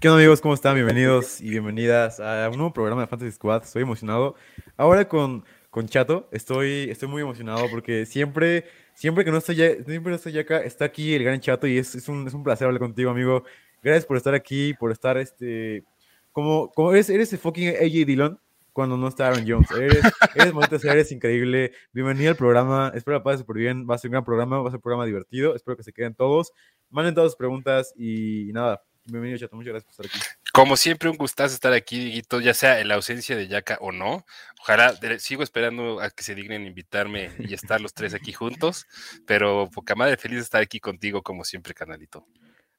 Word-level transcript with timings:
¿Qué 0.00 0.08
onda 0.08 0.18
amigos? 0.20 0.40
¿Cómo 0.40 0.54
están? 0.54 0.76
Bienvenidos 0.76 1.40
y 1.40 1.50
bienvenidas 1.50 2.20
a 2.20 2.48
un 2.50 2.56
nuevo 2.56 2.72
programa 2.72 3.00
de 3.02 3.08
Fantasy 3.08 3.32
Squad. 3.32 3.64
Estoy 3.64 3.82
emocionado. 3.82 4.36
Ahora 4.76 5.08
con, 5.08 5.44
con 5.70 5.86
Chato, 5.88 6.28
estoy, 6.30 6.88
estoy 6.90 7.08
muy 7.08 7.22
emocionado 7.22 7.66
porque 7.68 8.06
siempre, 8.06 8.64
siempre 8.94 9.24
que 9.24 9.32
no 9.32 9.38
estoy, 9.38 9.56
ya- 9.56 9.74
siempre 9.84 10.14
estoy 10.14 10.38
acá, 10.38 10.60
está 10.60 10.84
aquí 10.84 11.14
el 11.14 11.24
gran 11.24 11.40
Chato 11.40 11.66
y 11.66 11.78
es, 11.78 11.96
es 11.96 12.08
un, 12.08 12.28
es 12.28 12.34
un 12.34 12.44
placer 12.44 12.66
hablar 12.66 12.78
contigo, 12.80 13.10
amigo. 13.10 13.42
Gracias 13.82 14.06
por 14.06 14.16
estar 14.16 14.34
aquí, 14.34 14.72
por 14.74 14.92
estar 14.92 15.16
este... 15.18 15.84
Como, 16.30 16.70
como 16.70 16.92
eres, 16.92 17.10
eres 17.10 17.32
el 17.32 17.40
fucking 17.40 17.68
AJ 17.70 18.06
Dillon 18.06 18.38
cuando 18.72 18.96
no 18.96 19.08
está 19.08 19.26
Aaron 19.26 19.44
Jones. 19.48 19.68
Eres, 19.72 20.00
eres 20.36 20.84
eres 20.84 21.10
increíble. 21.10 21.72
Bienvenido 21.92 22.30
al 22.30 22.36
programa. 22.36 22.92
Espero 22.94 23.16
la 23.16 23.24
pases 23.24 23.40
súper 23.40 23.56
bien. 23.56 23.84
Va 23.90 23.96
a 23.96 23.98
ser 23.98 24.10
un 24.10 24.12
gran 24.12 24.24
programa, 24.24 24.58
va 24.60 24.68
a 24.68 24.70
ser 24.70 24.76
un 24.76 24.82
programa 24.82 25.04
divertido. 25.06 25.56
Espero 25.56 25.76
que 25.76 25.82
se 25.82 25.92
queden 25.92 26.14
todos. 26.14 26.52
Manden 26.90 27.16
todas 27.16 27.32
sus 27.32 27.36
preguntas 27.36 27.92
y 27.96 28.52
nada. 28.52 28.80
Bienvenido, 29.10 29.38
Chato. 29.38 29.56
Muchas 29.56 29.72
gracias 29.72 29.96
por 29.96 30.04
estar 30.04 30.20
aquí. 30.20 30.28
Como 30.52 30.76
siempre, 30.76 31.08
un 31.08 31.16
gustazo 31.16 31.54
estar 31.54 31.72
aquí, 31.72 31.98
Dieguito, 31.98 32.40
ya 32.40 32.52
sea 32.52 32.78
en 32.80 32.88
la 32.88 32.96
ausencia 32.96 33.36
de 33.36 33.48
Yaka 33.48 33.78
o 33.80 33.90
no. 33.90 34.26
Ojalá, 34.60 34.94
sigo 35.18 35.42
esperando 35.42 36.00
a 36.00 36.10
que 36.10 36.22
se 36.22 36.34
dignen 36.34 36.66
invitarme 36.66 37.30
y 37.38 37.54
estar 37.54 37.80
los 37.80 37.94
tres 37.94 38.12
aquí 38.12 38.34
juntos, 38.34 38.86
pero 39.26 39.70
poca 39.72 39.94
madre, 39.94 40.18
feliz 40.18 40.38
de 40.38 40.42
estar 40.42 40.60
aquí 40.60 40.78
contigo, 40.78 41.22
como 41.22 41.44
siempre, 41.44 41.72
canalito. 41.72 42.26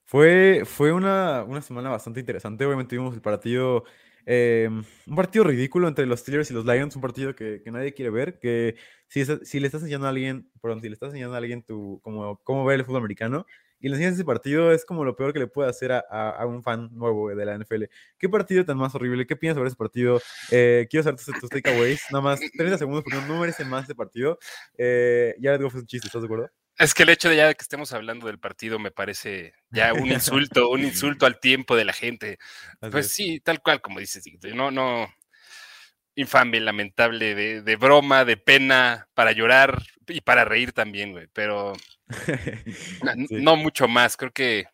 Fue, 0.05 0.63
fue 0.65 0.93
una, 0.93 1.43
una 1.43 1.63
semana 1.63 1.89
bastante 1.89 2.19
interesante. 2.19 2.63
Obviamente 2.63 2.95
tuvimos 2.95 3.15
el 3.15 3.21
partido, 3.21 3.85
eh, 4.27 4.69
un 4.69 5.15
partido 5.15 5.45
ridículo 5.45 5.87
entre 5.87 6.05
los 6.05 6.19
Steelers 6.19 6.51
y 6.51 6.53
los 6.53 6.65
Lions, 6.65 6.95
un 6.95 7.01
partido 7.01 7.35
que, 7.35 7.61
que 7.63 7.71
nadie 7.71 7.95
quiere 7.95 8.11
ver, 8.11 8.37
que 8.37 8.75
si, 9.07 9.25
si 9.25 9.59
le 9.59 9.65
estás 9.65 9.81
enseñando 9.81 10.05
a 10.05 10.11
alguien, 10.11 10.47
perdón, 10.61 10.81
si 10.81 10.89
le 10.89 10.93
estás 10.93 11.07
enseñando 11.07 11.33
a 11.33 11.39
alguien 11.39 11.63
tu, 11.63 11.99
cómo, 12.03 12.39
cómo 12.43 12.65
ver 12.65 12.79
el 12.79 12.85
fútbol 12.85 12.99
americano 12.99 13.47
y 13.79 13.87
enseñas 13.87 14.13
ese 14.13 14.25
partido, 14.25 14.71
es 14.71 14.85
como 14.85 15.03
lo 15.05 15.15
peor 15.15 15.31
que 15.33 15.39
le 15.39 15.47
puede 15.47 15.69
hacer 15.69 15.91
a, 15.91 16.03
a- 16.09 16.29
a 16.31 16.45
un 16.45 16.61
fan 16.63 16.89
nuevo 16.91 17.29
de 17.29 17.45
la 17.45 17.53
NFL. 17.57 17.85
¿Qué 18.17 18.27
partido 18.29 18.65
tan 18.65 18.77
más 18.77 18.93
horrible? 18.95 19.25
¿Qué 19.25 19.35
piensas 19.35 19.57
sobre 19.57 19.67
ese 19.69 19.77
partido? 19.77 20.21
Eh, 20.51 20.87
quiero 20.89 21.03
saber 21.03 21.19
tus, 21.19 21.39
tus 21.39 21.49
takeaways, 21.49 22.01
nada 22.11 22.21
más 22.21 22.39
30 22.57 22.77
segundos 22.77 23.03
porque 23.03 23.19
no 23.27 23.39
merece 23.39 23.63
más 23.65 23.85
ese 23.85 23.95
partido. 23.95 24.37
Eh, 24.77 25.35
ya 25.39 25.57
digo, 25.57 25.69
fue 25.69 25.79
un 25.81 25.87
chiste, 25.87 26.07
¿estás 26.07 26.21
de 26.21 26.25
acuerdo? 26.27 26.49
Es 26.77 26.93
que 26.93 27.03
el 27.03 27.09
hecho 27.09 27.27
de 27.29 27.35
ya 27.35 27.53
que 27.53 27.61
estemos 27.61 27.91
hablando 27.91 28.27
del 28.27 28.39
partido 28.39 28.79
me 28.79 28.89
parece 28.91 29.53
ya 29.69 29.93
un 29.93 30.07
insulto, 30.07 30.69
un 30.69 30.79
insulto 30.85 31.25
al 31.25 31.39
tiempo 31.39 31.75
de 31.75 31.83
la 31.85 31.91
gente. 31.93 32.37
Así 32.79 32.91
Pues 32.91 33.05
es. 33.07 33.11
sí, 33.11 33.39
tal 33.41 33.61
cual 33.61 33.81
como 33.81 33.99
dices, 33.99 34.23
no, 34.55 34.71
no, 34.71 35.07
infame, 36.15 36.59
lamentable, 36.59 37.35
de, 37.35 37.61
de 37.61 37.75
broma, 37.75 38.25
de 38.25 38.37
pena, 38.37 39.07
para 39.13 39.31
llorar 39.31 39.81
y 40.07 40.21
para 40.21 40.45
reír 40.45 40.71
también, 40.73 41.11
güey, 41.11 41.27
pero 41.33 41.73
Sí. 43.27 43.35
No 43.41 43.55
mucho 43.55 43.87
más, 43.87 44.17
creo 44.17 44.31
que 44.31 44.65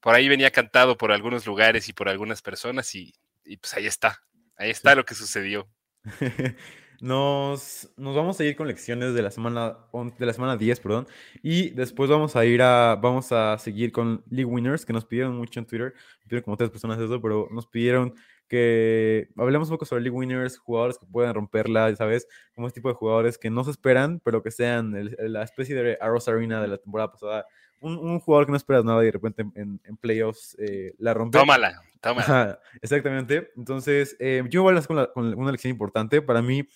por 0.00 0.14
ahí 0.14 0.28
venía 0.28 0.50
cantado 0.50 0.96
por 0.96 1.12
algunos 1.12 1.46
lugares 1.46 1.88
y 1.88 1.92
por 1.92 2.08
algunas 2.08 2.42
personas 2.42 2.94
y, 2.94 3.14
y 3.44 3.56
pues 3.56 3.74
ahí 3.74 3.86
está, 3.86 4.22
ahí 4.56 4.70
está 4.70 4.94
lo 4.94 5.04
que 5.04 5.14
sucedió. 5.14 5.68
Nos, 7.00 7.90
nos 7.98 8.16
vamos 8.16 8.40
a 8.40 8.44
ir 8.44 8.56
con 8.56 8.66
lecciones 8.66 9.12
de 9.12 9.20
la 9.20 9.30
semana, 9.30 9.76
de 10.18 10.26
la 10.26 10.32
semana 10.32 10.56
10, 10.56 10.80
perdón, 10.80 11.06
y 11.42 11.68
después 11.70 12.08
vamos 12.08 12.36
a 12.36 12.44
ir 12.46 12.62
a, 12.62 12.96
vamos 12.96 13.32
a 13.32 13.58
seguir 13.58 13.92
con 13.92 14.24
League 14.30 14.46
Winners, 14.46 14.86
que 14.86 14.94
nos 14.94 15.04
pidieron 15.04 15.36
mucho 15.36 15.60
en 15.60 15.66
Twitter, 15.66 15.92
pidieron 16.22 16.44
como 16.44 16.56
tres 16.56 16.70
personas 16.70 16.98
eso, 16.98 17.20
pero 17.20 17.48
nos 17.50 17.66
pidieron 17.66 18.14
que 18.48 19.28
hablemos 19.36 19.68
un 19.68 19.74
poco 19.74 19.84
sobre 19.86 20.02
League 20.02 20.16
Winners, 20.16 20.58
jugadores 20.58 20.98
que 20.98 21.06
pueden 21.06 21.34
romperla, 21.34 21.94
¿sabes? 21.96 22.26
Como 22.54 22.66
este 22.68 22.78
tipo 22.80 22.88
de 22.88 22.94
jugadores 22.94 23.38
que 23.38 23.50
no 23.50 23.64
se 23.64 23.70
esperan, 23.72 24.20
pero 24.24 24.42
que 24.42 24.50
sean 24.50 24.94
el- 24.96 25.16
la 25.32 25.42
especie 25.42 25.74
de 25.74 25.98
Arrows 26.00 26.28
Arena 26.28 26.60
de 26.62 26.68
la 26.68 26.78
temporada 26.78 27.10
pasada. 27.12 27.46
Un, 27.80 27.98
un 27.98 28.20
jugador 28.20 28.46
que 28.46 28.52
no 28.52 28.56
esperas 28.56 28.84
nada 28.84 29.02
y 29.02 29.06
de 29.06 29.12
repente 29.12 29.42
en, 29.54 29.80
en 29.84 29.96
playoffs 29.98 30.56
eh, 30.58 30.94
la 30.98 31.12
rompe. 31.12 31.38
Tómala, 31.38 31.80
tómala. 32.00 32.22
Ajá, 32.24 32.60
exactamente. 32.80 33.50
Entonces, 33.56 34.16
eh, 34.18 34.42
yo 34.48 34.62
voy 34.62 34.68
a 34.68 34.72
hablar 34.72 34.86
con, 34.86 34.96
la- 34.96 35.12
con 35.12 35.34
una 35.38 35.52
lección 35.52 35.70
importante. 35.72 36.22
Para 36.22 36.40
mí, 36.40 36.66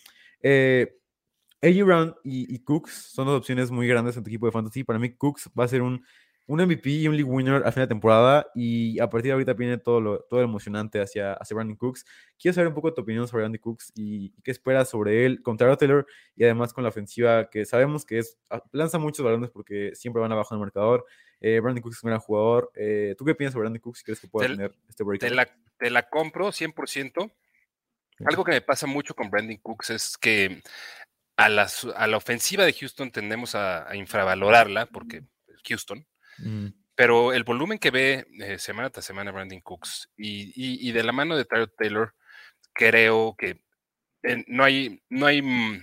eh, 0.42 0.97
AJ 1.62 1.84
Brown 1.84 2.14
y, 2.25 2.54
y 2.54 2.58
Cooks 2.60 2.92
son 3.12 3.26
dos 3.26 3.38
opciones 3.38 3.70
muy 3.70 3.87
grandes 3.87 4.16
en 4.16 4.22
tu 4.25 4.28
equipo 4.31 4.47
de 4.47 4.52
fantasy. 4.52 4.84
Para 4.84 4.98
mí, 4.98 5.10
Cooks 5.14 5.50
va 5.58 5.64
a 5.64 5.69
ser 5.69 5.82
un, 5.82 6.04
un 6.50 6.61
MVP 6.61 6.91
y 6.91 7.06
un 7.09 7.16
league 7.16 7.31
winner 7.31 7.62
al 7.65 7.72
final 7.72 7.87
de 7.87 7.94
temporada. 7.94 8.50
Y 8.56 8.99
a 8.99 9.09
partir 9.09 9.28
de 9.28 9.33
ahorita 9.34 9.53
viene 9.53 9.78
todo 9.78 10.00
lo, 10.00 10.21
todo 10.22 10.41
lo 10.41 10.47
emocionante 10.47 11.00
hacia, 11.00 11.34
hacia 11.34 11.55
Brandon 11.55 11.77
Cooks. 11.77 12.05
Quiero 12.38 12.55
saber 12.55 12.69
un 12.69 12.75
poco 12.75 12.93
tu 12.93 13.03
opinión 13.03 13.28
sobre 13.28 13.43
Brandon 13.43 13.61
Cooks 13.61 13.93
y, 13.94 14.33
y 14.37 14.43
qué 14.43 14.50
esperas 14.50 14.88
sobre 14.88 15.25
él 15.27 15.43
contra 15.43 15.77
Taylor 15.77 16.06
y 16.34 16.43
además 16.44 16.72
con 16.72 16.83
la 16.83 16.88
ofensiva 16.88 17.49
que 17.50 17.65
sabemos 17.65 18.05
que 18.05 18.19
es 18.19 18.37
a- 18.50 18.62
lanza 18.72 18.99
muchos 18.99 19.25
balones 19.25 19.50
porque 19.50 19.93
siempre 19.94 20.21
van 20.21 20.33
abajo 20.33 20.53
en 20.55 20.59
el 20.59 20.62
marcador. 20.62 21.06
Eh, 21.41 21.61
Brandon 21.61 21.83
Cooks 21.83 21.99
es 21.99 22.03
un 22.03 22.09
gran 22.09 22.21
jugador. 22.21 22.72
Eh, 22.75 23.15
¿Tú 23.17 23.25
qué 23.25 23.34
piensas 23.37 23.53
sobre 23.53 23.65
Brandon 23.67 23.81
Cooks? 23.81 24.03
¿Crees 24.03 24.19
que 24.21 24.27
pueda 24.27 24.49
Te- 24.49 24.55
tener 24.55 24.72
este 24.88 25.05
break? 25.05 25.21
Te 25.21 25.31
la, 25.31 25.49
te 25.78 25.88
la 25.91 26.09
compro 26.09 26.49
100%. 26.53 27.32
Algo 28.27 28.44
que 28.44 28.53
me 28.53 28.61
pasa 28.61 28.87
mucho 28.87 29.15
con 29.15 29.31
Brandon 29.31 29.56
Cooks 29.59 29.91
es 29.91 30.19
que 30.19 30.62
a 31.37 31.47
a 31.47 32.06
la 32.06 32.17
ofensiva 32.17 32.65
de 32.65 32.72
Houston 32.75 33.11
tendemos 33.12 33.55
a, 33.55 33.88
a 33.88 33.97
infravalorarla 33.97 34.87
porque 34.87 35.22
Houston, 35.67 36.06
Pero 36.94 37.32
el 37.32 37.44
volumen 37.44 37.78
que 37.78 37.90
ve 37.90 38.26
eh, 38.40 38.58
semana 38.58 38.90
tras 38.90 39.04
semana 39.06 39.30
Brandon 39.32 39.60
Cooks 39.60 40.10
y, 40.16 40.52
y- 40.54 40.88
y 40.88 40.92
de 40.92 41.02
la 41.02 41.12
mano 41.12 41.36
de 41.36 41.44
Tyrod 41.46 41.70
Taylor, 41.78 42.14
creo 42.74 43.34
que 43.38 43.62
eh, 44.24 44.44
no 44.48 44.64
hay, 44.64 45.02
no 45.10 45.26
hay, 45.26 45.42
mm, 45.42 45.80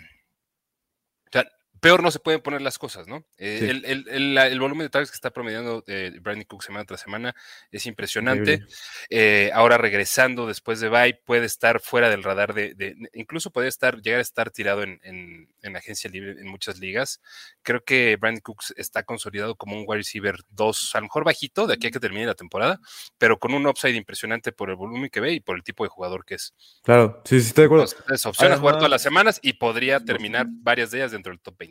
peor 1.79 2.03
no 2.03 2.11
se 2.11 2.19
pueden 2.19 2.41
poner 2.41 2.61
las 2.61 2.77
cosas, 2.77 3.07
¿no? 3.07 3.25
Eh, 3.37 3.57
Sí. 3.61 3.65
el, 3.69 3.85
el- 3.85 4.05
el- 4.09 4.35
la- 4.35 4.47
el 4.47 4.59
volumen 4.59 4.85
de 4.85 4.89
targets 4.89 5.11
que 5.11 5.15
está 5.15 5.31
promediando 5.31 5.83
eh, 5.87 6.11
Brandon 6.21 6.45
Cooks 6.45 6.65
semana 6.65 6.85
tras 6.85 7.01
semana 7.01 7.35
es 7.71 7.85
impresionante. 7.85 8.63
Eh, 9.09 9.51
ahora 9.53 9.77
regresando 9.77 10.47
después 10.47 10.79
de 10.79 10.89
bye, 10.89 11.13
puede 11.25 11.45
estar 11.45 11.79
fuera 11.79 12.09
del 12.09 12.23
radar 12.23 12.53
de, 12.53 12.73
de- 12.73 12.95
incluso 13.13 13.51
puede 13.51 13.67
estar, 13.67 14.01
llegar 14.01 14.19
a 14.19 14.21
estar 14.21 14.51
tirado 14.51 14.83
en, 14.83 14.99
en- 15.03 15.47
en 15.61 15.75
agencia 15.75 16.09
libre 16.09 16.31
en 16.39 16.47
muchas 16.47 16.79
ligas. 16.79 17.21
Creo 17.63 17.83
que 17.83 18.15
Brandon 18.15 18.41
Cooks 18.41 18.73
está 18.77 19.03
consolidado 19.03 19.55
como 19.55 19.75
un 19.77 19.83
wide 19.87 19.97
receiver 19.99 20.35
2, 20.49 20.95
a 20.95 20.99
lo 20.99 21.03
mejor 21.03 21.23
bajito 21.25 21.67
de 21.67 21.73
aquí 21.75 21.87
a 21.87 21.91
que 21.91 21.99
termine 21.99 22.25
la 22.25 22.35
temporada, 22.35 22.79
pero 23.17 23.39
con 23.39 23.53
un 23.53 23.67
upside 23.67 23.95
impresionante 23.95 24.51
por 24.51 24.69
el 24.69 24.75
volumen 24.75 25.09
que 25.09 25.19
ve 25.19 25.33
y 25.33 25.39
por 25.39 25.55
el 25.57 25.63
tipo 25.63 25.83
de 25.83 25.89
jugador 25.89 26.25
que 26.25 26.35
es. 26.35 26.53
Claro, 26.83 27.21
sí, 27.25 27.39
sí, 27.41 27.47
estoy 27.47 27.63
de 27.63 27.65
acuerdo. 27.65 27.83
Entonces, 27.85 28.05
es 28.11 28.25
opción 28.25 28.51
a 28.51 28.57
jugar 28.57 28.75
todas 28.75 28.83
Además- 28.83 28.91
las 28.91 29.01
semanas 29.01 29.39
y 29.41 29.53
podría 29.53 29.99
terminar 29.99 30.45
varias 30.49 30.91
de 30.91 30.99
ellas 30.99 31.11
dentro 31.11 31.31
del 31.31 31.39
top 31.39 31.57
20. 31.57 31.66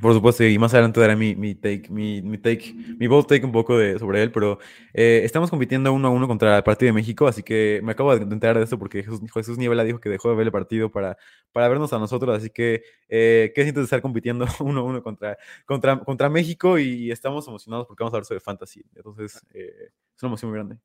Por 0.00 0.14
supuesto, 0.14 0.44
y 0.44 0.56
más 0.58 0.72
adelante 0.74 1.00
daré 1.00 1.16
mi, 1.16 1.34
mi 1.34 1.56
take, 1.56 1.88
mi, 1.90 2.22
mi 2.22 2.38
take, 2.38 2.72
mi 2.72 3.06
bold 3.08 3.26
take 3.26 3.44
un 3.44 3.50
poco 3.50 3.76
de, 3.76 3.98
sobre 3.98 4.22
él, 4.22 4.30
pero 4.30 4.60
eh, 4.94 5.22
estamos 5.24 5.50
compitiendo 5.50 5.92
uno 5.92 6.08
a 6.08 6.10
uno 6.10 6.28
contra 6.28 6.56
el 6.56 6.62
Partido 6.62 6.88
de 6.88 6.92
México, 6.92 7.26
así 7.26 7.42
que 7.42 7.80
me 7.82 7.92
acabo 7.92 8.16
de 8.16 8.22
enterar 8.22 8.58
de 8.58 8.64
esto 8.64 8.78
porque 8.78 9.02
Jesús, 9.02 9.20
Jesús 9.32 9.58
Niebla 9.58 9.82
dijo 9.82 9.98
que 9.98 10.08
dejó 10.08 10.30
de 10.30 10.36
ver 10.36 10.46
el 10.46 10.52
partido 10.52 10.90
para, 10.90 11.16
para 11.50 11.68
vernos 11.68 11.92
a 11.92 11.98
nosotros, 11.98 12.36
así 12.36 12.50
que 12.50 12.82
eh, 13.08 13.52
¿qué 13.54 13.62
sientes 13.62 13.82
de 13.82 13.84
estar 13.84 14.00
compitiendo 14.00 14.46
uno 14.60 14.80
a 14.80 14.82
uno 14.84 15.02
contra, 15.02 15.36
contra, 15.66 15.98
contra 15.98 16.28
México? 16.28 16.78
Y 16.78 17.10
estamos 17.10 17.48
emocionados 17.48 17.86
porque 17.86 18.04
vamos 18.04 18.14
a 18.14 18.18
hablar 18.18 18.26
sobre 18.26 18.40
fantasy, 18.40 18.84
entonces 18.94 19.42
eh, 19.52 19.90
es 20.16 20.22
una 20.22 20.28
emoción 20.28 20.50
muy 20.50 20.58
grande. 20.58 20.78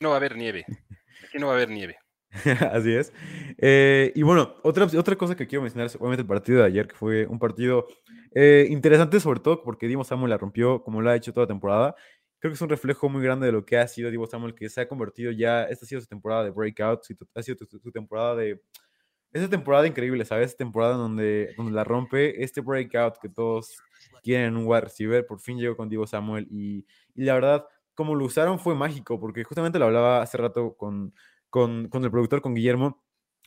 No 0.00 0.10
va 0.10 0.14
a 0.14 0.18
haber 0.18 0.36
nieve. 0.36 0.64
Aquí 1.26 1.38
no 1.38 1.46
va 1.46 1.52
a 1.52 1.56
haber 1.56 1.68
nieve. 1.68 1.98
Así 2.72 2.92
es. 2.92 3.12
Eh, 3.58 4.12
y 4.14 4.22
bueno, 4.22 4.54
otra, 4.62 4.84
otra 4.84 5.16
cosa 5.16 5.36
que 5.36 5.46
quiero 5.46 5.62
mencionar 5.62 5.86
es 5.86 5.96
obviamente 5.96 6.22
el 6.22 6.28
partido 6.28 6.60
de 6.60 6.66
ayer, 6.66 6.88
que 6.88 6.94
fue 6.94 7.26
un 7.26 7.38
partido 7.38 7.86
eh, 8.34 8.66
interesante, 8.70 9.20
sobre 9.20 9.40
todo 9.40 9.62
porque 9.62 9.88
Divo 9.88 10.04
Samuel 10.04 10.30
la 10.30 10.38
rompió 10.38 10.82
como 10.82 11.00
lo 11.00 11.10
ha 11.10 11.16
hecho 11.16 11.32
toda 11.32 11.46
temporada. 11.46 11.94
Creo 12.38 12.50
que 12.50 12.56
es 12.56 12.60
un 12.60 12.68
reflejo 12.68 13.08
muy 13.08 13.22
grande 13.22 13.46
de 13.46 13.52
lo 13.52 13.64
que 13.64 13.78
ha 13.78 13.88
sido 13.88 14.10
Divo 14.10 14.26
Samuel, 14.26 14.54
que 14.54 14.68
se 14.68 14.80
ha 14.82 14.88
convertido 14.88 15.32
ya, 15.32 15.64
esta 15.64 15.84
ha 15.84 15.88
sido 15.88 16.00
su 16.00 16.06
temporada 16.06 16.44
de 16.44 16.50
breakout, 16.50 17.00
ha 17.34 17.42
sido 17.42 17.56
su, 17.66 17.92
temporada 17.92 18.36
de... 18.36 18.60
Esa 19.32 19.48
temporada 19.50 19.86
increíble, 19.86 20.24
¿sabes? 20.24 20.48
Esa 20.48 20.58
temporada 20.58 20.94
donde, 20.94 21.52
donde 21.56 21.72
la 21.72 21.84
rompe, 21.84 22.42
este 22.42 22.60
breakout 22.60 23.18
que 23.20 23.28
todos 23.28 23.82
quieren 24.22 24.48
en 24.48 24.56
un 24.56 24.66
wide 24.66 24.82
receiver, 24.82 25.26
por 25.26 25.40
fin 25.40 25.58
llegó 25.58 25.76
con 25.76 25.88
Divo 25.88 26.06
Samuel 26.06 26.46
y, 26.50 26.86
y 27.14 27.24
la 27.24 27.34
verdad, 27.34 27.66
como 27.94 28.14
lo 28.14 28.24
usaron 28.24 28.58
fue 28.58 28.74
mágico, 28.74 29.18
porque 29.18 29.44
justamente 29.44 29.78
lo 29.78 29.86
hablaba 29.86 30.22
hace 30.22 30.36
rato 30.38 30.76
con, 30.76 31.12
con, 31.50 31.88
con 31.88 32.04
el 32.04 32.10
productor, 32.10 32.42
con 32.42 32.54
Guillermo, 32.54 33.02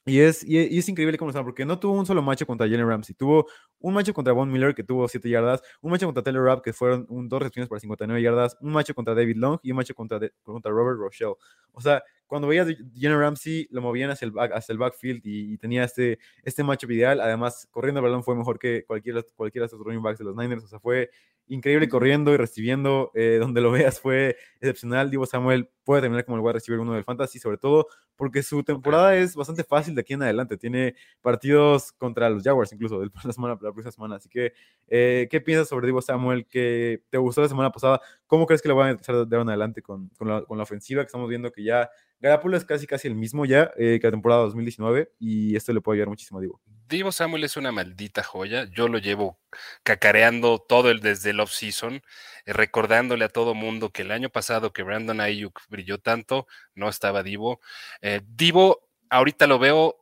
y 0.06 0.20
es, 0.20 0.44
y, 0.48 0.78
es 0.78 0.90
increíble 0.90 1.18
cómo 1.18 1.30
usaron, 1.30 1.46
porque 1.46 1.66
no 1.66 1.80
tuvo 1.80 1.94
un 1.94 2.06
solo 2.06 2.22
macho 2.22 2.46
contra 2.46 2.68
Jalen 2.68 2.88
Ramsey, 2.88 3.16
tuvo 3.16 3.48
un 3.80 3.94
macho 3.94 4.14
contra 4.14 4.34
Von 4.34 4.52
Miller 4.52 4.76
que 4.76 4.84
tuvo 4.84 5.08
7 5.08 5.30
yardas, 5.30 5.62
un 5.82 5.92
macho 5.92 6.06
contra 6.06 6.24
Taylor 6.24 6.44
Rapp 6.44 6.64
que 6.64 6.74
fueron 6.74 7.06
un, 7.10 7.30
dos 7.30 7.40
recepciones 7.40 7.70
para 7.70 7.80
59 7.80 8.22
yardas, 8.22 8.58
un 8.62 8.72
macho 8.72 8.94
contra 8.94 9.16
David 9.16 9.38
Long 9.38 9.60
y 9.64 9.72
un 9.72 9.78
macho 9.78 9.94
contra, 9.94 10.20
contra 10.44 10.72
Robert 10.72 11.00
Rochelle. 11.00 11.36
O 11.72 11.82
sea, 11.82 12.04
cuando 12.30 12.48
veías 12.48 12.68
a 12.68 12.72
Jenna 12.94 13.18
Ramsey, 13.18 13.68
lo 13.72 13.82
movían 13.82 14.12
hacia 14.12 14.26
el, 14.26 14.32
back, 14.32 14.52
hacia 14.54 14.72
el 14.74 14.78
backfield 14.78 15.22
y, 15.24 15.58
tenía 15.58 15.84
este, 15.84 16.20
este 16.44 16.64
matchup 16.64 16.92
ideal. 16.92 17.20
Además, 17.22 17.68
corriendo 17.72 18.00
el 18.00 18.04
balón 18.04 18.24
fue 18.24 18.36
mejor 18.36 18.60
que 18.60 18.86
cualquiera, 18.86 19.24
cualquiera 19.36 19.64
de 19.64 19.66
estos 19.66 19.80
running 19.84 20.04
backs 20.04 20.20
de 20.20 20.26
los 20.26 20.36
Niners. 20.36 20.64
O 20.64 20.68
sea, 20.68 20.80
fue 20.80 21.10
increíble 21.48 21.90
corriendo 21.90 22.32
y 22.32 22.38
recibiendo. 22.38 23.12
Eh, 23.16 23.38
donde 23.40 23.62
lo 23.62 23.72
veas 23.72 24.00
fue 24.00 24.38
excepcional. 24.62 25.10
Divo 25.10 25.26
Samuel 25.26 25.70
puede 25.84 26.02
terminar 26.02 26.24
como 26.24 26.38
el 26.38 26.44
wide 26.44 26.54
receiver 26.54 26.80
uno 26.80 26.94
del 26.94 27.04
fantasy, 27.04 27.40
sobre 27.40 27.58
todo 27.58 27.88
porque 28.16 28.44
su 28.44 28.64
temporada 28.64 29.16
es 29.16 29.36
bastante 29.36 29.64
fácil 29.64 29.96
de 29.96 30.02
aquí 30.02 30.14
en 30.14 30.22
adelante. 30.22 30.58
Tiene 30.58 30.94
partidos 31.22 31.92
contra 31.94 32.30
los 32.30 32.44
Jaguars, 32.44 32.72
incluso 32.74 33.00
de 33.00 33.10
la, 33.24 33.34
semana, 33.34 33.58
la 33.70 33.74
próxima 33.74 33.92
semana. 33.92 34.16
Así 34.16 34.30
que, 34.30 34.54
eh, 34.88 35.28
¿qué 35.30 35.42
piensas 35.42 35.68
sobre 35.68 35.88
Divo 35.88 36.02
Samuel? 36.02 36.46
¿Qué 36.48 37.04
te 37.10 37.18
gustó 37.18 37.42
la 37.42 37.50
semana 37.50 37.72
pasada? 37.72 38.02
¿Cómo 38.28 38.46
crees 38.46 38.62
que 38.62 38.70
lo 38.70 38.76
van 38.76 38.88
a 38.88 38.92
empezar 38.92 39.16
de 39.16 39.36
ahora 39.36 39.42
en 39.44 39.50
adelante 39.50 39.82
con, 39.82 40.10
con, 40.18 40.28
la, 40.28 40.44
con 40.44 40.58
la 40.58 40.64
ofensiva 40.64 41.02
que 41.02 41.08
estamos 41.08 41.30
viendo 41.30 41.52
que 41.52 41.64
ya 41.64 41.90
Garapolo 42.22 42.58
es 42.58 42.66
casi 42.66 42.86
casi 42.86 43.08
el 43.08 43.16
mismo 43.16 43.46
ya 43.46 43.72
eh, 43.78 43.98
que 44.00 44.08
la 44.08 44.12
temporada 44.12 44.42
2019 44.42 45.14
y 45.20 45.56
esto 45.56 45.72
le 45.72 45.80
puede 45.80 45.98
ayudar 45.98 46.10
muchísimo 46.10 46.40
a 46.40 46.42
Divo. 46.42 46.62
Divo 46.90 47.12
Samuel 47.12 47.46
es 47.46 47.56
una 47.56 47.72
maldita 47.72 48.24
joya. 48.24 48.66
Yo 48.72 48.90
lo 48.90 48.98
llevo 48.98 49.40
cacareando 49.84 50.60
todo 50.60 50.92
el 50.92 51.00
desde 51.00 51.30
el 51.30 51.40
off-season, 51.40 52.02
eh, 52.46 52.54
recordándole 52.54 53.24
a 53.24 53.30
todo 53.30 53.54
mundo 53.54 53.92
que 53.92 54.02
el 54.02 54.12
año 54.12 54.30
pasado 54.30 54.74
que 54.74 54.84
Brandon 54.84 55.22
Ayuk 55.22 55.62
brilló 55.70 56.00
tanto, 56.00 56.46
no 56.76 56.90
estaba 56.90 57.24
Divo. 57.24 57.62
Eh, 58.02 58.22
Divo, 58.26 58.90
ahorita 59.10 59.48
lo 59.48 59.58
veo 59.58 59.96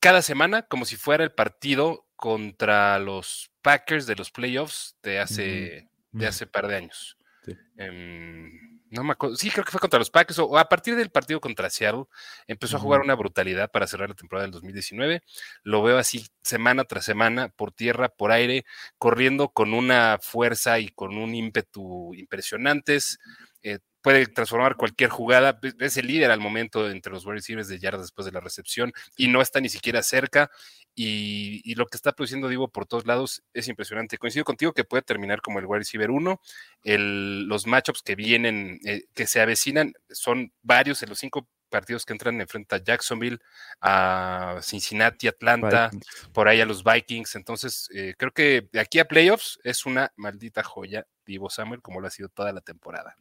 cada 0.00 0.22
semana 0.22 0.62
como 0.62 0.86
si 0.86 0.96
fuera 0.96 1.22
el 1.22 1.32
partido 1.32 2.06
contra 2.20 2.98
los 2.98 3.50
Packers 3.62 4.06
de 4.06 4.14
los 4.14 4.30
playoffs 4.30 4.94
de 5.02 5.20
hace, 5.20 5.88
de 6.12 6.26
hace 6.26 6.46
par 6.46 6.68
de 6.68 6.76
años. 6.76 7.16
Sí. 7.46 7.56
Em, 7.78 8.78
no 8.90 9.04
me 9.04 9.12
acuerdo. 9.12 9.36
Sí, 9.36 9.50
creo 9.50 9.64
que 9.64 9.70
fue 9.70 9.80
contra 9.80 9.98
los 9.98 10.10
Packers 10.10 10.38
o 10.40 10.58
a 10.58 10.68
partir 10.68 10.96
del 10.96 11.10
partido 11.10 11.40
contra 11.40 11.70
Seattle 11.70 12.04
empezó 12.46 12.76
a 12.76 12.80
jugar 12.80 13.00
una 13.00 13.14
brutalidad 13.14 13.70
para 13.70 13.86
cerrar 13.86 14.10
la 14.10 14.14
temporada 14.14 14.44
del 14.44 14.52
2019. 14.52 15.22
Lo 15.62 15.82
veo 15.82 15.96
así 15.96 16.26
semana 16.42 16.84
tras 16.84 17.06
semana, 17.06 17.48
por 17.48 17.72
tierra, 17.72 18.10
por 18.10 18.32
aire, 18.32 18.66
corriendo 18.98 19.48
con 19.48 19.72
una 19.72 20.18
fuerza 20.20 20.78
y 20.78 20.88
con 20.88 21.16
un 21.16 21.34
ímpetu 21.34 22.14
impresionantes. 22.14 23.18
Eh, 23.62 23.78
puede 24.02 24.26
transformar 24.26 24.76
cualquier 24.76 25.10
jugada. 25.10 25.58
Es 25.78 25.96
el 25.96 26.06
líder 26.06 26.30
al 26.30 26.40
momento 26.40 26.90
entre 26.90 27.12
los 27.12 27.24
wide 27.24 27.36
receivers 27.36 27.68
de 27.68 27.78
yardas 27.78 28.02
después 28.02 28.26
de 28.26 28.32
la 28.32 28.40
recepción 28.40 28.92
y 29.16 29.28
no 29.28 29.40
está 29.40 29.60
ni 29.60 29.68
siquiera 29.68 30.02
cerca. 30.02 30.50
Y, 30.94 31.74
lo 31.76 31.86
que 31.86 31.96
está 31.96 32.12
produciendo 32.12 32.48
Divo 32.48 32.68
por 32.68 32.86
todos 32.86 33.06
lados 33.06 33.42
es 33.54 33.68
impresionante. 33.68 34.18
Coincido 34.18 34.44
contigo 34.44 34.72
que 34.72 34.84
puede 34.84 35.02
terminar 35.02 35.40
como 35.40 35.58
el 35.58 35.66
wide 35.66 35.80
receiver 35.80 36.10
1. 36.10 36.40
los 36.84 37.66
matchups 37.66 38.02
que 38.02 38.16
vienen, 38.16 38.80
eh, 38.84 39.04
que 39.14 39.26
se 39.26 39.40
avecinan, 39.40 39.94
son 40.10 40.52
varios 40.62 41.02
en 41.02 41.08
los 41.08 41.18
cinco 41.18 41.48
partidos 41.70 42.04
que 42.04 42.12
entran 42.12 42.40
enfrenta 42.40 42.76
a 42.76 42.82
Jacksonville, 42.82 43.38
a 43.80 44.58
Cincinnati, 44.60 45.28
Atlanta, 45.28 45.90
por 46.32 46.48
ahí 46.48 46.60
a 46.60 46.66
los 46.66 46.84
Vikings. 46.84 47.36
Entonces, 47.36 47.88
eh, 47.94 48.14
creo 48.18 48.32
que 48.32 48.68
de 48.72 48.80
aquí 48.80 48.98
a 48.98 49.06
playoffs 49.06 49.58
es 49.62 49.86
una 49.86 50.12
maldita 50.16 50.62
joya 50.62 51.06
Divo 51.24 51.48
Samuel, 51.48 51.80
como 51.80 52.00
lo 52.00 52.08
ha 52.08 52.10
sido 52.10 52.28
toda 52.28 52.52
la 52.52 52.60
temporada. 52.60 53.16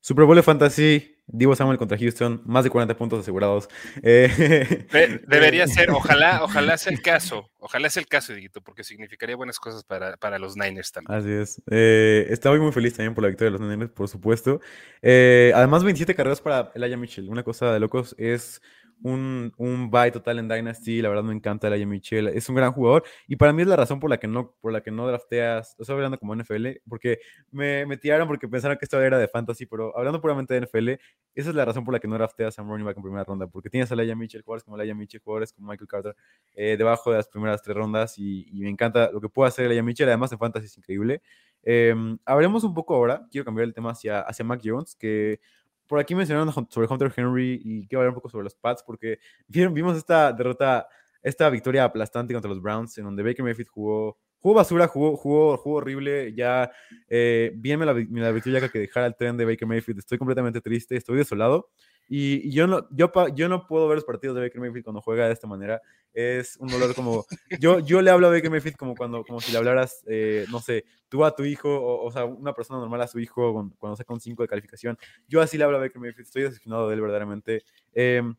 Super 0.00 0.24
Bowl 0.24 0.36
de 0.36 0.42
Fantasy, 0.42 1.18
Divo 1.26 1.54
Samuel 1.54 1.76
contra 1.76 1.98
Houston, 1.98 2.40
más 2.46 2.64
de 2.64 2.70
40 2.70 2.96
puntos 2.96 3.20
asegurados. 3.20 3.68
Eh, 4.02 4.86
debería 5.26 5.66
ser, 5.66 5.90
ojalá, 5.90 6.42
ojalá 6.44 6.78
sea 6.78 6.92
el 6.92 7.02
caso, 7.02 7.50
ojalá 7.58 7.90
sea 7.90 8.00
el 8.00 8.08
caso, 8.08 8.32
Diguito, 8.32 8.62
porque 8.62 8.82
significaría 8.82 9.36
buenas 9.36 9.58
cosas 9.58 9.84
para, 9.84 10.38
los 10.38 10.56
Niners 10.56 10.90
también. 10.90 11.18
Así 11.18 11.30
es. 11.30 11.62
Eh, 11.70 12.26
estoy 12.30 12.58
muy 12.60 12.72
feliz 12.72 12.94
también 12.94 13.14
por 13.14 13.22
la 13.22 13.28
victoria 13.28 13.52
de 13.52 13.58
los 13.58 13.68
Niners, 13.68 13.90
por 13.90 14.08
supuesto. 14.08 14.60
Eh, 15.02 15.52
además, 15.54 15.84
27 15.84 16.14
carreras 16.14 16.40
para 16.40 16.72
Elijah 16.74 16.96
Mitchell. 16.96 17.28
Una 17.28 17.42
cosa 17.42 17.72
de 17.72 17.80
locos 17.80 18.14
es 18.18 18.62
un, 19.02 19.52
un 19.56 19.90
bye 19.90 20.10
total 20.10 20.38
en 20.38 20.48
Dynasty. 20.48 21.02
La 21.02 21.08
verdad 21.08 21.24
me 21.24 21.34
encanta 21.34 21.70
Laia 21.70 21.86
Michel. 21.86 22.28
Es 22.28 22.48
un 22.48 22.56
gran 22.56 22.72
jugador. 22.72 23.04
Y 23.26 23.36
para 23.36 23.52
mí 23.52 23.62
es 23.62 23.68
la 23.68 23.76
razón 23.76 24.00
por 24.00 24.10
la 24.10 24.18
que 24.18 24.26
no, 24.26 24.54
por 24.60 24.72
la 24.72 24.80
que 24.80 24.90
no 24.90 25.06
drafteas. 25.06 25.76
Estoy 25.78 25.94
hablando 25.94 26.18
como 26.18 26.34
NFL, 26.34 26.66
porque 26.88 27.18
me, 27.50 27.86
me 27.86 27.96
tiraron 27.96 28.26
porque 28.26 28.48
pensaron 28.48 28.76
que 28.76 28.84
esto 28.84 29.00
era 29.00 29.18
de 29.18 29.28
fantasy, 29.28 29.66
pero 29.66 29.96
hablando 29.96 30.20
puramente 30.20 30.54
de 30.54 30.66
NFL, 30.66 30.88
esa 31.34 31.50
es 31.50 31.54
la 31.54 31.64
razón 31.64 31.84
por 31.84 31.94
la 31.94 32.00
que 32.00 32.08
no 32.08 32.14
drafteas 32.14 32.58
a 32.58 32.62
running 32.62 32.84
back 32.84 32.96
en 32.96 33.02
primera 33.02 33.24
ronda. 33.24 33.46
Porque 33.46 33.70
tienes 33.70 33.90
a 33.92 33.96
Laia 33.96 34.16
Mitchell, 34.16 34.42
jugadores 34.42 34.64
como 34.64 34.76
Laia 34.76 34.94
Mitchell, 34.94 35.20
jugadores 35.20 35.52
como 35.52 35.68
Michael 35.68 35.88
Carter, 35.88 36.16
eh, 36.54 36.76
debajo 36.76 37.10
de 37.10 37.18
las 37.18 37.28
primeras 37.28 37.62
tres 37.62 37.76
rondas. 37.76 38.18
Y, 38.18 38.46
me 38.52 38.68
encanta 38.68 39.10
lo 39.12 39.20
que 39.20 39.28
puede 39.28 39.48
hacer 39.48 39.68
Laia 39.68 39.82
Mitchell. 39.82 40.08
Además, 40.08 40.32
en 40.32 40.38
fantasy 40.38 40.66
es 40.66 40.76
increíble. 40.76 41.22
Eh, 41.62 41.94
hablemos 42.24 42.64
un 42.64 42.74
poco 42.74 42.94
ahora. 42.94 43.26
Quiero 43.30 43.44
cambiar 43.44 43.66
el 43.66 43.74
tema 43.74 43.90
hacia, 43.90 44.20
hacia 44.20 44.44
Mac 44.44 44.60
Jones, 44.64 44.96
que 44.96 45.40
por 45.88 45.98
aquí 45.98 46.14
mencionaron 46.14 46.52
sobre 46.68 46.86
Hunter 46.86 47.12
Henry 47.16 47.60
y 47.64 47.86
quiero 47.88 48.00
hablar 48.00 48.10
un 48.10 48.14
poco 48.16 48.28
sobre 48.28 48.44
los 48.44 48.54
Pats 48.54 48.82
porque 48.86 49.18
vimos 49.48 49.96
esta 49.96 50.32
derrota, 50.32 50.86
esta 51.22 51.50
victoria 51.50 51.84
aplastante 51.84 52.34
contra 52.34 52.50
los 52.50 52.62
Browns 52.62 52.98
en 52.98 53.04
donde 53.04 53.22
Baker 53.22 53.44
Mayfield 53.44 53.70
jugó, 53.70 54.18
jugó 54.38 54.54
basura, 54.54 54.86
jugó, 54.86 55.16
jugó, 55.16 55.56
jugó 55.56 55.76
horrible, 55.76 56.34
ya 56.34 56.70
eh, 57.08 57.52
bien 57.56 57.80
me 57.80 57.86
la, 57.86 57.94
me 57.94 58.20
la 58.20 58.30
victoria 58.30 58.68
que 58.68 58.78
dejara 58.78 59.06
el 59.06 59.16
tren 59.16 59.36
de 59.36 59.44
Baker 59.44 59.66
Mayfield, 59.66 59.98
estoy 59.98 60.18
completamente 60.18 60.60
triste, 60.60 60.96
estoy 60.96 61.16
desolado 61.16 61.70
y, 62.08 62.50
yo, 62.50 62.66
no, 62.66 62.88
yo, 62.90 63.12
yo 63.34 63.48
no 63.48 63.66
puedo 63.66 63.86
ver 63.86 63.96
los 63.96 64.04
partidos 64.04 64.34
de 64.34 64.42
Baker 64.42 64.60
Mayfield 64.60 64.84
cuando 64.84 65.02
juega 65.02 65.26
de 65.26 65.34
esta 65.34 65.46
manera. 65.46 65.82
Es 66.14 66.56
un 66.56 66.68
dolor 66.68 66.94
como. 66.94 67.26
Yo, 67.60 67.80
yo 67.80 68.00
le 68.00 68.10
hablo 68.10 68.28
a 68.28 68.30
Baker 68.30 68.50
Mayfield 68.50 68.76
como, 68.76 68.94
cuando, 68.94 69.24
como 69.24 69.40
si 69.40 69.52
le 69.52 69.58
hablaras, 69.58 70.02
eh, 70.06 70.46
no 70.50 70.60
sé, 70.60 70.84
tú 71.08 71.24
a 71.24 71.34
tu 71.34 71.44
hijo, 71.44 71.68
o, 71.68 72.06
o, 72.06 72.10
sea, 72.10 72.24
una 72.24 72.54
persona 72.54 72.80
normal 72.80 73.02
a 73.02 73.06
su 73.06 73.20
hijo 73.20 73.52
cuando, 73.52 73.76
cuando 73.78 73.96
saca 73.96 74.12
un 74.12 74.20
5 74.20 74.42
de 74.42 74.48
calificación. 74.48 74.98
Yo 75.28 75.42
así 75.42 75.58
le 75.58 75.64
hablo 75.64 75.76
a 75.76 75.80
Baker 75.80 76.00
Mayfield. 76.00 76.26
Estoy 76.26 76.42
decepcionado 76.42 76.88
de 76.88 76.94
él 76.94 77.00
verdaderamente. 77.02 77.62
Em, 77.92 78.34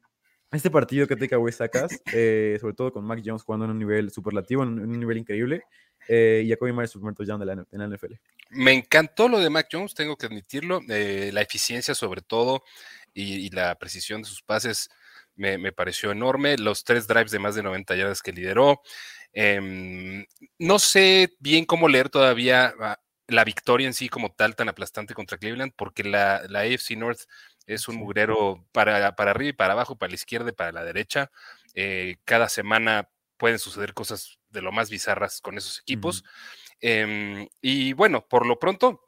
este 0.51 0.71
partido 0.71 1.05
que 1.05 1.15
takeaway 1.15 1.53
sacas, 1.53 2.01
eh, 2.11 2.57
sobre 2.59 2.73
todo 2.73 2.91
con 2.91 3.05
Mac 3.05 3.21
Jones 3.23 3.43
jugando 3.43 3.65
en 3.65 3.71
un 3.71 3.79
nivel 3.79 4.09
superlativo, 4.09 4.63
en 4.63 4.79
un, 4.79 4.99
nivel 4.99 5.19
increíble, 5.19 5.63
eh, 6.07 6.41
y 6.43 6.49
Jacoby 6.49 6.73
Myers 6.73 6.89
su 6.89 6.99
primer 6.99 7.15
en 7.19 7.79
la 7.79 7.87
NFL. 7.87 8.13
Me 8.49 8.73
encantó 8.73 9.27
lo 9.29 9.39
de 9.39 9.51
Mac 9.51 9.67
Jones, 9.71 9.93
tengo 9.93 10.15
que 10.17 10.25
admitirlo, 10.25 10.81
la 10.87 11.41
eficiencia 11.41 11.93
sobre 11.93 12.21
todo 12.21 12.63
y, 13.13 13.49
la 13.51 13.75
precisión 13.75 14.21
de 14.21 14.29
sus 14.29 14.41
pases 14.41 14.89
me, 15.35 15.71
pareció 15.71 16.11
enorme. 16.11 16.57
Los 16.57 16.83
tres 16.83 17.07
drives 17.07 17.31
de 17.31 17.39
más 17.39 17.55
de 17.55 17.63
90 17.63 17.95
yardas 17.95 18.21
que 18.21 18.31
lideró. 18.31 18.81
Em, 19.33 20.25
no 20.57 20.79
sé 20.79 21.35
bien 21.39 21.65
cómo 21.65 21.87
leer 21.87 22.09
todavía 22.09 22.73
ah, 22.79 22.99
la 23.27 23.43
victoria 23.43 23.87
en 23.87 23.93
sí 23.93 24.09
como 24.09 24.31
tal 24.31 24.55
tan 24.55 24.69
aplastante 24.69 25.13
contra 25.13 25.37
Cleveland, 25.37 25.73
porque 25.75 26.03
la, 26.03 26.43
la 26.49 26.61
AFC 26.61 26.91
North 26.97 27.21
es 27.65 27.87
un 27.87 27.97
mugrero 27.97 28.65
para, 28.71 29.15
para, 29.15 29.31
arriba 29.31 29.49
y 29.49 29.53
para 29.53 29.73
abajo, 29.73 29.95
para 29.95 30.09
la 30.09 30.15
izquierda 30.15 30.49
y 30.49 30.53
para 30.53 30.71
la 30.71 30.83
derecha. 30.83 31.31
Eh, 31.75 32.17
cada 32.25 32.49
semana 32.49 33.09
pueden 33.37 33.59
suceder 33.59 33.93
cosas 33.93 34.39
de 34.49 34.61
lo 34.61 34.71
más 34.71 34.89
bizarras 34.89 35.39
con 35.41 35.57
esos 35.57 35.79
equipos. 35.79 36.23
Em, 36.81 37.47
y 37.61 37.93
bueno, 37.93 38.27
por 38.27 38.45
lo 38.45 38.57
pronto, 38.59 39.01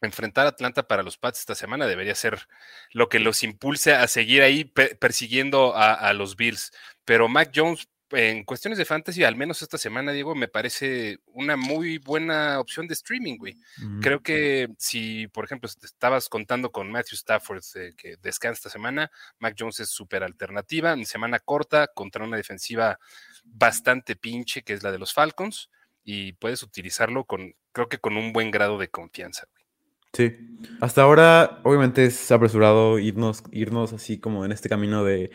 enfrentar 0.00 0.46
a 0.46 0.50
Atlanta 0.50 0.86
para 0.86 1.02
los 1.02 1.18
Pats 1.18 1.40
esta 1.40 1.54
semana 1.54 1.86
debería 1.86 2.14
ser 2.14 2.46
lo 2.92 3.08
que 3.08 3.18
los 3.18 3.42
impulse 3.42 3.94
a 3.94 4.06
seguir 4.08 4.42
ahí 4.42 4.64
persiguiendo 4.64 5.74
a, 5.74 6.12
los 6.12 6.36
Bills. 6.36 6.72
Pero 7.04 7.28
Mac 7.28 7.50
Jones, 7.54 7.88
en 8.10 8.44
cuestiones 8.44 8.78
de 8.78 8.84
fantasy, 8.84 9.24
al 9.24 9.36
menos 9.36 9.62
esta 9.62 9.78
semana, 9.78 10.12
Diego, 10.12 10.34
me 10.34 10.48
parece 10.48 11.18
una 11.26 11.56
muy 11.56 11.98
buena 11.98 12.60
opción 12.60 12.86
de 12.86 12.94
streaming, 12.94 13.36
güey. 13.38 13.56
Creo 14.00 14.22
que 14.22 14.68
si, 14.78 15.28
por 15.28 15.44
ejemplo, 15.44 15.68
estabas 15.82 16.28
contando 16.28 16.70
con 16.70 16.90
Matthew 16.90 17.16
Stafford 17.16 17.62
eh, 17.74 17.94
que 17.96 18.16
descansa 18.22 18.58
esta 18.58 18.70
semana, 18.70 19.10
Mac 19.38 19.56
Jones 19.58 19.80
es 19.80 19.90
súper 19.90 20.22
alternativa. 20.22 20.92
En 20.92 21.06
semana 21.06 21.38
corta 21.38 21.88
contra 21.88 22.24
una 22.24 22.36
defensiva 22.36 22.98
bastante 23.44 24.16
pinche, 24.16 24.62
que 24.62 24.74
es 24.74 24.82
la 24.82 24.92
de 24.92 24.98
los 24.98 25.12
Falcons, 25.12 25.70
y 26.04 26.34
puedes 26.34 26.62
utilizarlo 26.62 27.24
con, 27.24 27.54
creo 27.72 27.88
que 27.88 27.98
con 27.98 28.16
un 28.16 28.32
buen 28.32 28.50
grado 28.50 28.78
de 28.78 28.88
confianza, 28.88 29.46
güey. 29.52 29.65
Sí, 30.12 30.34
hasta 30.80 31.02
ahora 31.02 31.60
obviamente 31.62 32.06
es 32.06 32.30
apresurado 32.32 32.98
irnos, 32.98 33.42
irnos 33.52 33.92
así 33.92 34.18
como 34.18 34.44
en 34.44 34.52
este 34.52 34.68
camino 34.68 35.04
de, 35.04 35.30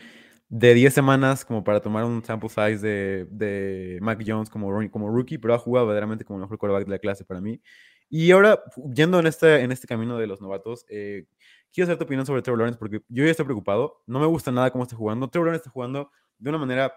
de 0.48 0.74
10 0.74 0.92
semanas 0.92 1.44
como 1.44 1.64
para 1.64 1.80
tomar 1.80 2.04
un 2.04 2.24
sample 2.24 2.48
size 2.48 2.78
de, 2.78 3.26
de 3.30 3.98
Mac 4.02 4.22
Jones 4.26 4.50
como, 4.50 4.68
como 4.90 5.08
rookie, 5.08 5.38
pero 5.38 5.54
ha 5.54 5.58
jugado 5.58 5.86
verdaderamente 5.86 6.24
como 6.24 6.38
el 6.38 6.42
mejor 6.42 6.58
quarterback 6.58 6.84
de 6.84 6.90
la 6.90 6.98
clase 6.98 7.24
para 7.24 7.40
mí. 7.40 7.60
Y 8.10 8.30
ahora, 8.32 8.62
yendo 8.94 9.18
en 9.18 9.26
este, 9.26 9.62
en 9.62 9.72
este 9.72 9.86
camino 9.86 10.18
de 10.18 10.26
los 10.26 10.42
novatos, 10.42 10.84
eh, 10.90 11.24
quiero 11.72 11.86
saber 11.86 11.98
tu 11.98 12.04
opinión 12.04 12.26
sobre 12.26 12.42
Trevor 12.42 12.58
Lawrence 12.58 12.78
porque 12.78 13.00
yo 13.08 13.24
ya 13.24 13.30
estoy 13.30 13.46
preocupado, 13.46 14.02
no 14.06 14.20
me 14.20 14.26
gusta 14.26 14.52
nada 14.52 14.70
cómo 14.70 14.84
está 14.84 14.96
jugando. 14.96 15.30
Trevor 15.30 15.46
Lawrence 15.46 15.62
está 15.62 15.70
jugando 15.70 16.10
de 16.38 16.50
una 16.50 16.58
manera 16.58 16.92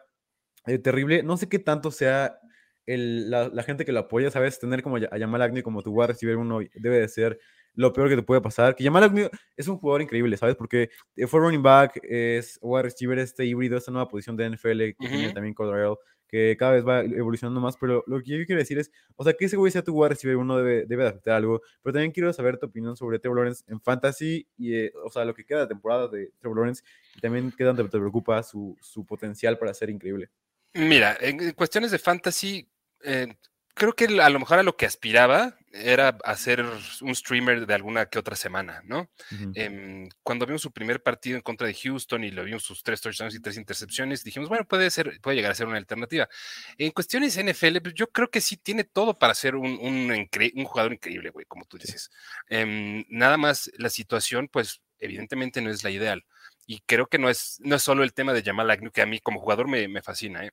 eh, 0.65 0.77
terrible, 0.77 1.23
no 1.23 1.37
sé 1.37 1.47
qué 1.47 1.59
tanto 1.59 1.91
sea 1.91 2.37
el, 2.85 3.29
la, 3.29 3.63
gente 3.63 3.85
que 3.85 3.93
lo 3.93 4.01
apoya, 4.01 4.29
¿sabes? 4.31 4.59
Tener 4.59 4.83
como 4.83 4.97
a 4.97 5.17
Jamal 5.17 5.41
Agnew 5.41 5.63
como 5.63 5.81
tu 5.81 6.01
a 6.01 6.07
recibir 6.07 6.35
uno 6.35 6.59
debe 6.73 6.99
de 6.99 7.07
ser 7.07 7.39
lo 7.75 7.93
peor 7.93 8.09
que 8.09 8.15
te 8.15 8.23
puede 8.23 8.41
pasar. 8.41 8.75
Que 8.75 8.83
Jamal 8.83 9.03
Agnew 9.03 9.29
es 9.55 9.67
un 9.67 9.77
jugador 9.77 10.01
increíble, 10.01 10.37
¿sabes? 10.37 10.55
Porque 10.55 10.89
fue 11.27 11.39
running 11.39 11.63
back, 11.63 11.99
es 12.03 12.57
wide 12.61 12.83
receiver, 12.83 13.19
este 13.19 13.45
híbrido, 13.45 13.77
esta 13.77 13.91
nueva 13.91 14.07
posición 14.07 14.35
de 14.35 14.49
NFL 14.49 14.79
que 14.79 15.07
tiene 15.07 15.33
también 15.33 15.53
Cordero, 15.53 15.99
que 16.27 16.55
cada 16.57 16.73
vez 16.73 16.85
va 16.85 17.01
evolucionando 17.01 17.61
más, 17.61 17.77
pero 17.77 18.03
lo 18.07 18.21
que 18.21 18.37
yo 18.37 18.45
quiero 18.45 18.59
decir 18.59 18.79
es, 18.79 18.91
o 19.15 19.23
sea, 19.23 19.33
que 19.33 19.45
ese 19.45 19.57
güey 19.57 19.71
sea 19.71 19.83
tu 19.83 19.93
wide 19.93 20.09
receiver 20.09 20.37
uno 20.37 20.57
debe, 20.57 20.85
debe 20.85 21.03
de 21.03 21.09
afectar 21.09 21.35
algo, 21.35 21.61
pero 21.81 21.93
también 21.93 22.11
quiero 22.11 22.33
saber 22.33 22.57
tu 22.57 22.65
opinión 22.65 22.95
sobre 22.97 23.19
Trevor 23.19 23.37
Lawrence 23.37 23.63
en 23.67 23.79
fantasy 23.79 24.47
y, 24.57 24.73
eh, 24.73 24.93
o 25.03 25.09
sea, 25.09 25.25
lo 25.25 25.33
que 25.33 25.45
queda 25.45 25.61
de 25.61 25.67
temporada 25.67 26.07
de 26.07 26.31
Trevor 26.39 26.57
Lawrence 26.57 26.83
y 27.15 27.19
también 27.19 27.53
qué 27.55 27.63
tanto 27.63 27.87
te 27.87 27.97
preocupa 27.97 28.41
su, 28.43 28.77
su 28.81 29.05
potencial 29.05 29.57
para 29.57 29.73
ser 29.73 29.89
increíble. 29.89 30.29
Mira, 30.73 31.15
en 31.21 31.53
cuestiones 31.53 31.91
de 31.91 31.99
fantasy, 31.99 32.67
eh, 33.03 33.27
creo 33.75 33.93
que 33.93 34.05
a 34.05 34.29
lo 34.29 34.39
mejor 34.39 34.57
a 34.57 34.63
lo 34.63 34.75
que 34.75 34.85
aspiraba 34.85 35.57
era 35.71 36.17
hacer 36.23 36.65
un 37.01 37.13
streamer 37.13 37.67
de 37.67 37.73
alguna 37.73 38.05
que 38.05 38.17
otra 38.17 38.37
semana, 38.37 38.81
¿no? 38.85 39.09
Em, 39.53 40.07
cuando 40.23 40.45
vimos 40.45 40.61
su 40.61 40.71
primer 40.71 41.03
partido 41.03 41.35
en 41.35 41.41
contra 41.41 41.67
de 41.67 41.73
Houston 41.73 42.23
y 42.23 42.31
lo 42.31 42.45
vimos 42.45 42.63
sus 42.63 42.81
tres 42.81 43.01
touchdowns 43.01 43.35
y 43.35 43.41
tres 43.41 43.57
intercepciones, 43.57 44.23
dijimos, 44.23 44.47
bueno, 44.47 44.65
puede 44.65 44.89
ser, 44.89 45.19
puede 45.21 45.35
llegar 45.35 45.51
a 45.51 45.55
ser 45.55 45.67
una 45.67 45.77
alternativa. 45.77 46.29
En 46.77 46.91
cuestiones 46.91 47.37
NFL, 47.37 47.81
pues 47.81 47.93
yo 47.93 48.07
creo 48.07 48.29
que 48.29 48.39
sí 48.39 48.55
tiene 48.55 48.85
todo 48.85 49.19
para 49.19 49.35
ser 49.35 49.55
un, 49.55 49.77
un, 49.79 50.65
jugador 50.65 50.93
increíble, 50.93 51.29
güey, 51.29 51.45
como 51.45 51.65
tú 51.65 51.77
dices. 51.77 52.09
Em, 52.47 53.03
nada 53.09 53.35
más 53.35 53.69
la 53.77 53.89
situación, 53.89 54.47
pues 54.47 54.81
evidentemente 54.99 55.61
no 55.61 55.69
es 55.69 55.83
la 55.83 55.91
ideal. 55.91 56.23
Y 56.65 56.79
creo 56.85 57.07
que 57.07 57.19
no 57.19 57.29
es, 57.29 57.59
no 57.63 57.75
es 57.75 57.83
solo 57.83 58.03
el 58.03 58.13
tema 58.13 58.33
de 58.33 58.43
Jamal 58.43 58.69
Agnew, 58.71 58.91
que 58.91 59.01
a 59.01 59.05
mí 59.05 59.19
como 59.19 59.39
jugador 59.39 59.67
me, 59.67 59.87
me 59.87 60.01
fascina, 60.01 60.45
¿eh? 60.45 60.51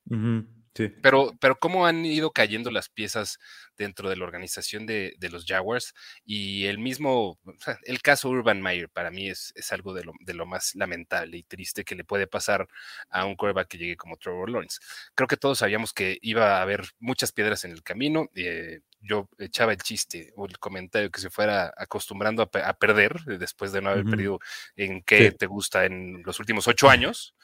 Pero, 1.02 1.36
pero 1.38 1.58
cómo 1.58 1.86
han 1.86 2.04
ido 2.06 2.30
cayendo 2.30 2.70
las 2.70 2.88
piezas 2.88 3.38
dentro 3.76 4.08
de 4.08 4.16
la 4.16 4.24
organización 4.24 4.86
de, 4.86 5.14
los 5.30 5.44
Jaguars 5.44 5.94
y 6.24 6.64
el 6.64 6.78
mismo, 6.78 7.38
el 7.84 8.00
caso 8.00 8.30
Urban 8.30 8.62
Meyer 8.62 8.88
para 8.88 9.10
mí 9.10 9.28
es, 9.28 9.52
es 9.54 9.72
algo 9.72 9.92
de 9.92 10.04
lo, 10.04 10.12
de 10.20 10.34
lo, 10.34 10.46
más 10.46 10.74
lamentable 10.74 11.38
y 11.38 11.42
triste 11.42 11.84
que 11.84 11.94
le 11.94 12.04
puede 12.04 12.26
pasar 12.26 12.68
a 13.10 13.24
un 13.26 13.36
quarterback 13.36 13.68
que 13.68 13.78
llegue 13.78 13.96
como 13.96 14.16
Trevor 14.16 14.50
Lawrence. 14.50 14.80
Creo 15.14 15.28
que 15.28 15.36
todos 15.36 15.58
sabíamos 15.58 15.92
que 15.92 16.18
iba 16.22 16.58
a 16.58 16.62
haber 16.62 16.84
muchas 16.98 17.32
piedras 17.32 17.64
en 17.64 17.72
el 17.72 17.82
camino. 17.82 18.28
Eh, 18.34 18.80
yo 19.02 19.28
echaba 19.38 19.72
el 19.72 19.78
chiste 19.78 20.32
o 20.36 20.46
el 20.46 20.58
comentario 20.58 21.10
que 21.10 21.20
se 21.20 21.30
fuera 21.30 21.72
acostumbrando 21.76 22.42
a, 22.42 22.74
perder 22.74 23.20
después 23.38 23.72
de 23.72 23.82
no 23.82 23.90
haber 23.90 24.04
perdido 24.04 24.38
en 24.76 25.02
qué 25.02 25.32
te 25.32 25.46
gusta 25.46 25.84
en 25.84 26.22
los 26.24 26.38
últimos 26.40 26.68
ocho 26.68 26.88
años. 26.88 27.34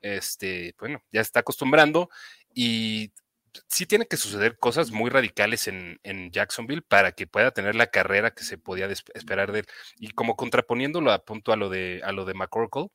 Este, 0.00 0.74
bueno, 0.78 1.02
ya 1.12 1.20
está 1.20 1.40
acostumbrando 1.40 2.10
y 2.54 3.12
sí 3.68 3.86
tiene 3.86 4.06
que 4.06 4.16
suceder 4.16 4.58
cosas 4.58 4.90
muy 4.90 5.10
radicales 5.10 5.68
en, 5.68 5.98
Jacksonville 6.30 6.82
para 6.82 7.12
que 7.12 7.26
pueda 7.26 7.50
tener 7.50 7.74
la 7.74 7.88
carrera 7.88 8.32
que 8.32 8.44
se 8.44 8.58
podía 8.58 8.86
esperar 8.86 9.52
de 9.52 9.60
él. 9.60 9.66
Y 9.96 10.10
como 10.10 10.36
contraponiéndolo 10.36 11.12
a 11.12 11.24
punto 11.24 11.52
a 11.52 11.56
lo 11.56 11.68
de, 11.68 12.00
a 12.04 12.12
lo 12.12 12.24
de 12.24 12.34
McCorkle, 12.34 12.88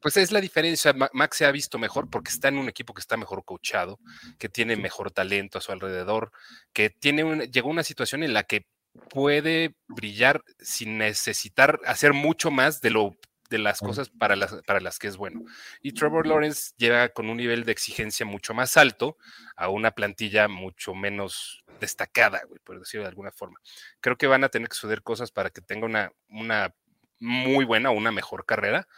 pues 0.00 0.16
es 0.16 0.32
la 0.32 0.40
diferencia. 0.40 0.94
Max 1.12 1.38
se 1.38 1.46
ha 1.46 1.50
visto 1.50 1.78
mejor 1.78 2.10
porque 2.10 2.30
está 2.30 2.48
en 2.48 2.58
un 2.58 2.68
equipo 2.68 2.92
que 2.92 3.00
está 3.00 3.16
mejor 3.16 3.44
coachado, 3.44 3.98
que 4.38 4.48
tiene 4.48 4.76
mejor 4.76 5.10
talento 5.10 5.58
a 5.58 5.60
su 5.60 5.72
alrededor, 5.72 6.30
que 6.72 6.90
tiene 6.90 7.48
llegó 7.48 7.68
a 7.68 7.72
una 7.72 7.82
situación 7.82 8.22
en 8.22 8.34
la 8.34 8.42
que 8.42 8.66
puede 9.10 9.74
brillar 9.88 10.42
sin 10.58 10.98
necesitar 10.98 11.80
hacer 11.86 12.12
mucho 12.12 12.50
más 12.50 12.80
de 12.80 12.90
lo 12.90 13.16
de 13.48 13.58
las 13.58 13.78
cosas 13.78 14.08
para 14.08 14.34
las, 14.34 14.56
para 14.66 14.80
las 14.80 14.98
que 14.98 15.06
es 15.06 15.16
bueno. 15.16 15.42
Y 15.80 15.92
Trevor 15.92 16.26
Lawrence 16.26 16.72
llega 16.76 17.10
con 17.10 17.30
un 17.30 17.36
nivel 17.36 17.64
de 17.64 17.72
exigencia 17.72 18.26
mucho 18.26 18.54
más 18.54 18.76
alto 18.76 19.16
a 19.56 19.68
una 19.68 19.92
plantilla 19.92 20.48
mucho 20.48 20.94
menos 20.94 21.64
destacada, 21.80 22.42
por 22.64 22.78
decirlo 22.80 23.04
de 23.04 23.10
alguna 23.10 23.30
forma. 23.30 23.60
Creo 24.00 24.16
que 24.16 24.26
van 24.26 24.42
a 24.42 24.48
tener 24.48 24.68
que 24.68 24.74
suceder 24.74 25.02
cosas 25.02 25.30
para 25.30 25.50
que 25.50 25.60
tenga 25.60 25.86
una, 25.86 26.12
una 26.28 26.74
muy 27.18 27.64
buena 27.64 27.90
una 27.90 28.12
mejor 28.12 28.44
carrera, 28.44 28.88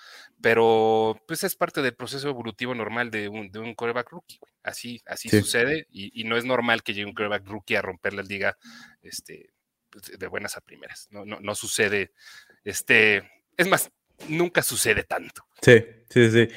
pero 0.40 1.20
pues 1.26 1.44
es 1.44 1.56
parte 1.56 1.82
del 1.82 1.94
proceso 1.94 2.28
evolutivo 2.28 2.74
normal 2.74 3.10
de 3.10 3.28
un, 3.28 3.50
de 3.50 3.58
un 3.58 3.74
quarterback 3.74 4.10
rookie. 4.10 4.38
Así, 4.62 5.02
así 5.06 5.28
sucede 5.28 5.86
y, 5.90 6.24
no 6.24 6.36
es 6.36 6.44
normal 6.44 6.82
que 6.82 6.94
llegue 6.94 7.06
un 7.06 7.14
quarterback 7.14 7.46
rookie 7.46 7.76
a 7.76 7.82
romper 7.82 8.12
la 8.14 8.22
liga 8.22 8.56
este, 9.02 9.50
pues, 9.90 10.18
de 10.18 10.26
buenas 10.26 10.56
a 10.56 10.60
primeras. 10.60 11.08
No, 11.10 11.24
no, 11.24 11.38
no 11.40 11.54
sucede. 11.54 12.12
Este, 12.64 13.28
es 13.56 13.68
más, 13.68 13.90
nunca 14.28 14.62
sucede 14.62 15.04
tanto. 15.04 15.46
Sí, 15.62 15.84
sí, 16.08 16.30
sí. 16.30 16.48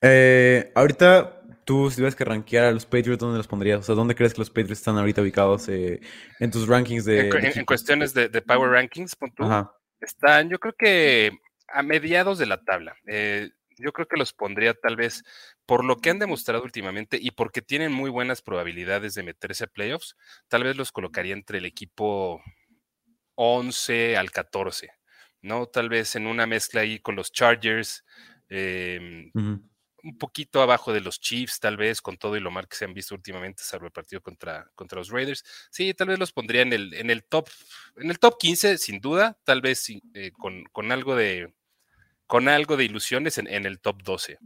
Eh, 0.00 0.72
ahorita 0.74 1.42
tú, 1.64 1.90
si 1.90 1.96
tuvieras 1.96 2.16
que 2.16 2.24
rankear 2.24 2.64
a 2.64 2.72
los 2.72 2.86
Patriots, 2.86 3.18
¿dónde 3.18 3.36
los 3.36 3.48
pondrías? 3.48 3.80
O 3.80 3.82
sea, 3.82 3.94
¿dónde 3.94 4.14
crees 4.14 4.32
que 4.32 4.40
los 4.40 4.48
Patriots 4.48 4.78
están 4.78 4.96
ahorita 4.96 5.20
ubicados 5.20 5.68
eh, 5.68 6.00
en 6.40 6.50
tus 6.50 6.66
rankings 6.66 7.04
de. 7.04 7.28
En, 7.28 7.66
cuestiones 7.66 8.14
de, 8.14 8.28
Power 8.40 8.70
Rankings, 8.70 9.16
están, 10.00 10.48
yo 10.48 10.58
creo 10.58 10.74
que 10.78 11.32
a 11.68 11.82
mediados 11.82 12.38
de 12.38 12.46
la 12.46 12.62
tabla. 12.64 12.96
Eh, 13.06 13.50
yo 13.76 13.92
creo 13.92 14.08
que 14.08 14.16
los 14.16 14.32
pondría 14.32 14.74
tal 14.74 14.96
vez 14.96 15.22
por 15.66 15.84
lo 15.84 15.98
que 15.98 16.10
han 16.10 16.18
demostrado 16.18 16.64
últimamente 16.64 17.18
y 17.20 17.30
porque 17.30 17.62
tienen 17.62 17.92
muy 17.92 18.10
buenas 18.10 18.42
probabilidades 18.42 19.14
de 19.14 19.22
meterse 19.22 19.64
a 19.64 19.68
playoffs, 19.68 20.16
tal 20.48 20.64
vez 20.64 20.76
los 20.76 20.90
colocaría 20.90 21.34
entre 21.34 21.58
el 21.58 21.64
equipo 21.64 22.42
11 23.36 24.16
al 24.16 24.30
14. 24.32 24.90
¿no? 25.42 25.66
Tal 25.66 25.88
vez 25.88 26.16
en 26.16 26.26
una 26.26 26.46
mezcla 26.46 26.80
ahí 26.82 26.98
con 26.98 27.16
los 27.16 27.32
Chargers, 27.32 28.04
em, 28.48 29.30
un 29.34 30.18
poquito 30.18 30.62
abajo 30.62 30.92
de 30.92 31.00
los 31.00 31.20
Chiefs, 31.20 31.60
tal 31.60 31.76
vez, 31.76 32.00
con 32.00 32.16
todo 32.16 32.36
y 32.36 32.40
lo 32.40 32.50
mal 32.50 32.68
que 32.68 32.76
se 32.76 32.84
han 32.84 32.94
visto 32.94 33.14
últimamente, 33.14 33.62
salvo 33.62 33.86
el 33.86 33.92
partido 33.92 34.22
contra, 34.22 34.70
contra 34.74 34.98
los 34.98 35.10
Raiders. 35.10 35.44
Sí, 35.70 35.92
tal 35.94 36.08
vez 36.08 36.18
los 36.18 36.32
pondría 36.32 36.62
en 36.62 36.72
el, 36.72 36.94
en 36.94 37.10
el 37.10 37.24
top, 37.24 37.48
en 37.96 38.10
el 38.10 38.18
top 38.18 38.38
15, 38.38 38.78
sin 38.78 39.00
duda, 39.00 39.38
tal 39.44 39.60
vez 39.60 39.88
eh, 40.14 40.32
con, 40.32 40.92
algo 40.92 41.16
de 41.16 41.52
con 42.28 42.46
algo 42.46 42.76
de 42.76 42.84
ilusiones 42.84 43.38
en, 43.38 43.48
el 43.48 43.80
top 43.80 44.02
12. 44.02 44.38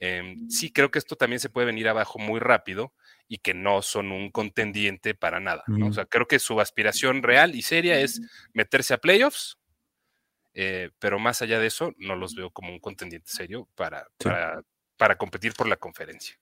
Em, 0.00 0.50
sí, 0.50 0.72
creo 0.72 0.90
que 0.90 0.98
esto 0.98 1.14
también 1.14 1.38
se 1.38 1.48
puede 1.48 1.68
venir 1.68 1.88
abajo 1.88 2.18
muy 2.18 2.40
rápido 2.40 2.92
y 3.28 3.38
que 3.38 3.54
no 3.54 3.80
son 3.80 4.10
un 4.10 4.32
contendiente 4.32 5.14
para 5.14 5.38
nada. 5.38 5.62
O 5.84 5.92
sea, 5.92 6.04
creo 6.04 6.26
que 6.26 6.40
su 6.40 6.60
aspiración 6.60 7.22
real 7.22 7.54
y 7.54 7.62
seria 7.62 8.00
es 8.00 8.20
meterse 8.52 8.92
a 8.92 8.98
playoffs, 8.98 9.56
eh, 10.52 10.90
pero 10.98 11.20
más 11.20 11.40
allá 11.40 11.60
de 11.60 11.68
eso, 11.68 11.94
no 11.98 12.16
los 12.16 12.34
veo 12.34 12.50
como 12.50 12.72
un 12.72 12.80
contendiente 12.80 13.30
serio 13.30 13.68
para, 13.76 14.08
para, 14.96 15.16
competir 15.16 15.54
por 15.54 15.68
la 15.68 15.76
conferencia. 15.76 16.36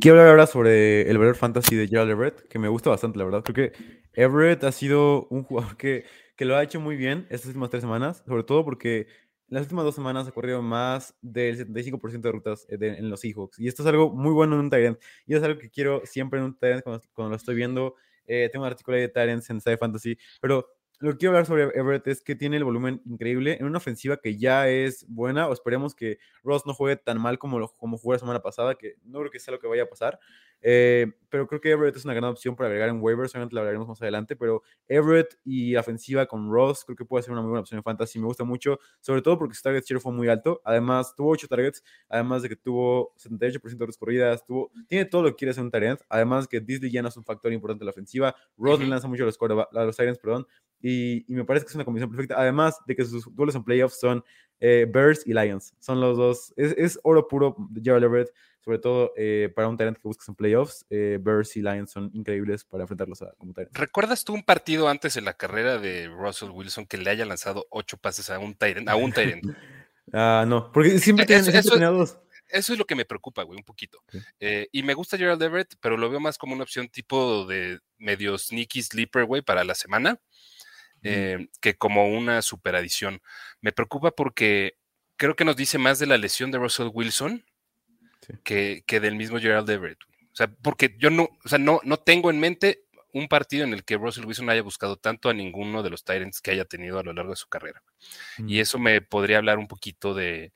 Quiero 0.00 0.18
hablar 0.18 0.30
ahora 0.30 0.46
sobre 0.46 1.10
el 1.10 1.18
valor 1.18 1.34
fantasy 1.34 1.74
de 1.74 1.88
Gerald 1.88 2.12
Everett, 2.12 2.46
que 2.46 2.60
me 2.60 2.68
gusta 2.68 2.90
bastante, 2.90 3.18
la 3.18 3.24
verdad. 3.24 3.42
Creo 3.42 3.72
que 3.72 4.02
Everett 4.12 4.62
ha 4.62 4.70
sido 4.70 5.26
un 5.30 5.42
jugador 5.42 5.76
que, 5.76 6.04
que 6.36 6.44
lo 6.44 6.56
ha 6.56 6.62
hecho 6.62 6.78
muy 6.78 6.94
bien 6.94 7.26
estas 7.28 7.46
últimas 7.48 7.70
tres 7.70 7.82
semanas, 7.82 8.22
sobre 8.24 8.44
todo 8.44 8.64
porque 8.64 9.08
en 9.48 9.54
las 9.54 9.62
últimas 9.62 9.84
dos 9.84 9.94
semanas 9.94 10.26
ha 10.26 10.32
corrido 10.32 10.60
más 10.62 11.14
del 11.20 11.56
75% 11.56 12.20
de 12.20 12.32
rutas 12.32 12.66
eh, 12.68 12.76
en 12.80 13.08
los 13.08 13.20
Seahawks. 13.20 13.58
Y 13.58 13.68
esto 13.68 13.82
es 13.82 13.88
algo 13.88 14.12
muy 14.12 14.32
bueno 14.32 14.54
en 14.54 14.60
un 14.60 14.70
Tyrant. 14.70 14.98
Y 15.26 15.34
es 15.34 15.42
algo 15.42 15.58
que 15.60 15.70
quiero 15.70 16.02
siempre 16.04 16.40
en 16.40 16.46
un 16.46 16.58
Tyrant 16.58 16.82
cuando, 16.82 17.02
cuando 17.14 17.30
lo 17.30 17.36
estoy 17.36 17.54
viendo. 17.54 17.94
Eh, 18.26 18.48
tengo 18.50 18.64
un 18.64 18.70
artículo 18.70 18.96
de 18.96 19.08
Tyrants 19.08 19.48
en 19.50 19.60
Side 19.60 19.78
Fantasy, 19.78 20.18
pero 20.40 20.75
lo 20.98 21.12
que 21.12 21.18
quiero 21.18 21.32
hablar 21.32 21.46
sobre 21.46 21.64
Everett 21.78 22.06
es 22.06 22.22
que 22.22 22.34
tiene 22.34 22.56
el 22.56 22.64
volumen 22.64 23.02
increíble 23.04 23.56
en 23.60 23.66
una 23.66 23.78
ofensiva 23.78 24.16
que 24.16 24.38
ya 24.38 24.68
es 24.68 25.04
buena, 25.08 25.46
o 25.48 25.52
esperemos 25.52 25.94
que 25.94 26.18
Ross 26.42 26.64
no 26.66 26.74
juegue 26.74 26.96
tan 26.96 27.20
mal 27.20 27.38
como, 27.38 27.68
como 27.76 27.98
jugó 27.98 28.14
la 28.14 28.18
semana 28.18 28.40
pasada, 28.40 28.74
que 28.76 28.96
no 29.04 29.18
creo 29.20 29.30
que 29.30 29.38
sea 29.38 29.52
lo 29.52 29.60
que 29.60 29.66
vaya 29.66 29.82
a 29.82 29.86
pasar, 29.86 30.18
eh, 30.62 31.12
pero 31.28 31.46
creo 31.46 31.60
que 31.60 31.70
Everett 31.70 31.96
es 31.96 32.04
una 32.04 32.14
gran 32.14 32.30
opción 32.30 32.56
para 32.56 32.68
agregar 32.68 32.88
en 32.88 33.00
waivers, 33.00 33.34
obviamente 33.34 33.54
la 33.54 33.60
hablaremos 33.60 33.86
más 33.88 34.00
adelante, 34.00 34.36
pero 34.36 34.62
Everett 34.88 35.38
y 35.44 35.72
la 35.72 35.80
ofensiva 35.80 36.26
con 36.26 36.50
Ross 36.50 36.84
creo 36.84 36.96
que 36.96 37.04
puede 37.04 37.22
ser 37.22 37.32
una 37.32 37.42
muy 37.42 37.50
buena 37.50 37.60
opción 37.60 37.78
en 37.78 37.84
fantasy, 37.84 38.18
me 38.18 38.26
gusta 38.26 38.44
mucho, 38.44 38.78
sobre 39.00 39.20
todo 39.20 39.38
porque 39.38 39.54
su 39.54 39.62
target 39.62 39.84
share 39.84 40.00
fue 40.00 40.12
muy 40.12 40.28
alto, 40.28 40.62
además 40.64 41.14
tuvo 41.14 41.30
8 41.30 41.46
targets, 41.46 41.84
además 42.08 42.42
de 42.42 42.48
que 42.48 42.56
tuvo 42.56 43.14
78% 43.16 43.86
de 43.86 43.98
corridas, 43.98 44.46
tuvo, 44.46 44.70
tiene 44.88 45.04
todo 45.04 45.24
lo 45.24 45.28
que 45.30 45.36
quiere 45.36 45.52
ser 45.52 45.62
un 45.62 45.70
target, 45.70 45.98
además 46.08 46.48
que 46.48 46.60
Disney 46.60 46.90
ya 46.90 47.02
no 47.02 47.08
es 47.08 47.16
un 47.16 47.24
factor 47.24 47.52
importante 47.52 47.84
en 47.84 47.86
la 47.86 47.90
ofensiva, 47.90 48.34
Ross 48.56 48.80
le 48.80 48.86
lanza 48.86 49.08
mucho 49.08 49.24
a 49.24 49.26
los, 49.26 49.38
a 49.40 49.84
los 49.84 49.96
Tyrants, 49.96 50.18
perdón, 50.18 50.46
y, 50.80 51.24
y, 51.30 51.34
me 51.34 51.44
parece 51.44 51.66
que 51.66 51.70
es 51.70 51.74
una 51.74 51.84
combinación 51.84 52.10
perfecta, 52.10 52.40
además 52.40 52.76
de 52.86 52.94
que 52.94 53.04
sus 53.04 53.34
duelos 53.34 53.54
en 53.54 53.64
playoffs 53.64 53.98
son 53.98 54.24
eh, 54.60 54.86
Bears 54.88 55.26
y 55.26 55.32
Lions, 55.32 55.74
son 55.80 56.00
los 56.00 56.16
dos, 56.16 56.52
es, 56.56 56.74
es 56.76 57.00
oro 57.02 57.28
puro 57.28 57.56
de 57.70 57.80
Gerald 57.82 58.04
Everett, 58.04 58.32
sobre 58.66 58.78
todo 58.78 59.12
eh, 59.16 59.52
para 59.54 59.68
un 59.68 59.76
talent 59.76 59.96
que 59.96 60.02
buscas 60.08 60.28
en 60.28 60.34
playoffs, 60.34 60.84
eh, 60.90 61.18
Bears 61.20 61.56
y 61.56 61.62
Lions 61.62 61.90
son 61.90 62.10
increíbles 62.14 62.64
para 62.64 62.82
enfrentarlos 62.82 63.22
a, 63.22 63.32
como 63.38 63.52
talent. 63.52 63.76
¿Recuerdas 63.76 64.24
tú 64.24 64.34
un 64.34 64.42
partido 64.42 64.88
antes 64.88 65.16
en 65.16 65.24
la 65.24 65.34
carrera 65.34 65.78
de 65.78 66.08
Russell 66.08 66.50
Wilson 66.50 66.86
que 66.86 66.98
le 66.98 67.10
haya 67.10 67.24
lanzado 67.24 67.66
ocho 67.70 67.96
pases 67.96 68.28
a 68.30 68.38
un 68.38 68.54
Tyrant? 68.54 68.88
A 68.88 68.96
un 68.96 69.12
ah, 70.12 70.44
no, 70.46 70.72
porque 70.72 70.98
siempre 70.98 71.26
tienen 71.26 71.54
eso, 71.54 71.78
dos. 71.78 72.18
Eso 72.48 72.72
es 72.72 72.78
lo 72.78 72.86
que 72.86 72.94
me 72.94 73.04
preocupa, 73.04 73.42
güey, 73.42 73.58
un 73.58 73.64
poquito. 73.64 74.02
Eh, 74.38 74.68
y 74.70 74.82
me 74.82 74.94
gusta 74.94 75.16
Gerald 75.16 75.42
Everett, 75.42 75.74
pero 75.80 75.96
lo 75.96 76.08
veo 76.08 76.20
más 76.20 76.38
como 76.38 76.54
una 76.54 76.62
opción 76.62 76.88
tipo 76.88 77.44
de 77.46 77.80
medio 77.98 78.38
sneaky 78.38 78.82
sleeper, 78.82 79.24
güey, 79.24 79.42
para 79.42 79.64
la 79.64 79.74
semana, 79.74 80.20
que 81.60 81.76
como 81.76 82.08
una 82.08 82.42
super 82.42 82.76
adición. 82.76 83.20
Me 83.60 83.72
preocupa 83.72 84.10
porque 84.10 84.76
creo 85.16 85.36
que 85.36 85.44
nos 85.44 85.56
dice 85.56 85.78
más 85.78 85.98
de 85.98 86.06
la 86.06 86.18
lesión 86.18 86.50
de 86.50 86.58
Russell 86.58 86.90
Wilson 86.92 87.44
que, 88.44 88.82
del 88.88 89.16
mismo 89.16 89.38
Gerald 89.38 89.68
Everett. 89.70 89.98
O 90.04 90.36
sea, 90.36 90.48
porque 90.48 90.96
yo 90.98 91.10
no, 91.10 91.28
o 91.44 91.48
sea, 91.48 91.58
no, 91.58 91.80
no 91.84 91.96
tengo 91.96 92.30
en 92.30 92.40
mente 92.40 92.84
un 93.12 93.28
partido 93.28 93.64
en 93.64 93.72
el 93.72 93.84
que 93.84 93.96
Russell 93.96 94.26
Wilson 94.26 94.50
haya 94.50 94.62
buscado 94.62 94.96
tanto 94.96 95.30
a 95.30 95.34
ninguno 95.34 95.82
de 95.82 95.90
los 95.90 96.04
Tyrants 96.04 96.42
que 96.42 96.50
haya 96.50 96.66
tenido 96.66 96.98
a 96.98 97.02
lo 97.02 97.14
largo 97.14 97.30
de 97.30 97.36
su 97.36 97.48
carrera. 97.48 97.82
Y 98.38 98.58
mm. 98.58 98.60
eso 98.60 98.78
me 98.78 99.00
podría 99.00 99.38
hablar 99.38 99.58
un 99.58 99.68
poquito 99.68 100.12
de, 100.12 100.52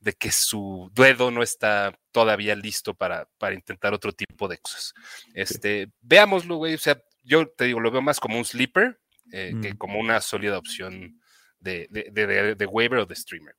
de 0.00 0.12
que 0.14 0.32
su 0.32 0.90
dedo 0.94 1.30
no 1.30 1.42
está 1.42 1.98
todavía 2.12 2.54
listo 2.54 2.94
para, 2.94 3.28
para 3.36 3.54
intentar 3.54 3.92
otro 3.92 4.12
tipo 4.12 4.48
de 4.48 4.58
cosas. 4.58 4.94
Este, 5.34 5.90
veámoslo, 6.00 6.56
güey. 6.56 6.74
O 6.74 6.78
sea, 6.78 7.02
yo 7.24 7.46
te 7.48 7.64
digo, 7.64 7.80
lo 7.80 7.90
veo 7.90 8.00
más 8.00 8.20
como 8.20 8.38
un 8.38 8.44
sleeper 8.44 8.98
eh, 9.32 9.54
que 9.62 9.74
Mm. 9.74 9.76
como 9.76 9.98
una 10.00 10.20
sólida 10.20 10.58
opción 10.58 11.20
de, 11.60 11.86
de, 11.90 12.10
de, 12.12 12.54
de- 12.54 12.66
waiver 12.66 13.00
o 13.00 13.06
de 13.06 13.14
streamer. 13.14 13.54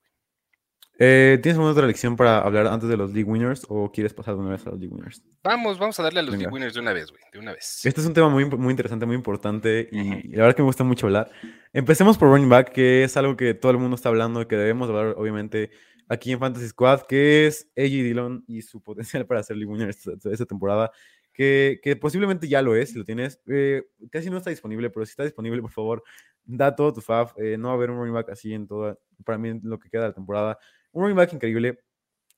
Eh, 1.01 1.39
¿Tienes 1.41 1.55
alguna 1.55 1.71
otra 1.71 1.87
lección 1.87 2.17
para 2.17 2.39
hablar 2.39 2.67
antes 2.67 2.89
de 2.89 2.97
los 2.97 3.13
League 3.13 3.29
Winners 3.29 3.65
o 3.69 3.89
quieres 3.89 4.13
pasar 4.13 4.33
de 4.35 4.41
una 4.41 4.49
vez 4.49 4.67
a 4.67 4.71
los 4.71 4.79
League 4.79 4.93
Winners? 4.93 5.23
Vamos, 5.43 5.79
vamos 5.79 5.97
a 5.97 6.03
darle 6.03 6.19
a 6.19 6.23
los 6.23 6.31
Venga. 6.31 6.41
League 6.43 6.53
Winners 6.53 6.73
de 6.73 6.79
una 6.81 6.91
vez, 6.91 7.09
güey. 7.09 7.21
De 7.31 7.39
una 7.39 7.53
vez. 7.53 7.85
Este 7.85 8.01
es 8.01 8.05
un 8.07 8.13
tema 8.13 8.27
muy, 8.27 8.43
muy 8.45 8.71
interesante, 8.71 9.05
muy 9.05 9.15
importante 9.15 9.87
y, 9.91 10.01
Ujú. 10.01 10.19
y 10.25 10.27
la 10.35 10.41
verdad 10.43 10.55
que 10.57 10.61
me 10.61 10.65
gusta 10.67 10.83
mucho 10.83 11.05
hablar. 11.05 11.31
Empecemos 11.71 12.17
por 12.17 12.27
running 12.29 12.49
back, 12.49 12.73
que 12.73 13.05
es 13.05 13.15
algo 13.15 13.37
que 13.37 13.53
todo 13.53 13.71
el 13.71 13.77
mundo 13.77 13.95
está 13.95 14.09
hablando 14.09 14.41
y 14.41 14.45
que 14.47 14.57
debemos 14.57 14.89
hablar, 14.89 15.15
obviamente, 15.17 15.71
aquí 16.09 16.33
en 16.33 16.39
Fantasy 16.39 16.67
Squad, 16.67 17.03
que 17.03 17.47
es 17.47 17.69
AJ 17.77 17.85
Dillon 18.03 18.43
y 18.45 18.61
su 18.61 18.81
potencial 18.83 19.25
para 19.25 19.41
ser 19.41 19.55
league 19.55 19.71
winner 19.71 19.87
esta, 19.89 20.11
esta 20.29 20.45
temporada, 20.45 20.91
que, 21.39 21.79
que 21.81 21.95
posiblemente 21.95 22.49
ya 22.49 22.61
lo 22.61 22.75
es, 22.75 22.89
si 22.89 22.97
lo 22.97 23.05
tienes. 23.05 23.41
Eh, 23.47 23.85
casi 24.11 24.29
no 24.29 24.35
está 24.35 24.49
disponible, 24.49 24.89
pero 24.89 25.05
si 25.05 25.11
está 25.11 25.23
disponible, 25.23 25.61
por 25.61 25.71
favor, 25.71 26.03
da 26.43 26.75
todo 26.75 26.91
tu 26.91 26.99
fab. 26.99 27.31
Eh, 27.37 27.57
no 27.57 27.69
va 27.69 27.75
a 27.75 27.77
haber 27.77 27.91
un 27.91 27.97
running 27.97 28.13
back 28.13 28.29
así 28.31 28.53
en 28.53 28.67
toda, 28.67 28.97
para 29.23 29.37
mí, 29.37 29.47
en 29.47 29.61
lo 29.63 29.79
que 29.79 29.89
queda 29.89 30.01
de 30.01 30.07
la 30.09 30.13
temporada. 30.13 30.59
Un 30.91 31.03
running 31.03 31.15
back 31.15 31.31
increíble, 31.31 31.79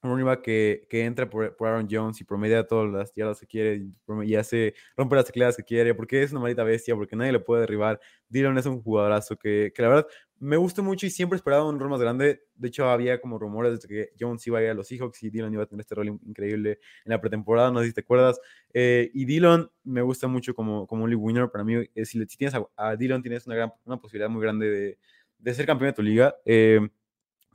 un 0.04 0.12
running 0.12 0.28
back 0.28 0.44
que, 0.44 0.86
que 0.88 1.04
entra 1.04 1.28
por, 1.28 1.56
por 1.56 1.70
Aaron 1.70 1.88
Jones 1.90 2.22
y 2.22 2.26
promedia 2.26 2.68
todas 2.68 2.92
las 2.92 3.12
yardas 3.16 3.40
que 3.40 3.48
quiere 3.48 3.88
y, 4.24 4.36
hace, 4.36 4.76
rompe 4.96 5.16
las 5.16 5.26
tecladas 5.26 5.58
que 5.58 5.64
quiere, 5.64 5.96
porque 5.96 6.22
es 6.22 6.32
una 6.32 6.42
maldita 6.42 6.64
bestia, 6.64 6.96
porque 6.96 7.16
nadie 7.16 7.32
le 7.32 7.40
puede 7.40 7.62
derribar. 7.62 8.00
Dillon 8.30 8.56
es 8.60 8.68
un 8.68 8.84
jugadorazo 8.84 9.36
que, 9.36 9.72
que 9.74 9.82
la 9.82 9.88
verdad 9.88 10.08
me 10.42 10.58
gusta 10.58 10.82
mucho 10.82 11.06
y 11.06 11.12
siempre 11.12 11.38
esperaba 11.38 11.70
un 11.70 11.80
rol 11.80 11.90
más 11.90 12.02
grande. 12.02 12.42
De 12.56 12.68
hecho, 12.68 12.90
había 12.90 13.22
como 13.22 13.38
rumores 13.38 13.80
de 13.80 13.88
que 13.88 14.10
Jones 14.20 14.46
iba 14.48 14.58
a 14.58 14.64
ir 14.64 14.70
a 14.72 14.74
los 14.74 14.88
Seahawks 14.88 15.22
y 15.24 15.30
Dillon 15.30 15.54
iba 15.54 15.64
a 15.64 15.66
tener 15.68 15.82
este 15.82 15.94
rol 15.94 16.08
in- 16.08 16.20
increíble 16.26 16.80
en 17.06 17.12
la 17.12 17.22
pretemporada, 17.22 17.72
no 17.72 17.80
sé 17.82 17.88
si 17.88 17.94
te 17.94 18.02
acuerdas. 18.02 18.40
Eh, 18.74 19.12
y 19.14 19.26
Dillon 19.26 19.72
me 19.84 20.02
gusta 20.02 20.28
mucho 20.28 20.56
como, 20.56 20.88
como 20.88 21.04
un 21.04 21.10
league 21.12 21.24
winner. 21.24 21.50
Para 21.52 21.64
mí, 21.64 21.76
eh, 21.94 22.06
si, 22.06 22.20
si 22.26 22.38
tienes 22.38 22.56
a, 22.56 22.68
a 22.76 22.96
Dillon, 22.96 23.22
tienes 23.22 23.46
una, 23.46 23.56
gran, 23.56 23.72
una 23.86 23.98
posibilidad 23.98 24.30
muy 24.30 24.42
grande 24.42 24.70
de, 24.70 24.98
de 25.38 25.54
ser 25.54 25.66
campeón 25.68 25.90
de 25.92 25.94
tu 25.94 26.02
liga. 26.02 26.36
Eh, 26.44 26.80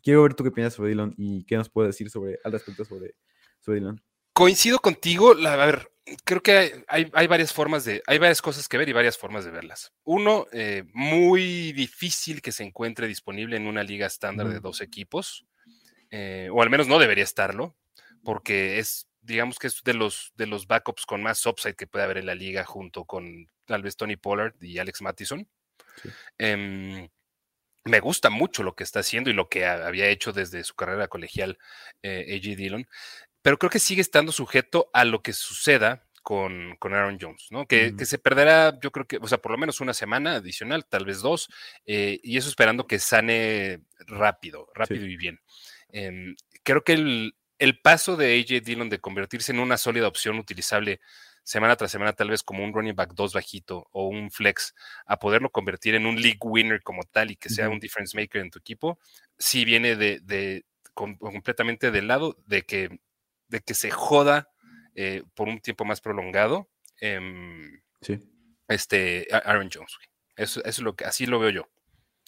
quiero 0.03 0.23
ver 0.23 0.35
tú 0.35 0.45
qué 0.45 0.53
piensas 0.53 0.75
sobre 0.75 0.91
Dillon 0.91 1.13
y 1.17 1.45
qué 1.45 1.57
nos 1.57 1.69
puedes 1.69 1.89
decir 1.95 2.09
sobre, 2.09 2.39
al 2.45 2.53
respecto 2.53 2.85
sobre, 2.85 3.17
sobre 3.61 3.81
Dillon. 3.81 4.01
Coincido 4.37 4.81
contigo, 4.81 5.33
la, 5.33 5.55
a 5.55 5.65
ver, 5.65 5.91
creo 6.27 6.43
que 6.43 6.53
hay, 6.53 6.71
hay, 6.89 7.11
hay 7.15 7.27
varias 7.27 7.55
formas 7.55 7.87
de, 7.87 8.03
hay 8.07 8.19
varias 8.19 8.43
cosas 8.43 8.69
que 8.69 8.77
ver 8.77 8.87
y 8.87 8.93
varias 8.93 9.17
formas 9.17 9.47
de 9.47 9.51
verlas. 9.51 9.95
Uno, 10.05 10.47
eh, 10.53 10.85
muy 10.93 11.73
difícil 11.73 12.43
que 12.43 12.53
se 12.53 12.63
encuentre 12.63 13.09
disponible 13.09 13.57
en 13.57 13.67
una 13.67 13.83
liga 13.83 14.07
estándar 14.07 14.49
de 14.51 14.61
dos 14.61 14.83
equipos, 14.83 15.47
eh, 16.11 16.51
o 16.53 16.61
al 16.61 16.69
menos 16.69 16.87
no 16.87 16.99
debería 16.99 17.25
estarlo, 17.25 17.77
porque 18.25 18.79
es, 18.79 19.09
digamos 19.23 19.59
que 19.59 19.69
es 19.69 19.83
de 19.83 19.95
los, 19.95 20.33
de 20.37 20.47
los 20.47 20.67
backups 20.67 21.07
con 21.07 21.23
más 21.23 21.45
upside 21.47 21.75
que 21.75 21.87
puede 21.87 22.05
haber 22.05 22.19
en 22.19 22.27
la 22.27 22.35
liga 22.35 22.63
junto 22.67 23.07
con 23.07 23.49
tal 23.65 23.83
vez 23.83 23.97
Tony 23.97 24.17
Pollard 24.17 24.55
y 24.61 24.77
Alex 24.79 25.01
Mattison. 25.01 25.49
Sí. 26.03 26.11
Em, 26.37 27.09
me 27.85 28.01
gusta 28.01 28.31
mucho 28.31 28.65
lo 28.65 28.75
que 28.75 28.83
está 28.83 28.99
haciendo 28.99 29.31
y 29.31 29.33
lo 29.33 29.49
que 29.49 29.65
ha- 29.65 29.87
había 29.87 30.09
hecho 30.09 30.33
desde 30.33 30.65
su 30.65 30.75
carrera 30.75 31.07
colegial 31.07 31.57
eh, 32.03 32.35
AJ 32.37 32.57
Dillon, 32.57 32.89
pero 33.47 33.61
creo 33.61 33.71
que 33.71 33.79
sigue 33.79 34.01
estando 34.01 34.33
sujeto 34.33 34.91
a 34.93 35.05
lo 35.05 35.23
que 35.23 35.33
suceda 35.33 36.05
con, 36.25 36.75
con 36.81 36.95
Aaron 36.95 37.17
Jones, 37.21 37.47
¿no? 37.53 37.65
Que, 37.69 37.95
que 37.97 38.05
se 38.05 38.19
perderá, 38.19 38.77
yo 38.83 38.91
creo 38.91 39.07
que, 39.07 39.19
o 39.19 39.29
sea, 39.29 39.39
por 39.39 39.53
lo 39.53 39.59
menos 39.59 39.81
una 39.81 39.95
semana 39.95 40.35
adicional, 40.35 40.85
tal 40.85 41.05
vez 41.05 41.21
dos, 41.21 41.49
eh, 41.85 42.19
y 42.25 42.39
eso 42.39 42.49
esperando 42.49 42.89
que 42.89 42.99
sane 42.99 43.83
rápido, 44.09 44.69
rápido 44.75 45.07
y 45.07 45.17
bien. 45.17 45.39
Em, 45.91 46.35
creo 46.65 46.83
que 46.83 46.95
el, 46.95 47.37
el 47.61 47.79
paso 47.81 48.17
de 48.17 48.35
AJ 48.41 48.65
Dillon 48.65 48.89
de 48.91 48.99
convertirse 48.99 49.53
en 49.53 49.61
una 49.61 49.77
sólida 49.77 50.09
opción 50.09 50.41
utilizable 50.41 50.99
semana 51.45 51.77
tras 51.77 51.93
semana, 51.93 52.15
tal 52.15 52.31
vez 52.31 52.43
como 52.43 52.65
un 52.65 52.73
running 52.75 52.97
back 52.97 53.13
2 53.15 53.33
bajito 53.33 53.87
o 53.93 54.09
un 54.09 54.33
flex, 54.33 54.75
a 55.07 55.21
poderlo 55.21 55.51
convertir 55.51 55.95
en 55.95 56.07
un 56.07 56.21
league 56.21 56.41
winner 56.41 56.83
como 56.83 57.05
tal 57.05 57.31
y 57.31 57.37
que 57.37 57.49
sea 57.51 57.69
un 57.69 57.79
difference 57.79 58.19
maker 58.19 58.41
en 58.41 58.51
tu 58.51 58.59
equipo, 58.59 58.99
sí 59.39 59.65
viene 59.65 59.95
de, 59.95 60.19
de 60.19 60.65
com- 60.95 61.17
completamente 61.17 61.93
del 61.93 62.09
lado 62.09 62.37
de 62.47 62.63
que, 62.63 62.99
de 63.49 63.61
que 63.61 63.75
se 63.75 63.91
joda 63.91 64.49
eh, 64.95 65.23
por 65.35 65.49
un 65.49 65.61
tiempo 65.61 65.85
más 65.85 66.01
prolongado 66.01 66.69
em, 67.01 67.81
Sí. 68.01 68.19
este 68.69 69.27
Aaron 69.31 69.69
Jones. 69.73 69.93
güey. 69.97 70.09
Eso, 70.37 70.61
eso 70.61 70.69
es 70.69 70.79
lo 70.81 70.95
que 70.97 71.05
así 71.05 71.27
lo 71.27 71.39
veo 71.39 71.51
yo. 71.51 71.69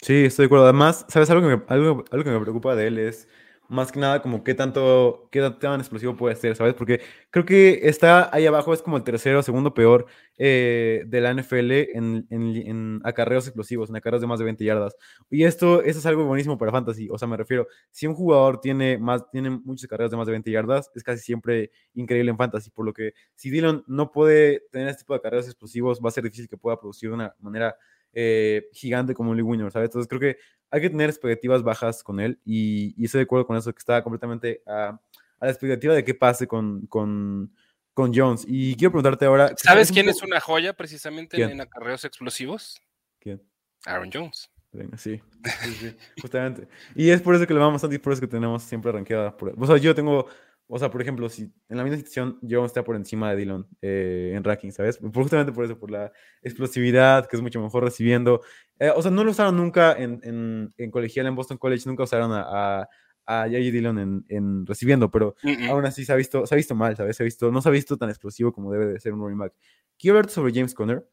Sí, 0.01 0.25
estoy 0.27 0.45
de 0.45 0.47
acuerdo. 0.47 0.65
Además, 0.65 1.05
¿sabes? 1.09 1.29
Algo 1.31 1.49
que 1.49 1.57
me, 1.57 1.63
algo, 1.69 2.05
algo 2.11 2.25
que 2.25 2.31
me 2.31 2.41
preocupa 2.41 2.75
de 2.77 2.87
él 2.87 2.99
es 2.99 3.29
más 3.69 3.93
que 3.93 4.01
nada 4.01 4.23
como 4.23 4.43
qué 4.45 4.55
tanto, 4.55 5.29
qué 5.31 5.41
tan- 5.61 5.81
explosivo 5.81 6.17
puede 6.17 6.37
ser, 6.37 6.57
¿sabes? 6.57 6.75
Porque 6.75 7.01
creo 7.31 7.45
que 7.45 7.81
está 7.89 8.35
ahí 8.35 8.47
abajo, 8.47 8.73
es 8.73 8.83
como 8.83 8.97
el 8.97 9.05
tercero 9.05 9.41
o 9.41 9.43
segundo 9.43 9.75
peor 9.75 10.07
eh, 10.39 11.05
de 11.07 11.21
la 11.21 11.31
NFL 11.31 11.91
en, 11.97 12.27
en, 12.31 12.57
en 12.57 13.01
acarreos 13.05 13.47
explosivos, 13.47 13.91
en 13.91 13.97
acarreos 13.97 14.21
de 14.23 14.27
más 14.27 14.39
de 14.39 14.45
20 14.47 14.65
yardas. 14.65 14.97
Y 15.31 15.45
esto, 15.45 15.83
esto 15.83 15.99
es 15.99 16.07
algo 16.07 16.25
buenísimo 16.25 16.59
para 16.59 16.73
Fantasy. 16.73 17.09
O 17.11 17.19
sea, 17.19 17.29
me 17.29 17.37
refiero, 17.37 17.67
si 17.91 18.07
un 18.07 18.15
jugador 18.15 18.61
tiene, 18.61 18.99
más, 18.99 19.29
tiene 19.31 19.51
muchos 19.51 19.85
acarreos 19.85 20.11
de 20.11 20.17
más 20.17 20.27
de 20.27 20.33
20 20.33 20.51
yardas, 20.51 20.91
es 20.95 21.03
casi 21.03 21.23
siempre 21.23 21.71
increíble 21.95 22.31
en 22.31 22.37
Fantasy. 22.39 22.71
Por 22.71 22.87
lo 22.87 22.93
que 22.93 23.13
si 23.35 23.51
Dillon 23.51 23.85
no 23.87 24.11
puede 24.13 24.61
tener 24.71 24.89
este 24.89 25.01
tipo 25.03 25.13
de 25.15 25.19
acarreos 25.19 25.47
explosivos, 25.47 26.01
va 26.05 26.09
a 26.09 26.13
ser 26.13 26.25
difícil 26.25 26.49
que 26.49 26.57
pueda 26.57 26.79
producir 26.81 27.11
de 27.11 27.15
una 27.17 27.35
manera 27.41 27.77
eh, 28.13 28.69
gigante 28.73 29.15
como 29.15 29.35
league 29.35 29.49
winner, 29.49 29.71
¿sabes? 29.71 29.87
Entonces 29.89 30.09
creo 30.09 30.21
que 30.21 30.39
hay 30.71 30.81
que 30.81 30.91
tener 30.91 31.09
expectativas 31.09 31.63
bajas 31.63 32.03
con 32.03 32.21
él 32.21 32.39
y, 32.45 32.95
y 33.01 33.07
estoy 33.07 33.21
de 33.21 33.25
acuerdo 33.25 33.47
con 33.47 33.57
eso, 33.57 33.73
que 33.73 33.79
está 33.79 34.03
completamente 34.03 34.63
a, 34.67 35.01
a 35.39 35.45
la 35.45 35.51
expectativa 35.51 35.95
de 35.95 36.05
qué 36.05 36.15
pase 36.15 36.47
con, 36.47 36.87
con, 36.87 37.53
con 37.95 38.13
Jones. 38.15 38.45
Y 38.47 38.75
quiero 38.77 38.93
preguntarte 38.93 39.25
ahora... 39.25 39.53
¿Sabes 39.57 39.91
un 39.91 39.95
quién 39.95 40.09
es 40.09 40.23
una 40.23 40.41
joya 40.41 40.75
precisamente 40.75 41.37
en- 41.37 41.43
¿Quién? 41.43 41.51
en 41.53 41.61
acarreos 41.63 42.05
explosivos? 42.05 42.81
¿Quién? 43.19 43.43
Aaron 43.87 44.11
Jones. 44.13 44.51
Venga, 44.71 44.99
sí, 44.99 45.19
sí, 45.63 45.73
sí, 45.81 45.97
justamente. 46.21 46.69
Y 46.95 47.09
es 47.09 47.23
por 47.23 47.35
eso 47.35 47.47
que 47.47 47.55
le 47.55 47.61
vamos 47.61 47.83
y 47.91 47.99
por 47.99 48.13
eso 48.13 48.21
que 48.21 48.27
tenemos 48.29 48.63
siempre 48.63 48.93
rankeada. 48.93 49.35
Por, 49.35 49.55
o 49.59 49.67
sea, 49.67 49.79
yo 49.79 49.95
tengo, 49.95 50.27
o 50.71 50.79
sea, 50.79 50.91
por 50.91 51.01
ejemplo, 51.03 51.29
si 51.31 51.43
en 51.69 51.77
la 51.79 51.83
misma 51.85 51.97
situación 51.97 52.39
Jones 52.43 52.67
está 52.71 52.85
por 52.85 52.95
encima 52.97 53.31
de 53.31 53.37
Dillon 53.37 53.67
eh, 53.83 54.33
en 54.35 54.45
ranking, 54.45 54.71
¿sabes? 54.71 54.99
Por- 54.99 55.13
justamente 55.15 55.53
por 55.53 55.65
eso, 55.65 55.79
por 55.79 55.91
la 55.91 56.13
explosividad, 56.43 57.27
que 57.27 57.37
es 57.37 57.43
mucho 57.43 57.61
mejor 57.61 57.85
recibiendo. 57.85 58.43
Eh, 58.79 58.91
o 58.95 59.01
sea, 59.03 59.11
no 59.11 59.25
lo 59.25 59.31
usaron 59.31 59.57
nunca 59.57 59.93
en, 59.95 60.21
en, 60.23 60.73
en 60.77 60.91
colegial, 60.91 61.27
en 61.27 61.35
Boston 61.35 61.59
College, 61.59 61.85
nunca 61.89 62.03
usaron 62.05 62.33
a, 62.33 62.43
a, 62.43 62.89
a 63.27 63.43
J.J. 63.45 63.59
Dillon 63.59 63.99
en, 63.99 64.25
en 64.29 64.67
recibiendo, 64.67 65.11
pero 65.11 65.35
Mm, 65.43 65.65
mm. 65.67 65.71
aún 65.71 65.85
así 65.87 66.05
se 66.05 66.13
ha 66.13 66.17
visto, 66.17 66.47
se 66.47 66.55
ha 66.55 66.57
visto 66.57 66.75
mal, 66.75 66.97
¿sabes? 66.97 67.17
Se 67.17 67.23
ha 67.23 67.25
visto, 67.25 67.51
no 67.51 67.61
se 67.63 67.69
ha 67.69 67.73
visto 67.73 67.97
tan 67.97 68.09
explosivo 68.11 68.53
como 68.53 68.73
debe 68.73 68.87
de 68.87 69.01
ser 69.01 69.13
un 69.15 69.21
running 69.21 69.39
back. 69.39 69.55
Quiero 69.99 70.17
hablarte 70.17 70.35
sobre 70.35 70.53
James 70.55 70.75
Conner 70.75 71.07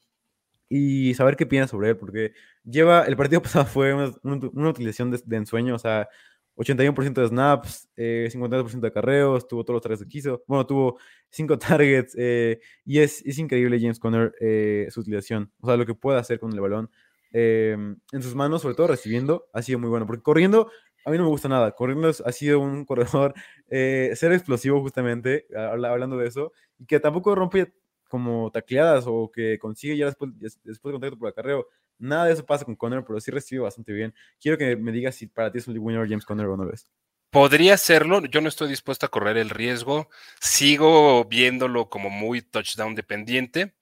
y 0.67 1.13
saber 1.13 1.35
qué 1.35 1.45
piensas 1.45 1.71
sobre 1.71 1.89
él, 1.89 1.97
porque 1.97 2.33
lleva, 2.63 3.03
el 3.03 3.15
partido 3.15 3.41
pasado 3.63 3.65
fue 3.65 3.93
una, 3.93 4.11
una- 4.23 4.49
una 4.53 4.69
utilización 4.69 5.11
de, 5.11 5.21
de 5.25 5.35
ensueño, 5.37 5.75
o 5.75 5.79
sea, 5.79 6.07
81% 6.55 7.21
de 7.21 7.27
snaps, 7.27 7.89
eh, 7.97 8.27
52% 8.31 8.87
de 8.87 8.93
carreos, 8.93 9.47
tuvo 9.47 9.63
todos 9.63 9.75
los 9.75 9.81
targets 9.83 10.03
que 10.03 10.09
quiso, 10.09 10.43
bueno, 10.47 10.65
tuvo 10.65 10.97
5 11.29 11.57
targets, 11.59 12.15
eh, 12.17 12.59
y 12.85 12.99
es, 12.99 13.25
es 13.25 13.37
increíble 13.39 13.79
James 13.79 13.99
Conner 13.99 14.33
eh, 14.39 14.87
su 14.91 15.01
utilización, 15.01 15.51
o 15.61 15.67
sea, 15.67 15.77
lo 15.77 15.85
que 15.85 15.95
puede 15.95 16.19
hacer 16.19 16.39
con 16.39 16.51
el 16.53 16.59
balón 16.61 16.89
eh, 17.33 17.75
en 18.11 18.21
sus 18.23 18.35
manos, 18.35 18.61
sobre 18.61 18.75
todo 18.75 18.87
recibiendo, 18.87 19.47
ha 19.53 19.61
sido 19.61 19.79
muy 19.79 19.89
bueno, 19.89 20.07
porque 20.07 20.23
corriendo 20.23 20.69
a 21.05 21.11
mí 21.11 21.17
no 21.17 21.23
me 21.25 21.29
gusta 21.29 21.47
nada. 21.47 21.71
Corriendo 21.73 22.09
ha 22.09 22.31
sido 22.31 22.59
un 22.59 22.83
corredor 22.85 23.33
eh, 23.69 24.11
ser 24.15 24.31
explosivo 24.31 24.81
justamente, 24.81 25.45
habla- 25.55 25.91
hablando 25.91 26.17
de 26.17 26.27
eso, 26.27 26.51
y 26.79 26.85
que 26.85 26.99
tampoco 26.99 27.35
rompe 27.35 27.73
como 28.09 28.51
tacleadas 28.51 29.05
o 29.07 29.31
que 29.31 29.57
consigue 29.59 29.97
ya 29.97 30.05
después, 30.07 30.31
des- 30.39 30.59
después 30.63 30.91
de 30.91 30.93
contacto 30.95 31.17
por 31.19 31.29
acarreo. 31.29 31.67
Nada 31.97 32.25
de 32.25 32.33
eso 32.33 32.45
pasa 32.45 32.65
con 32.65 32.75
Conner, 32.75 33.03
pero 33.05 33.19
sí 33.19 33.31
recibe 33.31 33.61
bastante 33.61 33.93
bien. 33.93 34.13
Quiero 34.39 34.57
que 34.57 34.75
me 34.75 34.91
digas 34.91 35.15
si 35.15 35.27
para 35.27 35.51
ti 35.51 35.59
es 35.59 35.67
un 35.67 35.73
league 35.73 35.85
winner 35.85 36.07
James 36.07 36.25
Conner 36.25 36.47
o 36.47 36.57
no 36.57 36.65
lo 36.65 36.73
es. 36.73 36.89
Podría 37.29 37.75
serlo, 37.77 38.23
yo 38.25 38.39
no 38.39 38.47
estoy 38.47 38.69
dispuesto 38.69 39.05
a 39.05 39.09
correr 39.09 39.35
el 39.37 39.49
riesgo, 39.49 40.09
sigo 40.39 41.25
viéndolo 41.25 41.89
como 41.89 42.09
muy 42.09 42.41
touchdown 42.41 42.95
dependiente 42.95 43.75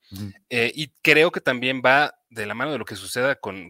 eh, 0.50 0.72
y 0.74 0.88
creo 1.02 1.30
que 1.30 1.40
también 1.40 1.80
va 1.84 2.18
de 2.30 2.46
la 2.46 2.54
mano 2.54 2.72
de 2.72 2.78
lo 2.78 2.84
que 2.84 2.96
suceda 2.96 3.36
con. 3.36 3.68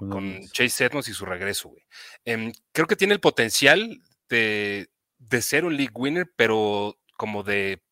Chase 0.52 0.86
Edmonds 0.86 1.08
y 1.08 1.12
su 1.12 1.26
regreso, 1.26 1.68
güey. 1.68 1.82
Em, 2.24 2.52
creo 2.72 2.86
que 2.86 2.96
tiene 2.96 3.12
el 3.12 3.20
potencial 3.20 4.00
de, 4.30 4.88
de 5.18 5.42
ser 5.42 5.66
un 5.66 5.76
league 5.76 5.92
winner, 5.94 6.32
pero 6.34 6.98
como 7.18 7.42
de 7.42 7.82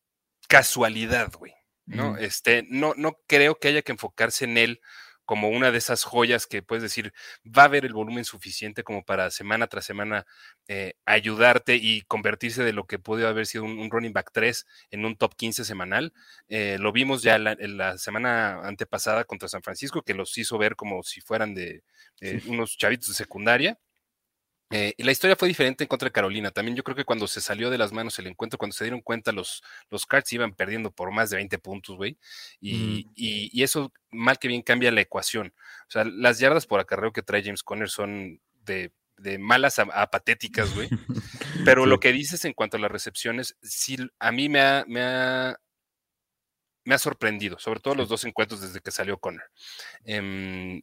casualidad, 0.47 1.31
güey. 1.37 1.53
¿no? 1.85 2.17
Este, 2.17 2.65
no, 2.69 2.93
no 2.95 3.17
creo 3.27 3.55
que 3.55 3.67
haya 3.67 3.81
que 3.81 3.91
enfocarse 3.91 4.45
en 4.45 4.57
él 4.57 4.81
como 5.25 5.49
una 5.49 5.71
de 5.71 5.77
esas 5.77 6.03
joyas 6.03 6.47
que 6.47 6.61
puedes 6.61 6.83
decir, 6.83 7.13
va 7.45 7.63
a 7.63 7.65
haber 7.65 7.85
el 7.85 7.93
volumen 7.93 8.25
suficiente 8.25 8.83
como 8.83 9.03
para 9.03 9.31
semana 9.31 9.67
tras 9.67 9.85
semana 9.85 10.25
eh, 10.67 10.93
ayudarte 11.05 11.75
y 11.75 12.01
convertirse 12.03 12.63
de 12.63 12.73
lo 12.73 12.85
que 12.85 12.99
puede 12.99 13.25
haber 13.27 13.45
sido 13.47 13.63
un, 13.65 13.79
un 13.79 13.89
running 13.91 14.13
back 14.13 14.29
3 14.33 14.65
en 14.91 15.05
un 15.05 15.15
top 15.15 15.35
15 15.35 15.65
semanal. 15.65 16.13
Eh, 16.49 16.77
lo 16.79 16.91
vimos 16.91 17.23
ya 17.23 17.37
la, 17.37 17.53
en 17.59 17.77
la 17.77 17.97
semana 17.97 18.61
antepasada 18.67 19.23
contra 19.25 19.47
San 19.49 19.63
Francisco, 19.63 20.01
que 20.03 20.13
los 20.13 20.37
hizo 20.37 20.57
ver 20.57 20.75
como 20.75 21.03
si 21.03 21.21
fueran 21.21 21.53
de 21.55 21.83
eh, 22.21 22.39
Sí. 22.39 22.41
unos 22.45 22.77
chavitos 22.77 23.09
de 23.09 23.13
secundaria. 23.15 23.77
Eh, 24.75 24.95
y 24.97 25.03
la 25.03 25.11
historia 25.11 25.35
fue 25.35 25.47
diferente 25.47 25.83
en 25.83 25.87
contra 25.87 26.07
de 26.07 26.11
Carolina. 26.11 26.49
También 26.49 26.75
yo 26.75 26.83
creo 26.83 26.95
que 26.95 27.05
cuando 27.05 27.27
se 27.27 27.41
salió 27.41 27.69
de 27.69 27.77
las 27.77 27.93
manos 27.93 28.17
el 28.17 28.25
encuentro, 28.25 28.57
cuando 28.57 28.75
se 28.75 28.83
dieron 28.83 29.01
cuenta 29.01 29.31
los, 29.31 29.61
los 29.91 30.07
Cards 30.07 30.33
iban 30.33 30.55
perdiendo 30.55 30.89
por 30.89 31.11
más 31.11 31.29
de 31.29 31.35
20 31.35 31.59
puntos, 31.59 31.95
güey. 31.95 32.17
Y, 32.59 33.07
y, 33.13 33.51
y, 33.53 33.61
eso 33.61 33.93
mal 34.09 34.39
que 34.39 34.47
bien 34.47 34.63
cambia 34.63 34.91
la 34.91 35.01
ecuación. 35.01 35.53
O 35.87 35.91
sea, 35.91 36.05
las 36.05 36.39
yardas 36.39 36.65
por 36.65 36.79
acarreo 36.79 37.13
que 37.13 37.21
trae 37.21 37.43
James 37.43 37.61
Conner 37.61 37.87
son 37.87 38.41
de, 38.63 38.91
de 39.17 39.37
malas 39.37 39.77
a, 39.77 39.83
a, 39.83 40.09
patéticas, 40.09 40.73
güey. 40.73 40.89
Pero 41.65 41.83
sí. 41.83 41.89
lo 41.91 41.99
que 41.99 42.11
dices 42.11 42.43
en 42.43 42.53
cuanto 42.53 42.77
a 42.77 42.79
las 42.79 42.91
recepciones, 42.91 43.55
sí, 43.61 43.97
a 44.17 44.31
mí 44.31 44.49
me 44.49 44.59
ha, 44.59 44.85
me 44.87 45.03
ha, 45.03 45.55
me 46.83 46.95
ha 46.95 46.97
sorprendido, 46.97 47.59
sobre 47.59 47.79
todo 47.79 47.93
los 47.93 48.09
dos 48.09 48.25
encuentros 48.25 48.59
desde 48.61 48.81
que 48.81 48.89
salió 48.89 49.19
Conner. 49.19 49.51
Eh, 50.03 50.81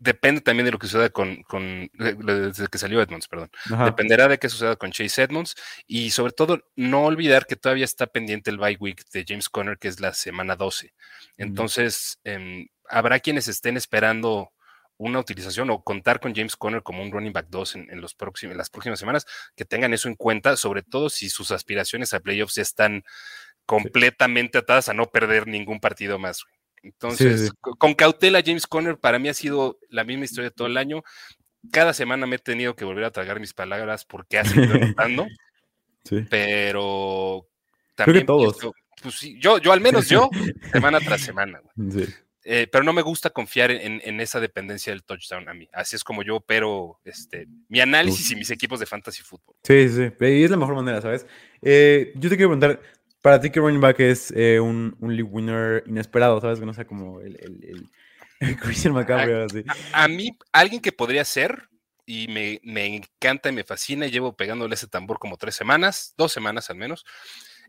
depende 0.00 0.40
también 0.40 0.64
de 0.64 0.72
lo 0.72 0.78
que 0.78 0.86
suceda 0.86 1.10
con, 1.10 1.42
con 1.44 1.90
desde 1.94 2.66
que 2.66 2.78
salió 2.78 3.00
Edmonds, 3.00 3.28
perdón. 3.28 3.50
Ajá. 3.66 3.84
Dependerá 3.84 4.26
de 4.26 4.38
qué 4.38 4.48
suceda 4.48 4.74
con 4.74 4.90
Chase 4.90 5.22
Edmonds 5.22 5.54
y 5.86 6.10
sobre 6.10 6.32
todo 6.32 6.64
no 6.74 7.04
olvidar 7.04 7.46
que 7.46 7.54
todavía 7.54 7.84
está 7.84 8.06
pendiente 8.06 8.50
el 8.50 8.58
bye 8.58 8.78
week 8.80 9.04
de 9.12 9.24
James 9.28 9.48
Conner, 9.48 9.78
que 9.78 9.88
es 9.88 10.00
la 10.00 10.14
semana 10.14 10.56
12. 10.56 10.92
Entonces, 11.36 12.18
mm. 12.24 12.28
eh, 12.28 12.66
habrá 12.88 13.20
quienes 13.20 13.46
estén 13.46 13.76
esperando 13.76 14.50
una 14.96 15.18
utilización 15.18 15.70
o 15.70 15.82
contar 15.82 16.18
con 16.18 16.34
James 16.34 16.56
Conner 16.56 16.82
como 16.82 17.02
un 17.02 17.12
running 17.12 17.32
back 17.32 17.46
2 17.48 17.76
en, 17.76 17.90
en, 17.90 18.00
los 18.00 18.14
próximos, 18.14 18.52
en 18.52 18.58
las 18.58 18.70
próximas 18.70 18.98
semanas, 18.98 19.26
que 19.54 19.64
tengan 19.64 19.94
eso 19.94 20.08
en 20.08 20.14
cuenta, 20.14 20.56
sobre 20.56 20.82
todo 20.82 21.10
si 21.10 21.28
sus 21.28 21.50
aspiraciones 21.50 22.12
a 22.12 22.20
playoffs 22.20 22.56
ya 22.56 22.62
están 22.62 23.04
completamente 23.66 24.58
atadas 24.58 24.88
a 24.88 24.94
no 24.94 25.06
perder 25.06 25.46
ningún 25.46 25.78
partido 25.78 26.18
más. 26.18 26.44
Entonces, 26.82 27.40
sí, 27.40 27.46
sí. 27.46 27.52
con 27.60 27.94
cautela, 27.94 28.42
James 28.44 28.66
Conner 28.66 28.98
para 28.98 29.18
mí 29.18 29.28
ha 29.28 29.34
sido 29.34 29.78
la 29.88 30.04
misma 30.04 30.24
historia 30.24 30.50
todo 30.50 30.66
el 30.66 30.76
año. 30.76 31.02
Cada 31.70 31.92
semana 31.92 32.26
me 32.26 32.36
he 32.36 32.38
tenido 32.38 32.74
que 32.74 32.84
volver 32.84 33.04
a 33.04 33.10
tragar 33.10 33.38
mis 33.38 33.52
palabras 33.52 34.04
porque 34.04 34.38
ha 34.38 34.44
seguido 34.44 34.74
anotando. 34.74 35.26
sí. 36.04 36.24
Pero 36.30 37.46
también. 37.94 38.24
Creo 38.26 38.36
que 38.38 38.44
todos. 38.44 38.56
Esto, 38.56 38.74
pues, 39.02 39.14
sí, 39.14 39.38
yo, 39.40 39.58
yo, 39.58 39.72
al 39.72 39.80
menos 39.80 40.08
yo, 40.08 40.30
semana 40.72 41.00
tras 41.00 41.20
semana. 41.20 41.60
Sí. 41.90 42.06
Eh, 42.42 42.66
pero 42.72 42.82
no 42.82 42.94
me 42.94 43.02
gusta 43.02 43.28
confiar 43.28 43.70
en, 43.70 44.00
en, 44.02 44.18
esa 44.18 44.40
dependencia 44.40 44.92
del 44.92 45.04
touchdown 45.04 45.46
a 45.48 45.54
mí. 45.54 45.68
Así 45.74 45.94
es 45.94 46.02
como 46.02 46.22
yo 46.22 46.36
opero 46.36 46.98
este, 47.04 47.46
mi 47.68 47.80
análisis 47.80 48.26
Uf. 48.26 48.32
y 48.32 48.36
mis 48.36 48.50
equipos 48.50 48.80
de 48.80 48.86
fantasy 48.86 49.22
fútbol. 49.22 49.54
Sí, 49.62 49.88
sí, 49.90 50.10
y 50.20 50.42
es 50.42 50.50
la 50.50 50.56
mejor 50.56 50.74
manera, 50.74 51.02
¿sabes? 51.02 51.26
Eh, 51.60 52.12
yo 52.14 52.30
te 52.30 52.36
quiero 52.36 52.48
preguntar, 52.48 52.80
para 53.22 53.40
ti, 53.40 53.50
que 53.50 53.60
running 53.60 53.80
back 53.80 54.00
es 54.00 54.32
eh, 54.36 54.60
un, 54.60 54.96
un 55.00 55.16
league 55.16 55.30
winner 55.30 55.82
inesperado, 55.86 56.40
¿sabes? 56.40 56.58
Que 56.58 56.66
no 56.66 56.74
sea 56.74 56.86
como 56.86 57.20
el, 57.20 57.36
el, 57.40 57.88
el, 58.40 58.56
Christian 58.60 58.94
McCaffrey. 58.94 59.34
A, 59.34 59.44
así. 59.44 59.64
A, 59.92 60.04
a, 60.04 60.08
mí, 60.08 60.36
alguien 60.52 60.80
que 60.80 60.92
podría 60.92 61.24
ser, 61.24 61.68
y 62.06 62.28
me, 62.28 62.60
me, 62.64 62.86
encanta 62.96 63.50
y 63.50 63.52
me 63.52 63.64
fascina, 63.64 64.06
y 64.06 64.10
llevo 64.10 64.36
pegándole 64.36 64.74
ese 64.74 64.86
tambor 64.86 65.18
como 65.18 65.36
tres 65.36 65.54
semanas, 65.54 66.14
dos 66.16 66.32
semanas 66.32 66.70
al 66.70 66.76
menos, 66.76 67.04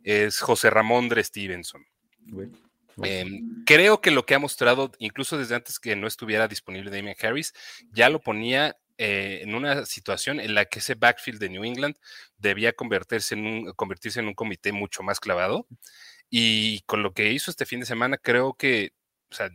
es 0.03 0.39
José 0.39 0.69
Ramón 0.69 1.09
Dre 1.09 1.23
Stevenson. 1.23 1.85
Bueno. 2.25 2.57
Eh, 3.03 3.25
creo 3.65 4.01
que 4.01 4.11
lo 4.11 4.25
que 4.25 4.35
ha 4.35 4.39
mostrado, 4.39 4.91
incluso 4.99 5.37
desde 5.37 5.55
antes 5.55 5.79
que 5.79 5.95
no 5.95 6.07
estuviera 6.07 6.47
disponible 6.47 6.91
Damian 6.91 7.15
Harris, 7.21 7.53
ya 7.91 8.09
lo 8.09 8.19
ponía 8.19 8.77
eh, 9.03 9.41
en 9.41 9.55
una 9.55 9.87
situación 9.87 10.39
en 10.39 10.53
la 10.53 10.65
que 10.65 10.77
ese 10.77 10.93
backfield 10.93 11.39
de 11.39 11.49
New 11.49 11.63
England 11.63 11.95
debía 12.37 12.71
convertirse 12.73 13.33
en 13.33 13.47
un, 13.47 13.73
convertirse 13.73 14.19
en 14.19 14.27
un 14.27 14.35
comité 14.35 14.71
mucho 14.71 15.01
más 15.01 15.19
clavado. 15.19 15.65
Y 16.29 16.81
con 16.81 17.01
lo 17.01 17.11
que 17.11 17.31
hizo 17.31 17.49
este 17.49 17.65
fin 17.65 17.79
de 17.79 17.87
semana, 17.87 18.17
creo 18.17 18.53
que, 18.53 18.93
o 19.31 19.35
sea, 19.35 19.49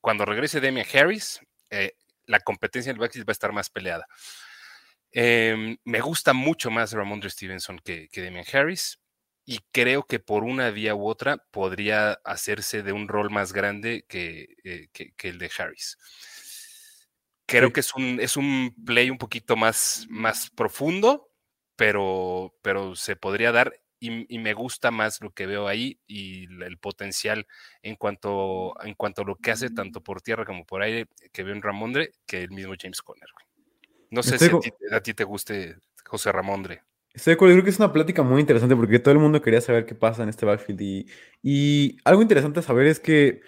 cuando 0.00 0.24
regrese 0.24 0.62
Damian 0.62 0.86
Harris, 0.94 1.40
eh, 1.68 1.92
la 2.24 2.40
competencia 2.40 2.88
en 2.88 2.96
el 2.96 3.00
backfield 3.00 3.28
va 3.28 3.32
a 3.32 3.38
estar 3.38 3.52
más 3.52 3.68
peleada. 3.68 4.06
Eh, 5.12 5.76
me 5.84 6.00
gusta 6.00 6.32
mucho 6.32 6.70
más 6.70 6.92
Ramondre 6.92 7.28
Stevenson 7.28 7.78
que, 7.84 8.08
que 8.08 8.22
Damian 8.22 8.46
Harris 8.50 9.00
y 9.44 9.60
creo 9.70 10.04
que 10.06 10.18
por 10.18 10.44
una 10.44 10.70
vía 10.70 10.94
u 10.94 11.06
otra 11.06 11.36
podría 11.50 12.12
hacerse 12.24 12.82
de 12.82 12.92
un 12.92 13.06
rol 13.06 13.28
más 13.30 13.52
grande 13.52 14.06
que, 14.08 14.56
eh, 14.64 14.88
que, 14.94 15.12
que 15.12 15.28
el 15.28 15.38
de 15.38 15.50
Harris. 15.58 15.98
Creo 17.52 17.68
sí. 17.68 17.72
que 17.74 17.80
es 17.80 17.94
un, 17.94 18.18
es 18.20 18.36
un 18.36 18.74
play 18.84 19.10
un 19.10 19.18
poquito 19.18 19.56
más, 19.56 20.06
más 20.08 20.50
profundo, 20.50 21.28
pero, 21.76 22.54
pero 22.62 22.96
se 22.96 23.16
podría 23.16 23.52
dar 23.52 23.74
y, 24.00 24.34
y, 24.34 24.38
me 24.40 24.52
gusta 24.52 24.90
más 24.90 25.20
lo 25.20 25.30
que 25.30 25.46
veo 25.46 25.68
ahí 25.68 26.00
y 26.08 26.44
el 26.64 26.76
potencial 26.78 27.46
en 27.82 27.94
cuanto, 27.94 28.74
en 28.82 28.94
cuanto 28.94 29.22
a 29.22 29.24
lo 29.24 29.36
que 29.36 29.52
hace 29.52 29.70
tanto 29.70 30.02
por 30.02 30.22
tierra 30.22 30.44
como 30.44 30.64
por 30.64 30.82
aire 30.82 31.06
que 31.32 31.44
veo 31.44 31.54
en 31.54 31.62
Ramondre 31.62 32.10
que 32.26 32.42
el 32.42 32.50
mismo 32.50 32.74
James 32.80 33.00
Conner. 33.00 33.28
No 34.10 34.24
sé 34.24 34.34
Estoy 34.34 34.48
si 34.48 34.56
a 34.56 34.60
ti, 34.60 34.70
a 34.96 35.00
ti, 35.00 35.14
te 35.14 35.22
guste 35.22 35.76
José 36.04 36.32
Ramondre. 36.32 36.82
Estoy 37.14 37.32
de 37.32 37.34
acuerdo, 37.34 37.54
creo 37.54 37.64
que 37.64 37.70
es 37.70 37.78
una 37.78 37.92
plática 37.92 38.22
muy 38.22 38.40
interesante 38.40 38.74
porque 38.74 38.98
todo 38.98 39.12
el 39.12 39.20
mundo 39.20 39.40
quería 39.40 39.60
saber 39.60 39.86
qué 39.86 39.94
pasa 39.94 40.22
en 40.22 40.30
este 40.30 40.46
backfield 40.46 40.80
y, 40.80 41.06
y 41.42 41.96
algo 42.04 42.22
interesante 42.22 42.58
a 42.58 42.62
saber 42.62 42.86
es 42.88 42.98
que 42.98 43.42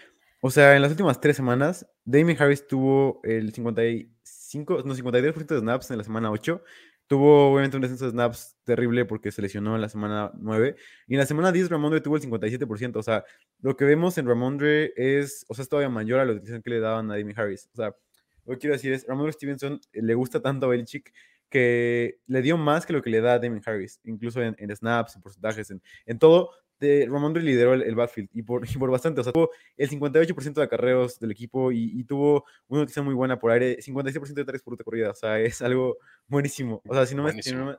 o 0.47 0.51
sea, 0.51 0.77
en 0.77 0.83
las 0.83 0.91
últimas 0.91 1.23
tres 1.23 1.37
semanas, 1.37 1.87
Damien 2.05 2.37
Harris 2.39 2.67
tuvo 2.67 3.23
el 3.25 3.55
55, 3.55 4.83
no, 4.85 4.95
53% 4.95 5.47
de 5.47 5.59
snaps 5.61 5.91
en 5.91 5.97
la 5.97 6.05
semana 6.05 6.31
8. 6.31 6.63
Tuvo 7.07 7.51
obviamente 7.51 7.79
un 7.79 7.81
descenso 7.81 8.05
de 8.05 8.11
snaps 8.11 8.55
terrible 8.63 9.07
porque 9.07 9.33
se 9.33 9.41
lesionó 9.41 9.75
en 9.75 9.81
la 9.81 9.89
semana 9.89 10.33
9. 10.35 10.77
Y 11.07 11.15
en 11.15 11.21
la 11.21 11.25
semana 11.25 11.51
10 11.51 11.71
Ramondre 11.71 12.03
tuvo 12.03 12.17
el 12.17 12.23
57%. 12.23 12.95
O 12.97 13.03
sea, 13.03 13.25
lo 13.63 13.75
que 13.75 13.87
vemos 13.87 14.19
en 14.19 14.27
Ramondre 14.27 14.93
es, 14.97 15.47
o 15.49 15.55
sea, 15.55 15.63
es 15.63 15.71
todavía 15.71 15.89
mayor 15.89 16.21
a 16.21 16.27
la 16.27 16.33
utilización 16.33 16.61
que 16.61 16.69
le 16.69 16.81
daban 16.81 17.11
a 17.11 17.17
Damien 17.17 17.41
Harris. 17.41 17.71
O 17.73 17.77
sea, 17.77 17.97
lo 18.45 18.53
que 18.53 18.59
quiero 18.59 18.75
decir 18.75 18.93
es, 18.93 19.07
Ramondre 19.07 19.33
Stevenson 19.33 19.81
eh, 19.95 20.03
le 20.03 20.15
gusta 20.15 20.43
tanto 20.43 20.67
a 20.67 20.69
Belichick 20.69 21.11
que 21.49 22.19
le 22.27 22.43
dio 22.43 22.59
más 22.59 22.85
que 22.85 22.93
lo 22.93 23.01
que 23.01 23.09
le 23.09 23.23
da 23.23 23.33
a 23.33 23.39
Damien 23.39 23.63
Harris, 23.65 23.99
incluso 24.05 24.43
en, 24.43 24.55
en 24.59 24.77
snaps, 24.77 25.17
en 25.17 25.23
porcentajes, 25.23 25.71
en, 25.71 25.81
en 26.05 26.19
todo 26.19 26.51
de 26.85 27.09
Ramondre 27.11 27.43
lideró 27.43 27.75
el, 27.75 27.83
el, 27.83 27.95
backfield 27.95 28.29
y 28.33 28.43
por, 28.43 28.63
y 28.71 28.79
por 28.79 28.91
bastante, 28.91 29.21
o 29.21 29.25
sea, 29.25 29.33
tuvo 29.33 29.51
el 29.77 29.91
58% 29.91 30.55
de 30.55 30.63
acarreos 30.63 31.19
del 31.19 31.33
equipo 31.33 31.73
y, 31.73 31.99
y 31.99 32.05
tuvo 32.05 32.45
una 32.69 32.83
noticia 32.83 33.03
muy 33.03 33.15
buena 33.15 33.39
por 33.39 33.51
aire, 33.51 33.79
56% 33.81 34.35
de 34.35 34.45
tareas 34.45 34.63
por 34.63 34.73
ruta 34.73 34.85
corrida, 34.85 35.11
o 35.11 35.15
sea, 35.15 35.41
es 35.41 35.61
algo 35.63 35.99
buenísimo. 36.29 36.83
O 36.87 36.95
sea, 36.95 37.07
si 37.07 37.15
no 37.15 37.25
me, 37.25 37.43
si 37.43 37.53
no 37.53 37.67
me 37.67 37.77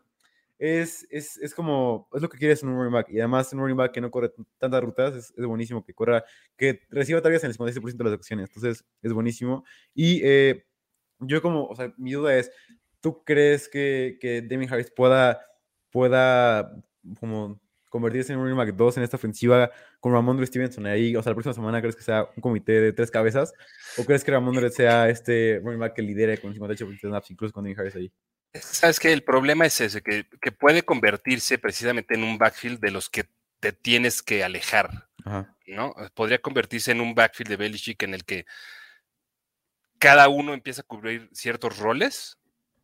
es, 0.58 1.06
es, 1.10 1.38
es, 1.38 1.54
como, 1.54 2.08
es 2.14 2.22
lo 2.22 2.30
que 2.30 2.38
quieres 2.38 2.64
en 2.64 2.70
un 2.70 2.78
running 2.78 2.94
back. 2.94 3.10
Y 3.10 3.20
además, 3.20 3.52
un 3.54 3.60
running 3.60 3.76
back 3.78 3.92
que 3.92 4.02
no 4.02 4.10
corre 4.10 4.32
tantas 4.58 4.82
rutas, 4.82 5.16
es, 5.16 5.34
es 5.36 5.46
buenísimo 5.46 5.84
que 5.84 5.94
corra, 5.94 6.24
que 6.56 6.82
reciba 6.90 7.22
tareas 7.22 7.44
en 7.44 7.52
el 7.52 7.58
56% 7.58 7.98
de 7.98 8.04
las 8.04 8.14
ocasiones. 8.14 8.50
Entonces, 8.50 8.86
es 9.02 9.14
buenísimo. 9.14 9.66
Y 9.94 10.22
eh, 10.24 10.66
yo, 11.20 11.42
como, 11.42 11.66
o 11.66 11.76
sea, 11.76 11.94
mi 11.98 12.14
duda 12.14 12.38
es: 12.38 12.52
¿tú 13.02 13.24
crees 13.24 13.68
que, 13.68 14.18
que 14.22 14.42
Demi 14.42 14.68
Harris 14.70 14.92
pueda, 14.92 15.42
pueda, 15.92 16.74
como, 17.20 17.60
convertirse 17.96 18.34
en 18.34 18.40
un 18.40 18.46
running 18.46 18.58
back 18.58 18.76
2 18.76 18.98
en 18.98 19.04
esta 19.04 19.18
ofensiva 19.18 19.72
con 20.00 20.12
Ramondre 20.12 20.46
Stevenson 20.46 20.86
ahí? 20.86 21.16
O 21.16 21.24
sea, 21.24 21.32
la 21.32 21.36
próxima 21.36 21.54
semana 21.54 21.80
crees 21.80 21.96
que 21.96 22.04
sea 22.04 22.28
un 22.36 22.42
comité 22.42 22.74
de 22.82 22.94
tres 22.94 23.10
cabezas 23.10 23.54
o 23.98 24.06
crees 24.06 24.24
que 24.24 24.32
Ramondre 24.32 24.70
sea 24.70 25.10
este 25.10 25.62
running 25.64 25.80
back 25.80 25.94
que 25.94 26.02
lidere 26.02 26.38
con 26.38 26.54
58% 26.54 26.88
de 26.90 26.98
snaps, 26.98 27.32
incluso 27.32 27.54
con 27.54 27.64
Demi 27.64 27.76
Harris 27.80 27.96
ahí? 27.96 28.12
Sabes 28.54 29.00
que 29.00 29.12
el 29.12 29.24
problema 29.24 29.66
es 29.66 29.82
ese, 29.82 30.02
que, 30.02 30.28
que, 30.42 30.52
puede 30.52 30.84
convertirse 30.84 31.58
precisamente 31.58 32.16
en 32.16 32.24
un 32.24 32.38
backfield 32.38 32.80
de 32.80 32.92
los 32.92 33.10
que 33.10 33.26
te 33.60 33.74
tienes 33.74 34.22
que 34.22 34.44
alejar, 34.44 35.10
Ajá. 35.26 35.56
¿no? 35.68 35.94
Podría 36.14 36.42
convertirse 36.42 36.92
en 36.92 37.02
un 37.02 37.16
backfield 37.16 37.50
de 37.50 37.58
Belichick 37.58 38.04
en 38.04 38.14
el 38.14 38.24
que 38.24 38.46
cada 40.00 40.30
uno 40.30 40.54
empieza 40.54 40.82
a 40.82 40.86
cubrir 40.86 41.30
ciertos 41.34 41.80
roles 41.80 42.38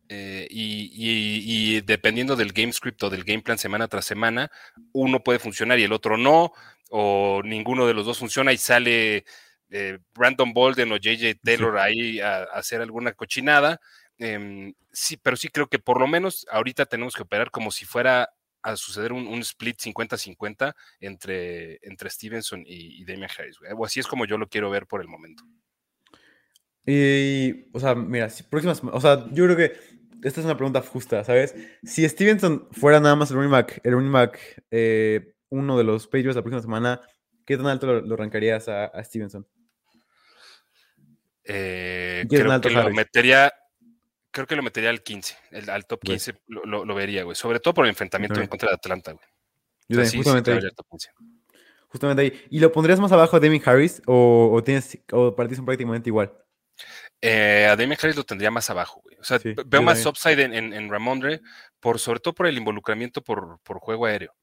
eh, 0.08 0.46
y, 0.50 0.90
y, 0.92 1.76
y, 1.76 1.80
dependiendo 1.80 2.36
del 2.36 2.52
game 2.52 2.72
script 2.72 3.02
o 3.02 3.10
del 3.10 3.24
game 3.24 3.42
plan 3.42 3.58
semana 3.58 3.88
tras 3.88 4.04
semana, 4.04 4.50
uno 4.92 5.22
puede 5.22 5.38
funcionar 5.38 5.78
y 5.78 5.84
el 5.84 5.92
otro 5.92 6.16
no, 6.16 6.52
o 6.90 7.42
ninguno 7.44 7.86
de 7.86 7.94
los 7.94 8.04
dos 8.04 8.18
funciona 8.18 8.52
y 8.52 8.58
sale 8.58 9.24
eh, 9.70 9.98
Brandon 10.14 10.52
Bolden 10.52 10.92
o 10.92 10.96
JJ 10.96 11.40
Taylor 11.42 11.78
ahí 11.78 12.20
a, 12.20 12.42
a, 12.42 12.44
hacer 12.58 12.82
alguna 12.82 13.12
cochinada. 13.12 13.80
Eh, 14.18 14.74
sí, 14.92 15.16
pero 15.16 15.36
sí 15.36 15.48
creo 15.48 15.68
que 15.68 15.78
por 15.78 15.98
lo 15.98 16.06
menos 16.06 16.46
ahorita 16.50 16.86
tenemos 16.86 17.14
que 17.14 17.22
operar 17.22 17.50
como 17.50 17.70
si 17.70 17.84
fuera 17.84 18.28
a 18.62 18.76
suceder 18.76 19.12
un, 19.12 19.26
un 19.26 19.40
split 19.40 19.78
50-50 19.80 20.74
entre, 21.00 21.78
entre 21.82 22.10
Stevenson 22.10 22.62
y, 22.66 23.00
y 23.00 23.04
Damian 23.04 23.30
Harris. 23.36 23.58
O 23.76 23.84
así 23.84 24.00
es 24.00 24.06
como 24.06 24.24
yo 24.24 24.38
lo 24.38 24.48
quiero 24.48 24.70
ver 24.70 24.86
por 24.86 25.00
el 25.00 25.08
momento. 25.08 25.44
Y, 26.86 27.68
o 27.72 27.80
sea, 27.80 27.94
mira, 27.94 28.28
si 28.28 28.42
próximas, 28.42 28.82
o 28.84 29.00
sea, 29.00 29.26
yo 29.32 29.44
creo 29.44 29.56
que 29.56 29.72
esta 30.22 30.40
es 30.40 30.46
una 30.46 30.56
pregunta 30.56 30.80
justa, 30.82 31.24
¿sabes? 31.24 31.54
Si 31.82 32.08
Stevenson 32.08 32.68
fuera 32.72 33.00
nada 33.00 33.16
más 33.16 33.30
el 33.30 33.36
running 33.36 33.52
back, 33.52 33.80
el 33.84 33.92
running 33.92 34.12
back 34.12 34.64
eh, 34.70 35.34
uno 35.48 35.76
de 35.76 35.84
los 35.84 36.06
Patriots 36.06 36.36
la 36.36 36.42
próxima 36.42 36.62
semana, 36.62 37.00
¿qué 37.44 37.56
tan 37.56 37.66
alto 37.66 37.86
lo, 37.86 38.00
lo 38.00 38.14
arrancarías 38.14 38.68
a, 38.68 38.86
a 38.86 39.04
Stevenson? 39.04 39.46
Eh, 41.44 42.24
creo 42.28 42.60
que 42.60 42.70
lo 42.70 42.90
metería, 42.90 43.52
creo 44.30 44.46
que 44.46 44.56
lo 44.56 44.62
metería 44.62 44.90
al 44.90 45.02
15, 45.02 45.36
el, 45.50 45.70
al 45.70 45.86
top 45.86 46.00
15 46.00 46.34
lo, 46.46 46.64
lo, 46.64 46.84
lo, 46.84 46.94
vería, 46.94 47.24
güey. 47.24 47.34
Sobre 47.34 47.60
todo 47.60 47.74
por 47.74 47.84
el 47.84 47.90
enfrentamiento 47.90 48.40
en 48.40 48.46
contra 48.46 48.68
de 48.68 48.74
Atlanta, 48.74 49.12
güey. 49.12 49.24
Yo 49.88 49.96
también, 49.96 50.10
sí, 50.10 50.16
justamente, 50.18 50.60
sí, 50.60 50.66
ahí. 50.66 51.58
justamente 51.88 52.22
ahí. 52.22 52.46
¿Y 52.50 52.60
lo 52.60 52.70
pondrías 52.70 53.00
más 53.00 53.12
abajo 53.12 53.38
de 53.38 53.48
Demi 53.48 53.60
Harris 53.64 54.00
o, 54.06 54.50
o, 54.52 54.62
tienes, 54.62 54.98
o 55.10 55.34
son 55.36 55.66
prácticamente 55.66 56.08
igual? 56.08 56.32
Eh, 57.20 57.66
a 57.70 57.76
Damian 57.76 57.98
Harris 58.02 58.16
lo 58.16 58.24
tendría 58.24 58.50
más 58.50 58.68
abajo, 58.70 59.00
güey. 59.02 59.16
O 59.18 59.24
sea, 59.24 59.38
Sí, 59.38 59.54
veo 59.66 59.82
más 59.82 60.04
upside 60.06 60.40
en, 60.40 60.54
en, 60.54 60.72
en 60.72 60.90
Ramondre, 60.90 61.40
por, 61.80 61.98
sobre 62.00 62.20
todo 62.20 62.34
por 62.34 62.46
el 62.46 62.58
involucramiento 62.58 63.22
por, 63.22 63.60
por 63.62 63.78
juego 63.78 64.06
aéreo. 64.06 64.34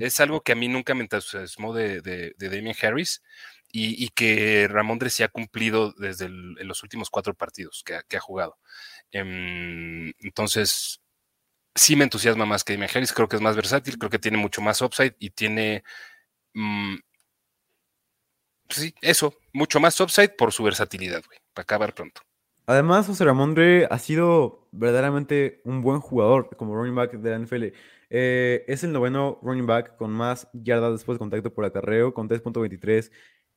Es 0.00 0.18
algo 0.20 0.40
que 0.40 0.52
a 0.52 0.56
mí 0.56 0.68
nunca 0.68 0.94
me 0.94 1.02
entusiasmó 1.02 1.72
de, 1.72 2.00
de, 2.00 2.34
de 2.36 2.48
Damian 2.48 2.74
Harris 2.82 3.22
y, 3.70 4.02
y 4.04 4.08
que 4.08 4.66
Ramondre 4.68 5.10
se 5.10 5.22
ha 5.22 5.28
cumplido 5.28 5.92
desde 5.92 6.24
el- 6.26 6.54
los 6.64 6.82
últimos 6.82 7.08
cuatro 7.10 7.34
partidos 7.34 7.82
que, 7.84 7.94
ha- 7.94 8.02
que 8.02 8.16
ha 8.16 8.20
jugado. 8.20 8.58
Em, 9.12 10.12
entonces, 10.18 11.00
sí 11.74 11.94
me 11.94 12.04
entusiasma 12.04 12.46
más 12.46 12.64
que 12.64 12.72
Damian 12.72 12.90
Harris. 12.92 13.12
Creo 13.12 13.28
que 13.28 13.36
es 13.36 13.42
más 13.42 13.54
versátil, 13.54 13.98
creo 13.98 14.10
que 14.10 14.18
tiene 14.18 14.38
mucho 14.38 14.60
más 14.60 14.80
upside 14.82 15.14
y 15.18 15.30
tiene. 15.30 15.84
mm, 16.54 16.96
sí, 18.70 18.94
eso, 19.00 19.34
mucho 19.52 19.78
más 19.80 19.98
upside 20.00 20.30
por 20.36 20.52
su 20.52 20.62
versatilidad, 20.64 21.22
güey. 21.26 21.38
Acabar 21.56 21.94
pronto. 21.94 22.20
Además, 22.66 23.06
José 23.06 23.24
Ramondre 23.24 23.86
ha 23.90 23.98
sido 23.98 24.68
verdaderamente 24.72 25.60
un 25.64 25.82
buen 25.82 26.00
jugador 26.00 26.50
como 26.56 26.74
running 26.74 26.94
back 26.96 27.12
de 27.12 27.30
la 27.30 27.36
NFL. 27.38 27.72
Eh, 28.10 28.64
es 28.66 28.82
el 28.84 28.92
noveno 28.92 29.38
running 29.42 29.66
back 29.66 29.96
con 29.96 30.10
más 30.10 30.48
yardas 30.52 30.92
después 30.92 31.16
de 31.16 31.20
contacto 31.20 31.52
por 31.54 31.64
acarreo, 31.64 32.12
con 32.12 32.28
3.23 32.28 33.10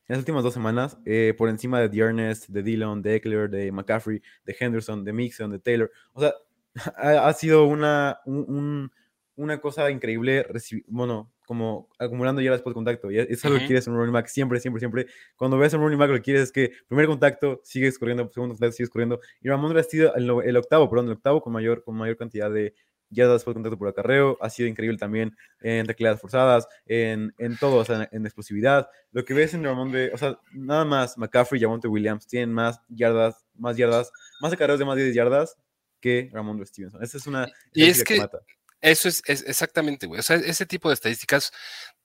en 0.07 0.13
las 0.13 0.19
últimas 0.19 0.43
dos 0.43 0.53
semanas, 0.55 0.97
eh, 1.05 1.35
por 1.37 1.49
encima 1.49 1.79
de 1.79 1.89
Dearness, 1.89 2.51
de 2.51 2.63
Dillon, 2.63 3.01
de 3.01 3.15
Eckler, 3.15 3.49
de 3.49 3.71
McCaffrey, 3.71 4.21
de 4.43 4.55
Henderson, 4.59 5.03
de 5.03 5.13
Mixon, 5.13 5.51
de 5.51 5.59
Taylor. 5.59 5.91
O 6.13 6.21
sea, 6.21 6.33
ha, 6.97 7.33
sido 7.33 7.65
una, 7.65 8.19
un- 8.25 8.45
un- 8.47 8.91
una 9.39 9.59
cosa 9.61 9.89
increíble, 9.89 10.45
bueno, 10.87 11.31
como 11.45 11.87
acumulando 11.97 12.41
yardas 12.41 12.61
de 12.63 12.73
contacto. 12.73 13.09
Y 13.09 13.19
es 13.19 13.45
algo 13.45 13.57
que 13.57 13.67
quieres 13.67 13.87
en 13.87 13.93
un 13.93 13.99
running 13.99 14.13
back 14.13 14.27
siempre, 14.27 14.59
siempre, 14.59 14.79
siempre. 14.79 15.07
Cuando 15.37 15.57
ves 15.57 15.73
a 15.73 15.77
un 15.77 15.83
running 15.83 15.97
back, 15.97 16.09
lo 16.09 16.15
que 16.17 16.21
quieres 16.21 16.43
es 16.43 16.51
que 16.51 16.73
primer 16.89 17.07
contacto, 17.07 17.61
sigues 17.63 17.97
corriendo, 17.97 18.29
segundo 18.33 18.55
contacto, 18.55 18.73
sigues 18.73 18.89
corriendo. 18.89 19.21
Y 19.41 19.47
Ramondre 19.47 19.79
ha 19.79 19.83
sido 19.83 20.13
el, 20.15 20.29
el 20.43 20.57
octavo, 20.57 20.89
perdón, 20.89 21.05
el 21.05 21.13
octavo 21.13 21.41
con 21.41 21.53
mayor, 21.53 21.83
con 21.85 21.95
mayor 21.95 22.17
cantidad 22.17 22.51
de 22.51 22.75
yardas 23.09 23.45
de 23.45 23.53
contacto 23.53 23.77
por 23.77 23.87
acarreo. 23.87 24.37
Ha 24.41 24.49
sido 24.49 24.67
increíble 24.67 24.97
también 24.97 25.33
en 25.61 25.87
tecleadas 25.87 26.19
forzadas, 26.19 26.67
en, 26.85 27.33
en 27.37 27.55
todo, 27.57 27.77
o 27.77 27.85
sea, 27.85 28.09
en, 28.11 28.25
explosividad. 28.25 28.89
Lo 29.13 29.23
que 29.23 29.33
ves 29.33 29.53
en 29.53 29.63
Ramondre, 29.63 30.11
o 30.13 30.17
sea, 30.17 30.37
nada 30.51 30.83
más 30.83 31.17
McCaffrey 31.17 31.61
y 31.61 31.63
Javonte 31.63 31.87
Williams 31.87 32.27
tienen 32.27 32.51
más 32.53 32.81
yardas, 32.89 33.45
más 33.55 33.77
yardas, 33.77 34.11
más 34.41 34.51
acarreos 34.51 34.79
de 34.79 34.85
más 34.85 34.97
de 34.97 35.03
10 35.05 35.15
yardas 35.15 35.55
que 36.01 36.29
Ramondre 36.33 36.65
Stevenson. 36.65 37.01
Esa 37.01 37.17
es 37.17 37.25
una 37.25 37.47
Y 37.73 37.85
es 37.85 38.03
que- 38.03 38.17
mata. 38.17 38.39
Eso 38.81 39.09
es, 39.09 39.21
es 39.25 39.43
exactamente, 39.43 40.07
güey. 40.07 40.19
O 40.19 40.23
sea, 40.23 40.37
ese 40.37 40.65
tipo 40.65 40.89
de 40.89 40.93
estadísticas, 40.93 41.51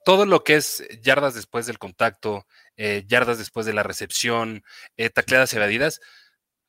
todo 0.05 0.25
lo 0.25 0.43
que 0.43 0.55
es 0.55 0.83
yardas 1.01 1.33
después 1.33 1.65
del 1.65 1.79
contacto, 1.79 2.45
eh, 2.77 3.03
yardas 3.07 3.37
después 3.37 3.65
de 3.65 3.73
la 3.73 3.83
recepción, 3.83 4.63
eh, 4.97 5.09
tacleadas 5.09 5.53
evadidas, 5.53 6.01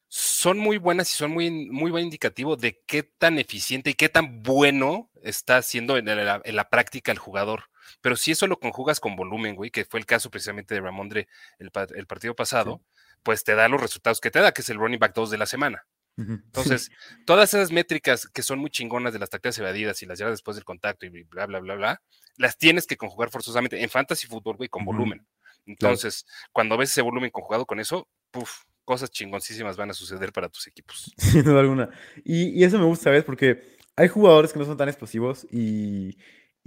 son 0.08 0.58
muy 0.58 0.78
buenas 0.78 1.12
y 1.12 1.16
son 1.16 1.32
muy, 1.32 1.50
muy 1.50 1.90
buen 1.90 2.04
indicativo 2.04 2.56
de 2.56 2.80
qué 2.86 3.02
tan 3.02 3.38
eficiente 3.38 3.90
y 3.90 3.94
qué 3.94 4.08
tan 4.08 4.42
bueno 4.42 5.10
está 5.22 5.58
haciendo 5.58 5.96
en 5.96 6.06
la, 6.06 6.40
en 6.44 6.56
la 6.56 6.68
práctica 6.70 7.12
el 7.12 7.18
jugador. 7.18 7.64
Pero 8.00 8.16
si 8.16 8.32
eso 8.32 8.46
lo 8.46 8.58
conjugas 8.58 9.00
con 9.00 9.16
volumen, 9.16 9.56
güey, 9.56 9.70
que 9.70 9.84
fue 9.84 10.00
el 10.00 10.06
caso 10.06 10.30
precisamente 10.30 10.74
de 10.74 10.80
Ramondre 10.80 11.28
el 11.58 11.70
partido 12.06 12.34
pasado, 12.36 12.82
pues 13.22 13.44
te 13.44 13.54
da 13.54 13.68
los 13.68 13.80
resultados 13.80 14.20
que 14.20 14.30
te 14.30 14.40
da, 14.40 14.52
que 14.52 14.62
es 14.62 14.70
el 14.70 14.78
running 14.78 15.00
back 15.00 15.14
2 15.14 15.30
de 15.30 15.38
la 15.38 15.46
semana. 15.46 15.86
Entonces, 16.16 16.90
todas 17.26 17.52
esas 17.52 17.70
métricas 17.70 18.26
que 18.26 18.42
son 18.42 18.58
muy 18.58 18.70
chingonas 18.70 19.12
de 19.12 19.18
las 19.18 19.28
tacleadas 19.28 19.58
evadidas 19.58 20.02
y 20.02 20.06
las 20.06 20.18
yardas 20.18 20.34
después 20.34 20.56
del 20.56 20.64
contacto 20.64 21.04
y 21.04 21.24
bla, 21.24 21.46
bla, 21.46 21.60
bla, 21.60 21.74
bla, 21.74 22.02
las 22.36 22.56
tienes 22.56 22.86
que 22.86 22.96
conjugar 22.96 23.30
forzosamente 23.30 23.82
en 23.82 23.90
fantasy 23.90 24.26
fútbol, 24.26 24.56
güey, 24.56 24.68
con 24.68 24.84
volumen. 24.84 25.26
Entonces, 25.66 26.24
cuando 26.52 26.76
ves 26.76 26.90
ese 26.90 27.02
volumen 27.02 27.30
conjugado 27.30 27.66
con 27.66 27.80
eso, 27.80 28.08
puf, 28.30 28.62
cosas 28.84 29.10
chingoncísimas 29.10 29.76
van 29.76 29.90
a 29.90 29.94
suceder 29.94 30.32
para 30.32 30.48
tus 30.48 30.66
equipos. 30.66 31.12
Sin 31.18 31.42
duda 31.44 31.60
alguna. 31.60 31.90
Y, 32.24 32.48
y 32.58 32.64
eso 32.64 32.78
me 32.78 32.84
gusta, 32.84 33.04
¿sabes? 33.04 33.24
Porque 33.24 33.76
hay 33.96 34.08
jugadores 34.08 34.52
que 34.52 34.58
no 34.58 34.64
son 34.64 34.76
tan 34.76 34.88
explosivos 34.88 35.46
y, 35.50 36.16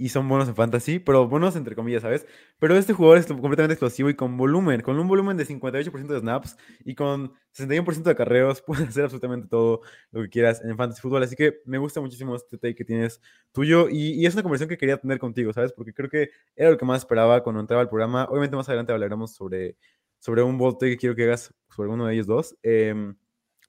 y 0.00 0.08
son 0.08 0.26
buenos 0.30 0.48
en 0.48 0.54
fantasy, 0.54 0.98
pero 0.98 1.28
buenos 1.28 1.56
entre 1.56 1.76
comillas, 1.76 2.00
¿sabes? 2.00 2.26
Pero 2.58 2.74
este 2.74 2.94
jugador 2.94 3.18
es 3.18 3.26
completamente 3.26 3.74
explosivo 3.74 4.08
y 4.08 4.14
con 4.16 4.34
volumen, 4.38 4.80
con 4.80 4.98
un 4.98 5.06
volumen 5.06 5.36
de 5.36 5.44
58% 5.44 6.06
de 6.14 6.20
snaps 6.20 6.56
y 6.86 6.94
con 6.94 7.34
61% 7.52 8.08
de 8.08 8.16
carreos, 8.16 8.62
puedes 8.66 8.88
hacer 8.88 9.04
absolutamente 9.04 9.46
todo 9.46 9.82
lo 10.10 10.22
que 10.22 10.30
quieras 10.30 10.62
en 10.64 10.74
fantasy 10.78 11.02
fútbol. 11.02 11.22
Así 11.22 11.36
que 11.36 11.60
me 11.66 11.76
gusta 11.76 12.00
muchísimo 12.00 12.34
este 12.34 12.56
take 12.56 12.74
que 12.74 12.84
tienes 12.86 13.20
tuyo 13.52 13.90
y, 13.90 14.12
y 14.14 14.24
es 14.24 14.32
una 14.32 14.42
conversación 14.42 14.70
que 14.70 14.78
quería 14.78 14.96
tener 14.96 15.18
contigo, 15.18 15.52
¿sabes? 15.52 15.74
Porque 15.74 15.92
creo 15.92 16.08
que 16.08 16.30
era 16.56 16.70
lo 16.70 16.78
que 16.78 16.86
más 16.86 17.02
esperaba 17.02 17.42
cuando 17.42 17.60
entraba 17.60 17.82
al 17.82 17.90
programa. 17.90 18.24
Obviamente 18.30 18.56
más 18.56 18.70
adelante 18.70 18.94
hablaremos 18.94 19.34
sobre, 19.34 19.76
sobre 20.18 20.42
un 20.42 20.56
bold 20.56 20.78
take 20.78 20.92
que 20.92 20.96
quiero 20.96 21.14
que 21.14 21.24
hagas 21.24 21.54
sobre 21.68 21.90
uno 21.90 22.06
de 22.06 22.14
ellos 22.14 22.26
dos. 22.26 22.56
em, 22.62 23.14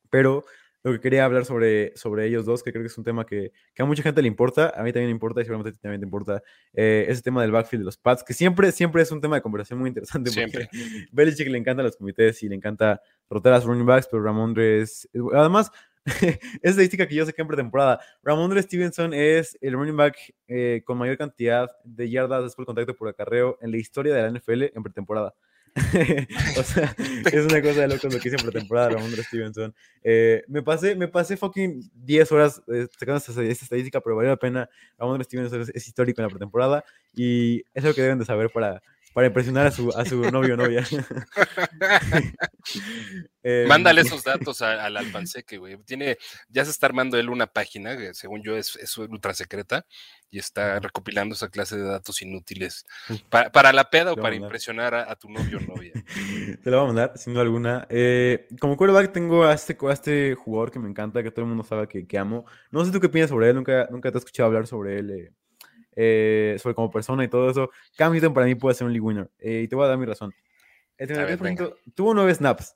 pero 0.10 0.46
lo 0.84 0.92
que 0.92 1.00
quería 1.00 1.26
hablar 1.26 1.46
sobre, 1.46 1.96
sobre 1.96 2.26
ellos 2.28 2.46
dos, 2.46 2.64
que 2.64 2.72
creo 2.72 2.84
que 2.84 2.88
es 2.88 2.98
un 2.98 3.04
tema 3.04 3.26
que, 3.26 3.52
que 3.74 3.84
a 3.84 3.86
mucha 3.86 4.04
gente 4.04 4.22
le 4.22 4.28
importa, 4.28 4.74
a 4.76 4.84
mí 4.84 4.92
también 4.92 5.08
me 5.08 5.12
importa 5.12 5.42
y 5.42 5.46
seguramente 5.46 5.78
también 5.80 6.02
te 6.02 6.06
importa, 6.06 6.42
eh, 6.74 7.06
ese 7.08 7.22
tema 7.22 7.42
del 7.42 7.52
backfield 7.52 7.82
de 7.82 7.86
los 7.86 7.98
Pats, 7.98 8.24
que 8.24 8.34
siempre, 8.34 8.72
siempre 8.72 9.02
es 9.02 9.12
un 9.12 9.22
tema 9.22 9.36
de 9.36 9.42
conversación 9.42 9.80
muy 9.80 9.90
interesante 9.90 10.32
porque 10.32 10.68
Belichick 11.12 11.48
le 11.48 11.58
encantan 11.58 11.86
los 11.86 11.98
comités 11.98 12.42
y 12.44 12.50
le 12.50 12.56
encanta 12.56 13.02
rotar 13.30 13.54
a 13.54 13.56
los 13.58 13.66
running 13.66 13.86
backs, 13.86 14.08
pero 14.10 14.24
Ramondre 14.24 14.82
es... 14.82 15.08
Además, 15.34 15.72
es 16.06 16.40
estadística 16.64 17.08
que 17.08 17.16
yo 17.16 17.26
sé 17.26 17.34
que 17.34 17.42
en 17.42 17.48
pretemporada, 17.48 18.00
Ramondre 18.24 18.62
Stevenson 18.64 19.14
es 19.14 19.58
el 19.62 19.74
running 19.74 19.96
back 19.96 20.18
eh, 20.48 20.82
con 20.84 20.98
mayor 20.98 21.18
cantidad 21.18 21.70
de 21.84 22.10
yardas 22.10 22.44
después 22.44 22.64
del 22.64 22.76
contacto 22.76 22.96
por 22.96 23.08
acarreo 23.08 23.58
en 23.62 23.72
la 23.72 23.78
historia 23.78 24.14
de 24.14 24.22
la 24.24 24.32
NFL 24.32 24.64
en 24.76 24.84
pretemporada. 24.84 25.36
o 26.58 26.64
sea, 26.64 26.96
es 27.32 27.46
una 27.46 27.62
cosa 27.62 27.82
de 27.82 27.88
locos 27.88 28.14
lo 28.14 28.20
que 28.20 28.28
hice 28.28 28.38
en 28.38 28.44
pretemporada 28.44 28.90
Ramondre 28.90 29.24
Stevenson. 29.24 29.74
Eh, 30.04 30.44
me 30.48 30.62
pasé, 30.62 30.96
me 30.96 31.08
pasé 31.08 31.38
fucking 31.38 31.90
10 31.94 32.32
horas 32.32 32.62
eh, 32.68 32.88
sacando 32.98 33.18
esta, 33.18 33.32
esta 33.44 33.66
estadística, 33.66 34.02
pero 34.02 34.16
valió 34.16 34.32
la 34.32 34.38
pena. 34.38 34.70
Ramondre 34.98 35.24
Stevenson 35.24 35.62
es, 35.62 35.70
es 35.70 35.88
histórico 35.88 36.22
en 36.22 36.28
la 36.28 36.30
pretemporada 36.30 36.84
y 37.14 37.64
es 37.74 37.84
lo 37.84 37.94
que 37.94 38.02
deben 38.02 38.20
de 38.20 38.26
saber 38.26 38.50
para, 38.50 38.82
para 39.14 39.28
impresionar 39.28 39.68
a 39.68 39.72
su, 39.72 39.90
a 39.96 40.06
su 40.06 40.22
novio 40.32 40.54
o 40.54 40.58
novia. 40.58 40.84
Em, 43.44 43.68
Mándale 43.68 44.02
esos 44.02 44.24
datos 44.24 44.62
a- 44.62 44.86
al 44.86 44.96
Alpanseque, 44.98 45.58
güey. 45.58 45.76
Tiene, 45.84 46.18
ya 46.50 46.64
se 46.64 46.70
está 46.72 46.86
armando 46.86 47.18
él 47.18 47.30
una 47.30 47.48
página, 47.48 47.98
que 47.98 48.14
según 48.14 48.44
yo 48.44 48.56
es, 48.56 48.76
es 48.76 48.96
ultra 49.00 49.34
secreta, 49.34 49.86
y 50.30 50.38
está 50.38 50.80
recopilando 50.80 51.34
esa 51.34 51.50
clase 51.50 51.76
de 51.76 51.84
datos 51.84 52.22
inútiles 52.22 52.86
para, 53.30 53.52
para 53.52 53.74
la 53.74 53.90
peda 53.90 54.12
o 54.14 54.16
para 54.16 54.36
impresionar 54.36 54.94
a, 54.94 55.12
a 55.12 55.16
tu 55.16 55.28
novio 55.30 55.58
o 55.58 55.62
novia. 55.76 55.92
Te 56.64 56.70
lo 56.70 56.78
voy 56.78 56.84
a 56.84 56.88
mandar, 56.94 57.18
sin 57.18 57.34
duda 57.34 57.42
alguna. 57.44 57.88
Eh, 57.90 58.48
como 58.60 58.78
quarterback 58.78 59.12
tengo 59.12 59.44
a 59.44 59.54
este, 59.54 59.76
a 59.90 59.92
este 59.94 60.36
jugador 60.36 60.70
que 60.72 60.80
me 60.80 60.88
encanta, 60.90 61.24
que 61.24 61.32
todo 61.32 61.42
el 61.42 61.48
mundo 61.50 61.64
sabe 61.64 61.88
que, 61.88 62.06
que 62.06 62.18
amo. 62.20 62.46
No 62.70 62.86
sé 62.86 62.92
tú 62.92 63.00
qué 63.00 63.10
piensas 63.10 63.32
sobre 63.32 63.50
él, 63.50 63.56
nunca, 63.56 63.88
nunca 63.90 64.12
te 64.12 64.18
he 64.18 64.20
escuchado 64.20 64.48
hablar 64.48 64.68
sobre 64.68 65.00
él, 65.00 65.10
eh, 65.10 65.32
eh, 65.96 66.58
sobre 66.60 66.76
como 66.76 66.92
persona 66.92 67.24
y 67.24 67.28
todo 67.28 67.50
eso. 67.50 67.70
Cam 67.98 68.14
Newton 68.14 68.34
para 68.34 68.46
mí 68.46 68.56
puede 68.56 68.76
ser 68.76 68.88
un 68.88 68.94
league 68.94 69.06
winner, 69.06 69.30
eh, 69.40 69.62
y 69.64 69.68
te 69.68 69.76
voy 69.76 69.86
a 69.86 69.90
dar 69.90 69.98
mi 69.98 70.06
razón. 70.06 70.34
El 70.98 71.18
A 71.18 71.26
ver, 71.26 71.40
33% 71.40 71.78
tuvo 71.96 72.14
nueve 72.14 72.34
snaps. 72.34 72.76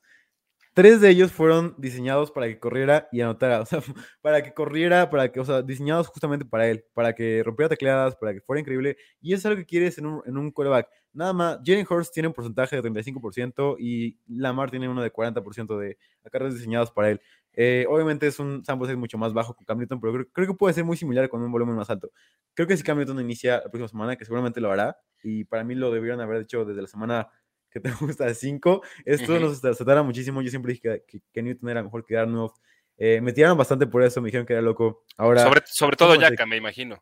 Tres 0.75 0.99
de 0.99 1.09
ellos 1.09 1.31
fueron 1.31 1.73
diseñados 1.77 2.31
para 2.31 2.47
que 2.47 2.59
corriera 2.59 3.07
y 3.09 3.21
anotara, 3.21 3.61
o 3.61 3.65
sea, 3.65 3.79
para 4.21 4.43
que 4.43 4.53
corriera, 4.53 5.09
para 5.09 5.31
que, 5.31 5.39
o 5.39 5.45
sea, 5.45 5.61
diseñados 5.61 6.09
justamente 6.09 6.43
para 6.43 6.67
él, 6.67 6.83
para 6.93 7.15
que 7.15 7.43
rompiera 7.43 7.69
tecleadas, 7.69 8.17
para 8.17 8.33
que 8.33 8.41
fuera 8.41 8.59
increíble. 8.59 8.97
Y 9.21 9.31
eso 9.31 9.39
es 9.39 9.45
algo 9.45 9.59
que 9.59 9.65
quieres 9.65 9.97
en 9.99 10.07
un, 10.07 10.21
en 10.25 10.37
un 10.37 10.51
quarterback. 10.51 10.89
Nada 11.13 11.31
más, 11.31 11.59
Jalen 11.63 11.87
Hurst 11.89 12.13
tiene 12.13 12.27
un 12.27 12.33
porcentaje 12.33 12.75
de 12.75 12.81
35% 12.81 13.77
y 13.79 14.19
Lamar 14.27 14.69
tiene 14.69 14.89
uno 14.89 15.01
de 15.01 15.13
40% 15.13 15.77
de 15.79 15.97
acarreos 16.25 16.55
diseñados 16.55 16.91
para 16.91 17.09
él. 17.09 17.21
Eh, 17.53 17.85
obviamente 17.87 18.27
es 18.27 18.37
un 18.37 18.65
sample 18.65 18.87
size 18.87 18.97
mucho 18.97 19.17
más 19.17 19.31
bajo 19.31 19.55
con 19.55 19.63
Cam 19.63 19.77
Newton, 19.77 20.01
pero 20.01 20.11
creo, 20.11 20.27
creo 20.33 20.47
que 20.47 20.53
puede 20.55 20.73
ser 20.73 20.83
muy 20.83 20.97
similar 20.97 21.29
con 21.29 21.41
un 21.41 21.53
volumen 21.53 21.75
más 21.77 21.89
alto. 21.89 22.11
Creo 22.53 22.67
que 22.67 22.75
si 22.75 22.83
Cam 22.83 22.97
Newton 22.97 23.21
inicia 23.21 23.61
la 23.63 23.71
próxima 23.71 23.87
semana, 23.87 24.15
que 24.17 24.25
seguramente 24.25 24.59
lo 24.59 24.69
hará, 24.69 24.97
y 25.23 25.45
para 25.45 25.63
mí 25.63 25.73
lo 25.73 25.89
debieron 25.89 26.19
haber 26.19 26.41
hecho 26.41 26.65
desde 26.65 26.81
la 26.81 26.87
semana 26.89 27.29
que 27.75 27.81
te 27.81 27.91
gusta 27.99 28.33
5, 28.33 28.81
esto 29.03 29.37
nos 29.39 29.59
satara 29.59 30.01
muchísimo. 30.01 30.41
Yo 30.41 30.49
siempre 30.49 30.71
dije 30.73 30.81
que, 30.81 31.03
que, 31.05 31.21
que 31.33 31.43
Newton 31.43 31.69
era 31.69 31.83
mejor 31.83 32.05
que 32.05 32.15
Darnold. 32.15 32.51
Eh, 32.97 33.19
me 33.19 33.33
tiraron 33.33 33.57
bastante 33.57 33.85
por 33.85 34.01
eso, 34.01 34.21
me 34.21 34.27
dijeron 34.27 34.45
que 34.47 34.53
era 34.53 34.61
loco. 34.61 35.03
Ahora, 35.17 35.43
sobre, 35.43 35.61
sobre 35.65 35.97
todo 35.97 36.09
¿cómo 36.15 36.21
te- 36.21 36.29
Yaka, 36.31 36.45
me 36.45 36.55
imagino. 36.55 37.01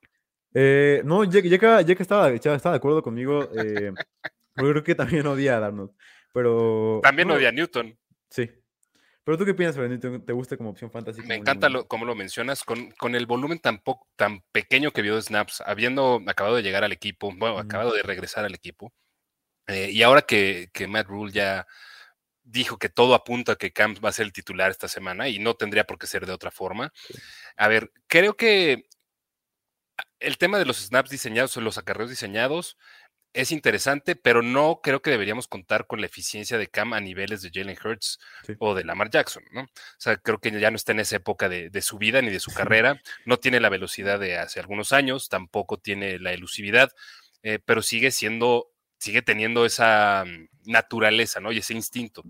eh, 0.55 1.01
no, 1.05 1.23
ya, 1.23 1.39
ya, 1.41 1.59
que- 1.59 1.85
ya 1.85 1.95
que 1.95 2.01
estaba, 2.01 2.31
estaba 2.31 2.71
de 2.71 2.77
acuerdo 2.77 3.03
conmigo, 3.03 3.47
eh, 3.55 3.91
pero 4.55 4.69
creo 4.71 4.83
que 4.83 4.95
también 4.95 5.27
odia 5.27 5.57
a 5.57 5.59
Darnold. 5.59 5.91
Pero. 6.33 6.99
También 7.03 7.27
no, 7.27 7.35
odia 7.35 7.49
a 7.49 7.51
Newton. 7.51 7.95
Sí. 8.29 8.49
Pero 9.23 9.37
tú 9.37 9.45
qué 9.45 9.53
piensas 9.53 9.75
sobre 9.75 9.89
Newton? 9.89 10.25
¿Te 10.25 10.33
gusta 10.33 10.57
como 10.57 10.71
opción 10.71 10.89
fantasy? 10.91 11.21
Me 11.21 11.35
encanta 11.35 11.69
lo, 11.69 11.87
como 11.87 12.05
lo 12.05 12.15
mencionas, 12.15 12.63
con, 12.63 12.89
con 12.99 13.13
el 13.15 13.25
volumen 13.27 13.59
tan, 13.59 13.77
po- 13.77 14.05
tan 14.17 14.41
pequeño 14.51 14.91
que 14.91 15.01
vio 15.03 15.15
de 15.15 15.21
snaps, 15.21 15.61
habiendo 15.65 16.21
acabado 16.27 16.55
de 16.55 16.63
llegar 16.63 16.83
al 16.83 16.91
equipo, 16.91 17.31
bueno, 17.37 17.57
acabado 17.59 17.93
de 17.93 18.01
regresar 18.03 18.43
al 18.43 18.53
equipo, 18.55 18.91
eh, 19.67 19.89
y 19.91 20.03
ahora 20.03 20.21
que, 20.21 20.69
que 20.73 20.87
Matt 20.87 21.07
Rule 21.07 21.31
ya 21.31 21.67
dijo 22.43 22.77
que 22.77 22.89
todo 22.89 23.15
apunta 23.15 23.53
a 23.53 23.55
que 23.55 23.71
Camps 23.71 24.01
va 24.03 24.09
a 24.09 24.13
ser 24.13 24.25
el 24.25 24.33
titular 24.33 24.69
esta 24.71 24.87
semana 24.87 25.29
y 25.29 25.39
no 25.39 25.55
tendría 25.55 25.85
por 25.85 25.97
qué 25.97 26.07
ser 26.07 26.25
de 26.25 26.33
otra 26.33 26.51
forma. 26.51 26.91
A 27.55 27.67
ver, 27.67 27.91
creo 28.07 28.35
que 28.35 28.85
el 30.19 30.37
tema 30.37 30.57
de 30.57 30.65
los 30.65 30.77
snaps 30.77 31.09
diseñados 31.09 31.55
o 31.57 31.61
los 31.61 31.77
acarreos 31.77 32.09
diseñados 32.09 32.77
es 33.33 33.51
interesante, 33.51 34.15
pero 34.15 34.43
no 34.43 34.79
creo 34.81 35.01
que 35.01 35.09
deberíamos 35.09 35.47
contar 35.47 35.87
con 35.87 35.99
la 35.99 36.05
eficiencia 36.05 36.57
de 36.57 36.67
Cam 36.67 36.93
a 36.93 36.99
niveles 36.99 37.41
de 37.41 37.49
Jalen 37.51 37.77
Hurts 37.83 38.19
o 38.59 38.75
de 38.75 38.83
Lamar 38.83 39.09
Jackson, 39.09 39.43
¿no? 39.51 39.61
O 39.63 39.67
sea, 39.97 40.17
creo 40.17 40.39
que 40.39 40.51
ya 40.59 40.69
no 40.69 40.75
está 40.75 40.91
en 40.91 40.99
esa 40.99 41.15
época 41.15 41.49
de, 41.49 41.81
su 41.81 41.97
vida 41.97 42.21
ni 42.21 42.29
de 42.29 42.39
su 42.39 42.53
carrera, 42.53 43.01
no 43.25 43.37
tiene 43.37 43.59
la 43.59 43.69
velocidad 43.69 44.19
de 44.19 44.37
hace 44.37 44.59
algunos 44.59 44.93
años, 44.93 45.29
tampoco 45.29 45.77
tiene 45.79 46.19
la 46.19 46.31
elusividad, 46.31 46.91
eh, 47.41 47.59
pero 47.65 47.81
sigue 47.81 48.11
siendo, 48.11 48.71
sigue 49.03 49.21
teniendo 49.21 49.65
esa 49.65 50.23
mm, 50.25 50.71
naturaleza, 50.71 51.39
¿no? 51.39 51.51
Y 51.51 51.59
ese 51.59 51.73
instinto. 51.73 52.23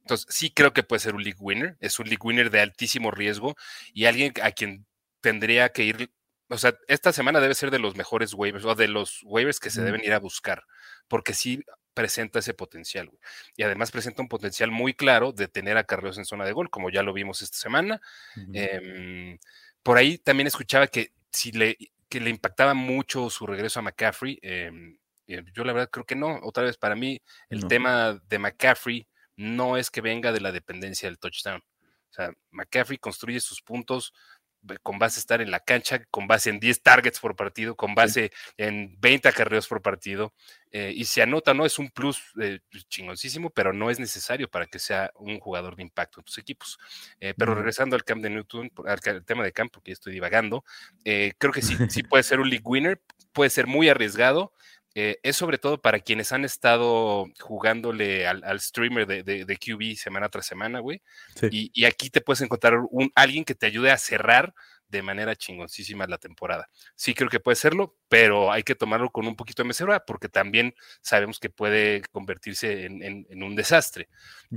Entonces, 0.00 0.26
sí 0.30 0.50
creo 0.50 0.72
que 0.72 0.82
puede 0.82 1.00
ser 1.00 1.14
un 1.14 1.22
league 1.22 1.38
winner, 1.38 1.76
es 1.80 1.98
un 1.98 2.06
league 2.06 2.22
winner 2.22 2.50
de 2.50 2.60
altísimo 2.60 3.10
riesgo 3.10 3.54
y 3.92 4.06
alguien 4.06 4.32
a 4.42 4.50
quien 4.50 4.86
tendría 5.20 5.68
que 5.70 5.84
ir 5.84 6.10
o 6.52 6.58
sea, 6.58 6.74
esta 6.86 7.12
semana 7.12 7.40
debe 7.40 7.54
ser 7.54 7.70
de 7.70 7.78
los 7.78 7.96
mejores 7.96 8.34
waivers 8.34 8.66
o 8.66 8.74
de 8.74 8.86
los 8.86 9.20
waivers 9.24 9.58
que 9.58 9.70
se 9.70 9.82
deben 9.82 10.04
ir 10.04 10.12
a 10.12 10.18
buscar, 10.18 10.64
porque 11.08 11.32
sí 11.32 11.64
presenta 11.94 12.40
ese 12.40 12.52
potencial. 12.52 13.10
Y 13.56 13.62
además 13.62 13.90
presenta 13.90 14.20
un 14.20 14.28
potencial 14.28 14.70
muy 14.70 14.92
claro 14.92 15.32
de 15.32 15.48
tener 15.48 15.78
a 15.78 15.84
Carlos 15.84 16.18
en 16.18 16.26
zona 16.26 16.44
de 16.44 16.52
gol, 16.52 16.68
como 16.68 16.90
ya 16.90 17.02
lo 17.02 17.14
vimos 17.14 17.40
esta 17.40 17.56
semana. 17.56 18.02
Em, 18.52 19.38
por 19.82 19.96
ahí 19.96 20.18
también 20.18 20.46
escuchaba 20.46 20.88
que 20.88 21.12
si 21.30 21.52
le, 21.52 21.78
que 22.10 22.20
le 22.20 22.28
impactaba 22.28 22.74
mucho 22.74 23.30
su 23.30 23.46
regreso 23.46 23.80
a 23.80 23.82
McCaffrey. 23.82 24.38
Em, 24.42 24.98
yo 25.54 25.64
la 25.64 25.72
verdad 25.72 25.90
creo 25.90 26.04
que 26.04 26.16
no. 26.16 26.40
Otra 26.42 26.64
vez, 26.64 26.76
para 26.76 26.94
mí, 26.94 27.20
el 27.48 27.66
tema 27.66 28.20
de 28.28 28.38
McCaffrey 28.38 29.06
no 29.36 29.76
es 29.76 29.90
que 29.90 30.00
venga 30.00 30.32
de 30.32 30.40
la 30.40 30.52
dependencia 30.52 31.08
del 31.08 31.18
touchdown. 31.18 31.60
O 31.60 32.14
sea, 32.14 32.30
McCaffrey 32.50 32.98
construye 32.98 33.40
sus 33.40 33.62
puntos 33.62 34.12
con 34.82 34.98
base 34.98 35.18
a 35.18 35.20
estar 35.20 35.40
en 35.40 35.50
la 35.50 35.60
cancha, 35.60 36.04
con 36.10 36.26
base 36.26 36.50
en 36.50 36.60
10 36.60 36.82
targets 36.82 37.18
por 37.18 37.34
partido, 37.34 37.74
con 37.74 37.94
base 37.94 38.30
en 38.56 38.96
20 39.00 39.28
acarreos 39.28 39.66
por 39.66 39.82
partido. 39.82 40.32
Eh, 40.70 40.92
y 40.94 41.04
se 41.04 41.22
anota, 41.22 41.52
¿no? 41.52 41.66
Es 41.66 41.78
un 41.78 41.90
plus 41.90 42.22
eh, 42.40 42.60
chingoncísimo, 42.88 43.50
pero 43.50 43.72
no 43.72 43.90
es 43.90 43.98
necesario 43.98 44.48
para 44.48 44.66
que 44.66 44.78
sea 44.78 45.10
un 45.16 45.38
jugador 45.40 45.76
de 45.76 45.82
impacto 45.82 46.20
en 46.20 46.24
tus 46.24 46.38
equipos. 46.38 46.78
Eh, 47.20 47.34
pero 47.36 47.54
regresando 47.54 47.96
al 47.96 48.04
camp 48.04 48.22
de 48.22 48.30
Newton, 48.30 48.70
al, 48.86 49.24
tema 49.24 49.44
de 49.44 49.52
camp, 49.52 49.72
porque 49.72 49.90
ya 49.90 49.94
estoy 49.94 50.12
divagando, 50.12 50.64
creo 51.04 51.52
que 51.52 51.62
sí, 51.62 51.76
sí 51.88 52.02
puede 52.08 52.22
ser 52.22 52.40
un 52.40 52.48
league 52.48 52.64
winner, 52.64 53.00
puede 53.32 53.50
ser 53.50 53.66
muy 53.66 53.88
arriesgado, 53.88 54.52
eh, 54.94 55.18
es 55.22 55.36
sobre 55.36 55.58
todo 55.58 55.80
para 55.80 56.00
quienes 56.00 56.32
han 56.32 56.44
estado 56.44 57.26
jugándole 57.40 58.26
al, 58.26 58.60
streamer 58.60 59.06
de, 59.06 59.58
QB 59.58 59.96
semana 59.96 60.28
tras 60.28 60.46
semana, 60.46 60.80
güey. 60.80 61.02
Y, 61.50 61.84
aquí 61.84 62.10
te 62.10 62.20
puedes 62.20 62.42
encontrar 62.42 62.80
un, 62.90 63.10
alguien 63.14 63.44
que 63.44 63.54
te 63.54 63.66
ayude 63.66 63.90
a 63.90 63.98
cerrar 63.98 64.54
de 64.88 65.02
manera 65.02 65.34
chingoncísima 65.34 66.06
la 66.06 66.18
temporada. 66.18 66.68
Sí 66.94 67.14
creo 67.14 67.30
que 67.30 67.40
puede 67.40 67.56
serlo, 67.56 67.96
pero 68.08 68.52
hay 68.52 68.62
que 68.62 68.74
tomarlo 68.74 69.10
con 69.10 69.26
un 69.26 69.34
poquito 69.34 69.62
de 69.62 69.68
mesura 69.68 70.04
porque 70.04 70.28
también 70.28 70.74
sabemos 71.00 71.40
que 71.40 71.48
puede 71.48 72.02
convertirse 72.12 72.84
en, 72.84 73.42
un 73.42 73.56
desastre. 73.56 74.08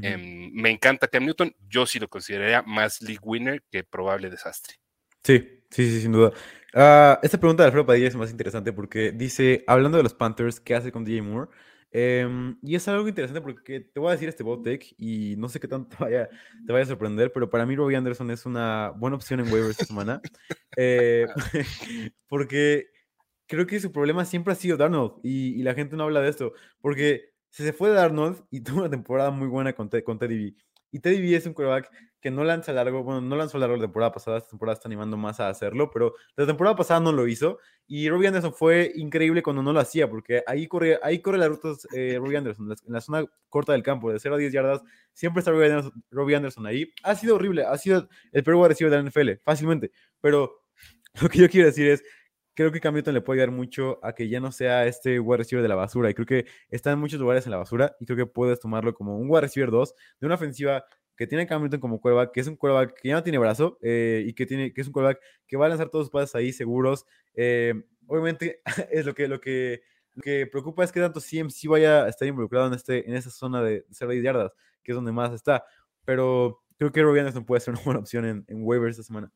Em, 0.02 0.52
me 0.52 0.70
encanta 0.70 1.08
Cam 1.08 1.26
Newton, 1.26 1.56
yo 1.70 1.86
sí 1.86 2.00
lo 2.00 2.10
consideraría 2.10 2.62
más 2.64 3.02
league 3.02 3.22
winner 3.24 3.64
que 3.72 3.86
probable 3.86 4.30
desastre. 4.30 4.76
Sí, 5.24 5.64
sí, 5.72 5.90
sí, 5.90 6.02
sin 6.02 6.12
duda. 6.12 6.34
Ah, 6.78 7.22
esta 7.24 7.40
pregunta 7.40 7.64
de 7.64 7.68
Alfredo 7.68 7.86
Padilla 7.86 8.10
es 8.10 8.18
más 8.18 8.32
interesante 8.32 8.74
porque 8.74 9.14
dice, 9.14 9.64
hablando 9.66 9.96
de 9.98 10.04
los 10.04 10.14
Panthers, 10.14 10.60
¿qué 10.60 10.76
hace 10.76 10.92
con 10.92 11.06
DJ 11.06 11.22
Moore? 11.22 11.50
Em, 11.92 12.58
y 12.62 12.76
es 12.76 12.86
algo 12.90 13.08
interesante 13.08 13.40
porque 13.40 13.80
te 13.80 13.98
voy 14.02 14.10
a 14.10 14.12
decir 14.12 14.28
este 14.28 14.44
bot 14.44 14.68
y 14.98 15.36
no 15.38 15.48
sé 15.48 15.62
qué 15.62 15.70
tanto 15.70 15.88
te 15.98 16.04
vaya, 16.04 16.30
te 16.68 16.74
vaya 16.74 16.84
a 16.84 16.88
sorprender, 16.88 17.32
pero 17.32 17.50
para 17.50 17.66
mí 17.66 17.78
Robbie 17.78 17.96
Anderson 17.96 18.30
es 18.30 18.46
una 18.46 18.90
buena 18.90 19.16
opción 19.16 19.40
en 19.40 19.46
waivers 19.46 19.72
esta 19.72 19.86
semana. 19.86 20.22
Eh, 20.78 21.26
porque 22.28 22.88
creo 23.48 23.66
que 23.66 23.80
su 23.80 23.94
problema 23.94 24.26
siempre 24.26 24.52
ha 24.52 24.58
sido 24.58 24.76
Darnold 24.76 25.22
y, 25.24 25.58
y, 25.58 25.64
la 25.64 25.74
gente 25.74 25.96
no 25.96 26.04
habla 26.04 26.20
de 26.20 26.30
esto. 26.30 26.52
Porque 26.82 27.32
se 27.50 27.72
fue 27.72 27.90
de 27.90 27.96
Darnold 27.96 28.44
y 28.52 28.60
tuvo 28.60 28.82
una 28.82 28.90
temporada 28.90 29.32
muy 29.32 29.48
buena 29.48 29.72
con, 29.72 29.88
con 29.88 30.20
Teddy 30.20 30.52
B. 30.52 30.56
Y 30.92 31.00
Teddy 31.00 31.22
B 31.22 31.34
es 31.34 31.46
un 31.46 31.54
quarterback 31.54 31.90
que 32.26 32.32
no 32.32 32.44
lanza 32.44 32.74
largo, 32.74 33.04
bueno, 33.04 33.22
no 33.22 33.36
lanzó 33.36 33.60
largo 33.60 33.76
la 33.76 33.84
temporada 33.84 34.12
pasada, 34.12 34.40
esta 34.40 34.50
temporada 34.50 34.74
está 34.74 34.88
animando 34.88 35.16
más 35.16 35.40
a 35.40 35.48
hacerlo, 35.48 35.92
pero 35.92 36.16
la 36.36 36.48
temporada 36.48 36.76
pasada 36.76 37.00
no 37.00 37.12
lo 37.12 37.28
hizo. 37.28 37.60
Y 37.86 38.10
Robbie 38.10 38.30
Anderson 38.30 38.52
fue 38.52 38.92
increíble 38.96 39.44
cuando 39.44 39.62
no 39.62 39.72
lo 39.72 39.80
hacía, 39.80 40.10
porque 40.10 40.42
ahí 40.48 40.66
corre, 40.66 40.98
ahí 41.04 41.20
corre 41.20 41.38
las 41.38 41.50
rutas 41.50 41.88
eh, 41.94 42.16
Robbie 42.18 42.38
Anderson, 42.38 42.72
en 42.72 42.94
la 42.94 43.00
zona 43.00 43.26
corta 43.48 43.74
del 43.74 43.84
campo, 43.84 44.12
de 44.12 44.18
0 44.18 44.34
a 44.34 44.38
10 44.40 44.54
yardas, 44.54 44.82
siempre 45.14 45.42
está 45.42 45.52
Robbie 46.10 46.36
Anderson, 46.36 46.66
ahí. 46.66 46.92
Ha 47.04 47.14
sido 47.14 47.36
horrible, 47.36 47.64
ha 47.64 47.78
sido 47.78 48.10
el 48.32 48.44
peor 48.44 48.70
receiver 48.70 48.90
de 48.90 49.04
la 49.04 49.08
NFL, 49.08 49.44
fácilmente. 49.44 49.92
Pero 50.20 50.64
lo 51.22 51.30
que 51.30 51.38
yo 51.38 51.48
quiero 51.48 51.68
decir 51.68 51.86
es, 51.86 52.04
creo 52.56 52.72
que 52.72 52.80
Cam 52.80 52.96
Newton 52.96 53.14
le 53.14 53.22
puede 53.22 53.40
ayudar 53.40 53.56
mucho 53.56 54.00
a 54.04 54.16
que 54.16 54.30
ya 54.30 54.40
no 54.40 54.52
sea 54.52 54.88
este 54.88 55.20
wide 55.20 55.38
receiver 55.38 55.62
de 55.62 55.70
la 55.70 55.76
basura. 55.76 56.10
Y 56.10 56.16
creo 56.16 56.26
que 56.26 56.48
está 56.72 56.92
en 56.92 56.98
muchos 56.98 57.20
lugares 57.20 57.46
en 57.46 57.52
la 57.52 57.58
basura. 57.58 57.96
Y 58.00 58.06
creo 58.06 58.18
que 58.18 58.26
puedes 58.26 58.60
tomarlo 58.60 58.96
como 58.96 59.16
un 59.16 59.30
wide 59.30 59.42
receiver 59.42 59.70
2 59.70 59.94
de 60.22 60.26
una 60.26 60.36
ofensiva 60.36 60.86
que 61.16 61.28
tiene 61.28 61.48
Cam 61.48 61.62
Newton 61.62 61.80
como 61.80 62.00
quarterback, 62.00 62.34
que 62.34 62.42
es 62.42 62.48
un 62.48 62.56
quarterback 62.56 63.00
que 63.00 63.10
ya 63.10 63.16
no 63.16 63.24
tiene 63.24 63.38
brazo 63.38 63.78
eh, 63.82 64.24
y 64.26 64.34
que, 64.34 64.46
tiene, 64.46 64.74
que 64.74 64.82
es 64.82 64.88
un 64.88 64.94
quarterback 64.94 65.22
que 65.48 65.58
va 65.58 65.66
a 65.66 65.70
lanzar 65.70 65.90
todos 65.90 66.06
sus 66.06 66.12
pases 66.12 66.36
ahí 66.36 66.52
seguros. 66.52 67.06
Eh, 67.36 67.74
obviamente, 68.08 68.62
es 68.92 69.06
lo 69.06 69.14
que, 69.14 69.28
lo, 69.28 69.40
que, 69.40 69.84
lo 70.14 70.22
que 70.22 70.48
preocupa 70.48 70.84
es 70.84 70.92
que 70.92 71.00
tanto 71.00 71.22
CMC 71.22 71.68
vaya 71.70 72.04
a 72.04 72.10
estar 72.10 72.28
involucrado 72.28 72.68
en, 72.68 72.74
este, 72.74 73.08
en 73.08 73.16
esa 73.16 73.30
zona 73.30 73.62
de 73.62 73.86
0 73.92 74.14
yardas, 74.14 74.52
que 74.84 74.92
es 74.92 74.96
donde 74.96 75.12
más 75.12 75.34
está. 75.34 75.64
Pero 76.04 76.64
creo 76.78 76.92
que 76.92 77.02
Robbie 77.02 77.22
Anderson 77.22 77.46
puede 77.46 77.62
ser 77.62 77.74
una 77.74 77.84
buena 77.84 78.00
opción 78.02 78.26
en, 78.26 78.46
en 78.48 78.64
waivers 78.64 78.92
esta 78.92 79.04
semana. 79.04 79.32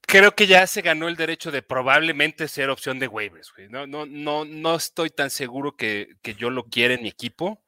Creo 0.00 0.34
que 0.34 0.48
ya 0.48 0.66
se 0.66 0.82
ganó 0.82 1.06
el 1.06 1.14
derecho 1.14 1.52
de 1.52 1.62
probablemente 1.62 2.48
ser 2.48 2.68
opción 2.68 2.98
de 2.98 3.06
waivers. 3.06 3.52
No, 3.68 3.86
no, 3.86 4.06
no, 4.06 4.44
no 4.44 4.74
estoy 4.74 5.10
tan 5.10 5.30
seguro 5.30 5.76
que, 5.76 6.16
que 6.20 6.34
yo 6.34 6.50
lo 6.50 6.64
quiera 6.64 6.94
en 6.94 7.02
mi 7.02 7.08
equipo 7.08 7.62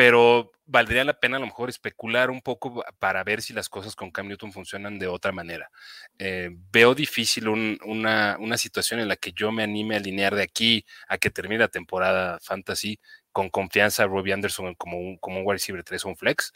pero 0.00 0.50
valdría 0.64 1.04
la 1.04 1.20
pena 1.20 1.36
a 1.36 1.40
lo 1.40 1.44
mejor 1.44 1.68
especular 1.68 2.30
un 2.30 2.40
poco 2.40 2.82
para 2.98 3.22
ver 3.22 3.42
si 3.42 3.52
las 3.52 3.68
cosas 3.68 3.94
con 3.94 4.10
Cam 4.10 4.28
Newton 4.28 4.50
funcionan 4.50 4.98
de 4.98 5.06
otra 5.06 5.30
manera. 5.30 5.70
Eh, 6.18 6.48
veo 6.72 6.94
difícil 6.94 7.48
una, 7.48 8.38
situación 8.56 9.00
en 9.00 9.08
la 9.08 9.16
que 9.16 9.32
yo 9.32 9.52
me 9.52 9.62
anime 9.62 9.94
a 9.94 9.98
alinear 9.98 10.34
de 10.34 10.42
aquí 10.42 10.86
a 11.06 11.18
que 11.18 11.28
termine 11.28 11.58
la 11.58 11.68
temporada 11.68 12.38
fantasy 12.40 12.98
con 13.30 13.50
confianza 13.50 14.04
a 14.04 14.06
Robbie 14.06 14.32
Anderson 14.32 14.74
como 14.74 14.96
un, 14.96 15.18
como 15.18 15.40
un 15.40 15.42
wide 15.44 15.56
receiver 15.56 15.84
3 15.84 16.02
o 16.06 16.08
un 16.08 16.16
flex, 16.16 16.54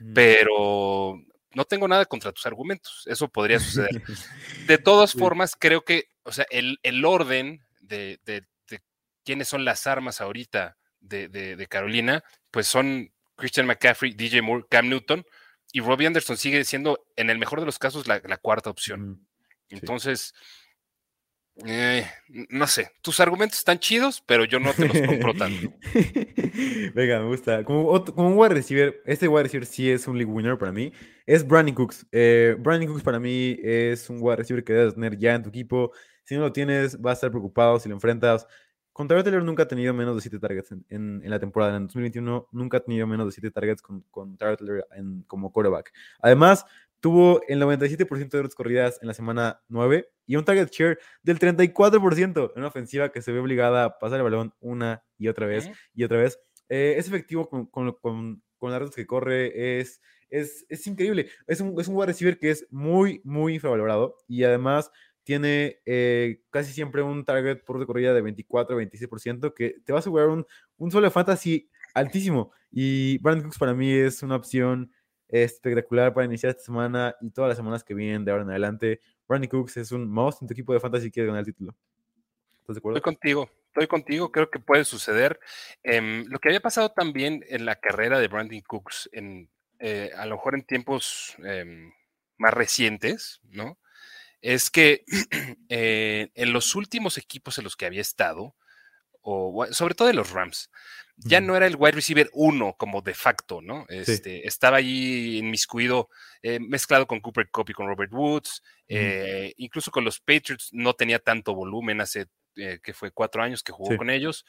mm. 0.00 0.12
pero 0.12 1.18
no 1.54 1.64
tengo 1.64 1.88
nada 1.88 2.04
contra 2.04 2.32
tus 2.32 2.44
argumentos, 2.44 3.04
eso 3.06 3.28
podría 3.28 3.60
suceder. 3.60 4.02
De 4.66 4.76
todas 4.76 5.14
formas, 5.14 5.56
creo 5.58 5.86
que, 5.86 6.10
o 6.22 6.32
sea, 6.32 6.44
el, 6.50 7.04
orden 7.06 7.64
de, 7.80 8.20
de 8.26 8.44
quiénes 9.24 9.48
son 9.48 9.64
las 9.64 9.86
armas 9.86 10.20
ahorita 10.20 10.76
de, 11.04 11.66
Carolina, 11.68 12.24
pues 12.54 12.68
son 12.68 13.10
Christian 13.34 13.66
McCaffrey, 13.66 14.12
DJ 14.12 14.40
Moore, 14.40 14.64
Cam 14.70 14.88
Newton, 14.88 15.26
y 15.72 15.80
Robbie 15.80 16.06
Anderson 16.06 16.36
sigue 16.36 16.62
siendo, 16.62 17.04
en 17.16 17.28
el 17.28 17.36
mejor 17.36 17.58
de 17.58 17.66
los 17.66 17.80
casos, 17.80 18.06
la, 18.06 18.20
cuarta 18.36 18.70
opción. 18.70 19.26
Entonces, 19.70 20.32
eh, 21.66 22.06
no 22.28 22.68
sé, 22.68 22.92
tus 23.02 23.18
argumentos 23.18 23.58
están 23.58 23.80
chidos, 23.80 24.22
pero 24.24 24.44
yo 24.44 24.60
no 24.60 24.72
te 24.72 24.86
los 24.86 25.00
compro 25.04 25.34
tanto. 25.34 25.72
Venga, 26.94 27.18
me 27.18 27.26
gusta. 27.26 27.64
Como, 27.64 27.90
un 27.90 28.38
wide 28.38 28.54
receiver, 28.54 29.02
este 29.04 29.26
wide 29.26 29.42
receiver 29.42 29.66
sí 29.66 29.90
es 29.90 30.06
un 30.06 30.16
league 30.16 30.32
winner 30.32 30.56
para 30.56 30.70
mí. 30.70 30.92
Es 31.26 31.44
Brandon 31.44 31.74
Cooks. 31.74 32.06
Eh, 32.12 32.54
Brandon 32.60 32.86
Cooks 32.86 33.02
para 33.02 33.18
mí 33.18 33.58
es 33.64 34.08
un 34.08 34.18
wide 34.20 34.36
receiver 34.36 34.62
que 34.62 34.74
debes 34.74 34.94
tener 34.94 35.18
ya 35.18 35.34
en 35.34 35.42
tu 35.42 35.48
equipo. 35.48 35.90
Si 36.22 36.36
no 36.36 36.42
lo 36.42 36.52
tienes, 36.52 37.00
vas 37.00 37.10
a 37.10 37.14
estar 37.14 37.30
preocupado 37.30 37.80
si 37.80 37.88
lo 37.88 37.96
enfrentas 37.96 38.46
con 38.94 39.08
Taylor 39.08 39.42
nunca 39.42 39.64
ha 39.64 39.68
tenido 39.68 39.92
menos 39.92 40.14
de 40.14 40.22
7 40.22 40.38
targets 40.38 40.72
en, 40.88 41.20
la 41.24 41.40
temporada. 41.40 41.76
En 41.76 41.88
2021 41.88 42.48
nunca 42.52 42.76
ha 42.76 42.80
tenido 42.80 43.08
menos 43.08 43.26
de 43.26 43.32
7 43.32 43.50
targets 43.50 43.82
con, 43.82 44.02
con 44.12 44.36
Taylor 44.36 44.86
como 45.26 45.52
quarterback. 45.52 45.92
Además, 46.20 46.64
tuvo 47.00 47.42
el 47.48 47.60
97% 47.60 48.30
de 48.30 48.42
las 48.44 48.54
corridas 48.54 49.00
en 49.02 49.08
la 49.08 49.14
semana 49.14 49.60
9 49.68 50.08
y 50.26 50.36
un 50.36 50.44
target 50.44 50.70
share 50.70 51.00
del 51.24 51.40
34% 51.40 52.52
en 52.52 52.58
una 52.58 52.68
ofensiva 52.68 53.10
que 53.10 53.20
se 53.20 53.32
ve 53.32 53.40
obligada 53.40 53.84
a 53.84 53.98
pasar 53.98 54.18
el 54.18 54.22
balón 54.22 54.54
una 54.60 55.02
y 55.18 55.26
otra 55.26 55.46
vez 55.46 55.68
y 55.92 56.04
otra 56.04 56.18
vez. 56.18 56.38
Eh, 56.68 56.94
es 56.96 57.08
efectivo 57.08 57.48
con, 57.48 57.66
con, 57.66 58.42
las 58.62 58.80
rutas 58.80 58.94
que 58.94 59.08
corre, 59.08 59.80
es, 59.80 60.00
es, 60.30 60.64
es 60.68 60.86
increíble. 60.86 61.28
Es 61.48 61.60
un, 61.60 61.78
es 61.80 61.88
un 61.88 61.96
wide 61.96 62.06
receiver 62.06 62.38
que 62.38 62.50
es 62.50 62.66
muy, 62.70 63.20
muy 63.24 63.54
infravalorado 63.54 64.16
y 64.28 64.44
además 64.44 64.92
tiene 65.24 65.80
eh, 65.86 66.42
casi 66.50 66.72
siempre 66.72 67.02
un 67.02 67.24
target 67.24 67.64
por 67.64 67.78
recorrida 67.78 68.14
de 68.14 68.22
24-26%, 68.22 69.54
que 69.54 69.76
te 69.84 69.92
va 69.92 69.98
a 69.98 70.00
asegurar 70.00 70.28
un, 70.28 70.46
un 70.76 70.90
solo 70.90 71.10
fantasy 71.10 71.68
altísimo. 71.94 72.52
Y 72.70 73.18
Brandon 73.18 73.44
Cooks 73.44 73.58
para 73.58 73.74
mí 73.74 73.90
es 73.90 74.22
una 74.22 74.36
opción 74.36 74.92
espectacular 75.28 76.12
para 76.12 76.26
iniciar 76.26 76.50
esta 76.50 76.64
semana 76.64 77.16
y 77.20 77.30
todas 77.30 77.48
las 77.48 77.56
semanas 77.56 77.82
que 77.82 77.94
vienen 77.94 78.24
de 78.24 78.30
ahora 78.30 78.44
en 78.44 78.50
adelante. 78.50 79.00
Brandon 79.26 79.48
Cooks 79.48 79.78
es 79.78 79.92
un 79.92 80.08
most 80.08 80.42
en 80.42 80.48
tu 80.48 80.52
equipo 80.52 80.72
de 80.72 80.80
fantasy 80.80 81.06
si 81.06 81.10
quieres 81.10 81.28
ganar 81.28 81.40
el 81.40 81.46
título. 81.46 81.74
¿Estás 82.60 82.76
de 82.76 82.78
acuerdo? 82.78 82.98
Estoy 82.98 83.12
contigo, 83.14 83.50
estoy 83.68 83.86
contigo, 83.86 84.30
creo 84.30 84.50
que 84.50 84.58
puede 84.58 84.84
suceder. 84.84 85.40
Em, 85.82 86.24
lo 86.28 86.38
que 86.38 86.48
había 86.48 86.60
pasado 86.60 86.90
también 86.90 87.44
en 87.48 87.64
la 87.64 87.76
carrera 87.76 88.18
de 88.18 88.28
Brandon 88.28 88.60
Cooks, 88.60 89.08
en, 89.12 89.48
eh, 89.78 90.10
a 90.16 90.26
lo 90.26 90.36
mejor 90.36 90.54
en 90.54 90.64
tiempos 90.64 91.36
em, 91.44 91.92
más 92.36 92.52
recientes, 92.54 93.40
¿no? 93.50 93.78
Es 94.44 94.70
que 94.70 95.04
eh, 95.70 96.30
en 96.34 96.52
los 96.52 96.74
últimos 96.74 97.16
equipos 97.16 97.56
en 97.56 97.64
los 97.64 97.76
que 97.76 97.86
había 97.86 98.02
estado, 98.02 98.54
o 99.22 99.66
sobre 99.70 99.94
todo 99.94 100.06
de 100.08 100.14
los 100.14 100.30
Rams. 100.30 100.70
Ya 101.16 101.40
no 101.40 101.56
era 101.56 101.66
el 101.68 101.76
wide 101.76 101.92
receiver 101.92 102.28
uno 102.32 102.74
como 102.76 103.00
de 103.00 103.14
facto, 103.14 103.62
¿no? 103.62 103.86
Este, 103.88 104.48
Estaba 104.48 104.78
allí 104.78 105.38
inmiscuido, 105.38 106.10
eh, 106.42 106.58
mezclado 106.58 107.06
con 107.06 107.20
Cooper 107.20 107.48
Cup 107.50 107.70
y 107.70 107.72
con 107.72 107.86
Robert 107.86 108.12
Woods, 108.12 108.62
eh, 108.88 109.54
incluso 109.56 109.92
con 109.92 110.04
los 110.04 110.18
Patriots 110.18 110.70
no 110.72 110.92
tenía 110.94 111.20
tanto 111.20 111.54
volumen 111.54 112.00
hace 112.00 112.26
eh, 112.56 112.78
que 112.82 112.92
fue 112.92 113.10
cuatro 113.10 113.42
años 113.42 113.62
que 113.62 113.72
jugó 113.72 113.96
con 113.96 114.10
ellos. 114.10 114.44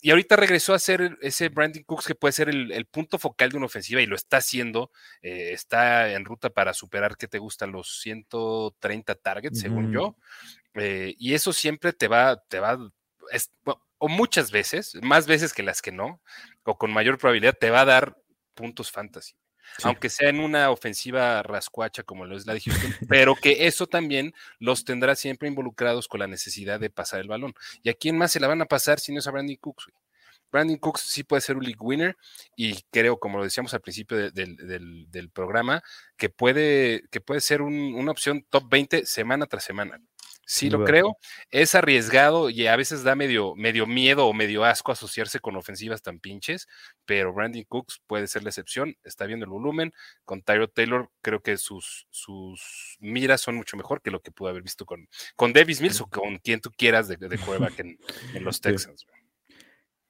y 0.00 0.10
ahorita 0.10 0.36
regresó 0.36 0.74
a 0.74 0.78
ser 0.78 1.18
ese 1.22 1.48
Brandon 1.48 1.82
Cooks 1.84 2.06
que 2.06 2.14
puede 2.14 2.32
ser 2.32 2.48
el, 2.48 2.86
punto 2.86 3.18
focal 3.18 3.50
de 3.50 3.56
una 3.56 3.66
ofensiva 3.66 4.00
y 4.00 4.06
lo 4.06 4.16
está 4.16 4.38
haciendo. 4.38 4.90
está 5.22 6.12
en 6.12 6.24
ruta 6.24 6.50
para 6.50 6.74
superar, 6.74 7.16
¿qué 7.16 7.28
te 7.28 7.38
gustan? 7.38 7.72
Los 7.72 8.00
130 8.00 9.14
targets, 9.16 9.60
según 9.60 9.92
yo. 9.92 10.16
y 10.74 11.34
eso 11.34 11.52
siempre 11.52 11.92
te 11.92 12.08
va, 12.08 12.42
te 12.48 12.60
va, 12.60 12.78
o 13.98 14.08
muchas 14.08 14.50
veces, 14.50 14.94
más 15.02 15.26
veces 15.26 15.52
que 15.52 15.62
las 15.62 15.82
que 15.82 15.92
no, 15.92 16.20
o 16.64 16.76
con 16.76 16.92
mayor 16.92 17.18
probabilidad, 17.18 17.56
te 17.58 17.70
va 17.70 17.80
a 17.82 17.86
dar 17.86 18.16
puntos 18.54 18.90
fantasy. 18.90 19.34
Aunque 19.82 20.08
sea 20.08 20.30
en 20.30 20.40
una 20.40 20.70
ofensiva 20.70 21.42
rascuacha 21.42 22.02
como 22.02 22.24
lo 22.24 22.36
es 22.36 22.46
la 22.46 22.54
de 22.54 22.60
Houston, 22.60 22.94
pero 23.08 23.34
que 23.34 23.66
eso 23.66 23.86
también 23.86 24.34
los 24.58 24.84
tendrá 24.84 25.14
siempre 25.14 25.48
involucrados 25.48 26.08
con 26.08 26.20
la 26.20 26.26
necesidad 26.26 26.80
de 26.80 26.90
pasar 26.90 27.20
el 27.20 27.28
balón. 27.28 27.54
¿Y 27.82 27.90
a 27.90 27.94
quién 27.94 28.16
más 28.16 28.32
se 28.32 28.40
la 28.40 28.48
van 28.48 28.62
a 28.62 28.66
pasar 28.66 29.00
si 29.00 29.12
no 29.12 29.18
es 29.18 29.26
a 29.26 29.30
Brandon 29.30 29.56
Cooks? 29.56 29.88
Brandon 30.50 30.78
Cooks 30.78 31.02
sí 31.02 31.24
puede 31.24 31.42
ser 31.42 31.56
un 31.56 31.64
league 31.64 31.80
winner 31.80 32.16
y 32.54 32.82
creo, 32.90 33.18
como 33.18 33.38
lo 33.38 33.44
decíamos 33.44 33.74
al 33.74 33.80
principio 33.80 34.30
del, 34.30 35.30
programa, 35.32 35.82
que 36.16 36.28
puede, 36.30 37.04
que 37.10 37.20
puede 37.20 37.40
ser 37.40 37.62
una 37.62 38.10
opción 38.10 38.46
top 38.48 38.64
20 38.70 39.06
semana 39.06 39.46
tras 39.46 39.64
semana. 39.64 40.00
Sí 40.48 40.70
lo 40.70 40.84
creo. 40.84 41.18
Es 41.50 41.74
arriesgado 41.74 42.50
y 42.50 42.68
a 42.68 42.76
veces 42.76 43.02
da 43.02 43.16
medio, 43.16 43.56
medio 43.56 43.84
miedo 43.84 44.26
o 44.26 44.32
medio 44.32 44.64
asco 44.64 44.92
asociarse 44.92 45.40
con 45.40 45.56
ofensivas 45.56 46.02
tan 46.02 46.20
pinches, 46.20 46.68
pero 47.04 47.34
Brandon 47.34 47.64
Cooks 47.64 48.00
puede 48.06 48.28
ser 48.28 48.44
la 48.44 48.50
excepción. 48.50 48.96
Está 49.02 49.26
viendo 49.26 49.44
el 49.44 49.50
volumen. 49.50 49.92
Con 50.24 50.42
Tyro 50.42 50.68
Taylor 50.68 51.10
creo 51.20 51.40
que 51.40 51.56
sus, 51.56 52.06
sus 52.10 52.96
miras 53.00 53.40
son 53.40 53.56
mucho 53.56 53.76
mejor 53.76 54.00
que 54.00 54.12
lo 54.12 54.20
que 54.20 54.30
pudo 54.30 54.50
haber 54.50 54.62
visto 54.62 54.86
con, 54.86 55.08
con 55.34 55.52
Davis 55.52 55.80
Mills 55.80 56.00
o 56.00 56.06
con 56.06 56.38
quien 56.38 56.60
tú 56.60 56.70
quieras 56.70 57.08
de, 57.08 57.16
de 57.16 57.26
en, 58.34 58.44
los 58.44 58.60
Texans. 58.60 59.04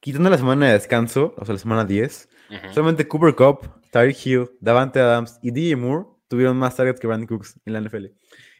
Quitando 0.01 0.28
la 0.28 0.37
semana 0.37 0.66
de 0.66 0.74
descanso, 0.74 1.34
o 1.39 1.47
sea, 1.47 1.55
la 1.55 1.59
semana 1.59 1.84
10, 1.87 2.28
solamente 2.74 3.09
Cooper 3.09 3.34
Cup, 3.34 3.80
Tyreek 3.91 4.26
Hill, 4.26 4.51
Davante 4.61 5.01
Adams 5.01 5.39
y 5.43 5.51
DJ 5.51 5.76
Moore 5.76 6.15
tuvieron 6.28 6.56
más 6.56 6.76
targets 6.76 7.00
que 7.00 7.06
Brandon 7.06 7.26
Cooks 7.26 7.60
en 7.64 7.72
la 7.72 7.80
NFL. 7.80 8.06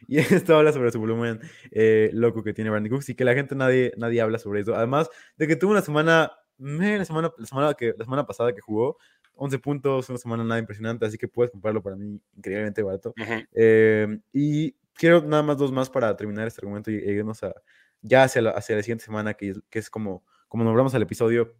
Y 0.07 0.17
esto 0.45 0.57
habla 0.57 0.71
sobre 0.71 0.91
su 0.91 0.99
volumen 0.99 1.39
eh, 1.71 2.09
loco 2.13 2.43
que 2.43 2.53
tiene 2.53 2.69
Brandon 2.69 2.91
Cooks 2.91 3.09
y 3.09 3.15
que 3.15 3.25
la 3.25 3.33
gente 3.33 3.55
nadie, 3.55 3.93
nadie 3.97 4.21
habla 4.21 4.39
sobre 4.39 4.61
eso. 4.61 4.75
Además 4.75 5.09
de 5.37 5.47
que 5.47 5.55
tuvo 5.55 5.71
una 5.71 5.81
semana, 5.81 6.31
la 6.57 7.05
semana, 7.05 7.31
la 7.37 7.45
semana, 7.45 7.73
que, 7.73 7.93
la 7.97 8.05
semana 8.05 8.25
pasada 8.25 8.53
que 8.53 8.61
jugó, 8.61 8.97
11 9.35 9.59
puntos, 9.59 10.09
una 10.09 10.17
semana 10.17 10.43
nada 10.43 10.59
impresionante, 10.59 11.05
así 11.05 11.17
que 11.17 11.27
puedes 11.27 11.51
comprarlo 11.51 11.81
para 11.81 11.95
mí 11.95 12.19
increíblemente 12.35 12.81
barato. 12.81 13.13
Eh, 13.53 14.19
y 14.33 14.73
quiero 14.93 15.21
nada 15.21 15.43
más 15.43 15.57
dos 15.57 15.71
más 15.71 15.89
para 15.89 16.15
terminar 16.15 16.47
este 16.47 16.61
argumento 16.61 16.89
y, 16.89 16.95
irnos 16.95 17.43
a, 17.43 17.53
ya 18.01 18.23
hacia 18.23 18.41
la, 18.41 18.51
hacia 18.51 18.75
la 18.75 18.83
siguiente 18.83 19.05
semana, 19.05 19.35
que, 19.35 19.53
que 19.69 19.79
es 19.79 19.89
como, 19.89 20.23
como 20.47 20.63
nombramos 20.63 20.95
al 20.95 21.03
episodio 21.03 21.55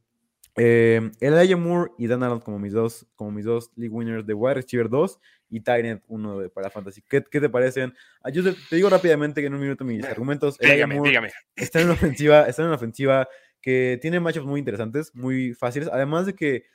eh, 0.57 1.11
Elijah 1.19 1.55
Moore 1.55 1.91
y 1.97 2.07
Dan 2.07 2.23
Arnold 2.23 2.43
como 2.43 2.57
mis 2.59 2.73
dos, 2.73 3.05
como 3.15 3.31
mis 3.31 3.45
dos 3.45 3.71
league 3.75 3.93
winners 3.93 4.25
de 4.25 4.33
wide 4.33 4.55
receiver 4.55 4.89
2 4.89 5.19
y 5.49 5.61
Tyrant 5.61 6.03
1 6.07 6.39
de 6.39 6.49
para 6.49 6.69
fantasy. 6.69 7.01
¿Qué, 7.07 7.23
¿Qué, 7.29 7.39
te 7.39 7.49
parecen? 7.49 7.93
Ah, 8.21 8.29
yo 8.29 8.43
te, 8.43 8.55
digo 8.75 8.89
rápidamente 8.89 9.41
que 9.41 9.47
en 9.47 9.53
un 9.53 9.61
minuto 9.61 9.85
mis 9.85 10.03
argumentos. 10.03 10.57
Dígame, 10.57 10.99
dígame. 11.01 11.31
Está 11.55 11.79
en 11.79 11.85
una 11.85 11.93
ofensiva, 11.93 12.47
está 12.47 12.63
en 12.63 12.67
una 12.69 12.77
ofensiva 12.77 13.27
que 13.61 13.99
tiene 14.01 14.19
matchups 14.19 14.45
muy 14.45 14.59
interesantes, 14.59 15.13
muy 15.13 15.53
fáciles, 15.53 15.89
además 15.91 16.25
de 16.25 16.33
que 16.33 16.65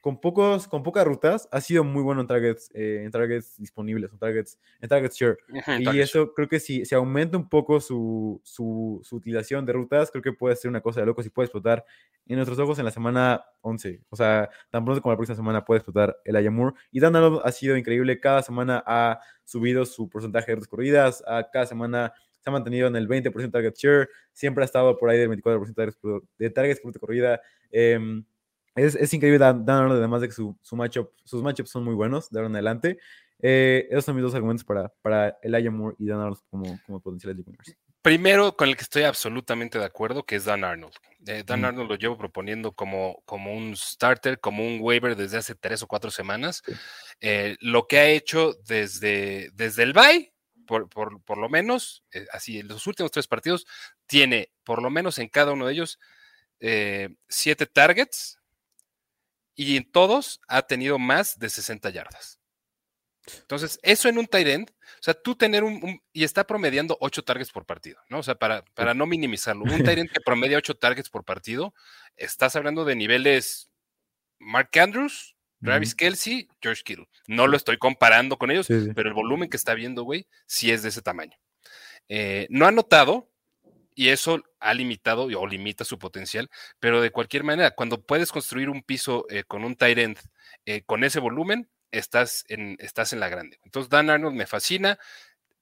con, 0.00 0.20
pocos, 0.20 0.68
con 0.68 0.82
pocas 0.82 1.04
rutas, 1.04 1.48
ha 1.50 1.60
sido 1.60 1.84
muy 1.84 2.02
bueno 2.02 2.20
en 2.20 2.26
targets, 2.26 2.70
eh, 2.74 3.02
en 3.04 3.10
targets 3.10 3.56
disponibles, 3.58 4.12
en 4.12 4.18
targets, 4.18 4.58
en 4.80 4.88
targets 4.88 5.16
share. 5.16 5.38
y 5.80 5.98
eso 5.98 6.32
creo 6.32 6.48
que 6.48 6.60
si 6.60 6.84
se 6.84 6.94
aumenta 6.94 7.36
un 7.36 7.48
poco 7.48 7.80
su, 7.80 8.40
su, 8.44 9.00
su, 9.02 9.16
utilización 9.16 9.66
de 9.66 9.72
rutas, 9.72 10.10
creo 10.10 10.22
que 10.22 10.32
puede 10.32 10.56
ser 10.56 10.68
una 10.68 10.80
cosa 10.80 11.00
de 11.00 11.06
locos 11.06 11.26
y 11.26 11.30
puede 11.30 11.46
explotar 11.46 11.84
en 12.26 12.36
nuestros 12.36 12.58
ojos 12.58 12.78
en 12.78 12.84
la 12.84 12.90
semana 12.90 13.44
11. 13.60 14.02
O 14.10 14.16
sea, 14.16 14.50
tan 14.70 14.84
pronto 14.84 15.00
como 15.00 15.12
la 15.12 15.16
próxima 15.16 15.36
semana 15.36 15.64
puede 15.64 15.78
explotar 15.78 16.16
el 16.24 16.36
Ayamur. 16.36 16.74
Y 16.90 17.00
Dan 17.00 17.14
ha 17.16 17.52
sido 17.52 17.76
increíble. 17.76 18.20
Cada 18.20 18.42
semana 18.42 18.82
ha 18.86 19.20
subido 19.44 19.84
su 19.86 20.08
porcentaje 20.08 20.50
de 20.50 20.56
rutas 20.56 20.68
corridas. 20.68 21.24
A 21.26 21.48
cada 21.50 21.66
semana 21.66 22.12
se 22.40 22.50
ha 22.50 22.52
mantenido 22.52 22.88
en 22.88 22.96
el 22.96 23.08
20% 23.08 23.32
de 23.32 23.48
target 23.48 23.74
share. 23.76 24.08
Siempre 24.32 24.62
ha 24.62 24.66
estado 24.66 24.96
por 24.98 25.10
ahí 25.10 25.18
del 25.18 25.30
24% 25.30 26.22
de 26.38 26.50
targets 26.50 26.80
por, 26.80 26.98
corrida. 26.98 27.40
Eh, 27.70 27.98
es, 28.76 29.14
increíble 29.14 29.38
Dan, 29.38 29.64
además 29.68 30.20
de 30.20 30.28
que 30.28 30.34
su, 30.34 30.56
su 30.60 30.76
matchup, 30.76 31.10
sus 31.24 31.42
matchups 31.42 31.70
son 31.70 31.84
muy 31.84 31.94
buenos 31.94 32.30
de 32.30 32.38
ahora 32.38 32.48
en 32.48 32.56
adelante. 32.56 32.98
Eh, 33.40 33.86
esos 33.90 34.04
son 34.04 34.16
mis 34.16 34.22
dos 34.22 34.34
argumentos 34.34 34.64
para, 34.64 34.88
para 35.02 35.38
Elijah 35.42 35.70
Moore 35.70 35.96
y 35.98 36.06
Dan 36.06 36.20
Arnold 36.20 36.40
como, 36.50 36.80
como 36.84 37.00
potenciales 37.00 37.38
winners. 37.46 37.76
Primero, 38.02 38.56
con 38.56 38.68
el 38.68 38.76
que 38.76 38.82
estoy 38.82 39.02
absolutamente 39.02 39.78
de 39.78 39.84
acuerdo, 39.84 40.24
que 40.24 40.36
es 40.36 40.44
Dan 40.44 40.64
Arnold. 40.64 40.94
Eh, 41.26 41.42
Dan 41.44 41.64
Arnold 41.64 41.88
lo 41.88 41.96
llevo 41.96 42.16
proponiendo 42.16 42.72
como, 42.72 43.22
como 43.24 43.52
un 43.52 43.76
starter, 43.76 44.38
como 44.38 44.64
un 44.64 44.78
waiver 44.80 45.16
desde 45.16 45.38
hace 45.38 45.54
tres 45.54 45.82
o 45.82 45.88
cuatro 45.88 46.10
semanas. 46.10 46.62
Eh, 47.20 47.56
lo 47.60 47.86
que 47.86 47.98
ha 47.98 48.06
hecho 48.06 48.54
desde, 48.66 49.50
desde 49.54 49.82
el 49.82 49.92
bye, 49.92 50.32
por, 50.66 50.88
por, 50.88 51.20
por 51.22 51.38
lo 51.38 51.48
menos, 51.48 52.04
así 52.32 52.60
en 52.60 52.68
los 52.68 52.86
últimos 52.86 53.10
tres 53.10 53.26
partidos, 53.26 53.66
tiene 54.06 54.52
por 54.64 54.82
lo 54.82 54.90
menos 54.90 55.18
en 55.18 55.28
cada 55.28 55.52
uno 55.52 55.66
de 55.66 55.72
ellos 55.72 55.98
siete 57.28 57.66
targets, 57.66 58.35
y 59.56 59.76
en 59.76 59.90
todos 59.90 60.40
ha 60.46 60.62
tenido 60.62 60.98
más 60.98 61.38
de 61.38 61.48
60 61.48 61.90
yardas. 61.90 62.38
Entonces, 63.40 63.80
eso 63.82 64.08
en 64.08 64.18
un 64.18 64.26
tight 64.26 64.46
end, 64.46 64.70
o 64.70 65.02
sea, 65.02 65.14
tú 65.14 65.34
tener 65.34 65.64
un, 65.64 66.00
y 66.12 66.22
está 66.22 66.46
promediando 66.46 66.96
8 67.00 67.24
targets 67.24 67.50
por 67.50 67.66
partido, 67.66 67.98
¿no? 68.08 68.20
O 68.20 68.22
sea, 68.22 68.36
para, 68.36 68.64
para 68.74 68.94
no 68.94 69.06
minimizarlo, 69.06 69.64
un 69.64 69.82
tight 69.82 69.98
end 69.98 70.10
que 70.10 70.20
promedia 70.20 70.58
8 70.58 70.76
targets 70.76 71.10
por 71.10 71.24
partido, 71.24 71.74
estás 72.14 72.54
hablando 72.54 72.84
de 72.84 72.94
niveles 72.94 73.68
Mark 74.38 74.70
Andrews, 74.78 75.34
Travis 75.62 75.94
Kelsey, 75.94 76.48
George 76.60 76.82
Kittle. 76.84 77.08
No 77.26 77.48
lo 77.48 77.56
estoy 77.56 77.78
comparando 77.78 78.36
con 78.36 78.50
ellos, 78.50 78.68
pero 78.94 79.08
el 79.08 79.14
volumen 79.14 79.48
que 79.48 79.56
está 79.56 79.74
viendo, 79.74 80.04
güey, 80.04 80.28
sí 80.46 80.70
es 80.70 80.82
de 80.82 80.90
ese 80.90 81.02
tamaño. 81.02 81.36
Eh, 82.08 82.46
no 82.50 82.66
ha 82.66 82.70
notado, 82.70 83.32
y 83.96 84.10
eso 84.10 84.44
ha 84.60 84.74
limitado 84.74 85.24
o 85.24 85.46
limita 85.46 85.84
su 85.84 85.98
potencial, 85.98 86.50
pero 86.78 87.00
de 87.00 87.10
cualquier 87.10 87.42
manera, 87.42 87.72
cuando 87.72 88.04
puedes 88.04 88.30
construir 88.30 88.68
un 88.68 88.82
piso 88.82 89.26
eh, 89.30 89.42
con 89.42 89.64
un 89.64 89.74
tight 89.74 89.98
end 89.98 90.18
eh, 90.66 90.82
con 90.82 91.02
ese 91.02 91.18
volumen, 91.18 91.68
estás 91.90 92.44
en, 92.48 92.76
estás 92.78 93.14
en 93.14 93.20
la 93.20 93.30
grande. 93.30 93.58
Entonces, 93.64 93.88
Dan 93.88 94.10
Arnold 94.10 94.36
me 94.36 94.46
fascina, 94.46 94.98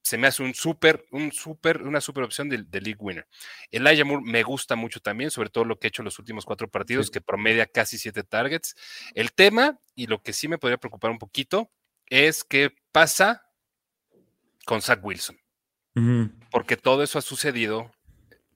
se 0.02 0.18
me 0.18 0.26
hace 0.26 0.42
un 0.42 0.52
súper, 0.52 1.06
un 1.12 1.30
súper, 1.30 1.82
una 1.82 2.00
súper 2.00 2.24
opción 2.24 2.48
de, 2.48 2.58
league 2.80 2.98
winner. 2.98 3.26
Elijah 3.70 4.04
Moore 4.04 4.24
me 4.26 4.42
gusta 4.42 4.74
mucho 4.74 4.98
también, 4.98 5.30
sobre 5.30 5.48
todo 5.48 5.64
lo 5.64 5.78
que 5.78 5.86
ha 5.86 5.88
hecho 5.88 6.02
en 6.02 6.06
los 6.06 6.18
últimos 6.18 6.44
cuatro 6.44 6.68
partidos, 6.68 7.10
que 7.10 7.20
promedia 7.20 7.66
casi 7.66 7.98
siete 7.98 8.24
targets. 8.24 8.74
El 9.14 9.32
tema, 9.32 9.78
y 9.94 10.08
lo 10.08 10.20
que 10.22 10.32
sí 10.32 10.48
me 10.48 10.58
podría 10.58 10.78
preocupar 10.78 11.12
un 11.12 11.18
poquito, 11.18 11.70
es 12.06 12.42
qué 12.42 12.74
pasa 12.90 13.46
con 14.66 14.82
Zach 14.82 15.02
Wilson. 15.02 15.38
Porque 16.50 16.76
todo 16.76 17.04
eso 17.04 17.20
ha 17.20 17.22
sucedido 17.22 17.93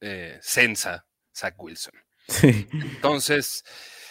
eh, 0.01 0.39
Sensa, 0.41 1.07
Zach 1.35 1.55
Wilson. 1.59 1.95
Entonces, 2.43 3.65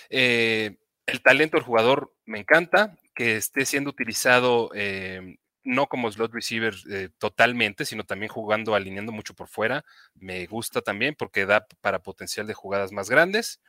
eh, 0.09 0.77
el 1.05 1.21
talento 1.21 1.57
del 1.57 1.65
jugador 1.65 2.13
me 2.25 2.39
encanta, 2.39 2.97
que 3.13 3.37
esté 3.37 3.65
siendo 3.65 3.89
utilizado 3.89 4.69
eh, 4.75 5.37
no 5.63 5.87
como 5.87 6.11
slot 6.11 6.33
receiver 6.33 6.75
totalmente, 7.17 7.83
sino 7.83 8.05
también 8.05 8.31
jugando, 8.31 8.75
alineando 8.75 9.11
mucho 9.11 9.33
por 9.33 9.47
fuera. 9.47 9.83
Me 10.15 10.45
gusta 10.45 10.81
también 10.81 11.15
porque 11.15 11.45
da 11.45 11.67
para 11.81 11.99
potencial 11.99 12.47
de 12.47 12.53
jugadas 12.53 12.91
más 12.91 13.09
grandes. 13.09 13.59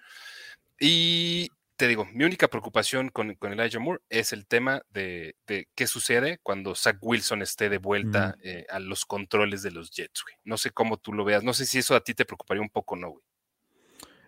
Y 0.78 1.50
te 1.78 1.86
digo, 1.86 2.08
mi 2.12 2.24
única 2.24 2.48
preocupación 2.48 3.08
con, 3.08 3.34
con 3.36 3.52
Elijah 3.52 3.78
Moore 3.78 4.00
es 4.10 4.32
el 4.32 4.48
tema 4.48 4.82
de, 4.90 5.36
qué 5.46 5.86
sucede 5.86 6.40
cuando 6.42 6.74
Zach 6.74 6.98
Wilson 7.00 7.40
esté 7.40 7.68
de 7.68 7.78
vuelta 7.78 8.36
eh, 8.42 8.66
a 8.68 8.80
los 8.80 9.04
controles 9.04 9.62
de 9.62 9.70
los 9.70 9.92
Jets, 9.92 10.24
güey. 10.24 10.34
No 10.42 10.56
sé 10.56 10.72
cómo 10.72 10.96
tú 10.96 11.12
lo 11.12 11.24
veas, 11.24 11.44
no 11.44 11.54
sé 11.54 11.66
si 11.66 11.78
eso 11.78 11.94
a 11.94 12.00
ti 12.00 12.14
te 12.14 12.24
preocuparía 12.24 12.62
un 12.62 12.68
poco, 12.68 12.96
¿no, 12.96 13.10
güey? 13.10 13.22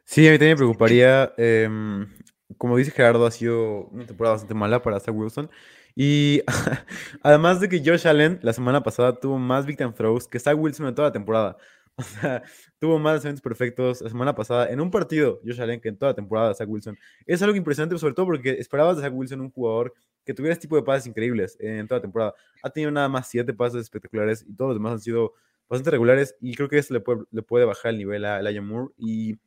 Sí, 0.04 0.28
a 0.28 0.30
mí 0.30 0.38
también 0.38 0.52
me 0.52 0.58
preocuparía. 0.58 1.34
Em, 1.36 2.14
como 2.56 2.76
dice 2.76 2.92
Gerardo, 2.92 3.26
ha 3.26 3.32
sido 3.32 3.86
una 3.86 4.06
temporada 4.06 4.34
bastante 4.34 4.54
mala 4.54 4.80
para 4.80 5.00
Zach 5.00 5.14
Wilson. 5.14 5.50
Y 5.96 6.42
además 7.22 7.58
de 7.58 7.68
que 7.68 7.82
Josh 7.84 8.06
Allen 8.06 8.38
la 8.42 8.52
semana 8.52 8.84
pasada 8.84 9.18
tuvo 9.18 9.38
más 9.38 9.66
victim 9.66 9.92
throws 9.92 10.28
que 10.28 10.38
Zach 10.38 10.56
Wilson 10.56 10.86
en 10.86 10.94
toda 10.94 11.08
la 11.08 11.12
temporada. 11.12 11.56
O 12.20 12.20
sea, 12.20 12.42
tuvo 12.78 12.98
más 12.98 13.24
eventos 13.24 13.42
perfectos 13.42 14.00
la 14.00 14.08
semana 14.08 14.34
pasada 14.34 14.70
en 14.70 14.80
un 14.80 14.90
partido, 14.90 15.40
Josh 15.44 15.60
Allen, 15.60 15.80
que 15.80 15.88
en 15.88 15.98
toda 15.98 16.12
la 16.12 16.16
temporada 16.16 16.54
Zach 16.54 16.68
Wilson. 16.68 16.98
Es 17.26 17.42
algo 17.42 17.56
impresionante, 17.56 17.98
sobre 17.98 18.14
todo 18.14 18.26
porque 18.26 18.52
esperabas 18.52 18.96
de 18.96 19.02
Zach 19.02 19.12
Wilson 19.12 19.40
un 19.40 19.50
jugador 19.50 19.94
que 20.24 20.34
tuviera 20.34 20.52
este 20.52 20.62
tipo 20.62 20.76
de 20.76 20.82
pases 20.82 21.06
increíbles 21.06 21.56
en 21.60 21.86
toda 21.86 21.98
la 21.98 22.02
temporada. 22.02 22.34
Ha 22.62 22.70
tenido 22.70 22.90
nada 22.90 23.08
más 23.08 23.28
siete 23.28 23.52
pases 23.52 23.82
espectaculares 23.82 24.44
y 24.48 24.54
todos 24.54 24.70
los 24.70 24.76
demás 24.76 24.92
han 24.92 25.00
sido 25.00 25.34
bastante 25.68 25.90
regulares 25.90 26.34
y 26.40 26.54
creo 26.54 26.68
que 26.68 26.78
eso 26.78 26.94
le 26.94 27.00
puede, 27.00 27.22
le 27.30 27.42
puede 27.42 27.64
bajar 27.64 27.92
el 27.92 27.98
nivel 27.98 28.24
a 28.24 28.40
Elijah 28.40 28.62
Moore. 28.62 28.92
Y 28.96 29.38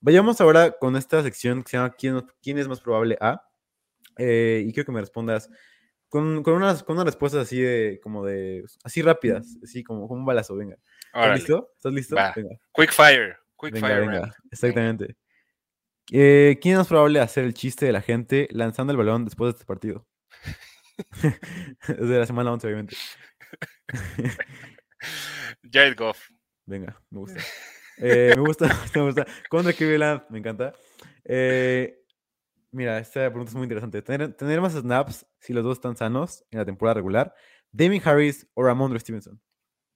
Vayamos 0.00 0.40
ahora 0.40 0.70
con 0.70 0.94
esta 0.94 1.24
sección 1.24 1.64
que 1.64 1.70
se 1.70 1.76
llama 1.76 1.90
¿Quién, 1.90 2.24
quién 2.40 2.56
es 2.56 2.68
más 2.68 2.80
probable 2.80 3.18
a? 3.20 3.42
Eh, 4.16 4.64
y 4.64 4.72
quiero 4.72 4.86
que 4.86 4.92
me 4.92 5.00
respondas 5.00 5.50
con, 6.08 6.42
con, 6.42 6.54
unas, 6.54 6.82
con 6.82 6.96
unas 6.96 7.06
respuestas 7.06 7.42
así 7.42 7.60
de, 7.60 8.00
como 8.02 8.24
de, 8.24 8.64
así 8.84 9.02
rápidas, 9.02 9.56
así 9.62 9.82
como, 9.84 10.08
como 10.08 10.20
un 10.20 10.26
balazo, 10.26 10.56
venga. 10.56 10.76
¿Estás 11.14 11.38
listo? 11.38 11.70
¿Estás 11.76 11.92
listo? 11.92 12.16
Va. 12.16 12.32
Venga, 12.34 12.56
Quick 12.74 12.92
fire. 12.92 13.36
Quick 13.60 13.72
venga, 13.72 13.86
fire. 13.88 14.00
venga, 14.00 14.34
exactamente. 14.50 15.16
Eh, 16.10 16.58
¿Quién 16.62 16.74
es 16.74 16.78
más 16.78 16.88
probable 16.88 17.20
hacer 17.20 17.44
el 17.44 17.54
chiste 17.54 17.86
de 17.86 17.92
la 17.92 18.00
gente 18.00 18.48
lanzando 18.50 18.92
el 18.92 18.96
balón 18.96 19.24
después 19.24 19.52
de 19.52 19.58
este 19.58 19.66
partido? 19.66 20.06
es 21.88 22.08
de 22.08 22.18
la 22.18 22.26
semana 22.26 22.52
11, 22.52 22.66
obviamente. 22.66 22.96
Jared 25.70 25.96
Goff. 25.96 26.30
Venga, 26.64 27.00
me 27.10 27.18
gusta. 27.18 27.40
Eh, 27.98 28.32
me 28.36 28.42
gusta, 28.42 28.66
me 28.94 29.02
gusta. 29.02 29.26
Contra 29.48 29.72
Cleveland, 29.72 30.22
me 30.30 30.38
encanta. 30.38 30.72
Eh, 31.24 32.04
mira, 32.70 32.98
esta 32.98 33.28
pregunta 33.28 33.50
es 33.50 33.54
muy 33.54 33.64
interesante. 33.64 34.02
¿Tener, 34.02 34.34
tener 34.34 34.60
más 34.60 34.72
snaps 34.74 35.26
si 35.40 35.52
los 35.52 35.64
dos 35.64 35.78
están 35.78 35.96
sanos 35.96 36.44
en 36.50 36.58
la 36.58 36.64
temporada 36.64 36.94
regular? 36.94 37.34
¿Damien 37.72 38.02
Harris 38.04 38.46
o 38.54 38.62
Ramondre 38.62 38.98
Stevenson? 39.00 39.40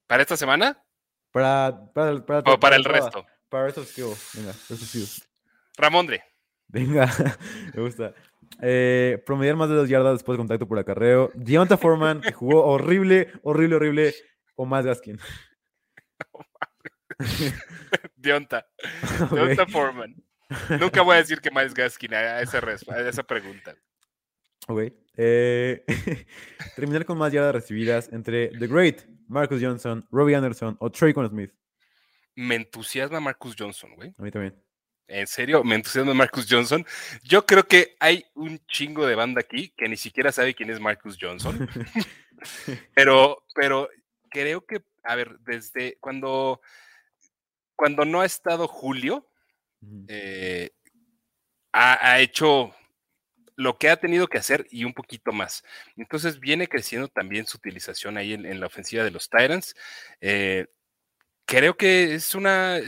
¿Para 0.07 0.21
esta 0.23 0.37
semana? 0.37 0.83
Para, 1.31 1.91
para, 1.93 2.25
para, 2.25 2.53
¿O 2.53 2.59
para 2.59 2.75
el 2.75 2.83
toda- 2.83 2.95
resto? 2.99 3.25
Para 3.49 3.67
estos 3.69 3.87
skills. 3.89 4.31
Venga. 4.35 4.53
Ramondre. 5.77 6.23
Venga, 6.67 7.07
me 7.75 7.81
gusta. 7.81 8.13
Eh, 8.61 9.21
promediar 9.25 9.55
más 9.55 9.69
de 9.69 9.75
dos 9.75 9.89
yardas 9.89 10.13
después 10.13 10.35
de 10.35 10.39
contacto 10.39 10.67
por 10.67 10.77
acarreo. 10.79 11.31
Deonta 11.35 11.77
Foreman, 11.77 12.21
que 12.21 12.31
jugó 12.33 12.63
horrible, 12.65 13.31
horrible, 13.43 13.75
horrible. 13.75 14.15
O 14.55 14.65
más 14.65 14.85
Gaskin. 14.85 15.19
Dionta. 18.15 18.65
Ok. 19.21 19.31
Dionta 19.31 19.65
Foreman. 19.67 20.15
Nunca 20.79 21.01
voy 21.01 21.15
a 21.15 21.19
decir 21.19 21.39
que 21.41 21.51
Miles 21.51 21.73
Gaskin 21.73 22.13
a 22.13 22.41
esa, 22.41 22.59
a 22.59 23.09
esa 23.09 23.23
pregunta. 23.23 23.75
Ok. 24.67 24.93
Eh, 25.15 25.83
terminar 26.75 27.05
con 27.05 27.17
más 27.17 27.31
yardas 27.31 27.53
recibidas 27.53 28.09
entre 28.11 28.47
The 28.49 28.67
Great, 28.67 29.01
Marcus 29.27 29.61
Johnson, 29.61 30.07
Robbie 30.11 30.35
Anderson 30.35 30.75
o 30.79 30.89
Traycon 30.91 31.29
Smith. 31.29 31.51
Me 32.35 32.55
entusiasma 32.55 33.19
Marcus 33.19 33.55
Johnson, 33.57 33.95
güey. 33.95 34.13
A 34.17 34.21
mí 34.21 34.31
también. 34.31 34.55
En 35.07 35.27
serio, 35.27 35.63
me 35.63 35.75
entusiasma 35.75 36.13
Marcus 36.13 36.47
Johnson. 36.49 36.85
Yo 37.23 37.45
creo 37.45 37.67
que 37.67 37.95
hay 37.99 38.25
un 38.33 38.59
chingo 38.67 39.05
de 39.05 39.15
banda 39.15 39.41
aquí 39.41 39.73
que 39.77 39.87
ni 39.87 39.97
siquiera 39.97 40.31
sabe 40.31 40.55
quién 40.55 40.69
es 40.69 40.79
Marcus 40.79 41.17
Johnson. 41.19 41.69
pero, 42.95 43.43
pero 43.53 43.89
creo 44.29 44.65
que, 44.65 44.83
a 45.03 45.15
ver, 45.15 45.37
desde 45.39 45.97
cuando, 45.99 46.61
cuando 47.75 48.05
no 48.05 48.21
ha 48.21 48.25
estado 48.25 48.67
Julio, 48.67 49.29
Eh, 50.07 50.71
ha, 51.73 52.19
hecho 52.19 52.73
lo 53.55 53.77
que 53.77 53.89
ha 53.89 53.97
tenido 53.97 54.27
que 54.27 54.37
hacer 54.37 54.67
y 54.69 54.83
un 54.83 54.93
poquito 54.93 55.31
más. 55.31 55.63
Entonces 55.95 56.39
viene 56.39 56.67
creciendo 56.67 57.07
también 57.07 57.45
su 57.45 57.57
utilización 57.57 58.17
ahí 58.17 58.33
en, 58.33 58.59
la 58.59 58.67
ofensiva 58.67 59.03
de 59.03 59.11
los 59.11 59.29
Titans. 59.29 59.75
Eh, 60.21 60.67
creo 61.45 61.75
que 61.75 62.15
es 62.15 62.35
una... 62.35 62.79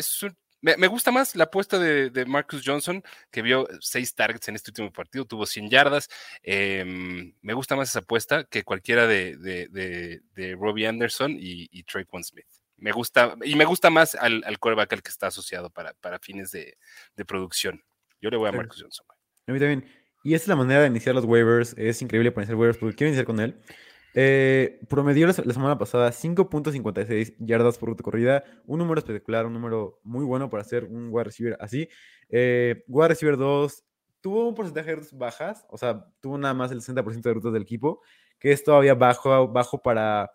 me, 0.61 0.87
gusta 0.87 1.11
más 1.11 1.35
la 1.35 1.45
apuesta 1.45 1.79
de, 1.79 2.25
Marcus 2.25 2.63
Johnson, 2.65 3.03
que 3.31 3.41
vio 3.41 3.67
seis 3.79 4.13
targets 4.15 4.47
en 4.47 4.55
este 4.55 4.71
último 4.71 4.91
partido, 4.91 5.25
tuvo 5.25 5.45
100 5.45 5.69
yardas. 5.69 6.09
Em, 6.43 7.33
me 7.41 7.53
gusta 7.53 7.75
más 7.75 7.89
esa 7.89 7.99
apuesta 7.99 8.45
que 8.45 8.63
cualquiera 8.63 9.07
de, 9.07 9.37
de, 9.37 10.55
Robbie 10.59 10.87
Anderson 10.87 11.37
y, 11.39 11.69
y 11.71 11.83
Smith. 12.23 12.64
Me 12.77 12.91
gusta, 12.91 13.35
y 13.43 13.55
me 13.55 13.65
gusta 13.65 13.89
más 13.89 14.15
al, 14.15 14.43
al 14.45 14.59
quarterback 14.59 14.93
al 14.93 15.01
que 15.03 15.09
está 15.09 15.27
asociado 15.27 15.69
para, 15.69 15.93
para 15.93 16.19
fines 16.19 16.51
de, 16.51 16.77
de 17.15 17.25
producción. 17.25 17.81
Yo 18.21 18.29
le 18.29 18.37
voy 18.37 18.47
a 18.47 18.51
Claro. 18.51 18.63
Marcus 18.63 18.81
Johnson. 18.81 19.05
A 19.47 19.51
mí 19.51 19.59
también. 19.59 19.85
Y 20.23 20.33
esa 20.33 20.43
es 20.43 20.47
la 20.47 20.55
manera 20.55 20.81
de 20.81 20.87
iniciar 20.87 21.13
los 21.15 21.25
waivers. 21.25 21.73
Es 21.77 22.01
increíble 22.01 22.31
para 22.31 22.43
iniciar 22.43 22.57
waivers 22.57 22.77
porque 22.77 22.95
quiero 22.95 23.09
iniciar 23.09 23.25
con 23.25 23.39
él. 23.39 23.59
Eh, 24.17 24.79
promedió 24.89 25.27
la, 25.27 25.33
se- 25.33 25.45
la 25.45 25.53
semana 25.53 25.77
pasada 25.77 26.11
5.56 26.11 27.35
yardas 27.39 27.77
por 27.77 27.89
ruta 27.89 28.03
corrida. 28.03 28.43
Un 28.65 28.79
número 28.79 28.99
espectacular, 28.99 29.45
un 29.45 29.53
número 29.53 29.99
muy 30.03 30.25
bueno 30.25 30.49
para 30.49 30.61
hacer 30.61 30.85
un 30.85 31.09
wide 31.11 31.25
receiver 31.25 31.57
así. 31.59 31.87
Eh, 32.29 32.83
wide 32.87 33.09
receiver 33.09 33.37
2 33.37 33.83
tuvo 34.21 34.47
un 34.47 34.55
porcentaje 34.55 34.89
de 34.89 34.95
rutas 34.95 35.13
bajas. 35.17 35.65
O 35.69 35.77
sea, 35.77 36.05
tuvo 36.21 36.37
nada 36.37 36.53
más 36.53 36.71
el 36.71 36.81
60% 36.81 37.21
de 37.21 37.33
rutas 37.33 37.53
del 37.53 37.61
equipo. 37.63 38.01
Que 38.39 38.51
es 38.51 38.63
todavía 38.63 38.95
bajo, 38.95 39.47
bajo 39.47 39.81
para, 39.81 40.31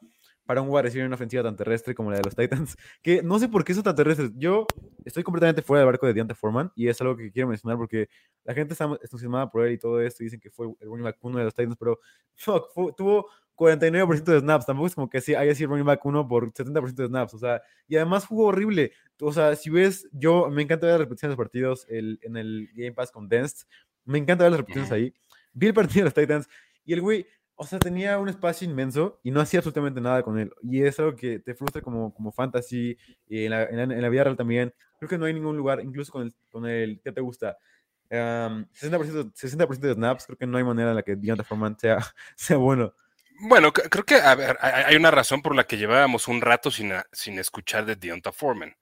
para 0.51 0.63
un 0.63 0.69
wide 0.69 0.83
receiver 0.83 1.03
en 1.03 1.07
una 1.07 1.15
ofensiva 1.15 1.45
tan 1.45 1.55
terrestre 1.55 1.95
como 1.95 2.11
la 2.11 2.17
de 2.17 2.25
los 2.25 2.35
Titans. 2.35 2.77
Que 3.03 3.23
no 3.23 3.39
sé 3.39 3.49
por 3.49 3.63
qué 3.63 3.73
son 3.73 3.85
tan 3.85 3.95
terrestres. 3.95 4.33
Yo 4.35 4.67
estoy 5.05 5.23
completamente 5.23 5.63
fuera 5.63 5.81
del 5.83 5.87
barco 5.87 6.07
de 6.09 6.13
Deontay 6.13 6.35
Foreman. 6.37 6.73
Y 6.75 6.89
es 6.89 7.01
algo 7.01 7.17
que 7.17 7.31
quiero 7.31 7.47
mencionar 7.49 7.79
porque 7.79 8.09
la 8.43 8.53
gente 8.53 8.73
está 8.75 8.87
entusiasmada 9.01 9.49
por 9.49 9.65
él 9.65 9.75
y 9.75 9.79
todo 9.79 10.01
esto, 10.01 10.25
y 10.25 10.27
dicen 10.27 10.41
que 10.41 10.51
fue 10.51 10.67
el 10.81 10.89
running 10.89 11.05
back 11.05 11.19
uno 11.21 11.39
de 11.39 11.45
los 11.45 11.55
Titans, 11.55 11.77
pero 11.79 12.01
fuck, 12.35 12.73
fu- 12.75 12.93
tuvo 12.93 13.29
49% 13.55 14.25
de 14.25 14.41
snaps, 14.41 14.67
tampoco 14.67 14.87
es 14.89 14.95
como 14.97 15.09
que 15.09 15.21
sí, 15.21 15.35
haya 15.37 15.55
sido 15.55 15.71
running 15.71 15.87
back 15.87 16.05
uno 16.05 16.27
por 16.27 16.51
70% 16.53 16.95
de 17.03 17.07
snaps, 17.07 17.35
o 17.35 17.39
sea, 17.39 17.63
y 17.87 17.95
además 17.97 18.27
jugó 18.27 18.47
horrible, 18.47 18.93
o 19.21 19.33
sea, 19.33 19.55
si 19.55 19.69
ves, 19.71 20.09
yo 20.13 20.49
me 20.51 20.63
encanta 20.63 20.87
ver 20.87 20.95
las 20.95 21.01
repeticiones 21.03 21.37
de 21.37 21.37
los 21.37 21.45
partidos 21.47 21.87
el- 21.91 22.19
en 22.23 22.37
el 22.39 22.71
Game 22.75 22.93
Pass 22.93 23.13
Condensed, 23.13 23.69
me 24.07 24.17
encanta 24.19 24.45
ver 24.45 24.53
las 24.53 24.61
repeticiones 24.61 24.91
ahí, 24.91 25.15
vi 25.53 25.67
el 25.69 25.75
partido 25.75 26.01
de 26.01 26.05
los 26.05 26.15
Titans, 26.15 26.49
y 26.87 26.95
el 26.95 27.03
güey, 27.03 27.27
o 27.63 27.67
sea, 27.67 27.79
tenía 27.79 28.19
un 28.19 28.29
espacio 28.31 28.67
inmenso 28.67 29.21
y 29.23 29.31
no 29.31 29.41
hacía 29.43 29.59
absolutamente 29.61 30.01
nada 30.01 30.23
con 30.23 30.39
él, 30.39 30.51
y 30.63 30.83
es 30.83 30.99
algo 30.99 31.15
que 31.15 31.39
te 31.41 31.55
frustra 31.55 31.83
como, 31.83 32.15
como 32.15 32.33
fantasy, 32.33 32.97
y 33.29 33.45
en 33.45 33.51
la, 33.51 33.65
en 33.65 33.77
la- 33.77 33.83
en 33.83 34.01
la 34.03 34.09
vida 34.09 34.25
real 34.25 34.37
también, 34.37 34.73
creo 34.99 35.09
que 35.11 35.19
no 35.19 35.27
hay 35.27 35.35
ningún 35.35 35.57
lugar, 35.59 35.81
incluso 35.83 36.11
con 36.11 36.23
el, 36.23 36.35
con 36.51 36.67
el 36.67 37.01
que 37.03 37.13
te 37.13 37.21
gusta, 37.21 37.57
Um, 38.13 38.65
60%, 38.75 39.33
60% 39.35 39.87
de 39.87 39.95
snaps, 39.95 40.27
creo 40.27 40.37
que 40.37 40.45
no 40.45 40.59
hay 40.59 40.65
manera 40.65 40.91
en 40.91 40.97
la 40.97 41.03
que 41.05 41.15
Deontay 41.15 41.47
Foreman 41.47 41.79
sea, 41.79 41.99
sea 42.37 42.57
bueno. 42.57 42.93
Bueno, 43.43 43.73
creo 43.73 44.05
que 44.05 44.17
a 44.17 44.35
ver, 44.35 44.59
hay 44.61 44.97
una 44.97 45.13
razón 45.13 45.43
por 45.43 45.55
la 45.55 45.63
que 45.63 45.77
llevábamos 45.77 46.27
un 46.27 46.41
rato 46.41 46.73
sin, 46.73 46.91
a- 46.91 47.07
sin 47.13 47.39
escuchar 47.39 47.87
de 47.87 47.95
Deonta 47.95 48.33
Foreman. 48.33 48.75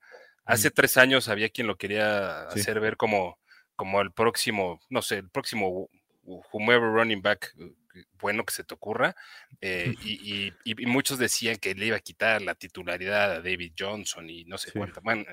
Hace 0.45 0.71
tres 0.71 0.97
años 0.97 1.29
había 1.29 1.49
quien 1.49 1.67
lo 1.67 1.77
quería 1.77 2.47
Sí. 2.49 2.61
hacer 2.61 2.79
ver 2.79 2.97
como, 2.97 3.37
como 3.75 4.01
el 4.01 4.11
próximo, 4.11 4.79
no 4.89 5.03
sé, 5.03 5.17
el 5.17 5.29
próximo 5.29 5.87
wh- 6.23 6.41
whomever 6.51 6.89
running 6.91 7.21
back 7.21 7.53
eh, 7.59 7.71
bueno 8.19 8.43
que 8.45 8.53
se 8.53 8.63
te 8.63 8.73
ocurra. 8.73 9.15
eh, 9.61 9.93
y, 10.03 10.13
y- 10.47 10.53
y- 10.63 10.83
y 10.83 10.85
muchos 10.85 11.17
decían 11.19 11.57
que 11.57 11.75
le 11.75 11.87
iba 11.87 11.97
a 11.97 11.99
quitar 12.01 12.41
la 12.41 12.55
titularidad 12.55 13.31
a 13.33 13.41
David 13.41 13.73
Johnson 13.77 14.29
y 14.29 14.45
no 14.45 14.57
sé 14.57 14.71
Sí. 14.71 14.77
cuánto. 14.77 15.01
Bueno, 15.01 15.25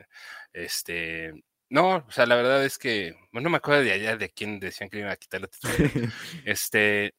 este. 0.52 1.32
No, 1.68 1.96
o 2.06 2.10
sea, 2.12 2.26
la 2.26 2.36
verdad 2.36 2.64
es 2.64 2.78
que, 2.78 3.14
bueno, 3.32 3.46
no 3.46 3.50
me 3.50 3.56
acuerdo 3.56 3.82
de 3.82 3.92
allá 3.92 4.16
de 4.16 4.30
quién 4.30 4.60
decían 4.60 4.88
que 4.88 4.96
le 4.98 5.00
iban 5.02 5.12
a 5.12 5.16
quitar 5.16 5.40
la 5.40 5.48
titularidad 5.48 5.90
este, 6.44 7.14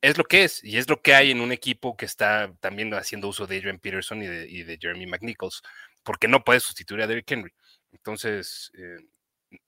es 0.00 0.16
lo 0.16 0.22
que 0.24 0.44
es, 0.44 0.62
y 0.62 0.78
es 0.78 0.88
lo 0.88 1.02
que 1.02 1.14
hay 1.16 1.32
en 1.32 1.40
un 1.40 1.50
equipo 1.50 1.96
que 1.96 2.04
está 2.06 2.52
también 2.60 2.94
haciendo 2.94 3.26
uso 3.28 3.46
de 3.48 3.56
Adrian 3.58 3.80
Peterson 3.80 4.22
y 4.22 4.26
de, 4.28 4.48
y 4.48 4.62
de 4.62 4.78
Jeremy 4.80 5.06
McNichols, 5.08 5.62
porque 6.04 6.28
no 6.28 6.44
puede 6.44 6.60
sustituir 6.60 7.02
a 7.02 7.06
Derrick 7.08 7.28
Henry. 7.30 7.52
Entonces, 7.90 8.70
eh, 8.78 8.98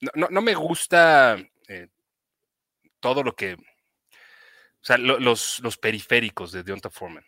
no, 0.00 0.12
no- 0.14 0.28
no 0.30 0.40
me 0.42 0.54
gusta 0.54 1.36
eh, 1.66 1.88
todo 3.00 3.22
lo 3.22 3.34
que, 3.34 3.56
o 4.82 4.84
sea, 4.84 4.98
lo- 4.98 5.18
los, 5.20 5.60
los 5.60 5.76
periféricos 5.78 6.52
de 6.52 6.62
Deonta 6.62 6.90
Foreman, 6.90 7.24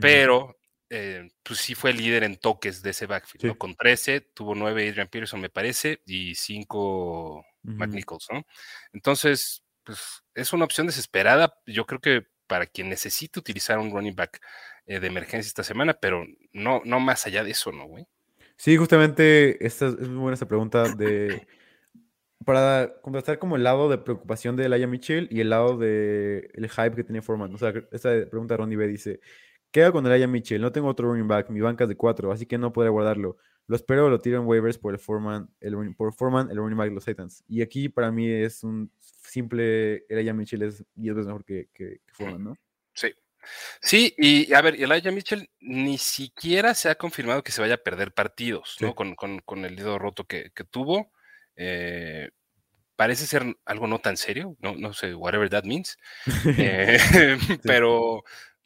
pero 0.00 0.58
eh, 0.90 1.30
pues 1.42 1.58
sí 1.60 1.74
fue 1.74 1.90
el 1.90 1.96
líder 1.96 2.22
en 2.24 2.36
toques 2.36 2.82
de 2.82 2.90
ese 2.90 3.06
backfield, 3.06 3.46
¿no? 3.46 3.58
Con 3.58 3.74
13, 3.74 4.20
tuvo 4.20 4.54
9 4.54 4.88
Adrian 4.88 5.08
Peterson, 5.08 5.40
me 5.40 5.48
parece, 5.50 6.02
y 6.06 6.34
5 6.34 7.38
Ujú. 7.64 7.76
McNichols, 7.76 8.26
¿no? 8.32 8.44
Entonces, 8.92 9.64
pues 9.84 9.98
es 10.34 10.52
una 10.52 10.64
opción 10.64 10.86
desesperada. 10.86 11.54
Yo 11.66 11.86
creo 11.86 12.00
que 12.00 12.26
para 12.46 12.66
quien 12.66 12.88
necesite 12.90 13.38
utilizar 13.38 13.78
un 13.78 13.90
running 13.90 14.14
back 14.14 14.40
eh, 14.84 15.00
de 15.00 15.06
emergencia 15.06 15.48
esta 15.48 15.64
semana, 15.64 15.94
pero 15.94 16.26
no, 16.52 16.82
no 16.84 17.00
más 17.00 17.26
allá 17.26 17.42
de 17.42 17.52
eso, 17.52 17.72
¿no, 17.72 17.86
güey? 17.86 18.06
Sí, 18.56 18.76
justamente 18.76 19.64
esta 19.66 19.86
es 19.88 19.94
es 19.94 20.08
muy 20.08 20.18
buena 20.18 20.34
esta 20.34 20.46
pregunta 20.46 20.88
de 20.90 21.46
para 22.44 22.94
contrastar 23.02 23.38
como 23.38 23.56
el 23.56 23.62
lado 23.64 23.88
de 23.88 23.98
preocupación 23.98 24.56
de 24.56 24.68
Laia 24.68 24.86
Mitchell 24.86 25.28
y 25.30 25.40
el 25.40 25.50
lado 25.50 25.76
de 25.78 26.50
el 26.54 26.68
hype 26.70 26.94
que 26.96 27.04
tenía 27.04 27.22
Foreman. 27.22 27.54
O 27.54 27.58
sea, 27.58 27.72
esta 27.92 28.10
pregunta 28.30 28.54
de 28.54 28.58
Ronnie 28.58 28.76
B 28.76 28.86
dice, 28.88 29.20
¿qué 29.70 29.84
hago 29.84 29.94
con 29.94 30.08
Laia 30.08 30.26
Mitchell? 30.26 30.60
No 30.60 30.72
tengo 30.72 30.88
otro 30.88 31.08
running 31.08 31.28
back, 31.28 31.50
mi 31.50 31.60
banca 31.60 31.84
es 31.84 31.88
de 31.88 31.96
cuatro, 31.96 32.32
así 32.32 32.46
que 32.46 32.58
no 32.58 32.72
podré 32.72 32.90
guardarlo. 32.90 33.36
Lo 33.68 33.76
espero 33.76 34.06
o 34.06 34.10
lo 34.10 34.18
tiro 34.20 34.40
en 34.40 34.46
waivers 34.46 34.76
por 34.78 34.92
el 34.92 34.98
Foreman, 34.98 35.48
el, 35.60 35.74
running- 35.74 35.94
por 35.96 36.12
Foreman, 36.14 36.50
el 36.50 36.56
running 36.56 36.76
back 36.76 36.88
de 36.88 36.94
los 36.96 37.04
Titans. 37.04 37.44
Y 37.48 37.62
aquí 37.62 37.88
para 37.88 38.10
mí 38.10 38.28
es 38.28 38.64
un 38.64 38.90
simple, 38.98 40.04
Elijah 40.08 40.32
Mitchell 40.34 40.62
es 40.62 40.84
10 40.94 41.14
veces 41.14 41.26
mejor 41.26 41.44
que, 41.44 41.68
que, 41.72 42.00
que 42.06 42.12
Foreman, 42.14 42.44
¿no? 42.44 42.56
Sí. 42.92 43.08
Sí, 43.80 44.14
y 44.18 44.52
a 44.52 44.60
ver, 44.62 44.74
Elijah 44.80 45.10
Mitchell 45.10 45.48
ni 45.60 45.98
siquiera 45.98 46.74
se 46.74 46.88
ha 46.90 46.94
confirmado 46.94 47.42
que 47.42 47.50
se 47.52 47.60
vaya 47.60 47.74
a 47.74 47.78
perder 47.82 48.12
partidos, 48.12 48.76
¿no? 48.80 48.94
Con, 48.94 49.14
con- 49.14 49.40
con 49.40 49.64
el 49.64 49.74
dedo 49.76 49.98
roto 49.98 50.24
que, 50.26 50.50
que 50.54 50.64
tuvo. 50.64 51.12
Eh, 51.56 52.30
parece 52.96 53.26
ser 53.26 53.56
algo 53.64 53.86
no 53.86 53.98
tan 53.98 54.16
serio, 54.16 54.56
no, 54.60 54.74
no 54.76 54.92
sé, 54.92 55.14
whatever 55.14 55.48
that 55.48 55.64
means. 55.64 55.96
Eh, 56.58 56.98
Pero 57.62 58.22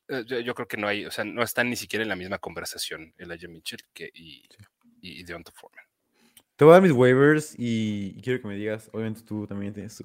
eh, 0.08 0.24
yo, 0.26 0.40
yo 0.40 0.54
creo 0.54 0.68
que 0.68 0.76
no 0.76 0.88
hay, 0.88 1.06
o 1.06 1.10
sea, 1.10 1.24
no 1.24 1.42
están 1.42 1.70
ni 1.70 1.76
siquiera 1.76 2.02
en 2.02 2.08
la 2.08 2.16
misma 2.16 2.38
conversación 2.38 3.14
Elijah 3.18 3.48
Mitchell 3.48 3.80
que, 3.92 4.10
y, 4.14 4.48
y 5.00 5.24
Deonta 5.24 5.52
Foreman. 5.52 5.86
Te 6.56 6.64
voy 6.64 6.72
a 6.72 6.76
dar 6.76 6.82
mis 6.82 6.92
waivers 6.92 7.54
y, 7.58 8.18
quiero 8.22 8.40
que 8.40 8.48
me 8.48 8.56
digas, 8.56 8.88
obviamente 8.94 9.20
tú 9.20 9.46
también 9.46 9.74
tienes 9.74 10.02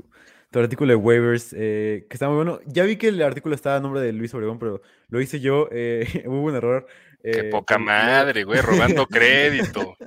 tu, 0.51 0.59
artículo 0.59 0.89
de 0.91 0.97
waivers, 0.97 1.53
eh, 1.57 2.05
que 2.09 2.13
está 2.13 2.27
muy 2.27 2.35
bueno. 2.35 2.59
Ya 2.65 2.83
vi 2.83 2.97
que 2.97 3.07
el 3.07 3.21
artículo 3.21 3.55
estaba 3.55 3.77
a 3.77 3.79
nombre 3.79 4.01
de 4.01 4.11
Luis 4.11 4.33
Obregón, 4.33 4.59
pero 4.59 4.81
lo 5.07 5.21
hice 5.21 5.39
yo, 5.39 5.69
eh, 5.71 6.05
hubo 6.27 6.41
un 6.43 6.55
error. 6.55 6.87
Qué 7.23 7.39
eh, 7.39 7.43
poca 7.45 7.77
madre, 7.77 8.43
güey, 8.43 8.61
robando 8.61 9.07
crédito. 9.07 9.95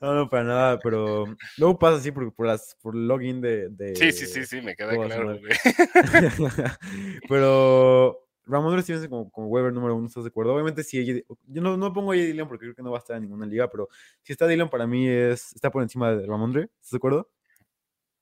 No, 0.00 0.14
no, 0.14 0.28
para 0.28 0.42
nada, 0.42 0.78
pero 0.80 1.24
luego 1.56 1.78
pasa 1.78 1.98
así 1.98 2.10
por, 2.10 2.32
por, 2.34 2.46
las, 2.46 2.76
por 2.82 2.94
login 2.94 3.40
de, 3.40 3.68
de... 3.68 3.94
Sí, 3.94 4.10
sí, 4.10 4.26
sí, 4.26 4.44
sí, 4.44 4.60
me 4.60 4.74
queda 4.74 4.94
claro, 4.94 5.38
güey. 5.38 5.52
pero 7.28 8.26
Ramón 8.46 8.82
Stevenson 8.82 9.08
como, 9.08 9.30
como 9.30 9.46
Weber 9.46 9.72
número 9.72 9.94
uno, 9.94 10.06
¿estás 10.06 10.24
de 10.24 10.28
acuerdo? 10.28 10.54
Obviamente 10.54 10.82
sí, 10.82 11.24
yo 11.46 11.62
no, 11.62 11.76
no 11.76 11.92
pongo 11.92 12.12
a 12.12 12.16
Dylan 12.16 12.48
porque 12.48 12.64
creo 12.64 12.74
que 12.74 12.82
no 12.82 12.90
va 12.90 12.98
a 12.98 13.00
estar 13.00 13.16
en 13.16 13.22
ninguna 13.22 13.46
liga, 13.46 13.70
pero 13.70 13.88
si 14.22 14.32
está 14.32 14.46
Dylan 14.46 14.68
para 14.68 14.86
mí 14.86 15.08
es, 15.08 15.54
está 15.54 15.70
por 15.70 15.82
encima 15.82 16.12
de 16.12 16.26
Ramondre, 16.26 16.68
¿estás 16.76 16.90
de 16.90 16.96
acuerdo? 16.96 17.30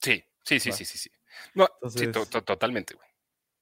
Sí, 0.01 0.23
sí, 0.45 0.61
sí, 0.61 0.73
sí, 0.73 0.85
sí, 0.85 0.99
sí. 0.99 1.11
No, 1.55 1.67
sí, 1.89 2.09
totalmente, 2.09 2.95
güey. 2.95 3.09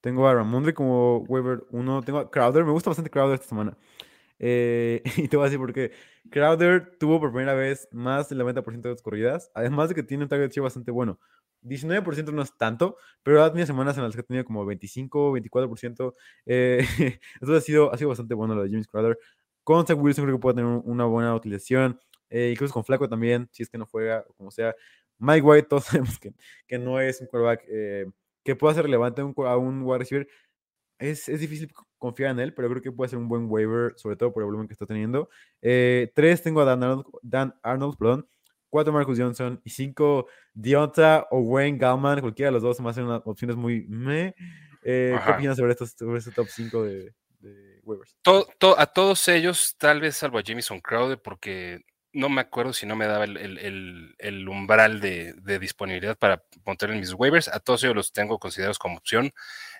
Tengo 0.00 0.26
a 0.26 0.34
Ramondre 0.34 0.74
como 0.74 1.18
Weber 1.18 1.64
uno, 1.70 2.02
tengo 2.02 2.18
a 2.18 2.30
Crowder, 2.30 2.64
me 2.64 2.72
gusta 2.72 2.90
bastante 2.90 3.10
Crowder 3.10 3.34
esta 3.34 3.48
semana. 3.48 3.76
Eh, 4.40 5.02
y 5.16 5.28
te 5.28 5.36
voy 5.36 5.44
a 5.44 5.48
decir 5.48 5.60
por 5.60 5.72
qué. 5.72 5.92
Crowder 6.30 6.96
tuvo 6.98 7.20
por 7.20 7.30
primera 7.30 7.54
vez 7.54 7.88
más 7.92 8.28
del 8.28 8.38
90% 8.40 8.88
de 8.88 8.94
las 8.94 9.02
corridas, 9.02 9.50
además 9.54 9.90
de 9.90 9.94
que 9.94 10.02
tiene 10.02 10.24
un 10.24 10.28
target 10.28 10.50
share 10.50 10.62
bastante 10.64 10.90
bueno. 10.90 11.20
19% 11.62 12.32
no 12.32 12.42
es 12.42 12.56
tanto, 12.56 12.96
pero 13.22 13.44
ha 13.44 13.50
tenido 13.50 13.66
semanas 13.66 13.96
en 13.98 14.04
las 14.04 14.14
que 14.14 14.20
ha 14.20 14.24
tenido 14.24 14.44
como 14.44 14.64
25, 14.64 15.32
24%. 15.32 16.14
Eh, 16.46 16.78
entonces 17.34 17.58
ha 17.58 17.60
sido, 17.60 17.92
ha 17.92 17.98
sido 17.98 18.08
bastante 18.08 18.34
bueno 18.34 18.54
lo 18.54 18.62
de 18.64 18.70
James 18.70 18.88
Crowder. 18.88 19.18
Con 19.62 19.86
Zach 19.86 19.98
Wilson 20.00 20.24
creo 20.24 20.36
que 20.38 20.40
puede 20.40 20.56
tener 20.56 20.80
una 20.84 21.04
buena 21.04 21.34
utilización. 21.34 22.00
Eh, 22.30 22.50
incluso 22.52 22.72
con 22.72 22.84
Flaco 22.84 23.08
también, 23.08 23.48
si 23.52 23.62
es 23.62 23.68
que 23.68 23.76
no 23.76 23.86
juega 23.86 24.24
como 24.36 24.50
sea. 24.50 24.74
Mike 25.18 25.42
White, 25.42 25.66
todos 25.68 25.84
sabemos 25.84 26.18
que, 26.18 26.32
que 26.66 26.78
no 26.78 26.98
es 27.00 27.20
un 27.20 27.26
quarterback 27.26 27.64
eh, 27.68 28.06
que 28.42 28.56
pueda 28.56 28.74
ser 28.74 28.84
relevante 28.84 29.20
a 29.20 29.24
un, 29.26 29.34
a 29.46 29.56
un 29.56 29.82
wide 29.82 29.98
receiver. 29.98 30.28
Es, 31.00 31.28
es, 31.28 31.40
difícil 31.40 31.72
confiar 31.98 32.30
en 32.30 32.40
él, 32.40 32.54
pero 32.54 32.68
creo 32.68 32.82
que 32.82 32.92
puede 32.92 33.08
ser 33.08 33.18
un 33.18 33.28
buen 33.28 33.46
waiver, 33.48 33.94
sobre 33.96 34.16
todo 34.16 34.32
por 34.32 34.42
el 34.42 34.46
volumen 34.46 34.68
que 34.68 34.74
está 34.74 34.86
teniendo. 34.86 35.28
tres, 35.60 36.42
tengo 36.42 36.60
a 36.60 36.64
Dan 36.64 36.82
Arnold, 36.82 37.06
Dan 37.22 37.54
Arnold 37.62 37.96
perdón, 37.98 38.28
4 38.70 38.92
Marcus 38.92 39.18
Johnson 39.18 39.60
y 39.64 39.70
5 39.70 40.26
Dionta 40.54 41.26
o 41.30 41.40
Wayne 41.40 41.78
Gallman, 41.78 42.20
cualquiera 42.20 42.48
de 42.48 42.52
los 42.52 42.62
dos 42.62 42.76
se 42.76 42.82
me 42.82 42.90
hacen 42.90 43.04
unas 43.04 43.22
opciones 43.24 43.56
muy 43.56 43.86
me. 43.88 44.34
Eh, 44.82 45.18
¿Qué 45.24 45.30
opinas 45.32 45.56
sobre, 45.58 45.72
estos, 45.72 45.90
sobre 45.90 46.18
este 46.18 46.30
top 46.30 46.46
5 46.48 46.84
de, 46.84 47.14
de 47.40 47.80
waivers? 47.82 48.16
a 48.78 48.86
todos 48.86 49.28
ellos, 49.28 49.74
tal 49.76 50.00
vez 50.00 50.16
salvo 50.16 50.38
a 50.38 50.42
Jamison 50.44 50.80
Crowder, 50.80 51.20
porque 51.20 51.84
no 52.12 52.28
me 52.28 52.40
acuerdo 52.40 52.72
si 52.72 52.86
no 52.86 52.96
me 52.96 53.06
daba 53.06 53.24
el, 53.24 54.48
umbral 54.48 55.00
de, 55.00 55.58
disponibilidad 55.58 56.16
para 56.16 56.42
poner 56.64 56.90
en 56.90 57.00
mis 57.00 57.14
waivers. 57.14 57.48
A 57.48 57.60
todos 57.60 57.84
ellos 57.84 57.96
los 57.96 58.12
tengo 58.12 58.38
considerados 58.38 58.78
como 58.78 58.96
opción. 58.96 59.32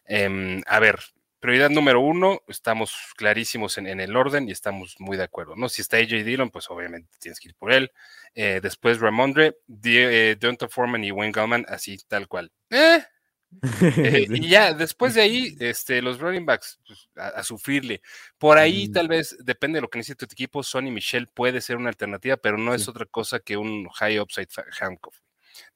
Eh, 0.07 0.61
a 0.67 0.81
ver, 0.81 0.99
prioridad 1.41 1.71
número 1.71 2.01
uno, 2.01 2.43
estamos 2.47 2.95
clarísimos 3.17 3.79
en, 3.79 3.87
el 3.89 4.15
orden 4.15 4.49
y 4.49 4.53
estamos 4.53 4.97
muy 4.99 5.17
de 5.17 5.25
acuerdo, 5.25 5.57
¿no? 5.57 5.69
Si 5.69 5.81
está 5.81 5.97
AJ 5.97 6.23
Dillon, 6.25 6.51
pues 6.51 6.71
obviamente 6.71 7.09
tienes 7.19 7.41
que 7.41 7.49
ir 7.49 7.55
por 7.55 7.73
él. 7.73 7.91
Eh, 8.35 8.61
después 8.63 9.01
Ramondre, 9.01 9.57
eh, 9.85 10.37
Donta 10.39 10.69
Foreman 10.69 11.03
y 11.03 11.11
Wayne 11.11 11.33
Gallman, 11.33 11.65
así 11.69 11.99
tal 12.07 12.29
cual. 12.29 12.53
Eh, 12.69 13.03
y 14.31 14.49
ya, 14.49 14.73
después 14.73 15.15
de 15.15 15.23
ahí, 15.23 15.57
este, 15.59 16.01
los 16.01 16.21
running 16.21 16.47
backs, 16.47 16.79
pues, 16.87 17.09
a, 17.17 17.43
sufrirle. 17.43 18.01
Por 18.39 18.59
ahí, 18.59 18.89
mm. 18.89 18.93
tal 18.93 19.09
vez, 19.09 19.37
depende 19.41 19.79
de 19.79 19.83
lo 19.83 19.89
que 19.89 19.99
necesite 19.99 20.27
tu 20.27 20.33
equipo, 20.33 20.63
Sonny 20.63 20.91
Michelle 20.91 21.27
puede 21.27 21.61
ser 21.61 21.77
una 21.77 21.89
alternativa, 21.89 22.37
pero 22.37 22.57
no 22.59 22.75
es 22.75 22.89
otra 22.89 23.07
cosa 23.07 23.41
que 23.41 23.57
un 23.57 23.89
high 23.89 24.21
upside 24.21 24.49
handcuff, 24.81 25.19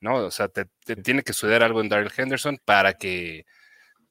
¿no? 0.01 0.17
O 0.17 0.31
sea, 0.31 0.49
te, 0.49 0.67
tiene 1.03 1.23
que 1.23 1.33
suceder 1.33 1.63
algo 1.63 1.81
en 1.81 1.89
Daryl 1.89 2.13
Henderson 2.17 2.59
para 2.65 2.95
que 2.95 3.45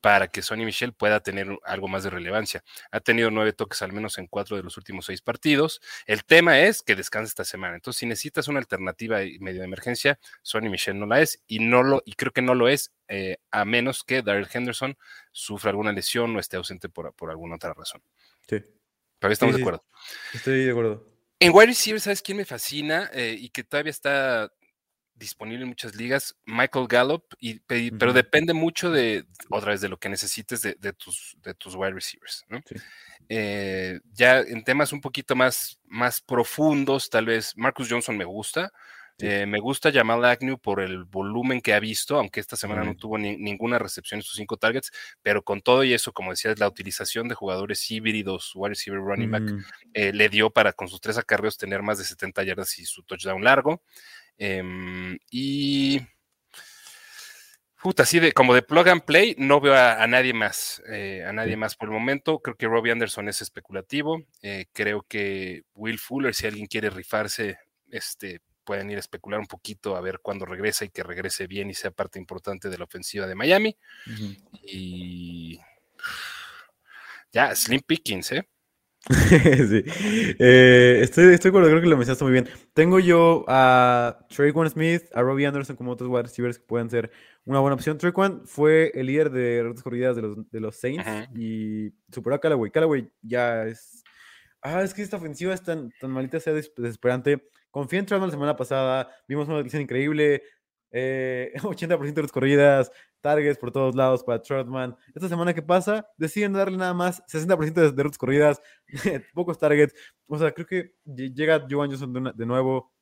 para 0.04 0.28
que 0.28 0.42
Sonny 0.42 0.66
Michel 0.66 0.92
pueda 0.92 1.22
tener 1.22 1.48
algo 1.64 1.88
más 1.88 2.04
de 2.04 2.10
relevancia. 2.10 2.62
Ha 2.92 3.00
tenido 3.00 3.32
nueve 3.32 3.54
toques 3.54 3.82
al 3.84 3.94
menos 3.94 4.18
en 4.18 4.28
cuatro 4.28 4.58
de 4.58 4.62
los 4.62 4.76
últimos 4.76 5.06
seis 5.06 5.22
partidos. 5.22 5.80
El 6.06 6.26
tema 6.26 6.60
es 6.60 6.82
que 6.82 6.98
descansa 6.98 7.30
esta 7.30 7.46
semana. 7.46 7.76
Entonces, 7.76 8.02
si 8.02 8.06
necesitas 8.06 8.50
una 8.50 8.60
alternativa 8.60 9.20
medio 9.40 9.62
de 9.62 9.66
emergencia, 9.66 10.20
Sonny 10.42 10.68
Michel 10.68 11.00
no 11.00 11.06
la 11.06 11.22
es 11.22 11.42
y 11.48 11.60
no 11.60 11.84
lo 11.84 12.04
y 12.06 12.16
creo 12.16 12.34
que 12.34 12.42
no 12.42 12.54
lo 12.54 12.68
es 12.68 12.92
eh, 13.08 13.38
a 13.50 13.64
menos 13.64 14.04
que 14.04 14.22
Daryl 14.22 14.50
Henderson 14.54 14.98
sufra 15.32 15.70
alguna 15.70 15.94
lesión 15.94 16.36
o 16.36 16.40
esté 16.42 16.58
ausente 16.58 16.90
por, 16.90 17.14
alguna 17.30 17.56
otra 17.56 17.74
razón. 17.74 18.04
Sí. 18.46 18.58
Pero 19.20 19.32
estamos 19.32 19.56
de 19.56 19.62
acuerdo. 19.62 19.86
Estoy 20.34 20.66
de 20.66 20.72
acuerdo. 20.72 21.08
En 21.40 21.56
wide 21.56 21.68
receiver, 21.68 22.02
¿sabes 22.02 22.22
quién 22.22 22.36
me 22.36 22.44
fascina 22.44 23.10
eh, 23.14 23.38
y 23.40 23.52
que 23.52 23.64
todavía 23.64 23.92
está 23.92 24.52
disponible 25.16 25.64
en 25.64 25.70
muchas 25.70 25.96
ligas, 25.96 26.36
Michael 26.46 26.88
Gallup, 26.88 27.24
y, 27.40 27.60
pero 27.92 28.14
depende 28.14 28.54
mucho 28.54 28.92
de, 28.92 29.26
otra 29.50 29.72
vez, 29.72 29.82
de 29.82 29.90
lo 29.90 29.98
que 29.98 30.10
necesites 30.10 30.62
de, 30.62 30.94
tus, 30.94 31.38
de 31.42 31.54
tus 31.54 31.76
wide 31.76 31.92
receivers. 31.92 32.46
Eh, 33.30 34.00
ya 34.14 34.40
en 34.40 34.64
temas 34.64 34.92
un 34.92 35.02
poquito 35.02 35.36
más, 35.36 35.80
más 35.86 36.22
profundos, 36.22 37.10
tal 37.10 37.26
vez 37.26 37.54
Marcus 37.56 37.88
Johnson 37.90 38.18
me 38.18 38.26
gusta. 38.26 38.72
Eh, 39.20 39.46
me 39.46 39.60
gusta 39.60 39.92
Jamal 39.92 40.26
Agnew 40.26 40.58
por 40.58 40.82
el 40.82 41.04
volumen 41.04 41.62
que 41.62 41.74
ha 41.74 41.80
visto, 41.80 42.18
aunque 42.18 42.40
esta 42.40 42.56
semana 42.56 42.84
no 42.84 42.96
tuvo 42.96 43.18
ninguna 43.18 43.78
recepción 43.78 44.20
en 44.20 44.24
sus 44.24 44.36
cinco 44.36 44.58
targets, 44.58 44.92
pero 45.22 45.44
con 45.44 45.62
todo 45.62 45.84
y 45.84 45.94
eso, 45.94 46.12
como 46.12 46.32
decías, 46.32 46.60
la 46.60 46.68
utilización 46.68 47.28
de 47.28 47.36
jugadores 47.36 47.90
híbridos, 47.92 48.52
wide 48.56 48.70
receiver 48.70 49.00
running 49.00 49.32
back, 49.32 49.44
eh, 49.94 50.12
le 50.14 50.30
dio 50.30 50.50
para 50.50 50.74
con 50.74 50.88
sus 50.88 51.00
tres 51.00 51.18
acarreos 51.18 51.58
tener 51.58 51.84
más 51.84 52.00
de 52.00 52.06
70 52.06 52.44
yardas 52.44 52.80
y 52.80 52.86
su 52.86 53.04
touchdown 53.04 53.44
largo. 53.44 53.84
Em, 54.38 55.18
y. 55.30 56.02
Puta, 57.82 58.04
así 58.04 58.20
de 58.20 58.32
como 58.32 58.54
de 58.54 58.62
plug 58.62 58.88
and 58.88 59.04
play, 59.04 59.36
no 59.38 59.60
veo 59.60 59.76
a, 59.76 60.08
nadie 60.08 60.34
más, 60.34 60.82
eh, 60.88 61.26
a 61.28 61.34
nadie 61.34 61.58
más 61.58 61.76
por 61.76 61.90
el 61.90 61.94
momento. 61.94 62.40
Creo 62.40 62.56
que 62.56 62.68
Robbie 62.68 62.94
Anderson 62.94 63.28
es 63.28 63.42
especulativo. 63.42 64.24
Eh, 64.42 64.68
creo 64.72 65.06
que 65.08 65.64
Will 65.76 66.00
Fuller, 66.00 66.34
si 66.34 66.48
alguien 66.48 66.68
quiere 66.68 66.90
rifarse, 66.90 67.58
este, 67.92 68.40
pueden 68.64 68.90
ir 68.90 68.98
a 68.98 69.02
especular 69.02 69.40
un 69.40 69.48
poquito 69.48 69.98
a 69.98 70.02
ver 70.02 70.20
cuándo 70.22 70.46
regresa 70.46 70.86
y 70.86 70.90
que 70.90 71.04
regrese 71.04 71.46
bien 71.46 71.70
y 71.70 71.74
sea 71.74 71.92
parte 71.92 72.20
importante 72.20 72.70
de 72.70 72.78
la 72.78 72.86
ofensiva 72.86 73.28
de 73.28 73.36
Miami. 73.36 73.78
Y 74.64 75.60
ya, 77.32 77.56
Slim 77.56 77.82
Pickings, 77.82 78.32
¿eh? 78.32 78.48
sí. 79.10 79.84
Eh, 80.40 81.00
estoy, 81.02 81.34
estoy 81.34 81.50
de 81.50 81.50
acuerdo, 81.50 81.70
creo 81.70 81.82
que 81.82 81.88
lo 81.88 81.98
mencionaste 81.98 82.24
muy 82.24 82.32
bien. 82.32 82.48
Tengo 82.74 83.00
yo 83.00 83.44
a 83.50 84.26
Traquan 84.30 84.70
Smith, 84.70 85.04
a 85.14 85.22
Robbie 85.22 85.46
Anderson 85.46 85.76
como 85.76 85.92
otros 85.92 86.10
wide 86.10 86.24
receivers 86.24 86.58
que 86.58 86.66
pueden 86.66 86.90
ser 86.90 87.12
una 87.44 87.60
buena 87.60 87.76
opción. 87.76 87.98
Traquan 87.98 88.46
fue 88.46 88.92
el 88.96 89.08
líder 89.08 89.30
de 89.30 89.62
rutas 89.64 89.84
corridas 89.84 90.16
de 90.16 90.22
los, 90.22 90.50
de 90.50 90.60
los 90.62 90.78
Saints 90.78 91.06
y 91.36 91.92
superó 92.14 92.38
a 92.38 92.40
Callaway. 92.40 92.72
Callaway 92.72 93.10
ya 93.22 93.66
es. 93.66 94.04
Ah, 94.62 94.82
es 94.82 94.94
que 94.94 95.02
esta 95.02 95.18
ofensiva 95.18 95.54
es 95.54 95.62
tan, 95.62 95.92
tan 96.00 96.12
malita, 96.12 96.40
sea 96.40 96.54
desesperante. 96.54 97.50
Confía 97.72 98.00
en 98.00 98.06
Trump 98.06 98.24
la 98.24 98.32
semana 98.32 98.56
pasada, 98.56 99.10
vimos 99.28 99.48
una 99.50 99.58
noticia 99.58 99.82
increíble. 99.82 100.44
80% 100.94 100.94
eh, 100.94 101.52
de 102.14 102.22
las 102.22 102.32
corridas, 102.32 102.92
targets 103.24 103.58
por 103.58 103.72
todos 103.72 103.96
lados 103.96 104.24
para 104.24 104.42
Trotman. 104.42 104.96
Esta 105.16 105.30
semana 105.30 105.54
que 105.54 105.62
pasa, 105.62 106.08
deciden 106.18 106.54
darle 106.54 106.78
nada 106.78 106.94
más 106.94 107.24
60% 107.26 107.74
de, 107.74 107.92
de 107.92 108.04
rutas 108.04 108.18
corridas, 108.18 108.62
pocos 109.34 109.58
targets. 109.58 109.96
O 110.28 110.38
sea, 110.38 110.52
creo 110.52 110.68
que 110.68 110.94
llega 111.06 111.66
Joan 111.68 111.90
Johnson 111.90 112.34
de, 112.36 112.46
nuevo. 112.46 112.94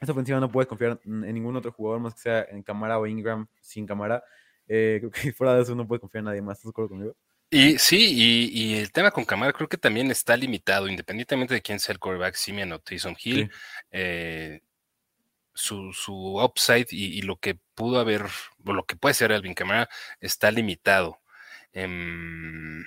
Esta 0.00 0.12
ofensiva 0.12 0.40
no 0.40 0.50
puedes 0.50 0.66
confiar 0.66 0.98
en, 1.04 1.20
ningún 1.20 1.54
otro 1.56 1.70
jugador 1.70 2.00
más 2.00 2.14
que 2.14 2.20
sea 2.20 2.46
en 2.50 2.62
cámara 2.62 2.98
o 2.98 3.06
Ingram 3.06 3.46
sin 3.60 3.86
cámara. 3.86 4.24
Eh, 4.66 4.96
creo 5.00 5.10
que 5.10 5.32
fuera 5.34 5.54
de 5.54 5.62
eso 5.62 5.74
no 5.74 5.86
puedes 5.86 6.00
confiar 6.00 6.20
en 6.20 6.24
nadie 6.24 6.42
más. 6.42 6.58
¿Estás 6.58 6.64
de 6.64 6.70
acuerdo 6.70 6.88
conmigo? 6.88 7.16
Y 7.48 7.78
sí, 7.78 8.50
y, 8.52 8.74
el 8.74 8.90
tema 8.90 9.12
con 9.12 9.24
Camara 9.24 9.52
creo 9.52 9.68
que 9.68 9.76
también 9.76 10.10
está 10.10 10.36
limitado, 10.36 10.88
independientemente 10.88 11.54
de 11.54 11.62
quién 11.62 11.78
sea 11.78 11.92
el 11.92 12.00
quarterback, 12.00 12.34
Simeon 12.34 12.72
o 12.72 12.80
Tyson 12.80 13.14
Hill. 13.22 13.48
Eh, 13.92 14.62
su, 15.56 15.92
su 15.92 16.38
upside 16.40 16.86
y, 16.90 17.22
lo 17.22 17.38
que 17.38 17.58
pudo 17.74 17.98
haber, 17.98 18.26
o 18.64 18.72
lo 18.72 18.84
que 18.84 18.96
puede 18.96 19.14
ser 19.14 19.32
Alvin 19.32 19.54
Kamara, 19.54 19.88
está 20.20 20.50
limitado. 20.50 21.20
Em, 21.72 22.84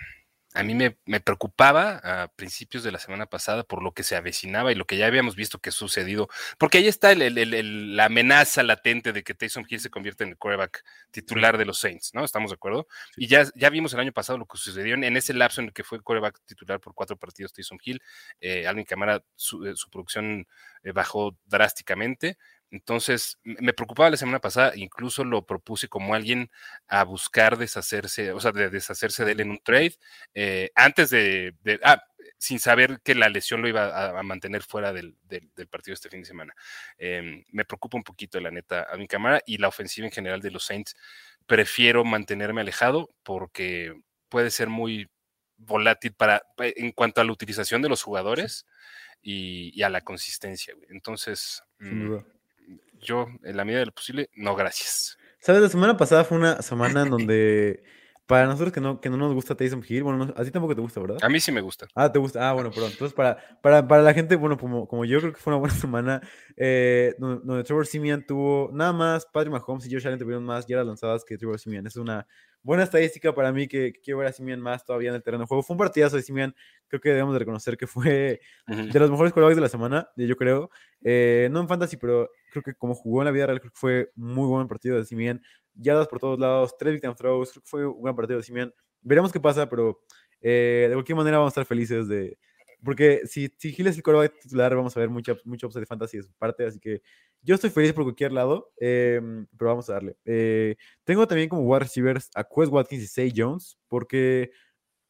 a 0.56 0.64
mí 0.64 0.74
me, 0.74 1.20
preocupaba 1.20 2.02
a 2.04 2.28
principios 2.30 2.84
de 2.84 2.92
la 2.92 2.98
semana 2.98 3.28
pasada 3.28 3.64
por 3.64 3.84
lo 3.84 3.94
que 3.94 4.02
se 4.02 4.16
avecinaba 4.16 4.72
y 4.72 4.76
lo 4.76 4.86
que 4.86 4.98
ya 4.98 5.06
habíamos 5.06 5.36
visto 5.36 5.60
que 5.60 5.70
ha 5.70 5.72
sucedido, 5.72 6.28
porque 6.58 6.80
ahí 6.80 6.88
está 6.88 7.14
la 7.14 8.06
amenaza 8.06 8.64
latente 8.64 9.14
de 9.14 9.24
que 9.24 9.36
Taysom 9.36 9.66
Hill 9.70 9.80
se 9.80 9.92
convierta 9.92 10.24
en 10.24 10.32
el 10.32 10.38
quarterback 10.38 10.84
titular 11.12 11.58
de 11.60 11.66
los 11.66 11.80
Saints, 11.80 12.16
¿no? 12.16 12.26
¿Estamos 12.26 12.50
de 12.50 12.56
acuerdo? 12.56 12.88
Y 13.16 13.28
ya, 13.28 13.46
ya 13.56 13.70
vimos 13.70 13.94
el 13.94 14.00
año 14.00 14.12
pasado 14.12 14.40
lo 14.40 14.48
que 14.48 14.58
sucedió 14.58 14.96
en, 14.96 15.18
ese 15.18 15.34
lapso 15.36 15.62
en 15.62 15.68
el 15.68 15.74
que 15.74 15.84
fue 15.84 16.02
quarterback 16.02 16.40
titular 16.46 16.80
por 16.80 16.96
cuatro 16.96 17.16
partidos 17.16 17.54
Taysom 17.54 17.78
Hill. 17.84 18.02
Eh, 18.42 18.66
Alvin 18.66 18.86
Kamara, 18.86 19.24
su, 19.36 19.66
eh, 19.68 19.76
producción 19.92 20.48
eh, 20.84 20.92
bajó 20.92 21.38
drásticamente, 21.46 22.38
entonces, 22.72 23.40
me 23.44 23.74
preocupaba 23.74 24.12
la 24.12 24.18
semana 24.18 24.40
pasada, 24.40 24.74
incluso 24.76 25.24
lo 25.24 25.46
propuse 25.46 25.88
como 25.88 26.14
alguien 26.14 26.52
a 26.88 27.04
buscar 27.04 27.58
deshacerse, 27.58 28.32
o 28.32 28.40
sea, 28.40 28.52
de 28.52 28.70
deshacerse 28.70 29.26
de 29.26 29.32
él 29.32 29.40
en 29.42 29.52
un 29.52 29.60
trade. 29.60 29.96
Eh, 30.36 30.70
antes 30.76 31.10
de, 31.10 31.56
ah, 31.84 32.04
sin 32.38 32.60
saber 32.60 33.02
que 33.04 33.16
la 33.16 33.30
lesión 33.30 33.62
lo 33.62 33.68
iba 33.68 34.20
a, 34.20 34.24
mantener 34.24 34.62
fuera 34.64 34.94
del, 34.94 35.18
partido 35.70 35.94
este 35.94 36.10
fin 36.10 36.22
de 36.22 36.28
semana. 36.28 36.54
Em, 36.98 37.44
me 37.52 37.66
preocupa 37.66 37.98
un 37.98 38.04
poquito, 38.04 38.40
la 38.40 38.52
neta, 38.52 38.88
a 38.92 38.98
mi 38.98 39.08
cámara 39.08 39.42
y 39.46 39.58
la 39.58 39.68
ofensiva 39.68 40.06
en 40.06 40.14
general 40.14 40.42
de 40.42 40.52
los 40.52 40.64
Saints. 40.66 40.96
Prefiero 41.48 42.06
mantenerme 42.06 42.62
alejado 42.62 43.10
porque 43.24 43.94
puede 44.30 44.52
ser 44.52 44.70
muy 44.70 45.10
volátil 45.58 46.14
para, 46.14 46.44
en 46.58 46.92
cuanto 46.92 47.20
a 47.20 47.24
la 47.24 47.32
utilización 47.32 47.82
de 47.82 47.90
los 47.90 48.04
jugadores 48.04 48.66
y, 49.22 49.82
a 49.82 49.90
la 49.90 50.02
consistencia. 50.02 50.76
Entonces, 50.90 51.64
mm, 51.80 52.18
yo, 53.02 53.28
en 53.44 53.58
la 53.58 53.66
medida 53.66 53.80
de 53.80 53.88
lo 53.88 53.92
posible, 53.92 54.30
no, 54.36 54.56
gracias. 54.56 55.18
Sabes, 55.40 55.62
la 55.62 55.70
semana 55.70 55.98
pasada 55.98 56.24
fue 56.24 56.38
una 56.38 56.62
semana 56.62 57.04
en 57.04 57.10
donde 57.10 57.84
para 58.30 58.46
nosotros 58.46 58.72
que 58.72 58.80
no, 58.80 59.02
que 59.02 59.10
no 59.10 59.18
nos 59.18 59.34
gusta 59.34 59.56
Taysom 59.56 59.82
Hill, 59.88 60.04
bueno, 60.04 60.32
a 60.38 60.44
ti 60.44 60.52
tampoco 60.52 60.76
te 60.76 60.82
gusta, 60.82 61.00
¿verdad? 61.00 61.18
A 61.24 61.30
mí 61.30 61.40
sí 61.40 61.52
me 61.52 61.62
gusta. 61.62 61.88
Ah, 61.96 62.12
te 62.12 62.20
gusta. 62.20 62.48
Ah, 62.48 62.54
bueno, 62.54 62.70
perdón. 62.70 62.92
Entonces, 62.92 63.16
para, 63.16 63.38
para, 63.64 63.88
para 63.88 64.04
la 64.04 64.14
gente, 64.14 64.36
bueno, 64.36 64.56
como, 64.56 64.88
como 64.88 65.04
yo 65.04 65.20
creo 65.20 65.34
que 65.34 65.40
fue 65.40 65.52
una 65.52 65.60
buena 65.60 65.74
semana, 65.90 66.22
eh, 66.56 67.16
donde, 67.18 67.64
Trevor 67.64 67.88
Simeon 67.88 68.24
tuvo 68.28 68.70
nada 68.72 68.94
más, 68.94 69.26
Patrick 69.26 69.52
Mahomes 69.52 69.88
y 69.88 69.92
Josh 69.92 70.06
Allen 70.06 70.20
tuvieron 70.20 70.44
más 70.44 70.68
yardas 70.68 70.86
lanzadas 70.86 71.26
que 71.26 71.40
Trevor 71.40 71.60
Simeon. 71.60 71.88
Es 71.88 71.96
una 71.96 72.28
buena 72.64 72.84
estadística 72.84 73.34
para 73.34 73.52
mí 73.52 73.68
que, 73.68 73.94
quiero 74.04 74.20
ver 74.20 74.28
a 74.28 74.34
Simeon 74.34 74.60
más 74.60 74.86
todavía 74.86 75.10
en 75.10 75.16
el 75.16 75.24
terreno 75.24 75.44
de 75.44 75.48
juego. 75.48 75.64
Fue 75.64 75.74
un 75.74 75.80
partidazo 75.80 76.16
de 76.16 76.22
Simeon. 76.22 76.56
Creo 76.88 77.02
que 77.02 77.10
debemos 77.10 77.34
de 77.34 77.40
reconocer 77.40 77.78
que 77.78 77.88
fue 77.88 78.42
de 78.68 79.00
los 79.00 79.10
mejores 79.10 79.34
jugadores 79.34 79.58
de 79.58 79.62
la 79.62 79.70
semana, 79.70 80.10
yo 80.16 80.36
creo. 80.36 80.70
Eh, 81.04 81.50
no 81.52 81.62
en 81.62 81.68
fantasy, 81.68 81.98
pero 81.98 82.30
creo 82.52 82.64
que 82.64 82.74
como 82.74 82.96
jugó 82.96 83.22
en 83.22 83.26
la 83.26 83.32
vida 83.32 83.46
real, 83.46 83.60
creo 83.60 83.72
que 83.72 83.80
fue 83.80 84.12
muy 84.16 84.48
buen 84.48 84.68
partido 84.68 84.98
de 84.98 85.06
Simeon. 85.06 85.42
Yardas 85.76 86.08
por 86.08 86.20
todos 86.20 86.40
lados, 86.40 86.76
tres 86.78 86.94
victim 86.94 87.14
throws, 87.16 87.52
creo 87.52 87.64
que 87.64 87.70
fue 87.70 87.86
un 87.88 88.02
buen 88.02 88.16
partido 88.16 88.38
de 88.38 88.44
Simeon 88.44 88.74
veremos 89.02 89.32
qué 89.32 89.40
pasa, 89.40 89.68
pero 89.70 90.02
eh, 90.42 90.88
de 90.90 90.96
cualquier 90.96 91.16
manera 91.16 91.38
vamos 91.38 91.52
a 91.52 91.54
estar 91.54 91.66
felices 91.66 92.08
de... 92.08 92.38
Porque 92.84 93.22
si, 93.26 93.54
si 93.58 93.72
Gil 93.74 93.88
es 93.88 93.98
el 93.98 94.04
coreback 94.04 94.40
titular, 94.40 94.76
vamos 94.76 94.96
a 94.96 95.00
ver 95.00 95.10
mucha, 95.10 95.34
upside 95.34 95.82
de 95.82 95.86
fantasy 95.86 96.18
de 96.18 96.24
su 96.24 96.34
parte, 96.34 96.66
así 96.66 96.80
que 96.80 97.02
yo 97.42 97.56
estoy 97.56 97.70
feliz 97.70 97.94
por 97.94 98.04
cualquier 98.04 98.32
lado, 98.32 98.72
em, 98.78 99.46
pero 99.58 99.72
vamos 99.72 99.90
a 99.90 99.94
darle. 99.94 100.18
Eh, 100.26 100.76
tengo 101.04 101.28
también 101.28 101.50
como 101.50 101.64
wide 101.64 101.80
receivers 101.80 102.30
a 102.36 102.44
Quest 102.44 102.72
Watkins 102.72 103.04
y 103.04 103.08
Say 103.08 103.34
Jones, 103.36 103.78
porque 103.88 104.52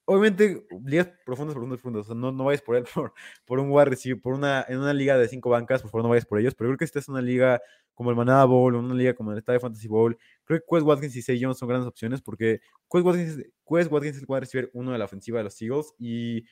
obviamente, 0.10 0.66
ligas 0.86 1.08
profundas, 1.24 1.54
profundas, 1.54 1.78
profundas. 1.80 2.02
O 2.02 2.06
sea, 2.06 2.16
no, 2.16 2.32
no 2.32 2.46
vayas 2.46 2.64
por 2.64 2.76
él 2.76 2.84
por, 2.94 3.14
por 3.46 3.60
un 3.60 3.70
wide 3.70 3.86
receiver, 3.86 4.20
por 4.20 4.34
una, 4.34 4.66
en 4.68 4.80
una 4.80 4.94
liga 4.94 5.18
de 5.18 5.28
cinco 5.28 5.52
bancas, 5.52 5.84
por 5.84 5.92
favor, 5.92 6.04
no 6.04 6.10
vayas 6.10 6.26
por 6.26 6.40
ellos. 6.40 6.56
Pero 6.56 6.70
creo 6.70 6.78
que 6.78 6.86
esta 6.86 6.98
es 6.98 7.08
una 7.10 7.22
liga 7.22 7.62
como 7.94 8.10
el 8.10 8.16
Manada 8.16 8.46
Bowl, 8.46 8.76
una 8.76 8.96
liga 8.96 9.14
como 9.14 9.32
el 9.32 9.38
Estadio 9.38 9.60
Fantasy 9.60 9.88
Bowl. 9.88 10.18
Creo 10.46 10.60
que 10.60 10.66
Quest 10.68 10.86
Watkins 10.86 11.16
y 11.16 11.22
Say 11.22 11.40
Jones 11.40 11.60
son 11.60 11.70
grandes 11.70 11.88
opciones 11.88 12.22
porque 12.22 12.60
Quest 12.92 13.06
Watkins, 13.06 13.38
Quest 13.68 13.92
Watkins 13.92 14.16
es 14.16 14.22
el 14.24 14.26
wide 14.28 14.40
receiver 14.40 14.72
uno 14.74 14.92
de 14.92 14.98
la 14.98 15.06
ofensiva 15.06 15.38
de 15.40 15.44
los 15.44 15.62
Eagles. 15.62 15.94
Y, 16.00 16.44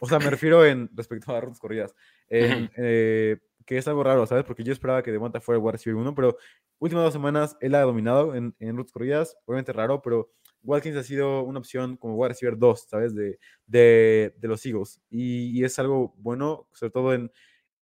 o 0.00 0.08
sea, 0.08 0.18
me 0.18 0.30
refiero 0.30 0.64
en 0.64 0.90
respecto 0.94 1.34
a 1.34 1.40
rutas 1.40 1.60
corridas. 1.60 1.94
Eh, 2.28 3.38
que 3.64 3.76
es 3.76 3.86
algo 3.86 4.02
raro, 4.02 4.26
¿sabes? 4.26 4.44
Porque 4.44 4.64
yo 4.64 4.72
esperaba 4.72 5.02
que 5.02 5.12
Devonta 5.12 5.42
fuera 5.42 5.58
el 5.58 5.62
wide 5.62 5.72
receiver 5.72 6.00
uno, 6.00 6.14
pero 6.14 6.38
últimas 6.78 7.04
dos 7.04 7.12
semanas 7.12 7.56
él 7.60 7.74
ha 7.74 7.82
dominado 7.82 8.34
en, 8.34 8.54
en 8.60 8.76
rutas 8.76 8.92
corridas. 8.92 9.36
Obviamente 9.44 9.74
raro, 9.74 10.00
pero 10.00 10.30
Watkins 10.62 10.96
ha 10.96 11.02
sido 11.02 11.42
una 11.42 11.58
opción 11.58 11.96
como 11.96 12.14
wide 12.14 12.30
receiver 12.30 12.58
2, 12.58 12.86
¿sabes? 12.88 13.14
De, 13.14 13.38
de, 13.66 14.34
de 14.38 14.48
los 14.48 14.64
Eagles. 14.64 15.00
Y, 15.10 15.62
es 15.64 15.78
algo 15.78 16.14
bueno, 16.18 16.68
sobre 16.72 16.90
todo 16.90 17.14
en, 17.14 17.30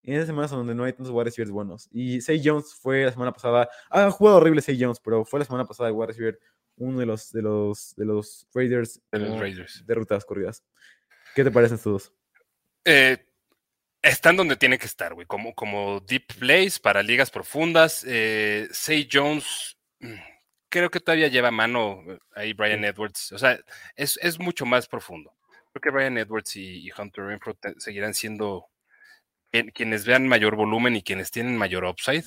en 0.03 0.15
esas 0.15 0.27
semanas 0.27 0.51
donde 0.51 0.75
no 0.75 0.85
hay 0.85 0.93
tantos 0.93 1.13
wide 1.13 1.25
receivers 1.25 1.51
buenos. 1.51 1.89
Y 1.93 2.21
Say 2.21 2.41
Jones 2.45 2.75
fue 2.75 3.05
la 3.05 3.13
semana 3.13 3.33
pasada, 3.33 3.69
ha 3.91 4.11
jugado 4.11 4.39
horrible 4.39 4.63
Say 4.63 4.79
Jones, 4.81 5.01
pero 5.01 5.25
fue 5.25 5.41
la 5.41 5.47
semana 5.47 5.65
pasada 5.65 5.89
el 5.89 5.95
wide 5.95 6.09
receiver 6.09 6.39
uno 6.79 6.99
de 7.01 7.07
los, 7.07 7.33
de 7.33 7.43
los, 7.43 7.95
de 7.97 8.05
los 8.05 8.47
Raiders, 8.55 9.01
de, 9.11 9.19
los 9.19 9.41
Raiders. 9.41 9.85
de 9.87 9.95
rutas 9.95 10.25
corridas. 10.25 10.63
¿Qué 11.37 11.45
te 11.45 11.51
parecen 11.51 11.74
estos 11.76 11.93
dos? 11.93 12.12
Eh, 12.87 13.18
están 14.01 14.37
donde 14.37 14.57
tiene 14.57 14.78
que 14.78 14.87
estar, 14.87 15.12
güey, 15.12 15.26
como, 15.26 15.55
como 15.55 16.01
deep 16.01 16.28
plays 16.39 16.78
para 16.78 17.03
ligas 17.03 17.30
profundas. 17.30 18.07
Eh, 18.09 18.66
Say 18.72 19.07
Jones 19.12 19.76
mm, 20.01 20.14
creo 20.70 20.91
que 20.91 20.99
todavía 20.99 21.28
lleva 21.28 21.51
mano 21.51 22.03
eh, 22.09 22.18
ahí 22.34 22.55
Brian 22.55 22.87
Edwards. 22.87 23.32
O 23.32 23.39
sea, 23.39 23.59
es, 23.97 24.39
mucho 24.39 24.64
más 24.64 24.89
profundo. 24.89 25.37
Creo 25.74 25.82
que 25.82 25.91
Brian 25.91 26.16
Edwards 26.16 26.57
y, 26.57 26.91
Hunter 26.97 27.24
Renfro 27.24 27.55
seguirán 27.76 28.14
siendo 28.14 28.70
quienes 29.74 30.07
vean 30.07 30.26
mayor 30.26 30.57
volumen 30.57 30.97
y 30.97 31.03
quienes 31.03 31.30
tienen 31.30 31.59
mayor 31.59 31.84
upside. 31.84 32.24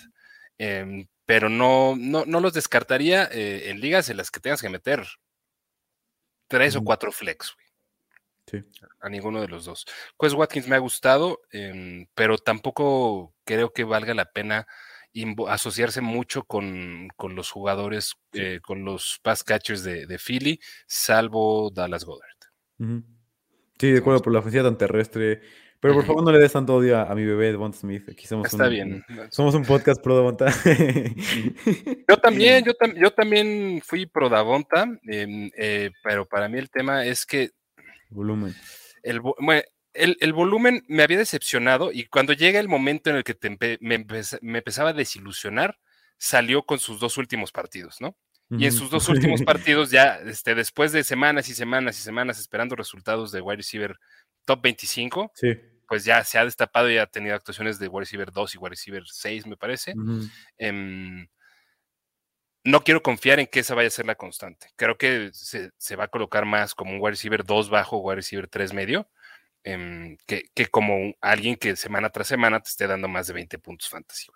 Em, 0.59 1.07
pero 1.25 1.49
no, 1.49 1.95
no, 1.95 2.25
los 2.39 2.53
descartaría 2.53 3.27
eh, 3.31 3.71
en 3.71 3.79
ligas 3.81 4.09
en 4.09 4.17
las 4.17 4.29
que 4.29 4.39
tengas 4.39 4.61
que 4.61 4.69
meter 4.69 5.03
tres 6.47 6.75
o 6.75 6.83
cuatro 6.83 7.11
flex, 7.11 7.55
güey. 7.55 7.68
Sí. 8.49 8.63
A 8.99 9.09
ninguno 9.09 9.41
de 9.41 9.47
los 9.47 9.65
dos. 9.65 9.85
Pues 10.17 10.33
Watkins 10.33 10.67
me 10.67 10.75
ha 10.75 10.79
gustado, 10.79 11.41
em, 11.51 12.07
pero 12.15 12.37
tampoco 12.37 13.33
creo 13.43 13.71
que 13.71 13.83
valga 13.83 14.13
la 14.13 14.25
pena 14.25 14.67
asociarse 15.47 16.01
mucho 16.01 16.43
con, 16.43 17.09
los 17.17 17.51
jugadores, 17.51 18.15
eh, 18.33 18.59
con 18.61 18.85
los 18.85 19.19
pass 19.23 19.43
catchers 19.43 19.83
de, 19.83 20.19
Philly, 20.19 20.59
salvo 20.87 21.71
Dallas 21.71 22.05
Goddard. 22.05 22.29
Sí, 23.79 23.91
de 23.91 23.99
acuerdo, 23.99 24.21
por 24.21 24.33
la 24.33 24.39
ofensiva 24.39 24.63
tan 24.63 24.77
terrestre. 24.77 25.41
Pero 25.81 25.93
por 25.93 26.05
favor 26.05 26.23
no 26.23 26.31
le 26.31 26.39
des 26.39 26.51
tanto 26.51 26.75
odio 26.75 26.99
a, 26.99 27.15
mi 27.15 27.23
bebé 27.23 27.51
Devonta 27.51 27.77
Smith. 27.77 28.09
Aquí 28.09 28.27
somos 28.27 28.47
Está 28.47 28.67
bien. 28.67 29.01
Somos 29.31 29.55
un 29.55 29.63
podcast 29.63 30.01
pro 30.03 30.17
Devonta. 30.17 30.47
yo 32.09 32.17
también, 32.17 32.65
yo, 32.65 32.73
yo 32.97 33.11
también 33.11 33.81
fui 33.85 34.05
pro 34.05 34.27
Davonta, 34.27 34.85
em, 35.03 35.49
eh, 35.57 35.91
pero 36.03 36.25
para 36.25 36.49
mí 36.49 36.57
el 36.57 36.69
tema 36.69 37.05
es 37.05 37.25
que... 37.25 37.51
Volumen. 38.09 38.55
El, 39.03 39.21
el, 39.93 40.33
volumen 40.33 40.83
me 40.87 41.03
había 41.03 41.17
decepcionado 41.17 41.91
y 41.91 42.05
cuando 42.05 42.33
llega 42.33 42.59
el 42.59 42.67
momento 42.67 43.09
en 43.09 43.17
el 43.17 43.23
que 43.23 43.37
me, 43.81 43.95
empezaba 44.57 44.89
a 44.89 44.93
desilusionar, 44.93 45.79
salió 46.17 46.63
con 46.63 46.79
sus 46.79 46.99
dos 46.99 47.17
últimos 47.17 47.51
partidos, 47.51 48.01
¿no? 48.01 48.15
Y 48.51 48.65
en 48.65 48.71
sus 48.71 48.89
dos 48.89 49.07
últimos 49.09 49.43
partidos, 49.43 49.91
ya 49.91 50.15
este, 50.25 50.55
después 50.55 50.91
de 50.91 51.03
semanas 51.03 51.49
y 51.49 51.53
semanas 51.53 51.99
y 51.99 52.01
semanas 52.01 52.39
esperando 52.39 52.75
resultados 52.75 53.31
de 53.31 53.41
wide 53.41 53.57
receiver 53.57 53.99
top 54.45 54.61
25, 54.63 55.31
pues 55.87 56.03
ya 56.03 56.23
se 56.23 56.37
ha 56.39 56.45
destapado 56.45 56.89
y 56.89 56.97
ha 56.97 57.05
tenido 57.05 57.35
actuaciones 57.35 57.79
de 57.79 57.87
wide 57.87 58.01
receiver 58.01 58.31
2 58.31 58.55
y 58.55 58.57
wide 58.57 58.69
receiver 58.69 59.03
6, 59.05 59.47
me 59.47 59.57
parece. 59.57 59.93
Em, 60.57 61.27
no 62.63 62.83
quiero 62.83 63.01
confiar 63.01 63.39
en 63.39 63.47
que 63.47 63.61
esa 63.61 63.75
vaya 63.75 63.87
a 63.87 63.91
ser 63.91 64.05
la 64.05 64.15
constante. 64.15 64.67
Creo 64.75 64.97
que 64.97 65.29
se, 65.33 65.95
va 65.95 66.05
a 66.05 66.09
colocar 66.09 66.45
más 66.45 66.75
como 66.75 66.91
un 66.91 66.99
wide 66.99 67.11
receiver 67.11 67.45
2 67.45 67.69
bajo, 67.69 67.97
wide 67.99 68.17
receiver 68.17 68.47
3 68.47 68.73
medio. 68.73 69.07
Em, 69.63 70.17
que, 70.25 70.43
como 70.71 71.13
alguien 71.21 71.55
que 71.55 71.75
semana 71.75 72.09
tras 72.09 72.27
semana 72.27 72.61
te 72.61 72.69
esté 72.69 72.87
dando 72.87 73.07
más 73.07 73.27
de 73.27 73.33
20 73.33 73.59
puntos 73.59 73.89
fantasy. 73.89 74.27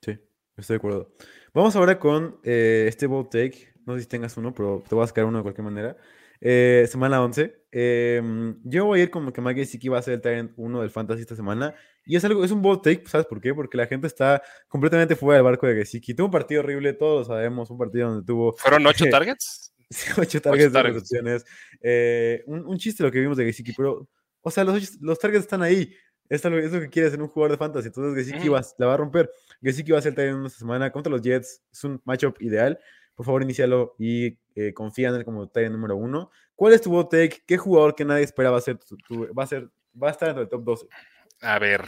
Sí, 0.00 0.18
estoy 0.56 0.74
de 0.74 0.78
acuerdo. 0.78 1.12
Vamos 1.52 1.74
ahora 1.74 1.98
con 1.98 2.40
eh, 2.44 2.86
este 2.88 3.06
bold 3.06 3.30
take. 3.30 3.72
No 3.84 3.94
sé 3.94 4.02
si 4.02 4.08
tengas 4.08 4.36
uno, 4.36 4.54
pero 4.54 4.84
te 4.88 4.94
voy 4.94 5.04
a 5.04 5.08
sacar 5.08 5.24
uno 5.24 5.38
de 5.38 5.42
cualquier 5.42 5.64
manera. 5.64 5.96
Eh, 6.40 6.86
semana 6.88 7.22
11. 7.22 7.64
Em, 7.72 8.56
yo 8.64 8.86
voy 8.86 9.00
a 9.00 9.02
ir 9.04 9.10
como 9.10 9.32
que 9.32 9.40
Maggie 9.40 9.66
que 9.78 9.90
va 9.90 9.98
a 9.98 10.02
ser 10.02 10.14
el 10.14 10.20
Tyrant 10.20 10.52
1 10.56 10.80
del 10.80 10.90
Fantasy 10.90 11.22
esta 11.22 11.36
semana. 11.36 11.74
Y 12.10 12.16
es 12.16 12.24
algo, 12.24 12.44
es 12.44 12.50
un 12.50 12.60
bold 12.60 12.82
take, 12.82 13.04
¿sabes 13.06 13.24
por 13.26 13.40
qué? 13.40 13.54
Porque 13.54 13.76
la 13.76 13.86
gente 13.86 14.08
está 14.08 14.42
completamente 14.66 15.14
fuera 15.14 15.36
del 15.36 15.44
barco 15.44 15.68
de 15.68 15.76
Gesicki. 15.76 16.12
Tuvo 16.12 16.26
un 16.26 16.32
partido 16.32 16.60
horrible, 16.60 16.92
todos 16.92 17.28
lo 17.28 17.34
sabemos, 17.34 17.70
un 17.70 17.78
partido 17.78 18.08
donde 18.08 18.26
tuvo... 18.26 18.52
¿Fueron 18.58 18.84
8 18.84 19.04
targets? 19.12 19.72
8 20.18 20.42
targets, 20.42 20.72
de 20.72 20.82
recepciones. 20.82 21.44
Eh, 21.80 22.42
un, 22.46 22.66
un, 22.66 22.78
chiste 22.78 23.04
lo 23.04 23.12
que 23.12 23.20
vimos 23.20 23.36
de 23.36 23.44
Gesicki, 23.44 23.74
pero 23.76 24.08
o 24.42 24.50
sea, 24.50 24.64
los, 24.64 25.00
los 25.00 25.20
targets 25.20 25.44
están 25.44 25.62
ahí. 25.62 25.94
Es 26.28 26.44
lo, 26.44 26.58
es 26.58 26.72
lo 26.72 26.80
que 26.80 26.88
quiere 26.88 27.06
hacer 27.06 27.22
un 27.22 27.28
jugador 27.28 27.52
de 27.52 27.58
fantasy. 27.58 27.86
Entonces, 27.86 28.26
Gesicki 28.26 28.48
la 28.78 28.86
va 28.86 28.94
a 28.94 28.96
romper. 28.96 29.30
Gesicki 29.62 29.92
va 29.92 29.98
a 29.98 30.02
ser 30.02 30.18
en 30.18 30.34
una 30.34 30.48
semana 30.48 30.90
contra 30.90 31.12
los 31.12 31.22
Jets. 31.22 31.62
Es 31.72 31.84
un 31.84 32.00
matchup 32.04 32.40
ideal. 32.40 32.78
Por 33.14 33.26
favor, 33.26 33.42
inicialo 33.42 33.94
y 33.98 34.38
eh, 34.54 34.72
confía 34.72 35.10
en 35.10 35.16
él 35.16 35.24
como 35.24 35.48
Titan 35.48 35.72
número 35.72 35.96
uno. 35.96 36.30
¿Cuál 36.54 36.72
es 36.72 36.80
tu 36.80 36.90
bot 36.90 37.08
take? 37.08 37.42
¿Qué 37.46 37.56
jugador 37.56 37.94
que 37.94 38.04
nadie 38.04 38.24
esperaba 38.24 38.56
va, 38.56 38.60
ser 38.60 38.78
va, 39.36 39.42
a 39.42 39.46
ser, 39.46 39.68
va 40.00 40.08
a 40.08 40.10
estar 40.10 40.28
dentro 40.28 40.40
del 40.40 40.48
top 40.48 40.64
12? 40.64 40.86
A 41.42 41.58
ver, 41.58 41.86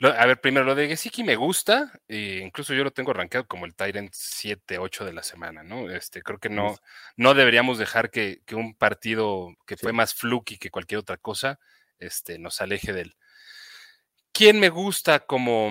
a 0.00 0.26
ver, 0.26 0.40
primero 0.40 0.64
lo 0.64 0.74
de 0.76 0.86
Gesicki 0.86 1.24
me 1.24 1.34
gusta, 1.34 1.92
e 2.06 2.40
incluso 2.44 2.72
yo 2.72 2.84
lo 2.84 2.92
tengo 2.92 3.10
arrancado 3.10 3.46
como 3.46 3.66
el 3.66 3.74
Tyrant 3.74 4.12
7, 4.12 4.78
8 4.78 5.04
de 5.04 5.12
la 5.12 5.24
semana, 5.24 5.64
¿no? 5.64 5.90
Este, 5.90 6.22
creo 6.22 6.38
que 6.38 6.50
no, 6.50 6.76
no 7.16 7.34
deberíamos 7.34 7.78
dejar 7.78 8.10
que, 8.10 8.42
que 8.46 8.54
un 8.54 8.74
partido 8.76 9.56
que 9.66 9.76
fue 9.76 9.92
más 9.92 10.14
fluky 10.14 10.58
que 10.58 10.70
cualquier 10.70 11.00
otra 11.00 11.16
cosa 11.16 11.58
este, 11.98 12.38
nos 12.38 12.60
aleje 12.60 12.92
de 12.92 13.02
él. 13.02 13.16
¿Quién 14.32 14.60
me 14.60 14.68
gusta 14.68 15.20
como 15.20 15.70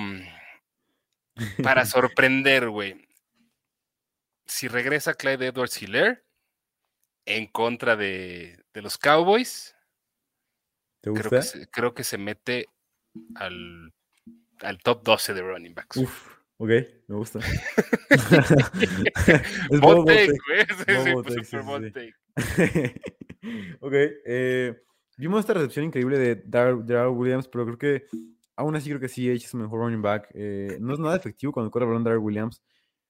para 1.64 1.86
sorprender, 1.86 2.70
güey? 2.70 3.08
Si 4.46 4.68
regresa 4.68 5.14
Clyde 5.14 5.48
Edwards 5.48 5.82
Hiller 5.82 6.26
en 7.26 7.48
contra 7.48 7.96
de, 7.96 8.64
los 8.74 8.98
Cowboys, 8.98 9.76
Creo, 11.02 11.30
que 11.30 11.42
se, 11.44 11.68
creo 11.68 11.94
que 11.94 12.04
se 12.04 12.18
mete 12.18 12.68
al, 13.36 13.94
al 14.62 14.78
top 14.80 15.04
12 15.04 15.34
de 15.34 15.42
running 15.42 15.74
backs. 15.74 15.98
Uf, 15.98 16.28
ok, 16.58 16.70
me 17.08 17.16
gusta. 17.16 17.40
es 19.70 19.80
güey. 19.80 20.30
Sí, 20.30 20.36
sí, 21.44 21.44
super 21.46 21.92
take. 21.92 22.14
ok, 23.80 23.94
eh, 24.26 24.82
vimos 25.18 25.40
esta 25.40 25.54
recepción 25.54 25.86
increíble 25.86 26.18
de 26.18 26.44
Darrell 26.46 27.08
Williams, 27.10 27.48
pero 27.48 27.66
creo 27.66 27.78
que 27.78 28.06
aún 28.56 28.76
así 28.76 28.90
creo 28.90 29.00
que 29.00 29.08
sí, 29.08 29.30
es 29.30 29.44
su 29.44 29.58
mejor 29.58 29.80
running 29.80 30.02
back. 30.02 30.30
Eh, 30.34 30.78
no 30.80 30.94
es 30.94 31.00
nada 31.00 31.16
efectivo 31.16 31.52
cuando 31.52 31.72
corre 31.72 31.86
el 31.86 31.90
balón 31.90 32.04
Darrell 32.04 32.22
Williams. 32.22 32.62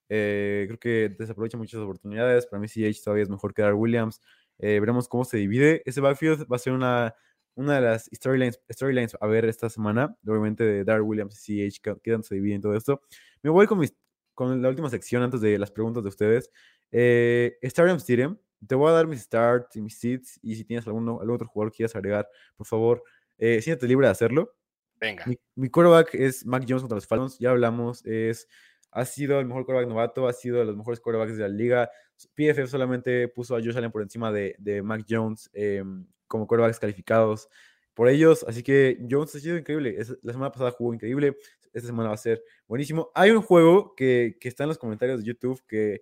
Eh, 0.08 0.64
creo 0.68 0.78
que 0.78 1.16
desaprovecha 1.18 1.56
muchas 1.56 1.80
oportunidades. 1.80 2.46
Para 2.46 2.60
mí, 2.60 2.68
CH 2.68 3.02
todavía 3.02 3.24
es 3.24 3.30
mejor 3.30 3.54
que 3.54 3.62
Darrell 3.62 3.78
Williams. 3.78 4.20
Eh, 4.58 4.80
veremos 4.80 5.08
cómo 5.08 5.24
se 5.24 5.36
divide. 5.36 5.82
Ese 5.84 6.00
backfield 6.00 6.46
va 6.50 6.56
a 6.56 6.58
ser 6.58 6.72
una, 6.72 7.14
una 7.56 7.76
de 7.76 7.80
las 7.80 8.08
storylines, 8.14 8.60
storylines 8.70 9.16
a 9.20 9.26
ver 9.26 9.44
esta 9.46 9.68
semana. 9.68 10.16
Obviamente 10.26 10.64
de 10.64 10.84
Darrell 10.84 11.02
Williams 11.02 11.48
y 11.48 11.68
CH, 11.68 11.80
tanto 11.82 12.22
se 12.22 12.36
dividen 12.36 12.60
todo 12.60 12.74
esto. 12.74 13.02
Me 13.42 13.50
voy 13.50 13.66
con, 13.66 13.78
mis, 13.78 13.94
con 14.34 14.62
la 14.62 14.68
última 14.68 14.88
sección 14.88 15.22
antes 15.22 15.40
de 15.40 15.58
las 15.58 15.70
preguntas 15.70 16.02
de 16.02 16.08
ustedes. 16.08 16.50
Eh, 16.92 17.58
Stadium 17.62 17.96
Stadium. 17.96 18.38
Te 18.66 18.74
voy 18.74 18.90
a 18.90 18.92
dar 18.92 19.06
mis 19.06 19.20
starts 19.22 19.76
y 19.76 19.82
mis 19.82 19.98
seats. 19.98 20.38
Y 20.42 20.54
si 20.54 20.64
tienes 20.64 20.86
alguno, 20.86 21.20
algún 21.20 21.34
otro 21.34 21.48
jugador 21.48 21.72
que 21.72 21.78
quieras 21.78 21.96
agregar, 21.96 22.28
por 22.56 22.66
favor, 22.66 23.02
eh, 23.38 23.60
siéntate 23.60 23.88
libre 23.88 24.06
de 24.06 24.12
hacerlo. 24.12 24.54
Venga. 24.98 25.24
Mi, 25.26 25.36
mi 25.56 25.68
quarterback 25.68 26.14
es 26.14 26.46
Mac 26.46 26.64
Jones 26.66 26.82
contra 26.82 26.96
los 26.96 27.06
Falcons. 27.06 27.38
Ya 27.38 27.50
hablamos. 27.50 28.04
Es 28.06 28.48
ha 28.96 29.04
sido 29.04 29.38
el 29.40 29.46
mejor 29.46 29.66
quarterback 29.66 29.90
novato, 29.90 30.26
ha 30.26 30.32
sido 30.32 30.58
de 30.58 30.64
los 30.64 30.74
mejores 30.74 31.00
quarterbacks 31.00 31.36
de 31.36 31.42
la 31.42 31.48
liga. 31.48 31.90
PFF 32.34 32.70
solamente 32.70 33.28
puso 33.28 33.54
a 33.54 33.60
Josh 33.60 33.76
Allen 33.76 33.92
por 33.92 34.00
encima 34.00 34.32
de, 34.32 34.56
de 34.58 34.82
Mac 34.82 35.04
Jones 35.06 35.50
eh, 35.52 35.84
como 36.26 36.46
quarterbacks 36.46 36.80
calificados 36.80 37.48
por 37.94 38.08
ellos. 38.08 38.44
Así 38.48 38.62
que 38.62 38.98
Jones 39.10 39.34
ha 39.34 39.40
sido 39.40 39.56
increíble. 39.56 39.94
Es, 39.98 40.16
la 40.22 40.32
semana 40.32 40.52
pasada 40.52 40.70
jugó 40.70 40.94
increíble. 40.94 41.36
Esta 41.72 41.88
semana 41.88 42.08
va 42.10 42.14
a 42.14 42.18
ser 42.18 42.42
buenísimo. 42.66 43.10
Hay 43.14 43.30
un 43.30 43.42
juego 43.42 43.94
que, 43.94 44.36
que 44.40 44.48
está 44.48 44.64
en 44.64 44.68
los 44.68 44.78
comentarios 44.78 45.20
de 45.20 45.26
YouTube 45.26 45.62
que, 45.66 46.00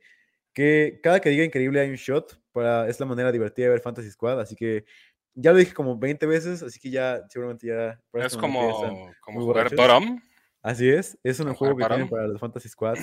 que 0.53 1.01
cada 1.03 1.20
que 1.20 1.31
diga 1.31 1.45
increíble 1.45 1.81
hay 1.81 1.91
un 1.91 1.97
shot. 1.97 2.41
Para, 2.53 2.89
es 2.89 3.01
la 3.01 3.07
manera 3.07 3.33
divertida 3.33 3.66
de 3.66 3.72
ver 3.72 3.81
Fantasy 3.81 4.11
Squad. 4.11 4.41
Así 4.41 4.55
que 4.55 4.85
ya 5.35 5.53
lo 5.53 5.59
dije 5.59 5.75
como 5.75 5.99
20 5.99 6.27
veces. 6.27 6.62
Así 6.62 6.79
que 6.79 6.91
ya 6.91 7.22
seguramente 7.29 7.66
ya. 7.66 8.01
Es 8.14 8.37
como, 8.37 9.12
como 9.20 9.41
jugar 9.41 9.75
bottom. 9.75 10.20
Así 10.64 10.89
es, 10.89 11.18
es 11.22 11.39
un 11.41 11.53
juego 11.53 11.77
que 11.77 11.85
tienen 11.85 12.09
para 12.09 12.27
los 12.27 12.41
Fantasy 12.41 12.70
Squad. 12.70 12.97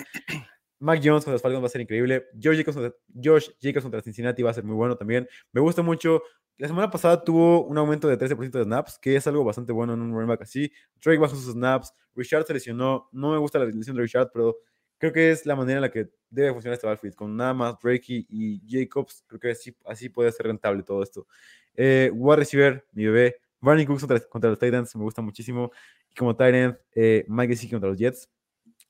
Mac 0.79 0.99
Jones 1.03 1.23
con 1.23 1.31
los 1.31 1.43
Falcons 1.43 1.61
va 1.61 1.67
a 1.67 1.69
ser 1.69 1.81
increíble. 1.81 2.25
Josh 2.33 2.57
Jacobs, 2.57 2.75
contra, 2.75 2.95
Josh 3.23 3.49
Jacobs 3.61 3.83
contra 3.83 4.01
Cincinnati 4.01 4.41
va 4.41 4.49
a 4.49 4.53
ser 4.53 4.63
muy 4.63 4.75
bueno 4.75 4.97
también. 4.97 5.29
Me 5.51 5.61
gusta 5.61 5.83
mucho. 5.83 6.23
La 6.57 6.67
semana 6.67 6.91
pasada 6.91 7.23
tuvo 7.23 7.65
un 7.65 7.77
aumento 7.77 8.07
de 8.07 8.17
13% 8.17 8.51
de 8.51 8.63
snaps, 8.63 8.99
que 8.99 9.15
es 9.15 9.25
algo 9.25 9.43
bastante 9.43 9.71
bueno 9.71 9.93
en 9.93 10.01
un 10.01 10.11
running 10.13 10.27
back 10.27 10.43
así. 10.43 10.71
Drake 11.03 11.19
bajó 11.19 11.35
sus 11.35 11.53
snaps. 11.53 11.93
Richard 12.15 12.45
se 12.45 12.53
lesionó. 12.53 13.09
No 13.11 13.31
me 13.31 13.37
gusta 13.37 13.57
la 13.59 13.65
lesión 13.65 13.95
de 13.95 14.03
Richard, 14.03 14.29
pero 14.31 14.57
creo 14.97 15.11
que 15.11 15.31
es 15.31 15.45
la 15.45 15.55
manera 15.55 15.77
en 15.77 15.81
la 15.81 15.91
que 15.91 16.09
debe 16.29 16.53
funcionar 16.53 16.75
este 16.75 16.87
backfield. 16.87 17.15
Con 17.15 17.35
nada 17.35 17.53
más 17.53 17.79
Drake 17.81 18.25
y, 18.29 18.61
Jacobs, 18.67 19.23
creo 19.27 19.39
que 19.39 19.51
así, 19.51 19.75
así 19.85 20.09
puede 20.09 20.31
ser 20.31 20.45
rentable 20.45 20.83
todo 20.83 21.01
esto. 21.01 21.25
Eh, 21.73 22.11
wide 22.13 22.37
receiver, 22.37 22.85
mi 22.91 23.05
bebé. 23.05 23.37
Barney 23.59 23.85
Cooks 23.85 24.01
contra, 24.01 24.19
contra 24.19 24.49
los 24.49 24.59
Titans 24.59 24.95
me 24.95 25.03
gusta 25.03 25.21
muchísimo. 25.21 25.71
Y 26.09 26.15
como 26.15 26.35
Tyrant, 26.35 26.77
eh, 26.93 27.25
Mike 27.27 27.53
Gesicki 27.53 27.71
contra 27.71 27.89
los 27.89 27.97
Jets. 27.97 28.29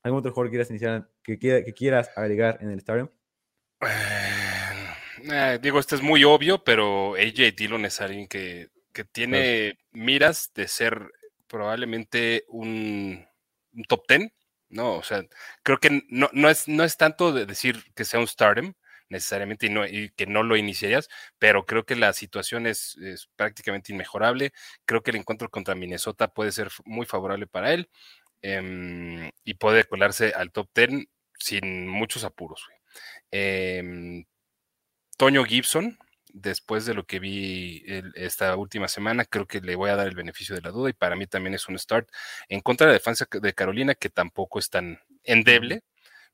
¿Algún 0.03 0.19
otro 0.19 0.31
jugador 0.31 0.49
que 0.49 0.51
quieras 0.51 0.69
iniciar, 0.69 1.09
que, 1.23 1.37
que 1.37 1.73
quieras 1.73 2.09
agregar 2.17 2.57
en 2.61 2.71
el 2.71 2.79
Stadium? 2.79 3.09
Eh, 5.29 5.59
digo, 5.61 5.79
esto 5.79 5.95
es 5.95 6.01
muy 6.01 6.23
obvio, 6.23 6.63
pero 6.63 7.15
AJ 7.15 7.55
Dillon 7.55 7.85
es 7.85 8.01
alguien 8.01 8.27
que, 8.27 8.69
que 8.93 9.03
tiene 9.03 9.77
miras 9.91 10.51
de 10.55 10.67
ser 10.67 11.11
probablemente 11.47 12.45
un, 12.47 13.27
un 13.73 13.83
top 13.85 14.05
10, 14.07 14.31
¿no? 14.69 14.95
O 14.95 15.03
sea, 15.03 15.23
creo 15.63 15.79
que 15.79 16.03
no, 16.09 16.29
no, 16.33 16.49
es, 16.49 16.67
no 16.67 16.83
es 16.83 16.97
tanto 16.97 17.33
de 17.33 17.45
decir 17.45 17.83
que 17.95 18.05
sea 18.05 18.19
un 18.19 18.27
stardom, 18.27 18.73
necesariamente 19.09 19.67
y, 19.67 19.69
no, 19.69 19.85
y, 19.85 20.09
que 20.15 20.25
no 20.25 20.43
lo 20.43 20.55
iniciarías, 20.55 21.09
pero 21.37 21.65
creo 21.65 21.85
que 21.85 21.95
la 21.95 22.13
situación 22.13 22.65
es, 22.65 22.97
es, 22.97 23.27
prácticamente 23.35 23.91
inmejorable. 23.93 24.53
Creo 24.85 25.03
que 25.03 25.11
el 25.11 25.17
encuentro 25.17 25.49
contra 25.49 25.75
Minnesota 25.75 26.29
puede 26.29 26.51
ser 26.51 26.69
muy 26.85 27.05
favorable 27.05 27.47
para 27.47 27.73
él 27.73 27.89
eh, 28.41 29.31
y 29.43 29.53
puede 29.55 29.83
colarse 29.85 30.33
al 30.33 30.51
top 30.51 30.69
10 30.73 31.05
sin 31.37 31.87
muchos 31.87 32.23
apuros. 32.23 32.65
Eh, 33.31 34.23
Toño 35.21 35.43
Gibson, 35.43 35.99
después 36.33 36.87
de 36.87 36.95
lo 36.95 37.05
que 37.05 37.19
vi 37.19 37.83
el, 37.85 38.11
esta 38.15 38.55
última 38.55 38.87
semana, 38.87 39.23
creo 39.23 39.45
que 39.45 39.61
le 39.61 39.75
voy 39.75 39.91
a 39.91 39.95
dar 39.95 40.07
el 40.07 40.15
beneficio 40.15 40.55
de 40.55 40.61
la 40.61 40.71
duda 40.71 40.89
y 40.89 40.93
para 40.93 41.15
mí 41.15 41.27
también 41.27 41.53
es 41.53 41.69
un 41.69 41.77
start 41.77 42.09
en 42.49 42.59
contra 42.61 42.87
de 42.87 42.93
la 42.93 42.97
defensa 42.97 43.27
de 43.31 43.53
Carolina, 43.53 43.93
que 43.93 44.09
tampoco 44.09 44.57
es 44.57 44.71
tan 44.71 44.99
endeble 45.23 45.83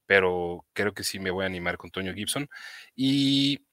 pero 0.06 0.66
creo 0.72 0.94
que 0.94 1.04
sí 1.04 1.20
me 1.20 1.32
voy 1.32 1.44
a 1.44 1.48
animar 1.48 1.76
con 1.76 1.92
Toño 1.92 2.14
Gibson. 2.14 2.50
Y 2.96 3.68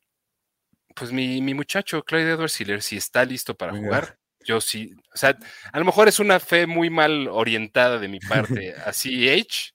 pues 0.97 1.13
mi, 1.13 1.41
mi 1.41 1.55
muchacho, 1.55 2.03
Clyde 2.03 2.33
Edwards 2.33 2.61
Hiller, 2.61 2.83
si 2.83 2.97
está 2.97 3.25
listo 3.25 3.55
para 3.55 3.73
jugar, 3.73 4.19
yo 4.45 4.61
sí, 4.61 4.97
o 5.15 5.17
sea, 5.17 5.39
a 5.73 5.79
lo 5.79 5.85
mejor 5.85 6.09
es 6.09 6.19
una 6.19 6.41
fe 6.41 6.67
muy 6.67 6.91
mal 6.91 7.29
orientada 7.29 8.01
de 8.01 8.09
mi 8.09 8.19
parte 8.19 8.75
a 8.85 8.93
CH, 8.93 9.75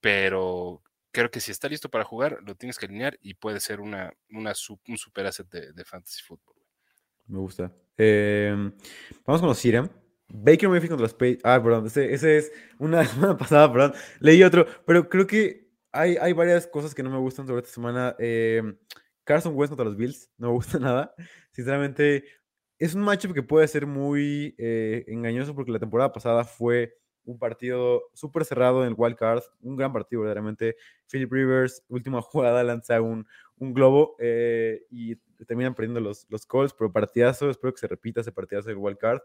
pero 0.00 0.82
creo 1.12 1.30
que 1.30 1.40
si 1.40 1.50
está 1.50 1.68
listo 1.68 1.90
para 1.90 2.04
jugar, 2.04 2.38
lo 2.42 2.54
tienes 2.54 2.78
que 2.78 2.86
alinear 2.86 3.18
y 3.22 3.34
puede 3.34 3.60
ser 3.60 3.80
una, 3.80 4.12
un 4.30 4.96
super 4.96 5.26
asset 5.26 5.48
de, 5.48 5.84
fantasy 5.84 6.22
football. 6.22 6.56
Me 7.26 7.38
gusta. 7.38 7.72
Eh, 7.96 8.54
vamos 9.24 9.40
con 9.40 9.48
los 9.48 9.58
Siram. 9.58 9.88
Baker 10.32 10.68
Mayfield 10.68 10.90
contra 10.90 11.04
los 11.04 11.14
Page. 11.14 11.38
Ah, 11.42 11.60
perdón, 11.62 11.86
ese, 11.86 12.12
ese, 12.12 12.38
es 12.38 12.52
una 12.78 13.04
semana 13.06 13.36
pasada, 13.36 13.70
perdón. 13.72 13.94
Leí 14.20 14.42
otro, 14.42 14.66
pero 14.86 15.08
creo 15.08 15.26
que 15.26 15.70
hay, 15.92 16.16
hay 16.16 16.32
varias 16.32 16.66
cosas 16.66 16.94
que 16.94 17.02
no 17.02 17.10
me 17.10 17.18
gustan 17.18 17.46
sobre 17.46 17.62
esta 17.62 17.74
semana. 17.74 18.14
Eh, 18.18 18.62
Carson 19.24 19.54
Wentz 19.54 19.70
contra 19.70 19.84
los 19.84 19.96
Bills, 19.96 20.30
no 20.38 20.48
me 20.48 20.54
gusta 20.54 20.78
nada. 20.80 21.14
Sinceramente, 21.52 22.24
es 22.78 22.94
un 22.94 23.02
matchup 23.02 23.34
que 23.34 23.42
puede 23.42 23.68
ser 23.68 23.86
muy 23.86 24.54
eh, 24.58 25.04
engañoso 25.08 25.54
porque 25.54 25.72
la 25.72 25.78
temporada 25.78 26.12
pasada 26.12 26.44
fue 26.44 26.99
un 27.24 27.38
partido 27.38 28.02
súper 28.14 28.44
cerrado 28.44 28.82
en 28.82 28.88
el 28.88 28.94
wild 28.96 29.16
card, 29.16 29.42
un 29.60 29.76
gran 29.76 29.92
partido 29.92 30.22
verdaderamente. 30.22 30.76
Philip 31.10 31.32
Rivers, 31.32 31.84
última 31.88 32.20
jugada, 32.22 32.62
lanza 32.64 33.00
un, 33.00 33.26
un 33.56 33.74
globo 33.74 34.16
eh, 34.18 34.82
y 34.90 35.16
terminan 35.44 35.74
perdiendo 35.74 36.00
los, 36.00 36.26
los 36.28 36.46
calls, 36.46 36.72
pero 36.72 36.92
partidazo, 36.92 37.50
espero 37.50 37.72
que 37.72 37.80
se 37.80 37.88
repita 37.88 38.20
ese 38.20 38.32
partidazo 38.32 38.68
del 38.68 38.78
wild 38.78 38.98
card. 38.98 39.20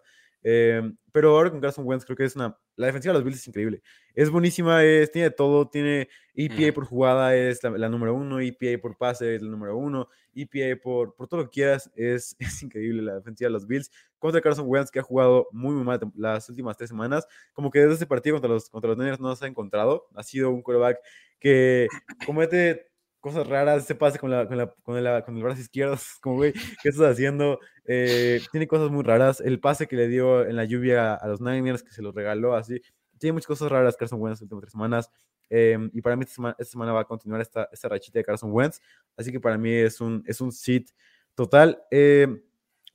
Eh, 0.48 0.94
pero 1.12 1.36
ahora 1.36 1.50
con 1.50 1.60
Carson 1.60 1.88
Wentz 1.88 2.06
creo 2.06 2.16
que 2.16 2.24
es 2.24 2.36
una... 2.36 2.56
La 2.76 2.88
defensiva 2.88 3.14
de 3.14 3.20
los 3.20 3.24
Bills 3.26 3.40
es 3.40 3.48
increíble. 3.48 3.82
Es 4.14 4.30
buenísima, 4.30 4.84
es, 4.84 5.12
tiene 5.12 5.32
todo, 5.32 5.68
tiene 5.68 6.08
EPA 6.36 6.74
por 6.74 6.86
jugada, 6.86 7.36
es 7.36 7.64
la, 7.64 7.90
número 7.90 8.14
uno, 8.14 8.40
EPA 8.40 8.80
por 8.82 8.96
pase 8.98 9.36
es 9.36 9.42
el 9.42 9.50
número 9.50 9.76
uno, 9.76 10.08
EPA 10.36 10.80
por, 10.82 11.16
por 11.16 11.28
todo 11.28 11.42
lo 11.42 11.46
que 11.46 11.54
quieras, 11.54 11.90
es, 11.96 12.36
es 12.40 12.62
increíble 12.62 13.02
la 13.02 13.16
defensiva 13.16 13.48
de 13.48 13.54
los 13.54 13.66
Bills. 13.66 13.90
Contra 14.20 14.42
Carson 14.42 14.66
Wentz 14.68 14.92
que 14.92 15.00
ha 15.00 15.04
jugado 15.04 15.48
muy, 15.52 15.74
muy 15.74 15.84
mal 15.84 16.00
las 16.16 16.48
últimas 16.50 16.78
tres 16.78 16.90
semanas, 16.90 17.28
como 17.54 17.72
que 17.72 17.80
desde 17.80 17.96
ese 17.96 18.06
partido 18.06 18.36
contra 18.36 18.52
los, 18.52 18.70
contra 18.70 18.90
los 18.90 18.98
Niners 18.98 19.20
no 19.20 19.36
se 19.36 19.46
ha 19.46 19.48
encontrado. 19.48 20.08
Ha 20.14 20.22
sido 20.22 20.52
un 20.52 20.62
quarterback 20.62 21.00
que 21.40 21.88
comete 22.26 22.92
cosas 23.26 23.48
raras, 23.48 23.84
ese 23.86 23.96
pase 23.96 24.20
con, 24.20 24.30
la, 24.30 24.48
con, 24.48 24.56
la, 24.56 24.68
con, 24.84 25.04
la, 25.04 25.26
con 25.26 25.36
el 25.36 25.42
brazo 25.42 25.60
izquierdo, 25.60 25.98
como, 26.22 26.36
güey, 26.36 26.54
¿qué 26.84 26.90
estás 26.90 27.14
haciendo? 27.14 27.60
Eh, 27.86 28.40
tiene 28.52 28.68
cosas 28.68 28.92
muy 28.92 29.04
raras. 29.04 29.42
El 29.42 29.60
pase 29.60 29.88
que 29.88 29.96
le 29.96 30.08
dio 30.08 30.46
en 30.46 30.56
la 30.56 30.64
lluvia 30.64 31.16
a 31.16 31.28
los 31.28 31.42
Niners, 31.42 31.82
que 31.82 31.90
se 31.90 32.04
los 32.04 32.14
regaló 32.14 32.54
así. 32.54 32.80
Tiene 33.18 33.34
muchas 33.34 33.48
cosas 33.48 33.72
raras 33.72 33.98
Carson 33.98 34.22
Wentz 34.22 34.34
en 34.34 34.34
las 34.34 34.42
últimas 34.44 34.62
tres 34.62 34.72
semanas. 34.74 35.10
Eh, 35.50 35.90
y 35.92 36.02
para 36.02 36.16
mí 36.16 36.22
esta 36.22 36.36
semana, 36.36 36.56
esta 36.60 36.72
semana, 36.72 36.94
va 36.94 37.02
a 37.02 37.06
continuar 37.06 37.42
esta, 37.42 37.68
esta 37.72 37.90
rachita 37.90 38.20
de 38.20 38.26
Carson 38.26 38.52
Wentz. 38.52 38.80
Así 39.18 39.32
que 39.32 39.40
para 39.40 39.58
mí 39.58 39.74
es 39.74 40.00
un, 40.02 40.24
es 40.28 40.40
un 40.40 40.52
sit 40.52 40.92
total. 41.34 41.82
Eh, 41.90 42.28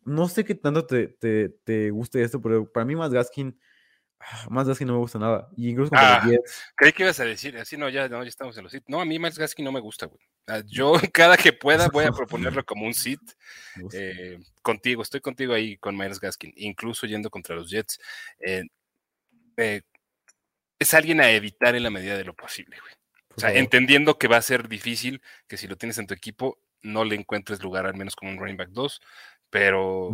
no 0.05 0.29
sé 0.29 0.45
qué 0.45 0.55
tanto 0.55 0.87
te, 0.87 1.09
te, 1.09 1.49
te 1.65 1.91
guste 1.91 2.23
esto, 2.23 2.41
pero 2.41 2.71
para 2.71 2.87
mí 2.87 2.95
más 2.95 3.11
Gaskin 3.11 3.59
más 4.51 4.69
Gaskin 4.69 4.87
no 4.87 4.95
me 4.95 4.99
gusta 4.99 5.19
nada. 5.19 5.49
Y 5.57 5.71
incluso 5.71 5.93
ah, 5.95 6.23
Creí 6.75 6.93
que 6.93 7.03
ibas 7.03 7.19
a 7.21 7.25
decir, 7.25 7.57
así 7.57 7.77
no 7.77 7.89
ya, 7.89 8.09
no, 8.09 8.23
ya 8.23 8.29
estamos 8.29 8.57
en 8.57 8.65
los 8.65 8.73
sit. 8.73 8.85
No, 8.87 9.01
a 9.01 9.05
mí 9.05 9.19
Miles 9.19 9.39
Gaskin 9.39 9.65
no 9.65 9.73
me 9.73 9.81
gusta, 9.81 10.07
güey. 10.07 10.21
Yo 10.67 10.93
cada 11.13 11.37
que 11.37 11.53
pueda 11.53 11.89
voy 11.89 12.05
a 12.05 12.13
proponerlo 12.13 12.65
como 12.65 12.87
un 12.87 12.95
sit. 12.95 13.21
Eh, 13.93 14.39
contigo, 14.63 15.03
estoy 15.03 15.21
contigo 15.21 15.55
ahí 15.55 15.77
con 15.79 15.97
Miles 15.97 16.21
Gaskin, 16.21 16.53
incluso 16.57 17.07
yendo 17.07 17.31
contra 17.31 17.57
los 17.57 17.71
Jets. 17.71 17.99
Eh, 18.41 18.65
eh, 19.57 19.83
es 20.79 20.95
alguien 20.95 21.21
a 21.21 21.31
evitar 21.31 21.75
en 21.75 21.83
la 21.83 21.91
medida 21.91 22.17
de 22.17 22.25
lo 22.25 22.35
posible, 22.35 22.77
güey. 22.81 22.93
O 23.37 23.41
sea, 23.41 23.55
entendiendo 23.55 24.19
que 24.19 24.29
va 24.29 24.37
a 24.37 24.43
ser 24.43 24.69
difícil 24.69 25.23
que 25.47 25.57
si 25.57 25.67
lo 25.67 25.77
tienes 25.77 25.99
en 25.99 26.07
tu 26.07 26.15
equipo 26.15 26.59
no 26.83 27.05
le 27.05 27.15
encuentres 27.15 27.63
lugar 27.63 27.87
al 27.87 27.95
menos 27.95 28.17
como 28.17 28.33
un 28.33 28.39
running 28.39 28.57
back 28.57 28.71
2, 28.71 29.01
pero 29.51 30.11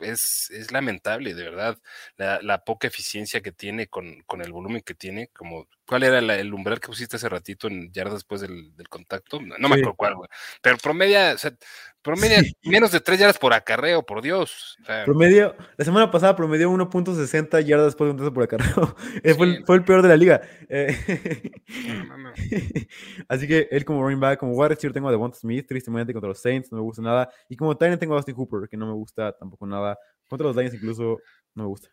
es, 0.00 0.50
lamentable, 0.72 1.34
de 1.34 1.44
verdad, 1.44 1.78
la, 2.16 2.64
poca 2.64 2.86
eficiencia 2.86 3.40
que 3.40 3.52
tiene 3.52 3.88
con, 3.88 4.24
el 4.42 4.52
volumen 4.52 4.82
que 4.82 4.94
tiene, 4.94 5.28
como 5.28 5.68
¿Cuál 5.86 6.02
era 6.02 6.20
la- 6.22 6.36
el 6.38 6.52
umbral 6.54 6.80
que 6.80 6.88
pusiste 6.88 7.16
hace 7.16 7.28
ratito 7.28 7.68
en 7.68 7.92
yardas 7.92 8.14
después 8.14 8.40
del, 8.40 8.74
del 8.74 8.88
contacto? 8.88 9.40
No, 9.40 9.54
no 9.58 9.68
me 9.68 9.74
acuerdo 9.76 9.94
cuál, 9.94 10.14
güey. 10.16 10.28
Pero 10.62 10.78
promedia, 10.78 11.32
o 11.34 11.38
sea, 11.38 11.52
promedia 12.00 12.40
Sí. 12.40 12.54
menos 12.62 12.90
de 12.90 13.00
tres 13.00 13.18
yardas 13.18 13.38
por 13.38 13.52
acarreo, 13.52 14.02
por 14.02 14.22
Dios. 14.22 14.76
O 14.82 14.84
sea, 14.86 15.04
Promedio, 15.04 15.54
la 15.76 15.84
semana 15.84 16.10
pasada 16.10 16.34
promedió 16.36 16.70
1.60 16.70 17.60
yardas 17.60 17.88
después 17.88 18.14
de 18.16 18.22
un 18.24 18.32
por 18.32 18.44
acarreo. 18.44 18.96
Eh, 19.24 19.34
fue, 19.34 19.46
el, 19.46 19.64
fue 19.66 19.76
el 19.76 19.84
peor 19.84 20.00
de 20.02 20.08
la 20.08 20.16
liga. 20.16 20.40
Eh, 20.70 21.52
no, 21.98 22.04
no, 22.04 22.16
no. 22.18 22.32
Así 23.28 23.46
que 23.46 23.68
él 23.70 23.84
como 23.84 24.02
running 24.02 24.20
back, 24.20 24.38
como 24.40 24.52
wide 24.54 24.70
receiver 24.70 24.92
tengo 24.94 25.08
a 25.08 25.10
Devonta 25.10 25.38
Smith, 25.38 25.66
tristemente 25.68 26.12
contra 26.12 26.28
los 26.28 26.40
Saints, 26.40 26.72
no 26.72 26.78
me 26.78 26.82
gusta 26.82 27.02
nada. 27.02 27.28
Y 27.48 27.56
como 27.56 27.76
Tyrant 27.76 28.00
tengo 28.00 28.14
a 28.14 28.16
Austin 28.18 28.34
Hooper, 28.34 28.68
que 28.68 28.76
no 28.76 28.86
me 28.86 28.94
gusta 28.94 29.32
tampoco 29.36 29.66
nada. 29.66 29.98
Contra 30.28 30.46
los 30.46 30.56
Lions 30.56 30.74
incluso 30.74 31.18
no 31.54 31.64
me 31.64 31.68
gusta. 31.68 31.88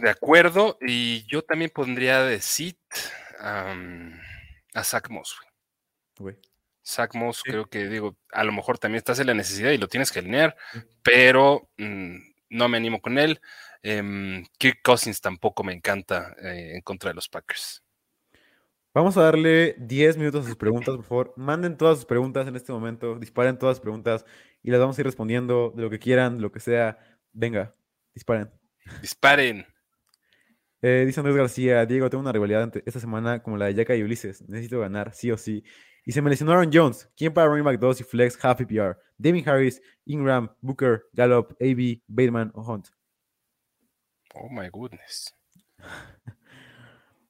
De 0.00 0.10
acuerdo, 0.10 0.78
y 0.80 1.26
yo 1.26 1.42
también 1.42 1.70
pondría 1.74 2.22
de 2.22 2.40
sit 2.40 2.78
a 3.40 4.84
Zach 4.84 5.08
Moss, 5.10 5.36
güey. 6.18 6.36
Zach 6.84 7.14
Moss, 7.14 7.42
Sí. 7.44 7.50
creo 7.50 7.66
que 7.66 7.86
digo, 7.88 8.16
a 8.32 8.44
lo 8.44 8.52
mejor 8.52 8.78
también 8.78 8.98
estás 8.98 9.18
en 9.18 9.26
la 9.26 9.34
necesidad 9.34 9.70
y 9.72 9.78
lo 9.78 9.88
tienes 9.88 10.10
que 10.12 10.20
alinear, 10.20 10.56
Sí. 10.72 10.80
pero 11.02 11.68
mm, 11.78 12.16
no 12.50 12.68
me 12.68 12.76
animo 12.76 13.00
con 13.00 13.18
él. 13.18 13.40
Em, 13.82 14.44
Kirk 14.58 14.80
Cousins 14.82 15.20
tampoco 15.20 15.62
me 15.64 15.72
encanta 15.72 16.34
eh, 16.42 16.72
en 16.74 16.80
contra 16.82 17.10
de 17.10 17.14
los 17.14 17.28
Packers. 17.28 17.82
Vamos 18.94 19.16
a 19.16 19.22
darle 19.22 19.74
10 19.78 20.16
minutos 20.16 20.44
a 20.44 20.48
sus 20.48 20.56
preguntas, 20.56 20.96
por 20.96 21.04
favor. 21.04 21.34
Manden 21.36 21.76
todas 21.76 21.98
sus 21.98 22.06
preguntas 22.06 22.48
en 22.48 22.56
este 22.56 22.72
momento, 22.72 23.16
disparen 23.18 23.58
todas 23.58 23.76
sus 23.76 23.82
preguntas 23.82 24.24
y 24.62 24.70
las 24.70 24.80
vamos 24.80 24.96
a 24.96 25.00
ir 25.00 25.06
respondiendo 25.06 25.72
de 25.76 25.82
lo 25.82 25.90
que 25.90 25.98
quieran, 25.98 26.36
de 26.36 26.42
lo 26.42 26.50
que 26.50 26.60
sea. 26.60 26.98
Venga, 27.32 27.74
disparen. 28.14 28.50
Disparen. 29.02 29.66
Eh, 30.80 31.04
dice 31.06 31.20
Andrés 31.20 31.36
García, 31.36 31.84
Diego, 31.86 32.08
tengo 32.08 32.22
una 32.22 32.32
rivalidad 32.32 32.72
esta 32.86 33.00
semana 33.00 33.42
como 33.42 33.56
la 33.56 33.66
de 33.66 33.74
Yaka 33.74 33.96
y 33.96 34.02
Ulises. 34.02 34.42
Necesito 34.48 34.80
ganar, 34.80 35.12
sí 35.14 35.30
o 35.30 35.36
sí. 35.36 35.64
Y 36.04 36.12
se 36.12 36.22
me 36.22 36.30
lesionó 36.30 36.52
Aaron 36.52 36.70
Jones. 36.72 37.10
¿Quién 37.16 37.34
para 37.34 37.48
running 37.48 37.64
back 37.64 37.78
2 37.80 38.00
y 38.00 38.04
flex 38.04 38.38
half 38.44 38.58
PPR? 38.60 38.96
Devin 39.18 39.46
Harris, 39.48 39.82
Ingram, 40.06 40.48
Booker, 40.60 41.04
Gallup, 41.12 41.54
AB, 41.60 42.02
Bateman 42.06 42.50
o 42.54 42.62
Hunt. 42.62 42.88
Oh 44.34 44.48
my 44.48 44.68
goodness. 44.72 45.34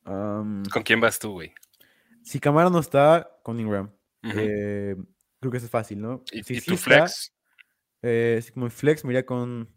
Um, 0.04 0.62
¿Con 0.72 0.82
quién 0.84 1.00
vas 1.00 1.18
tú, 1.18 1.32
güey? 1.32 1.52
si 2.22 2.40
Camara 2.40 2.70
no 2.70 2.78
está, 2.78 3.30
con 3.42 3.60
Ingram. 3.60 3.90
Eh, 4.22 4.96
creo 5.38 5.50
que 5.50 5.58
eso 5.58 5.66
es 5.66 5.70
fácil, 5.70 6.00
¿no? 6.00 6.22
¿Y, 6.32 6.42
Si 6.44 6.54
y 6.54 6.60
sí 6.60 6.66
tu 6.66 6.74
está, 6.76 6.84
flex? 7.06 7.34
eh, 8.00 8.40
si 8.42 8.52
como 8.52 8.70
flex 8.70 9.04
me 9.04 9.12
iría 9.12 9.26
con... 9.26 9.68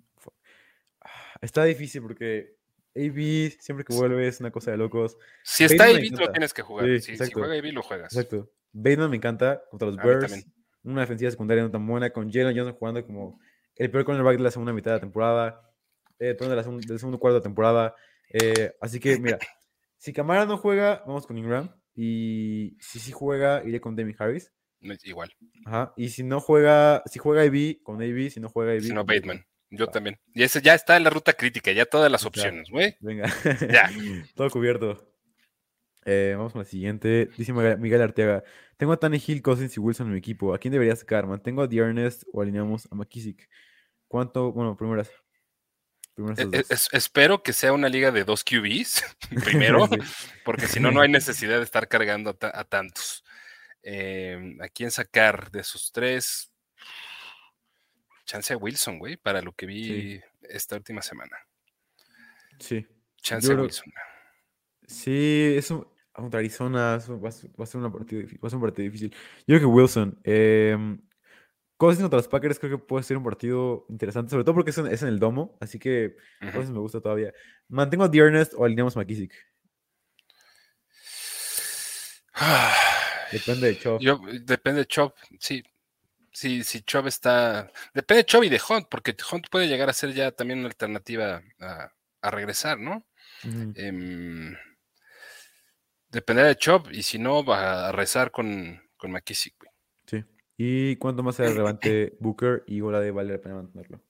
Ah, 1.01 1.35
Está 1.41 1.65
difícil 1.65 2.01
porque 2.01 2.55
AB 2.95 3.51
siempre 3.59 3.85
que 3.85 3.93
vuelve 3.93 4.27
es 4.27 4.39
una 4.39 4.51
cosa 4.51 4.71
de 4.71 4.77
locos. 4.77 5.17
Si 5.43 5.63
está 5.63 5.83
Bateman 5.85 6.01
me 6.01 6.07
ahí, 6.07 6.09
lo 6.09 6.31
tienes 6.31 6.53
que 6.53 6.61
jugar. 6.61 6.85
Sí, 6.85 6.99
si, 6.99 7.25
si 7.25 7.31
juega 7.31 7.53
ahí, 7.53 7.71
lo 7.71 7.81
juegas. 7.81 8.13
Exacto. 8.13 8.51
Bateman 8.73 9.09
me 9.09 9.17
encanta 9.17 9.61
contra 9.69 9.87
los 9.87 9.97
Bears. 9.97 10.45
Una 10.83 11.01
defensiva 11.01 11.29
secundaria 11.29 11.63
no 11.63 11.71
tan 11.71 11.85
buena, 11.85 12.09
con 12.09 12.31
Jalen 12.31 12.55
Johnson 12.57 12.75
jugando 12.75 13.05
como 13.05 13.39
el 13.75 13.91
peor 13.91 14.03
cornerback 14.03 14.37
de 14.37 14.43
la 14.43 14.51
segunda 14.51 14.73
mitad 14.73 14.91
de 14.91 14.97
la 14.97 15.01
temporada, 15.01 15.61
eh, 16.19 16.33
perdón, 16.33 16.49
de 16.49 16.55
la 16.55 16.63
segun- 16.63 16.81
del 16.85 16.99
segundo 16.99 17.19
cuarto 17.19 17.35
de 17.35 17.39
la 17.39 17.43
temporada. 17.43 17.95
Eh, 18.29 18.73
así 18.81 18.99
que, 18.99 19.19
mira, 19.19 19.37
si 19.97 20.11
Camara 20.11 20.45
no 20.45 20.57
juega, 20.57 21.03
vamos 21.05 21.27
con 21.27 21.37
Ingram. 21.37 21.69
Y 21.95 22.77
si 22.79 22.99
sí 22.99 23.11
juega, 23.11 23.63
iré 23.63 23.79
con 23.81 23.95
Demi 23.95 24.15
Harris. 24.17 24.51
Igual. 25.03 25.31
Ajá. 25.65 25.93
Y 25.95 26.09
si 26.09 26.23
no 26.23 26.39
juega, 26.39 27.03
si 27.05 27.19
juega 27.19 27.43
AB, 27.43 27.83
con 27.83 28.01
AB. 28.01 28.29
Si 28.31 28.39
no 28.39 28.49
juega 28.49 28.71
AB, 28.71 28.81
Si 28.81 28.93
no, 28.93 29.05
Bateman. 29.05 29.45
Yo 29.71 29.87
también. 29.87 30.19
Y 30.33 30.43
ese 30.43 30.61
ya 30.61 30.75
está 30.75 30.97
en 30.97 31.03
la 31.05 31.09
ruta 31.09 31.33
crítica, 31.33 31.71
ya 31.71 31.85
todas 31.85 32.11
las 32.11 32.25
opciones, 32.25 32.69
güey. 32.69 32.95
Venga. 32.99 33.33
Ya. 33.71 33.89
Todo 34.35 34.49
cubierto. 34.49 35.07
Eh, 36.05 36.33
vamos 36.35 36.51
con 36.51 36.59
la 36.61 36.65
siguiente. 36.67 37.29
Dice 37.37 37.53
Miguel 37.53 38.01
Arteaga. 38.01 38.43
Tengo 38.77 38.93
a 38.93 38.99
Hill, 39.15 39.41
Cousins 39.41 39.77
y 39.77 39.79
Wilson 39.79 40.07
en 40.07 40.13
mi 40.13 40.19
equipo. 40.19 40.53
¿A 40.53 40.57
quién 40.57 40.71
debería 40.71 40.95
sacar? 40.95 41.25
¿Mantengo 41.27 41.61
a 41.61 41.67
Dearness 41.67 42.25
o 42.33 42.41
alineamos 42.41 42.87
a 42.91 42.95
McKissick? 42.95 43.47
¿Cuánto? 44.07 44.51
Bueno, 44.51 44.75
primeras. 44.75 45.09
Primeras 46.15 46.39
E- 46.39 46.41
e- 46.41 46.45
dos. 46.47 46.71
es- 46.71 46.89
espero 46.91 47.41
que 47.41 47.53
sea 47.53 47.71
una 47.71 47.87
liga 47.87 48.11
de 48.11 48.25
dos 48.25 48.43
QBs, 48.43 49.03
primero, 49.45 49.87
Sí. 49.87 49.97
porque 50.43 50.67
si 50.67 50.79
no, 50.81 50.91
no 50.91 50.99
hay 51.01 51.09
necesidad 51.09 51.59
de 51.59 51.63
estar 51.63 51.87
cargando 51.87 52.31
a, 52.31 52.33
ta- 52.33 52.51
a 52.53 52.63
tantos. 52.65 53.23
Eh, 53.83 54.57
¿A 54.61 54.67
quién 54.67 54.91
sacar 54.91 55.49
de 55.51 55.61
esos 55.61 55.91
tres? 55.93 56.50
Chance 58.31 58.53
a 58.53 58.57
Wilson, 58.57 58.97
güey, 58.97 59.17
para 59.17 59.41
lo 59.41 59.51
que 59.51 59.65
vi 59.65 60.21
esta 60.43 60.77
última 60.77 61.01
semana. 61.01 61.35
Sí. 62.59 62.87
Chance 63.17 63.45
Yo 63.49 63.59
a 63.59 63.61
Wilson. 63.63 63.91
Sí, 64.87 65.53
es 65.57 65.69
un, 65.69 65.85
contra 66.13 66.39
Arizona 66.39 66.95
eso 66.95 67.19
va, 67.19 67.27
a 67.27 67.31
ser- 67.33 67.49
una 67.75 67.91
partida 67.91 68.21
va 68.41 68.47
a 68.47 68.49
ser 68.49 68.55
un 68.55 68.61
partido 68.61 68.85
difícil. 68.85 69.11
Yo 69.39 69.57
creo 69.57 69.59
que 69.59 69.65
Wilson. 69.65 70.17
Eh, 70.23 70.77
Cousins 71.75 72.03
contra 72.03 72.15
los 72.19 72.29
Packers 72.29 72.57
creo 72.57 72.77
que 72.79 72.85
puede 72.85 73.03
ser 73.03 73.17
un 73.17 73.23
partido 73.25 73.85
interesante, 73.89 74.29
sobre 74.29 74.45
todo 74.45 74.55
porque 74.55 74.69
es 74.69 74.77
en, 74.77 74.87
es 74.87 75.01
en 75.01 75.09
el 75.09 75.19
domo, 75.19 75.57
así 75.59 75.77
que 75.77 76.15
Ujú. 76.41 76.51
Cousins 76.53 76.71
me 76.71 76.79
gusta 76.79 77.01
todavía. 77.01 77.33
¿Mantengo 77.67 78.05
a 78.05 78.07
Dearness 78.07 78.53
o 78.55 78.63
alineamos 78.63 78.95
McKissick? 78.95 79.33
Depende 83.33 83.67
de 83.67 83.77
Chop. 83.79 83.99
Yo, 84.01 84.21
depende 84.43 84.79
de 84.81 84.85
Chop, 84.87 85.17
sí. 85.37 85.63
Sí, 86.31 86.63
si 86.63 86.81
Chop 86.83 87.07
está. 87.07 87.71
Depende 87.93 88.23
de 88.23 88.25
Chop 88.25 88.43
y 88.43 88.49
de 88.49 88.61
Hunt, 88.69 88.87
porque 88.89 89.15
Hunt 89.31 89.47
puede 89.49 89.67
llegar 89.67 89.89
a 89.89 89.93
ser 89.93 90.13
ya 90.13 90.31
también 90.31 90.59
una 90.59 90.69
alternativa 90.69 91.41
a, 91.59 91.91
a 92.21 92.31
regresar, 92.31 92.79
¿no? 92.79 93.05
Em, 93.75 94.55
dependerá 96.09 96.47
de 96.49 96.55
Chop, 96.57 96.87
y 96.91 97.03
si 97.03 97.19
no, 97.19 97.43
va 97.43 97.89
a 97.89 97.91
rezar 97.91 98.31
con, 98.31 98.81
con 98.97 99.11
McKissick, 99.11 99.55
güey. 99.59 99.71
Sí. 100.05 100.23
¿Y 100.57 100.95
cuánto 100.97 101.23
más 101.23 101.35
será 101.35 101.49
relevante 101.49 102.13
Booker 102.19 102.63
y 102.67 102.79
Gola 102.81 102.99
de 102.99 103.11
vale 103.11 103.33
la 103.33 103.41
pena 103.41 103.55
mantenerlo? 103.55 104.01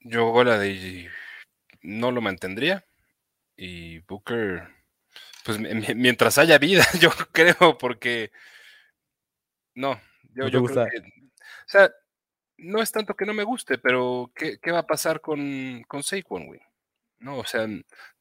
Yo 0.00 0.30
Gola 0.30 0.58
de 0.58 1.08
no 1.82 2.10
lo 2.10 2.20
mantendría. 2.20 2.84
Y 3.56 4.00
Booker, 4.00 4.68
pues 5.44 5.58
mi- 5.58 5.72
mi- 5.74 5.94
mientras 5.94 6.38
haya 6.38 6.58
vida, 6.58 6.84
yo 7.00 7.10
creo, 7.32 7.78
porque 7.78 8.32
no, 9.74 10.00
yo, 10.34 10.44
¿No 10.44 10.48
yo 10.48 10.64
creo 10.64 10.86
que, 10.86 10.98
o 10.98 11.02
sea, 11.66 11.90
no 12.58 12.82
es 12.82 12.92
tanto 12.92 13.14
que 13.14 13.26
no 13.26 13.34
me 13.34 13.44
guste, 13.44 13.78
pero 13.78 14.30
¿qué, 14.34 14.58
qué 14.60 14.70
va 14.72 14.80
a 14.80 14.86
pasar 14.86 15.20
con, 15.20 15.82
con 15.88 16.02
Saquon, 16.02 16.46
güey? 16.46 16.60
No, 17.18 17.38
o 17.38 17.44
sea, 17.44 17.66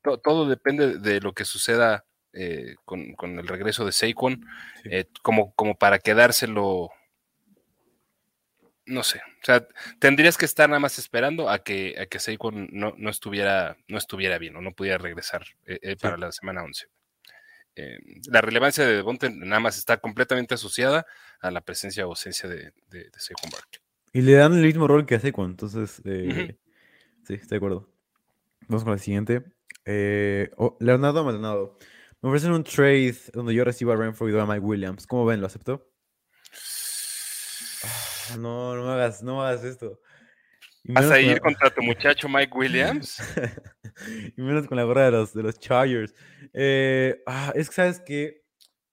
to- 0.02 0.20
todo 0.20 0.48
depende 0.48 1.00
de 1.00 1.20
lo 1.22 1.34
que 1.34 1.46
suceda 1.46 2.06
eh, 2.34 2.76
con, 2.86 3.14
con 3.14 3.38
el 3.40 3.48
regreso 3.48 3.86
de 3.86 3.92
Saquon, 3.92 4.46
Sí. 4.84 4.90
eh, 4.92 5.06
como, 5.22 5.54
como 5.56 5.76
para 5.76 6.00
quedárselo, 6.00 6.90
no 8.86 9.04
sé, 9.04 9.20
o 9.20 9.46
sea, 9.46 9.66
tendrías 10.00 10.38
que 10.38 10.46
estar 10.46 10.68
nada 10.68 10.80
más 10.80 11.00
esperando 11.00 11.50
a 11.50 11.60
que, 11.64 11.96
a 12.00 12.06
que 12.06 12.20
Saquon 12.20 12.68
no, 12.72 12.94
no 12.98 13.10
estuviera, 13.10 13.78
no 13.88 13.98
estuviera 13.98 14.38
bien 14.38 14.56
o 14.58 14.62
no 14.62 14.74
pudiera 14.74 14.98
regresar 14.98 15.44
eh, 15.66 15.80
eh, 15.82 15.96
para 15.96 16.18
la 16.18 16.32
semana 16.34 16.64
11. 16.64 16.88
Eh, 17.76 17.98
la 18.30 18.42
relevancia 18.42 18.86
de 18.86 18.96
Devonte 18.96 19.30
nada 19.30 19.60
más 19.60 19.78
está 19.78 19.98
completamente 19.98 20.54
asociada 20.54 21.06
a 21.42 21.52
la 21.52 21.62
presencia 21.62 22.06
o 22.06 22.10
ausencia 22.12 22.48
de, 22.48 22.72
de, 22.90 23.06
de 23.06 23.20
Saquon 23.20 23.50
Barkley. 23.52 23.82
Y 24.14 24.22
le 24.22 24.34
dan 24.34 24.54
el 24.54 24.62
mismo 24.64 24.88
rol 24.88 25.06
que 25.06 25.16
a 25.16 25.20
Saquon, 25.20 25.52
entonces, 25.52 26.02
eh, 26.06 26.58
sí, 27.26 27.34
estoy 27.34 27.48
de 27.50 27.56
acuerdo. 27.58 27.90
Vamos 28.68 28.84
con 28.84 28.94
la 28.94 29.00
siguiente. 29.00 29.44
Eh, 29.86 30.52
oh, 30.58 30.78
Leonardo 30.80 31.24
Maldonado. 31.24 31.78
Me 32.22 32.30
ofrecen 32.30 32.54
un 32.54 32.64
trade 32.64 33.16
donde 33.34 33.54
yo 33.54 33.66
reciba 33.66 33.94
a 33.94 33.98
Renfro 33.98 34.30
y 34.30 34.32
doy 34.32 34.42
a 34.42 34.46
Mike 34.46 34.60
Williams. 34.62 35.08
¿Cómo 35.08 35.26
ven? 35.26 35.42
¿Lo 35.42 35.48
acepto? 35.48 35.90
Ah, 37.86 38.38
No, 38.38 38.76
no 38.76 38.86
me 38.86 38.92
hagas, 38.94 39.22
no 39.24 39.36
me 39.38 39.42
hagas 39.42 39.66
esto. 39.66 40.00
¿Vas 40.86 41.06
a 41.06 41.10
la- 41.10 41.22
ir 41.22 41.40
contra 41.40 41.70
tu 41.70 41.82
muchacho 41.82 42.28
Mike 42.28 42.52
Williams? 42.58 43.18
y 44.38 44.42
menos 44.42 44.68
con 44.68 44.78
la 44.78 44.84
gorra 44.84 45.06
de 45.06 45.12
los, 45.12 45.34
de 45.34 45.44
los 45.44 45.58
Chargers. 45.60 46.14
Eh, 46.54 47.22
ah, 47.26 47.54
es 47.56 47.70
que, 47.70 47.76
¿sabes 47.76 48.02
qué? 48.06 48.44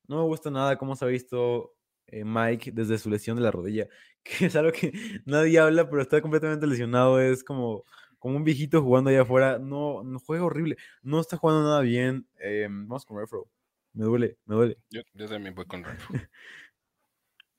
No 0.07 0.19
me 0.19 0.25
gusta 0.25 0.51
nada 0.51 0.77
cómo 0.77 0.95
se 0.97 1.05
ha 1.05 1.09
visto 1.09 1.75
eh, 2.07 2.25
Mike 2.25 2.73
desde 2.73 2.99
su 2.99 3.11
lesión 3.11 3.37
de 3.37 3.43
la 3.43 3.51
rodilla. 3.51 3.87
Que 4.23 4.47
es 4.47 4.57
algo 4.57 4.71
que 4.71 4.93
nadie 5.25 5.59
habla, 5.59 5.89
pero 5.89 6.03
está 6.03 6.21
completamente 6.21 6.67
lesionado. 6.67 7.19
Es 7.19 7.43
como, 7.43 7.85
como 8.19 8.37
un 8.37 8.45
viejito 8.45 8.83
jugando 8.83 9.09
allá 9.09 9.23
afuera. 9.23 9.59
No, 9.59 10.03
no 10.05 10.19
juega 10.19 10.45
horrible. 10.45 10.77
No 11.01 11.21
está 11.21 11.39
jugando 11.39 11.63
nada 11.65 11.81
bien. 11.81 12.27
Eh, 12.39 12.69
vamos 12.71 13.07
con 13.07 13.19
Refro. 13.19 13.49
Me 13.95 14.05
duele, 14.05 14.37
me 14.45 14.57
duele. 14.57 14.79
Yo, 14.91 15.01
yo 15.15 15.27
también 15.27 15.55
voy 15.55 15.65
con 15.65 15.83
Renfro. 15.83 16.15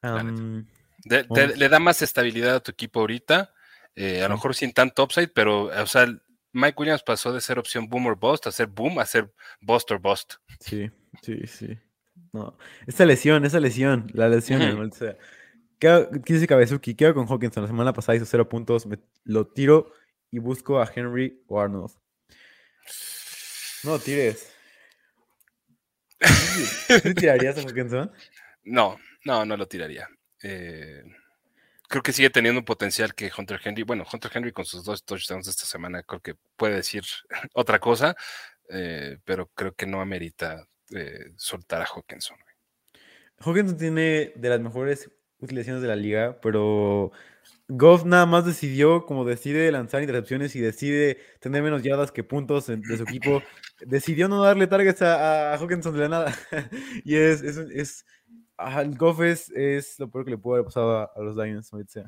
Vamos. 0.04 0.66
le 1.06 1.70
da 1.70 1.80
más 1.80 2.02
estabilidad 2.02 2.56
a 2.56 2.60
tu 2.60 2.72
equipo 2.72 3.00
ahorita, 3.02 3.54
eh, 3.96 4.24
a 4.24 4.28
lo 4.28 4.36
mejor 4.36 4.56
sin 4.56 4.72
tanto 4.74 5.04
upside, 5.04 5.30
pero, 5.30 5.66
o 5.66 5.86
sea, 5.88 6.08
Mike 6.54 6.76
Williams 6.78 7.04
pasó 7.04 7.32
de 7.34 7.42
ser 7.42 7.60
opción 7.60 7.88
boom 7.88 8.08
or 8.08 8.18
bust 8.20 8.48
a 8.48 8.52
ser 8.52 8.68
boom 8.68 9.00
a 9.00 9.06
ser 9.06 9.32
bust 9.62 9.90
or 9.92 10.00
bust. 10.00 10.34
sí, 10.60 10.90
sí, 11.22 11.48
sí. 11.48 11.78
No. 12.34 12.58
Esa 12.88 13.06
lesión, 13.06 13.46
esa 13.46 13.60
lesión, 13.60 14.08
la 14.14 14.28
lesión, 14.30 14.62
Ujú. 14.62 14.78
maldita 14.78 14.98
sea. 14.98 15.18
¿Qué, 15.80 15.88
hago- 15.90 16.10
qué 16.24 16.34
dice 16.34 16.48
Kabezuki? 16.48 16.94
¿Qué 16.96 17.06
hago 17.06 17.16
con 17.16 17.28
Hawkinson? 17.28 17.64
La 17.64 17.68
semana 17.68 17.94
pasada 17.94 18.16
hizo 18.16 18.26
cero 18.26 18.48
puntos. 18.48 18.86
me- 18.86 19.00
lo 19.24 19.48
tiro 19.48 19.92
y 20.30 20.40
busco 20.40 20.80
a 20.82 20.90
Henry 20.94 21.42
o 21.48 21.60
Arnold. 21.60 21.92
No 23.84 23.98
tires. 24.00 24.54
¿Sí 27.04 27.14
tirarías 27.16 27.58
a 27.58 27.62
Hawkinson? 27.68 28.12
No, 28.64 28.98
no, 29.26 29.46
no 29.46 29.58
lo 29.58 29.68
tiraría. 29.68 30.08
Eh, 30.44 31.04
creo 31.92 32.04
que 32.04 32.14
sigue 32.14 32.30
teniendo 32.30 32.60
un 32.60 32.66
potencial 32.66 33.14
que 33.14 33.30
Hunter 33.38 33.60
Henry. 33.64 33.84
Bueno, 33.84 34.06
Hunter 34.12 34.32
Henry 34.34 34.54
con 34.54 34.64
sus 34.66 34.86
dos 34.86 35.04
touchdowns 35.04 35.48
esta 35.48 35.66
semana 35.66 36.04
creo 36.04 36.22
que 36.22 36.36
puede 36.56 36.76
decir 36.76 37.04
otra 37.54 37.80
cosa, 37.80 38.16
eh, 38.70 39.18
pero 39.26 39.48
creo 39.54 39.74
que 39.76 39.86
no 39.86 40.02
amerita 40.02 40.66
eh, 40.96 41.26
soltar 41.36 41.82
a 41.82 41.86
Hawkinson. 41.86 42.38
Hawkinson 43.40 43.78
tiene 43.78 44.32
de 44.36 44.50
las 44.50 44.62
mejores 44.62 45.12
utilizaciones 45.40 45.82
de 45.82 45.90
la 45.90 45.98
liga, 45.98 46.40
pero 46.42 47.12
Goff 47.68 48.06
nada 48.06 48.26
más 48.26 48.46
decidió, 48.46 49.06
como 49.06 49.26
decide 49.26 49.70
lanzar 49.72 50.02
intercepciones 50.02 50.56
y 50.56 50.62
decide 50.62 51.18
tener 51.42 51.62
menos 51.62 51.84
yardas 51.84 52.14
que 52.14 52.24
puntos 52.24 52.68
de 52.68 52.98
su 52.98 53.04
equipo, 53.04 53.44
decidió 53.86 54.30
no 54.30 54.42
darle 54.42 54.68
targets 54.68 55.02
a, 55.02 55.54
a 55.54 55.58
Hawkinson 55.58 55.94
de 55.94 56.00
la 56.00 56.10
nada. 56.10 56.36
y 57.04 57.16
es, 57.16 57.42
es, 57.42 57.58
es 57.58 58.06
ajá, 58.66 58.82
el 58.82 58.98
Goff 58.98 59.22
es, 59.22 59.50
es 59.52 60.00
lo 60.00 60.10
peor 60.10 60.26
que 60.26 60.32
le 60.32 60.38
pudo 60.38 60.56
haber 60.56 60.66
pasado 60.66 60.98
a, 60.98 61.12
a 61.16 61.22
los 61.22 61.36
Lions, 61.36 61.72
sea. 61.88 62.06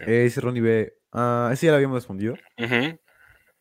Eh, 0.00 0.24
dice 0.24 0.40
Ronnie 0.40 0.62
B. 0.62 0.92
Ah, 1.12 1.50
ese 1.52 1.66
ya 1.66 1.72
lo 1.72 1.76
habíamos 1.76 1.96
respondido. 1.96 2.34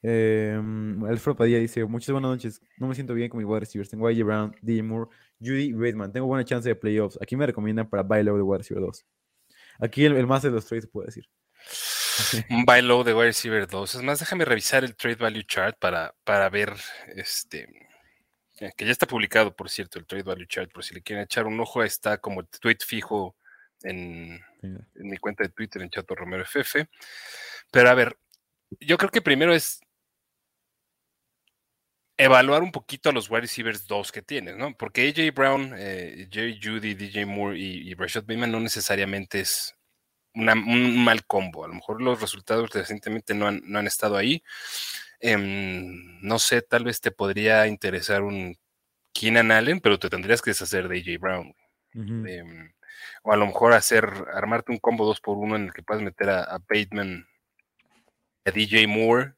Eh, 0.03 0.59
Alfredo 1.07 1.35
Padilla 1.35 1.59
dice: 1.59 1.85
Muchas 1.85 2.11
buenas 2.11 2.31
noches. 2.31 2.61
No 2.77 2.87
me 2.87 2.95
siento 2.95 3.13
bien 3.13 3.29
con 3.29 3.37
mi 3.37 3.43
wide 3.43 3.59
receivers. 3.61 3.89
Tengo 3.89 4.07
a 4.07 4.11
AJ 4.11 4.23
Brown, 4.23 4.55
DJ 4.61 4.83
Moore, 4.83 5.09
Judy 5.39 5.65
y 5.65 5.73
Bateman. 5.73 6.11
Tengo 6.11 6.27
buena 6.27 6.43
chance 6.43 6.67
de 6.67 6.75
playoffs. 6.75 7.19
Aquí 7.21 7.35
me 7.35 7.45
recomiendan 7.45 7.89
para 7.89 8.03
buy 8.03 8.23
low 8.23 8.35
de 8.35 8.41
wide 8.41 8.59
receiver 8.59 8.83
2. 8.83 9.05
Aquí 9.79 10.05
el, 10.05 10.17
el 10.17 10.27
más 10.27 10.41
de 10.41 10.49
los 10.49 10.65
trades 10.65 10.87
puede 10.87 11.07
decir. 11.07 11.29
Un 12.49 12.65
buy 12.65 12.81
low 12.81 13.03
de 13.03 13.13
wide 13.13 13.27
receiver 13.27 13.67
2. 13.67 13.95
Es 13.95 14.01
más, 14.01 14.19
déjame 14.19 14.45
revisar 14.45 14.83
el 14.83 14.95
trade 14.95 15.17
value 15.17 15.43
chart 15.43 15.77
para, 15.79 16.15
para 16.23 16.49
ver 16.49 16.73
este. 17.15 17.67
Eh, 18.61 18.71
Que 18.77 18.85
ya 18.85 18.91
está 18.91 19.05
publicado, 19.07 19.55
por 19.55 19.69
cierto, 19.69 19.99
el 19.99 20.05
trade 20.05 20.23
value 20.23 20.45
chart, 20.47 20.71
por 20.71 20.83
si 20.85 20.93
le 20.95 21.01
quieren 21.01 21.25
echar 21.25 21.45
un 21.47 21.59
ojo, 21.59 21.83
está 21.83 22.17
como 22.19 22.41
el 22.41 22.47
tweet 22.47 22.77
fijo 22.85 23.35
en, 23.83 24.39
en 24.61 24.85
mi 24.95 25.17
cuenta 25.17 25.43
de 25.43 25.49
Twitter 25.49 25.81
en 25.81 25.89
Chato 25.89 26.15
Romero 26.15 26.43
FF. 26.45 26.87
Pero 27.71 27.89
a 27.89 27.93
ver, 27.93 28.17
yo 28.79 28.97
creo 28.97 29.11
que 29.11 29.21
primero 29.21 29.53
es 29.53 29.81
evaluar 32.17 32.61
un 32.61 32.71
poquito 32.71 33.09
a 33.09 33.13
los 33.13 33.29
wide 33.29 33.41
receivers 33.41 33.87
2 33.87 34.11
que 34.11 34.21
tienes, 34.21 34.55
¿no? 34.55 34.75
Porque 34.77 35.07
AJ 35.09 35.33
Brown, 35.33 35.73
eh, 35.77 36.27
Jerry 36.31 36.59
Judy, 36.61 36.93
DJ 36.93 37.25
Moore 37.25 37.57
y, 37.57 37.89
y 37.89 37.93
Rashad 37.95 38.21
Bateman 38.23 38.51
no 38.51 38.59
necesariamente 38.59 39.39
es 39.39 39.73
una- 40.35 40.53
un 40.53 41.03
mal 41.03 41.25
combo. 41.25 41.65
A 41.65 41.67
lo 41.67 41.73
mejor 41.73 42.01
los 42.01 42.21
resultados 42.21 42.69
recientemente 42.71 43.33
no 43.33 43.47
han, 43.47 43.61
no 43.65 43.79
han 43.79 43.87
estado 43.87 44.17
ahí. 44.17 44.43
Em, 45.21 46.19
no 46.21 46.39
sé, 46.39 46.61
tal 46.61 46.83
vez 46.83 46.99
te 47.01 47.11
podría 47.11 47.67
interesar 47.67 48.23
un 48.23 48.57
Keenan 49.13 49.51
Allen, 49.51 49.79
pero 49.79 49.99
te 49.99 50.09
tendrías 50.09 50.41
que 50.41 50.51
deshacer 50.51 50.87
de 50.87 50.97
AJ 50.99 51.19
Brown. 51.19 51.53
Em, 52.27 52.73
o 53.23 53.33
a 53.33 53.37
lo 53.37 53.45
mejor 53.47 53.73
hacer, 53.73 54.05
armarte 54.33 54.71
un 54.71 54.79
combo 54.79 55.05
2 55.05 55.21
por 55.21 55.37
1 55.37 55.55
en 55.55 55.65
el 55.65 55.73
que 55.73 55.83
puedas 55.83 56.03
meter 56.03 56.29
a, 56.29 56.43
a 56.43 56.57
Bateman, 56.59 57.27
a 58.45 58.51
DJ 58.51 58.87
Moore, 58.87 59.33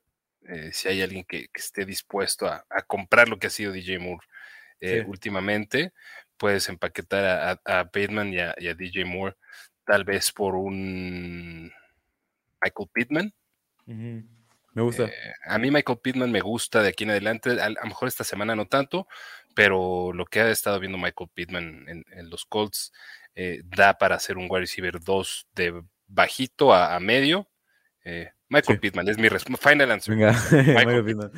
eh, 0.48 0.72
si 0.74 0.88
hay 0.90 1.02
alguien 1.02 1.24
que, 1.26 1.48
que 1.48 1.60
esté 1.62 1.86
dispuesto 1.86 2.48
a, 2.48 2.66
a 2.70 2.82
comprar 2.84 3.28
lo 3.30 3.38
que 3.40 3.48
ha 3.48 3.50
sido 3.50 3.72
DJ 3.74 4.00
Moore 4.00 4.26
eh, 4.80 5.02
Sí. 5.02 5.10
últimamente, 5.10 5.94
puedes 6.38 6.68
empaquetar 6.70 7.24
a, 7.26 7.52
a- 7.80 7.84
Bateman 7.86 8.34
y 8.34 8.40
a, 8.40 8.54
y 8.58 8.68
a 8.68 8.74
DJ 8.74 9.06
Moore, 9.06 9.36
tal 9.86 10.04
vez 10.04 10.32
por 10.32 10.56
un 10.56 11.72
Michael 12.62 12.90
Pittman. 12.94 13.34
Me 14.74 14.82
gusta. 14.82 15.04
Eh, 15.06 15.12
a 15.46 15.58
mí 15.58 15.72
Michael 15.72 16.00
Pittman 16.02 16.32
me 16.32 16.42
gusta 16.42 16.82
de 16.82 16.90
aquí 16.90 17.04
en 17.04 17.12
adelante, 17.12 17.52
a, 17.62 17.70
lo 17.70 17.82
mejor 17.86 18.08
esta 18.08 18.24
semana 18.24 18.56
no 18.56 18.66
tanto, 18.68 19.08
pero 19.56 20.12
lo 20.14 20.26
que 20.26 20.40
ha 20.42 20.50
estado 20.50 20.80
viendo 20.80 20.98
Michael 20.98 21.30
Pittman 21.34 21.86
en, 21.88 22.06
en 22.12 22.30
los 22.30 22.46
Colts 22.46 22.92
eh, 23.36 23.62
da 23.66 23.98
para 23.98 24.16
hacer 24.16 24.38
un 24.38 24.48
wide 24.50 24.62
receiver 24.62 25.00
2 25.00 25.48
de 25.56 25.84
bajito 26.08 26.74
a, 26.74 26.96
a 26.96 27.00
medio. 27.00 27.48
Eh, 28.04 28.30
Michael 28.50 28.78
Sí. 28.78 28.82
Pittman 28.82 29.08
es 29.10 29.18
mi 29.18 29.30
final 29.30 29.92
answer. 29.92 30.16
Venga, 30.16 30.32
Michael 30.52 31.06
Pittman. 31.06 31.32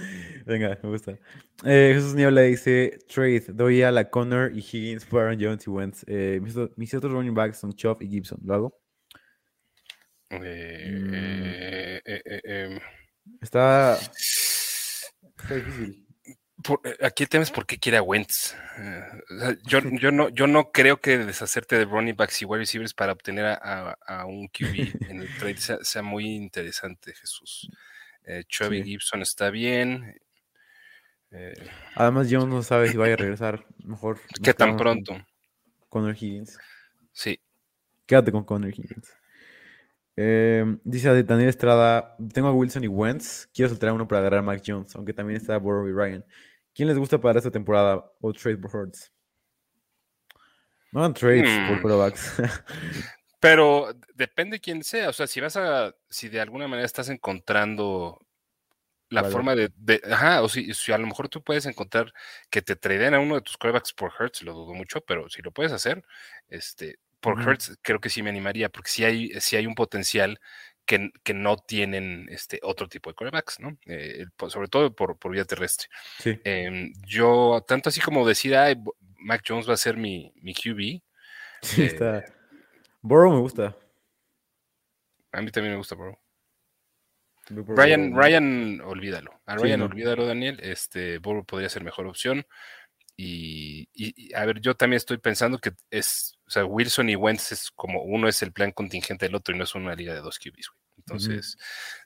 Venga, 0.45 0.79
me 0.83 0.89
gusta. 0.89 1.17
Jesús 1.63 2.13
Niebla 2.15 2.41
dice: 2.41 2.99
Trade, 3.07 3.45
doy 3.53 3.83
a 3.83 3.91
la 3.91 4.09
Connor 4.09 4.51
y 4.53 4.59
Higgins 4.59 5.05
por 5.05 5.21
Aaron 5.23 5.37
Jones 5.39 5.65
y 5.65 5.69
Wentz. 5.69 6.05
Mis, 6.75 6.93
otros 6.93 7.13
running 7.13 7.33
backs 7.33 7.59
son 7.59 7.73
Chubb 7.73 8.01
y 8.01 8.09
Gibson. 8.09 8.39
¿Lo 8.43 8.53
hago? 8.55 8.79
Eh, 10.29 10.91
Mm. 10.91 11.13
eh, 11.13 12.01
eh, 12.05 12.21
eh, 12.25 12.41
em, 12.43 12.79
Está, 13.41 13.97
está 13.97 15.55
difícil. 15.55 16.05
por- 16.63 16.81
eh, 16.83 16.97
aquí 17.03 17.23
el 17.23 17.29
tema 17.29 17.43
es 17.43 17.51
por 17.51 17.65
qué 17.65 17.77
quiere 17.77 17.97
a 17.97 18.01
Wentz. 18.01 18.55
Eh, 18.79 19.03
o 19.35 19.39
sea, 19.39 19.57
yo, 19.65 19.79
yo, 19.99 20.11
no, 20.11 20.29
yo 20.29 20.47
no 20.47 20.71
creo 20.71 20.99
que 20.99 21.17
deshacerte 21.19 21.77
de 21.77 21.85
running 21.85 22.15
backs 22.15 22.41
y 22.41 22.45
wide 22.45 22.59
receivers 22.59 22.93
para 22.93 23.11
obtener 23.13 23.45
a, 23.45 23.53
a- 23.61 23.97
a 24.07 24.25
un 24.25 24.47
QB 24.47 24.63
en 25.11 25.21
el 25.21 25.37
trade 25.37 25.57
sea, 25.57 25.77
sea 25.81 26.01
muy 26.01 26.25
interesante, 26.35 27.13
Jesús. 27.13 27.69
Eh, 28.23 28.43
Chubby 28.47 28.81
Sí. 28.81 28.89
Gibson 28.89 29.21
está 29.21 29.49
bien. 29.51 30.19
Eh, 31.31 31.53
Además, 31.95 32.27
Jones 32.31 32.47
no 32.47 32.63
sabe 32.63 32.89
si 32.89 32.97
vaya 32.97 33.13
a 33.13 33.17
regresar. 33.17 33.65
Mejor. 33.83 34.19
¿Qué 34.41 34.53
tan 34.53 34.75
quedamos 34.75 34.75
con 34.75 35.03
pronto? 35.03 35.25
Connor 35.89 36.15
Higgins. 36.15 36.57
Sí. 37.11 37.39
Quédate 38.07 38.31
con 38.31 38.43
Connor 38.43 38.69
Higgins. 38.71 39.13
Eh, 40.17 40.77
dice 40.83 41.23
Daniel 41.23 41.49
Estrada: 41.49 42.15
Tengo 42.33 42.47
a 42.47 42.53
Wilson 42.53 42.83
y 42.83 42.87
Wentz. 42.87 43.47
Quiero 43.53 43.69
soltar 43.69 43.89
a 43.89 43.93
uno 43.93 44.07
para 44.07 44.19
agarrar 44.19 44.39
a 44.39 44.43
Mac 44.43 44.61
Jones, 44.65 44.95
aunque 44.95 45.13
también 45.13 45.37
está 45.37 45.57
Burrow 45.57 45.87
y 45.87 45.91
Ryan. 45.93 46.25
¿Quién 46.73 46.87
les 46.87 46.97
gusta 46.97 47.19
para 47.19 47.39
esta 47.39 47.51
temporada? 47.51 48.11
O 48.21 48.33
trade 48.33 48.57
por 48.57 48.75
Hurts. 48.75 49.11
No 50.91 51.01
hagan 51.01 51.13
trades 51.13 51.41
por 51.67 51.77
Hmm. 51.77 51.81
quarterbacks. 51.81 52.33
Pero 53.39 53.93
depende 54.15 54.59
quién 54.59 54.83
sea. 54.83 55.09
O 55.09 55.13
sea, 55.13 55.27
si 55.27 55.39
vas 55.41 55.55
a, 55.57 55.93
si 56.09 56.29
de 56.29 56.39
alguna 56.41 56.67
manera 56.67 56.85
estás 56.85 57.09
encontrando 57.09 58.19
la 59.09 59.21
forma 59.25 59.55
de, 59.55 59.71
de- 59.75 60.01
ajá, 60.11 60.41
o 60.41 60.49
si, 60.49 60.73
si 60.73 60.91
a 60.91 60.97
lo 60.97 61.05
mejor 61.05 61.29
tú 61.29 61.43
puedes 61.43 61.65
encontrar 61.65 62.11
que 62.49 62.61
te 62.61 62.75
traden 62.75 63.13
a 63.13 63.19
uno 63.19 63.35
de 63.35 63.41
tus 63.41 63.55
quarterbacks 63.55 63.93
por 63.93 64.11
Hertz, 64.19 64.41
lo 64.41 64.53
dudo 64.53 64.73
mucho, 64.73 64.99
pero 65.01 65.29
si 65.29 65.41
lo 65.41 65.51
puedes 65.51 65.71
hacer, 65.73 66.03
este, 66.47 66.97
por. 67.19 67.41
Hertz 67.41 67.77
creo 67.81 67.99
que 67.99 68.09
sí 68.09 68.21
me 68.23 68.29
animaría, 68.29 68.69
porque 68.69 68.89
sí 68.91 69.03
hay, 69.03 69.29
sí 69.41 69.55
hay 69.55 69.65
un 69.67 69.75
potencial 69.75 70.39
que, 70.85 71.09
que 71.23 71.33
no 71.33 71.57
tienen 71.57 72.27
este 72.29 72.59
otro 72.61 72.87
tipo 72.87 73.09
de 73.09 73.15
quarterbacks, 73.15 73.59
¿no? 73.59 73.77
Eh, 73.87 74.25
por- 74.37 74.51
sobre 74.51 74.67
todo 74.67 74.93
por, 74.95 75.17
por 75.17 75.31
vía 75.31 75.43
terrestre. 75.45 75.87
sí. 76.19 76.39
Em, 76.43 76.93
yo, 77.07 77.63
tanto 77.67 77.89
así 77.89 77.99
como 78.01 78.27
decir, 78.27 78.55
ay, 78.55 78.75
Mac 79.17 79.43
Jones 79.47 79.67
va 79.67 79.73
a 79.73 79.77
ser 79.77 79.97
mi, 79.97 80.31
mi 80.41 80.53
QB, 80.53 81.01
Sí, 81.61 81.81
eh, 81.81 81.85
está. 81.85 82.23
Burrow 83.01 83.31
me 83.33 83.39
gusta. 83.39 83.75
a 85.31 85.41
mí 85.41 85.51
también 85.51 85.73
me 85.73 85.77
gusta, 85.77 85.95
por 85.95 86.17
Ryan, 87.47 88.09
Burrow. 88.11 88.21
Ryan, 88.23 88.81
olvídalo. 88.81 89.41
A 89.45 89.53
Sí, 89.57 89.63
Ryan, 89.63 89.79
no. 89.81 89.85
olvídalo, 89.85 90.25
Daniel. 90.25 90.59
Este, 90.61 91.19
Burrow 91.19 91.45
podría 91.45 91.69
ser 91.69 91.83
mejor 91.83 92.07
opción. 92.07 92.45
Y, 93.17 94.33
a 94.33 94.45
ver, 94.45 94.59
yo 94.59 94.75
también 94.75 94.97
estoy 94.97 95.17
pensando 95.17 95.57
que 95.59 95.71
es, 95.89 96.37
o 96.45 96.49
sea, 96.49 96.65
Wilson 96.65 97.09
y 97.09 97.15
Wentz 97.15 97.53
es 97.53 97.71
como 97.71 98.03
uno 98.03 98.27
es 98.27 98.41
el 98.41 98.51
plan 98.51 98.71
contingente 98.71 99.25
del 99.25 99.35
otro 99.35 99.55
y 99.55 99.57
no 99.57 99.63
es 99.63 99.73
una 99.73 99.95
liga 99.95 100.13
de 100.13 100.21
dos 100.21 100.37
QBs, 100.37 100.69
güey. 100.69 100.85
Entonces, 100.97 101.57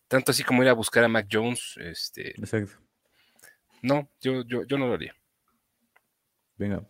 tanto 0.08 0.32
así 0.32 0.44
como 0.44 0.62
ir 0.62 0.70
a 0.70 0.74
buscar 0.74 1.04
a 1.04 1.08
Mac 1.08 1.28
Jones, 1.32 1.76
este, 1.78 2.30
Exacto. 2.32 2.74
no, 3.82 4.12
yo, 4.22 4.44
yo, 4.46 4.66
yo 4.66 4.78
no 4.78 4.88
lo 4.88 4.94
haría. 4.94 5.16
Venga. 6.58 6.86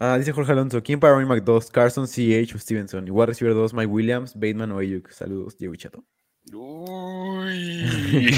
Ah, 0.00 0.16
dice 0.16 0.32
Jorge 0.32 0.52
Alonso: 0.52 0.82
¿Quién 0.82 1.00
para 1.00 1.14
back 1.14 1.44
2? 1.44 1.70
Carson, 1.70 2.06
CH 2.06 2.54
o 2.54 2.58
Stevenson. 2.58 3.06
Igual 3.06 3.28
receiver 3.28 3.54
2, 3.54 3.74
Mike 3.74 3.86
Williams, 3.86 4.34
Bateman 4.34 4.72
o 4.72 4.78
Ayuk. 4.78 5.10
Saludos, 5.10 5.58
Diego 5.58 5.74
y 5.74 5.78
Chato. 5.78 6.04
Uy. 6.52 8.30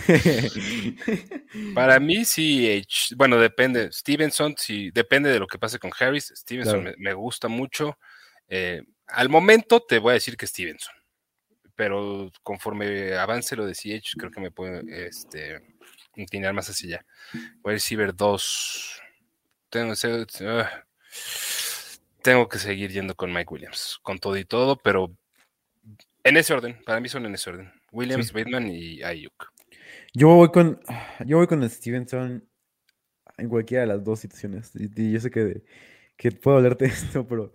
Para 1.74 1.98
mí 2.00 2.24
sí, 2.24 2.82
bueno, 3.16 3.38
depende. 3.38 3.90
Stevenson, 3.92 4.54
sí, 4.56 4.90
depende 4.92 5.30
de 5.30 5.38
lo 5.38 5.46
que 5.46 5.58
pase 5.58 5.78
con 5.78 5.90
Harris. 5.98 6.32
Stevenson 6.34 6.82
Claro. 6.82 6.96
me, 6.98 7.04
me 7.10 7.14
gusta 7.14 7.48
mucho. 7.48 7.98
Eh, 8.48 8.82
al 9.08 9.28
momento 9.28 9.80
te 9.80 9.98
voy 9.98 10.10
a 10.10 10.14
decir 10.14 10.36
que 10.36 10.46
Stevenson, 10.46 10.94
pero 11.74 12.30
conforme 12.42 13.14
avance 13.16 13.56
lo 13.56 13.66
de 13.66 13.74
CH, 13.74 14.14
creo 14.18 14.30
que 14.30 14.40
me 14.40 14.50
puedo 14.50 14.80
este, 14.88 15.60
inclinar 16.16 16.52
más 16.54 16.68
hacia 16.68 16.96
allá. 16.98 17.06
Voy 17.62 17.72
a 17.72 17.74
receiver 17.74 18.14
2. 18.14 19.00
Tengo, 19.68 19.94
se- 19.94 20.26
ah, 20.46 20.84
tengo 22.22 22.48
que 22.48 22.58
seguir 22.58 22.90
yendo 22.90 23.14
con 23.14 23.32
Mike 23.32 23.52
Williams, 23.52 23.98
con 24.02 24.18
todo 24.18 24.36
y 24.36 24.44
todo, 24.44 24.76
pero 24.76 25.16
en 26.24 26.36
ese 26.36 26.52
orden, 26.54 26.76
para 26.84 27.00
mí 27.00 27.08
son 27.08 27.26
en 27.26 27.34
ese 27.34 27.50
orden. 27.50 27.70
Williams, 27.92 28.28
Sí. 28.28 28.34
Bateman 28.34 28.68
y 28.68 29.02
Ayuk. 29.02 29.52
Yo 30.14 30.28
voy 30.34 30.50
con. 30.50 30.80
Yo 31.26 31.38
voy 31.38 31.46
con 31.46 31.68
Stevenson 31.68 32.46
en 33.38 33.48
cualquiera 33.48 33.82
de 33.82 33.88
las 33.88 34.04
dos 34.04 34.20
situaciones. 34.20 34.72
Y, 34.74 34.90
y 35.00 35.12
yo 35.12 35.20
sé 35.20 35.30
que, 35.30 35.62
que 36.16 36.32
puedo 36.32 36.58
hablarte 36.58 36.86
de 36.86 36.90
esto, 36.92 37.26
pero 37.26 37.52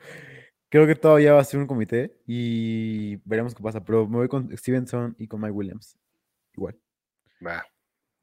creo 0.70 0.88
que 0.88 0.96
todavía 0.96 1.34
va 1.34 1.42
a 1.42 1.44
ser 1.44 1.60
un 1.60 1.68
comité 1.68 2.18
y 2.26 3.18
veremos 3.28 3.54
qué 3.56 3.64
pasa. 3.64 3.84
Pero 3.84 4.08
me 4.08 4.18
voy 4.18 4.28
con 4.28 4.56
Stevenson 4.58 5.16
y 5.18 5.28
con 5.28 5.42
Mike 5.42 5.52
Williams. 5.52 5.98
Igual. 6.54 6.78
Va. 7.46 7.66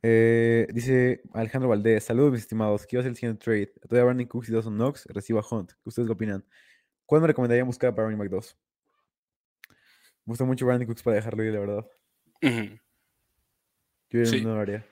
Eh, 0.04 0.66
dice 0.72 1.22
Alejandro 1.32 1.68
Valdés, 1.68 2.02
saludos 2.02 2.32
mis 2.32 2.40
estimados, 2.40 2.86
quiero 2.86 3.00
hacer 3.00 3.10
el 3.10 3.16
siguiente 3.16 3.44
trade. 3.44 3.72
Estoy 3.80 4.00
a 4.00 4.04
Brandon 4.04 4.26
Cooks 4.26 4.48
y 4.48 4.52
Dawson 4.52 4.74
Knox, 4.74 5.06
recibo 5.06 5.38
a 5.38 5.44
Hunt. 5.48 5.70
¿Qué 5.72 5.88
ustedes 5.88 6.08
qué 6.08 6.12
opinan? 6.12 6.44
¿Cuál 7.06 7.20
me 7.20 7.28
recomendarían 7.28 7.66
buscar 7.68 7.94
para 7.94 8.08
running 8.08 8.18
back 8.18 8.30
2? 8.30 8.58
Me 10.24 10.32
gusta 10.32 10.44
mucho 10.44 10.66
Brandon 10.66 10.86
Cooks 10.86 11.02
para 11.02 11.16
dejarlo 11.16 11.44
ir, 11.44 11.52
la 11.52 11.60
verdad. 11.60 11.86
Ujú. 12.42 12.78
Yo 14.10 14.26
Sí. 14.26 14.42
no 14.42 14.54
lo 14.54 14.60
haría. 14.60 14.86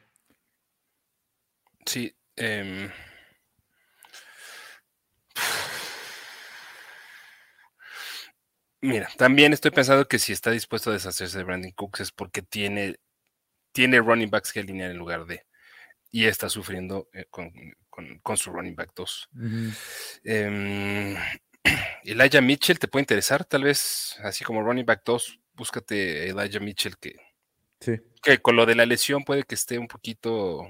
Sí. 1.86 2.14
em, 2.36 2.90
Mira, 8.82 9.10
también 9.18 9.52
estoy 9.52 9.70
pensando 9.70 10.08
que 10.08 10.18
si 10.18 10.32
está 10.32 10.50
dispuesto 10.50 10.90
a 10.90 10.94
deshacerse 10.94 11.36
de 11.38 11.44
Brandon 11.44 11.70
Cooks 11.72 12.00
es 12.00 12.12
porque 12.12 12.40
tiene, 12.40 12.96
tiene 13.72 13.98
running 14.00 14.30
backs 14.30 14.52
que 14.52 14.60
alinear 14.60 14.90
en 14.90 14.96
lugar 14.98 15.26
de. 15.26 15.44
Y 16.10 16.24
está 16.26 16.48
sufriendo 16.48 17.08
eh, 17.12 17.26
con, 17.30 17.52
con- 17.88 18.18
con 18.20 18.36
su 18.36 18.50
running 18.50 18.74
back 18.74 18.92
2. 18.96 19.28
Ujú. 19.34 19.70
Em, 20.24 21.14
Elijah 22.04 22.40
Mitchell 22.40 22.78
te 22.78 22.88
puede 22.88 23.02
interesar, 23.02 23.44
tal 23.44 23.64
vez, 23.64 24.16
así 24.22 24.44
como 24.44 24.62
running 24.62 24.86
back 24.86 25.02
2, 25.04 25.40
búscate 25.54 26.28
Elijah 26.28 26.60
Mitchell 26.60 26.96
que, 26.98 27.16
Sí. 27.80 27.92
que 28.22 28.38
con 28.38 28.56
lo 28.56 28.66
de 28.66 28.74
la 28.74 28.86
lesión 28.86 29.24
puede 29.24 29.42
que 29.44 29.54
esté 29.54 29.78
un 29.78 29.88
poquito, 29.88 30.62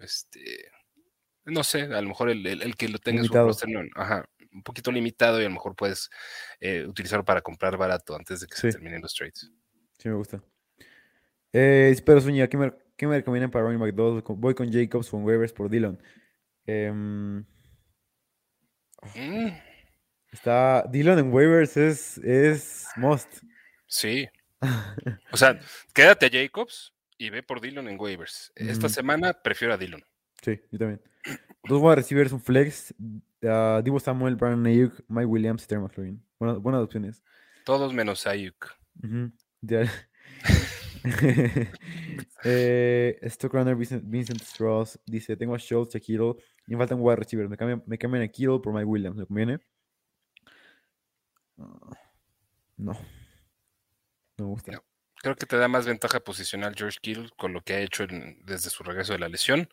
este, 0.00 0.70
no 1.44 1.64
sé, 1.64 1.82
a 1.82 2.00
lo 2.00 2.08
mejor 2.08 2.30
el, 2.30 2.46
el- 2.46 2.62
el 2.62 2.76
que 2.76 2.88
lo 2.88 2.98
tenga 2.98 3.20
en 3.20 3.24
su 3.26 3.32
Limitado. 3.32 3.46
roster, 3.48 3.68
ajá, 3.96 4.24
un 4.52 4.62
poquito 4.62 4.92
limitado 4.92 5.40
y 5.40 5.44
a 5.44 5.48
lo 5.48 5.54
mejor 5.54 5.74
puedes 5.74 6.10
eh, 6.60 6.84
utilizarlo 6.86 7.24
para 7.24 7.40
comprar 7.40 7.76
barato 7.76 8.14
antes 8.14 8.40
de 8.40 8.46
que 8.46 8.54
se 8.56 8.70
terminen 8.72 9.00
los 9.00 9.14
trades. 9.14 9.50
Sí, 9.98 10.08
me 10.08 10.14
gusta. 10.14 10.42
Eh, 11.54 11.94
Pedro 12.04 12.20
Zúñiga, 12.20 12.48
¿qué 12.48 12.56
me, 12.56 12.72
qué 12.96 13.06
me 13.06 13.16
recomiendan 13.16 13.50
para 13.50 13.64
running 13.64 13.80
back 13.80 13.94
2? 13.94 14.22
Voy 14.38 14.54
con 14.54 14.70
Jacobs 14.72 15.08
con 15.10 15.24
waivers 15.24 15.52
por 15.52 15.70
Dillon. 15.70 16.02
Mm, 16.66 17.40
está 20.32 20.84
Dillon 20.90 21.18
en 21.18 21.32
waivers 21.32 21.76
es, 21.76 22.18
es 22.18 22.88
must. 22.96 23.28
sí, 23.86 24.26
o 25.32 25.36
sea, 25.36 25.60
quédate 25.92 26.26
a 26.26 26.30
Jacobs 26.30 26.92
y 27.18 27.30
ve 27.30 27.42
por 27.42 27.60
Dillon 27.60 27.88
en 27.88 28.00
waivers. 28.00 28.52
Esta 28.56 28.88
semana 28.88 29.32
prefiero 29.32 29.74
a 29.74 29.76
Dillon. 29.76 30.02
Sí, 30.42 30.60
yo 30.70 30.78
también. 30.78 31.00
Dos 31.68 31.80
wide 31.80 31.96
receivers, 31.96 32.32
un 32.32 32.40
flex. 32.40 32.94
ah, 33.44 33.80
Divo 33.84 34.00
Samuel, 34.00 34.36
Brandon 34.36 34.66
Ayuk, 34.66 35.04
Mike 35.08 35.26
Williams 35.26 35.64
y 35.64 35.66
Terry 35.66 35.80
McLaurin. 35.80 36.24
Buenas, 36.38 36.58
buenas 36.58 36.82
opciones. 36.82 37.22
Todos 37.64 37.92
menos 37.92 38.26
Ayuk. 38.26 38.74
Ujú, 39.02 39.32
ideal. 39.62 39.88
eh, 42.44 43.18
Stock 43.22 43.52
Runner 43.52 43.76
Vincent, 43.76 44.04
Vincent 44.06 44.40
Strauss 44.42 44.98
dice: 45.06 45.36
Tengo 45.36 45.54
a 45.54 45.58
Schultz 45.58 45.94
y 45.94 45.98
a 45.98 46.00
Kittle 46.00 46.34
y 46.66 46.72
me 46.72 46.78
falta 46.78 46.94
un 46.94 47.02
wide 47.02 47.16
receiver. 47.16 47.48
Me 47.48 47.56
cambian, 47.56 47.82
me 47.86 47.98
cambian 47.98 48.24
a 48.24 48.28
Kittle 48.28 48.60
por 48.60 48.72
Mike 48.72 48.86
Williams. 48.86 49.16
¿Me 49.16 49.26
conviene? 49.26 49.60
No. 51.56 51.80
No 52.76 52.94
me 54.38 54.44
gusta. 54.46 54.72
No. 54.72 54.82
Creo 55.22 55.36
que 55.36 55.46
te 55.46 55.56
da 55.56 55.68
más 55.68 55.86
ventaja 55.86 56.18
posicional 56.20 56.74
George 56.76 56.98
Kittle 57.00 57.30
con 57.36 57.52
lo 57.52 57.60
que 57.62 57.74
ha 57.74 57.80
hecho 57.80 58.02
en- 58.04 58.44
desde 58.44 58.70
su 58.70 58.82
regreso 58.82 59.12
de 59.12 59.20
la 59.20 59.28
lesión 59.28 59.68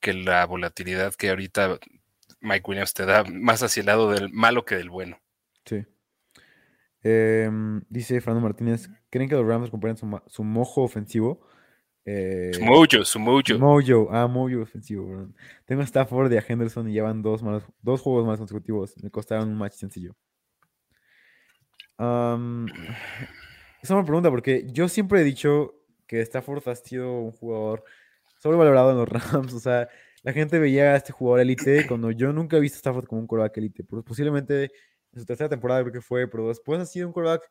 que 0.00 0.14
la 0.14 0.46
volatilidad 0.46 1.14
que 1.14 1.28
ahorita 1.30 1.78
Mike 2.40 2.64
Williams 2.66 2.94
te 2.94 3.04
da 3.04 3.24
más 3.24 3.62
hacia 3.62 3.80
el 3.80 3.86
lado 3.86 4.10
del 4.10 4.30
malo 4.32 4.64
que 4.64 4.76
del 4.76 4.88
bueno. 4.88 5.20
Sí. 5.66 5.84
Em, 7.02 7.82
dice 7.88 8.20
Fernando 8.20 8.46
Martínez: 8.48 8.88
¿Creen 9.10 9.28
que 9.28 9.34
los 9.36 9.46
Rams 9.46 9.66
recuperen 9.66 9.96
su, 9.96 10.44
mojo 10.44 10.82
ofensivo? 10.82 11.46
Eh, 12.04 12.52
Su 12.54 12.64
mojo, 12.64 13.04
su 13.04 13.18
mojo. 13.18 13.58
Mojo, 13.58 14.08
ah, 14.12 14.26
Mojo 14.28 14.62
ofensivo, 14.62 15.06
perdón. 15.08 15.36
Tengo 15.66 15.82
a 15.82 15.84
Stafford 15.84 16.32
y 16.32 16.36
a 16.36 16.44
Henderson 16.46 16.88
y 16.88 16.92
llevan 16.92 17.20
dos, 17.20 17.42
malos, 17.42 17.64
dos 17.82 18.00
juegos 18.00 18.26
más 18.26 18.38
consecutivos. 18.38 18.94
Me 19.02 19.10
costaron 19.10 19.48
un 19.48 19.58
match 19.58 19.74
sencillo. 19.74 20.16
Esa 23.82 23.82
es 23.82 23.90
una 23.90 24.04
pregunta 24.04 24.30
porque 24.30 24.66
yo 24.72 24.88
siempre 24.88 25.20
he 25.20 25.24
dicho 25.24 25.74
que 26.06 26.20
Stafford 26.20 26.68
ha 26.68 26.74
sido 26.76 27.12
un 27.20 27.32
jugador 27.32 27.84
sobrevalorado 28.38 28.90
en 28.90 28.98
los 28.98 29.08
Rams. 29.32 29.52
O 29.54 29.60
sea, 29.60 29.88
la 30.22 30.32
gente 30.32 30.58
veía 30.58 30.92
a 30.92 30.96
este 30.96 31.12
jugador 31.12 31.40
élite 31.40 31.86
cuando 31.86 32.10
yo 32.10 32.32
nunca 32.32 32.56
he 32.56 32.60
visto 32.60 32.76
a 32.76 32.80
Stafford 32.80 33.06
como 33.06 33.20
un 33.20 33.26
quarterback 33.26 33.56
élite. 33.58 33.84
Posiblemente 33.84 34.72
en 35.12 35.20
su 35.20 35.26
tercera 35.26 35.48
temporada 35.48 35.82
creo 35.82 35.92
que 35.92 36.00
fue, 36.00 36.28
pero 36.28 36.48
después 36.48 36.80
ha 36.80 36.86
sido 36.86 37.06
un 37.06 37.12
quarterback 37.12 37.48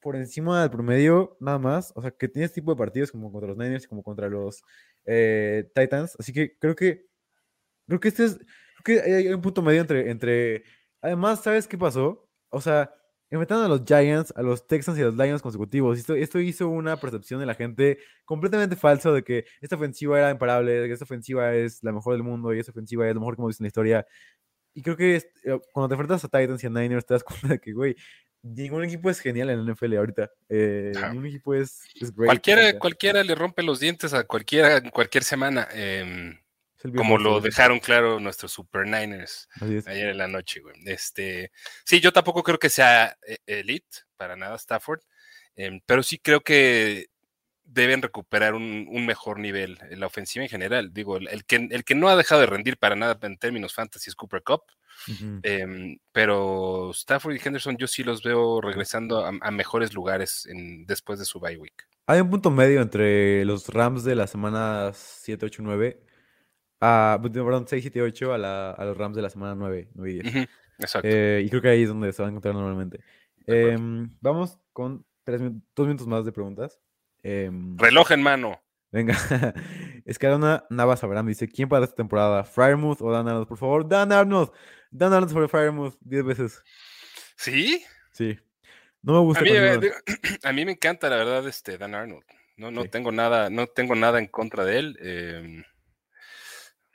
por 0.00 0.16
encima 0.16 0.60
del 0.60 0.70
promedio, 0.70 1.36
nada 1.40 1.58
más. 1.58 1.92
O 1.96 2.02
sea, 2.02 2.10
que 2.10 2.28
tiene 2.28 2.46
este 2.46 2.60
tipo 2.60 2.72
de 2.72 2.78
partidos 2.78 3.10
como 3.10 3.32
contra 3.32 3.48
los 3.48 3.56
Niners, 3.56 3.86
como 3.88 4.02
contra 4.02 4.28
los 4.28 4.62
eh, 5.06 5.70
Titans. 5.74 6.16
Así 6.18 6.32
que 6.32 6.56
creo 6.58 6.74
que 6.76 7.06
creo 7.86 8.00
que 8.00 8.08
este 8.08 8.24
es 8.26 8.38
creo 8.84 9.02
que 9.02 9.12
hay 9.12 9.28
un 9.28 9.40
punto 9.40 9.62
medio 9.62 9.80
entre 9.80 10.10
entre 10.10 10.64
además, 11.00 11.42
¿sabes 11.42 11.66
qué 11.66 11.78
pasó? 11.78 12.28
O 12.50 12.60
sea, 12.60 12.92
enfrentaron 13.30 13.64
a 13.64 13.68
los 13.68 13.82
Giants, 13.86 14.32
a 14.36 14.42
los 14.42 14.66
Texans 14.66 14.98
y 14.98 15.02
a 15.02 15.06
los 15.06 15.16
Lions 15.16 15.42
consecutivos. 15.42 15.98
Esto, 15.98 16.14
esto 16.14 16.38
hizo 16.40 16.68
una 16.68 16.96
percepción 16.98 17.40
de 17.40 17.46
la 17.46 17.54
gente 17.54 17.98
completamente 18.24 18.76
falsa 18.76 19.12
de 19.12 19.22
que 19.22 19.44
esta 19.60 19.76
ofensiva 19.76 20.18
era 20.18 20.30
imparable, 20.30 20.72
de 20.72 20.86
que 20.86 20.92
esta 20.94 21.04
ofensiva 21.04 21.54
es 21.54 21.82
la 21.82 21.92
mejor 21.92 22.14
del 22.14 22.22
mundo 22.22 22.54
y 22.54 22.58
esta 22.58 22.72
ofensiva 22.72 23.06
es 23.08 23.14
lo 23.14 23.20
mejor 23.20 23.36
que 23.36 23.40
hemos 23.42 23.50
visto 23.50 23.62
en 23.62 23.66
la 23.66 23.68
historia. 23.68 24.06
Y 24.74 24.82
creo 24.82 24.96
que 24.96 25.16
es- 25.16 25.26
eh, 25.44 25.58
cuando 25.72 25.88
te 25.88 25.94
enfrentas 25.94 26.24
a 26.24 26.28
Titans 26.28 26.62
y 26.62 26.66
a 26.66 26.70
Niners 26.70 27.04
te 27.06 27.14
das 27.14 27.24
cuenta 27.48 27.48
de 27.48 27.58
que, 27.60 27.72
güey, 27.72 27.96
ningún 28.42 28.84
equipo 28.84 29.10
es 29.10 29.18
genial 29.20 29.50
en 29.50 29.64
la 29.66 29.72
NFL 29.74 29.96
ahorita. 29.98 30.30
Eh, 30.48 30.92
Ajá. 30.96 31.08
ningún 31.10 31.26
equipo 31.26 31.54
es, 31.54 31.82
es 32.00 32.14
great 32.14 32.26
Cualquiera, 32.28 32.78
cualquiera 32.78 33.24
le 33.24 33.34
rompe 33.34 33.62
los 33.62 33.80
dientes 33.80 34.14
a 34.14 34.24
cualquiera 34.24 34.76
en 34.76 34.90
cualquier 34.90 35.24
semana. 35.24 35.66
em, 35.72 36.30
viejo 36.30 36.47
como 36.96 37.18
lo 37.18 37.40
dejaron 37.40 37.80
claro 37.80 38.20
nuestros 38.20 38.52
Super 38.52 38.86
Niners 38.86 39.48
ayer 39.88 40.08
en 40.10 40.18
la 40.18 40.28
noche, 40.28 40.60
güey. 40.60 40.76
Este, 40.86 41.50
sí, 41.84 42.00
yo 42.00 42.12
tampoco 42.12 42.42
creo 42.42 42.58
que 42.58 42.70
sea 42.70 43.16
eh, 43.26 43.38
elite 43.46 43.98
para 44.16 44.36
nada 44.36 44.56
Stafford, 44.56 45.00
em, 45.56 45.80
pero 45.84 46.02
sí 46.02 46.18
creo 46.18 46.40
que 46.40 47.06
deben 47.64 48.00
recuperar 48.00 48.54
un, 48.54 48.86
un 48.90 49.04
mejor 49.04 49.38
nivel 49.40 49.78
en 49.90 50.00
la 50.00 50.06
ofensiva 50.06 50.42
en 50.44 50.48
general. 50.48 50.90
Digo, 50.94 51.16
el, 51.18 51.28
el 51.28 51.44
que, 51.44 51.56
el 51.70 51.84
que 51.84 51.94
no 51.94 52.08
ha 52.08 52.16
dejado 52.16 52.40
de 52.40 52.46
rendir 52.46 52.78
para 52.78 52.96
nada 52.96 53.18
en 53.22 53.36
términos 53.36 53.74
fantasy 53.74 54.08
es 54.08 54.14
Cooper 54.16 54.42
Cup, 54.42 54.62
em, 55.42 55.98
pero 56.12 56.90
Stafford 56.92 57.34
y 57.36 57.40
Henderson 57.44 57.76
yo 57.76 57.86
sí 57.86 58.02
los 58.04 58.22
veo 58.22 58.60
regresando 58.60 59.24
a, 59.24 59.32
a 59.40 59.50
mejores 59.50 59.92
lugares 59.94 60.46
en- 60.46 60.86
después 60.86 61.18
de 61.18 61.24
su 61.24 61.40
bye 61.40 61.56
week. 61.58 61.86
Hay 62.06 62.20
un 62.20 62.30
punto 62.30 62.50
medio 62.50 62.80
entre 62.80 63.44
los 63.44 63.68
Rams 63.68 64.02
de 64.02 64.14
la 64.14 64.26
semana 64.26 64.92
7, 64.94 65.44
8, 65.46 65.60
9. 65.62 66.00
A, 66.80 67.18
perdón, 67.22 67.66
6, 67.66 67.82
7, 67.82 68.02
8 68.02 68.32
a, 68.32 68.38
la- 68.38 68.70
a 68.70 68.84
los 68.84 68.96
Rams 68.96 69.16
de 69.16 69.22
la 69.22 69.30
semana 69.30 69.54
9, 69.54 69.88
9 69.94 70.10
y 70.10 70.20
10. 70.20 70.34
Ujú, 70.34 70.46
Exacto. 70.78 71.08
Eh, 71.10 71.42
y 71.44 71.48
creo 71.50 71.60
que 71.62 71.68
ahí 71.68 71.82
es 71.82 71.88
donde 71.88 72.12
se 72.12 72.22
va 72.22 72.28
a 72.28 72.30
encontrar 72.30 72.54
normalmente. 72.54 73.00
Em, 73.46 74.10
vamos 74.20 74.58
con 74.72 75.04
tres, 75.24 75.40
dos 75.74 75.86
minutos 75.86 76.06
más 76.06 76.24
de 76.24 76.32
preguntas. 76.32 76.78
Em, 77.22 77.76
Reloj 77.78 78.12
en 78.12 78.22
mano. 78.22 78.60
venga, 78.92 79.14
Escalona 80.04 80.64
Navas 80.70 81.02
Abraham 81.02 81.26
dice: 81.26 81.48
¿Quién 81.48 81.68
para 81.68 81.84
esta 81.84 81.96
temporada? 81.96 82.44
¿Fryermuth 82.44 83.00
o 83.00 83.10
Dan 83.10 83.26
Arnold? 83.28 83.48
Por 83.48 83.58
favor, 83.58 83.88
Dan 83.88 84.12
Arnold. 84.12 84.50
Dan 84.90 85.12
Arnold 85.12 85.32
sobre 85.32 85.48
Fryermuth 85.48 85.94
10 86.00 86.24
veces. 86.24 86.62
¿Sí? 87.36 87.84
Sí. 88.12 88.38
No 89.02 89.14
me 89.14 89.18
gusta. 89.20 89.40
A 89.40 89.42
mí, 89.42 89.50
eh, 89.52 89.80
a 90.44 90.52
mí 90.52 90.64
me 90.64 90.72
encanta, 90.72 91.08
la 91.08 91.16
verdad, 91.16 91.46
este 91.48 91.76
Dan 91.78 91.94
Arnold. 91.94 92.24
No, 92.56 92.70
no 92.70 92.82
Sí. 92.82 92.88
tengo 92.88 93.12
nada, 93.12 93.50
no 93.50 93.66
tengo 93.66 93.94
nada 93.94 94.18
en 94.18 94.26
contra 94.26 94.64
de 94.64 94.78
él. 94.78 94.98
eh, 95.00 95.40
el 95.44 95.64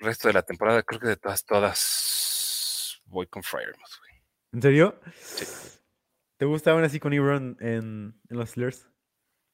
resto 0.04 0.28
de 0.28 0.34
la 0.34 0.44
temporada, 0.44 0.84
creo 0.84 1.00
que 1.00 1.08
de 1.08 1.18
todas, 1.18 1.46
todas 1.46 3.02
voy 3.06 3.28
con 3.28 3.44
Fryermuth, 3.44 4.00
güey. 4.00 4.22
¿En 4.54 4.62
serio? 4.62 5.00
Sí. 5.20 5.46
¿Te 6.38 6.46
gusta 6.46 6.72
aún 6.72 6.84
así 6.84 7.00
con 7.00 7.14
Ebron 7.14 7.58
en, 7.60 8.20
en 8.30 8.38
los 8.38 8.50
Steelers? 8.50 8.88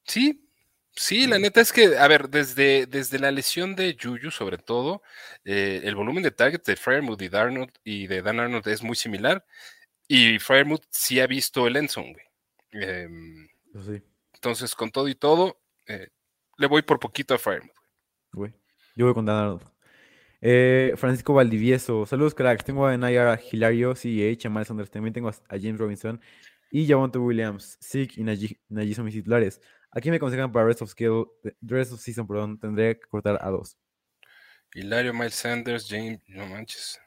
Sí, 0.04 0.50
sí, 0.92 1.28
la 1.28 1.38
neta 1.38 1.62
es 1.62 1.72
que, 1.72 1.98
a 1.98 2.08
ver, 2.08 2.30
desde, 2.30 2.86
desde 2.88 3.20
la 3.20 3.32
lesión 3.32 3.76
de 3.76 3.96
Juju, 4.02 4.32
sobre 4.32 4.58
todo, 4.58 5.04
eh, 5.46 5.82
el 5.84 5.96
volumen 5.96 6.24
de 6.24 6.32
targets 6.32 6.66
de 6.66 6.76
Fryermuth 6.76 7.22
y, 7.22 7.30
Darnold, 7.30 7.72
y 7.84 8.08
de 8.08 8.22
Dan 8.22 8.40
Arnold 8.40 8.68
es 8.68 8.82
muy 8.82 8.96
similar. 8.96 9.46
Y 10.08 10.40
Fryermuth 10.40 10.86
sí 10.90 11.20
ha 11.20 11.28
visto 11.28 11.68
el 11.68 11.76
Enson, 11.76 12.12
güey. 12.14 12.26
Em, 12.72 13.48
sí, 13.86 14.02
entonces, 14.34 14.74
con 14.74 14.90
todo 14.90 15.08
y 15.10 15.16
todo, 15.16 15.62
eh, 15.86 16.10
le 16.58 16.68
voy 16.68 16.82
por 16.82 17.00
poquito 17.00 17.34
a 17.34 17.38
Fryermuth. 17.38 17.76
güey. 18.32 18.54
Yo 18.96 19.06
voy 19.06 19.14
con 19.14 19.26
Dan 19.26 19.36
Arnold. 19.36 19.69
Eh, 20.42 20.94
Francisco 20.96 21.34
Valdivieso. 21.34 22.06
Saludos, 22.06 22.34
cracks. 22.34 22.64
Tengo 22.64 22.86
a 22.88 22.98
Nayara 22.98 23.40
Hilario, 23.52 23.96
CEH, 23.96 24.46
a 24.46 24.50
Miles 24.50 24.68
Sanders. 24.68 24.90
También 24.92 25.14
tengo 25.14 25.30
a, 25.30 25.34
James 25.52 25.78
Robinson 25.78 26.20
y 26.72 26.88
Javonte 26.88 27.18
Williams, 27.18 27.78
Zeke 27.82 28.20
y 28.20 28.24
Najee, 28.24 28.94
son 28.94 29.06
mis 29.06 29.16
titulares. 29.16 29.60
Aquí 29.92 30.10
me 30.12 30.18
aconsejan 30.18 30.52
para 30.52 30.68
Rest 30.68 30.84
of, 30.84 30.92
Skill, 30.92 31.26
Rest 31.62 31.94
of 31.94 32.00
Season, 32.00 32.28
perdón, 32.28 32.60
tendré 32.60 33.00
que 33.00 33.08
cortar 33.08 33.40
a 33.42 33.50
dos. 33.50 33.76
Hilario, 34.74 35.14
Miles 35.14 35.34
Sanders, 35.34 35.88
James, 35.90 36.20
no 36.28 36.46
manches. 36.46 37.00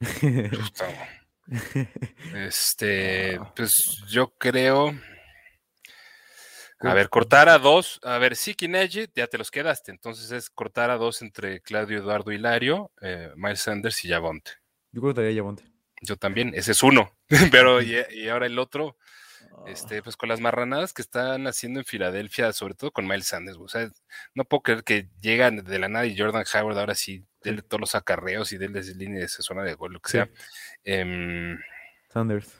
Puta, 0.50 0.88
Este, 2.34 3.36
Ah. 3.36 3.52
pues 3.54 4.02
yo 4.08 4.28
creo. 4.36 4.92
A 6.86 6.94
ver, 6.94 7.08
cortar 7.08 7.48
a 7.48 7.58
dos. 7.58 8.00
A 8.02 8.18
ver, 8.18 8.36
Siki 8.36 8.68
Neji, 8.68 9.08
ya 9.14 9.26
te 9.26 9.38
los 9.38 9.50
quedaste. 9.50 9.90
Entonces 9.90 10.30
es 10.30 10.50
cortar 10.50 10.90
a 10.90 10.96
dos 10.96 11.22
entre 11.22 11.60
Claudio 11.60 11.98
Eduardo 11.98 12.32
Hilario, 12.32 12.90
eh, 13.00 13.30
Miles 13.36 13.60
Sanders 13.60 14.04
y 14.04 14.08
Yavonte. 14.08 14.52
Yo 14.92 15.00
cortaría 15.00 15.30
a 15.30 15.34
Yavonte. 15.34 15.64
Yo 16.02 16.16
también, 16.16 16.52
ese 16.54 16.72
es 16.72 16.82
uno. 16.82 17.10
Pero, 17.50 17.80
y, 17.82 17.96
y 18.12 18.28
ahora 18.28 18.46
el 18.46 18.58
otro, 18.58 18.96
este, 19.66 20.02
pues 20.02 20.16
con 20.16 20.28
las 20.28 20.40
marranadas 20.40 20.92
que 20.92 21.02
están 21.02 21.46
haciendo 21.46 21.80
en 21.80 21.86
Filadelfia, 21.86 22.52
sobre 22.52 22.74
todo 22.74 22.90
con 22.90 23.06
Miles 23.06 23.26
Sanders. 23.26 23.56
O 23.58 23.68
sea, 23.68 23.88
no 24.34 24.44
puedo 24.44 24.62
creer 24.62 24.84
que 24.84 25.08
llegan 25.20 25.64
de 25.64 25.78
la 25.78 25.88
nada 25.88 26.06
y 26.06 26.18
Jordan 26.18 26.44
Howard 26.52 26.78
ahora 26.78 26.94
sí, 26.94 27.24
déle 27.42 27.62
todos 27.62 27.80
los 27.80 27.94
acarreos 27.94 28.52
y 28.52 28.58
déle 28.58 28.82
línea 28.82 29.20
de 29.20 29.26
esa 29.26 29.42
zona 29.42 29.62
de 29.62 29.74
gol, 29.74 29.92
lo 29.94 30.00
que 30.00 30.10
Sí. 30.10 30.18
sea. 30.18 30.28
Em, 30.84 31.58
Sanders. 32.12 32.52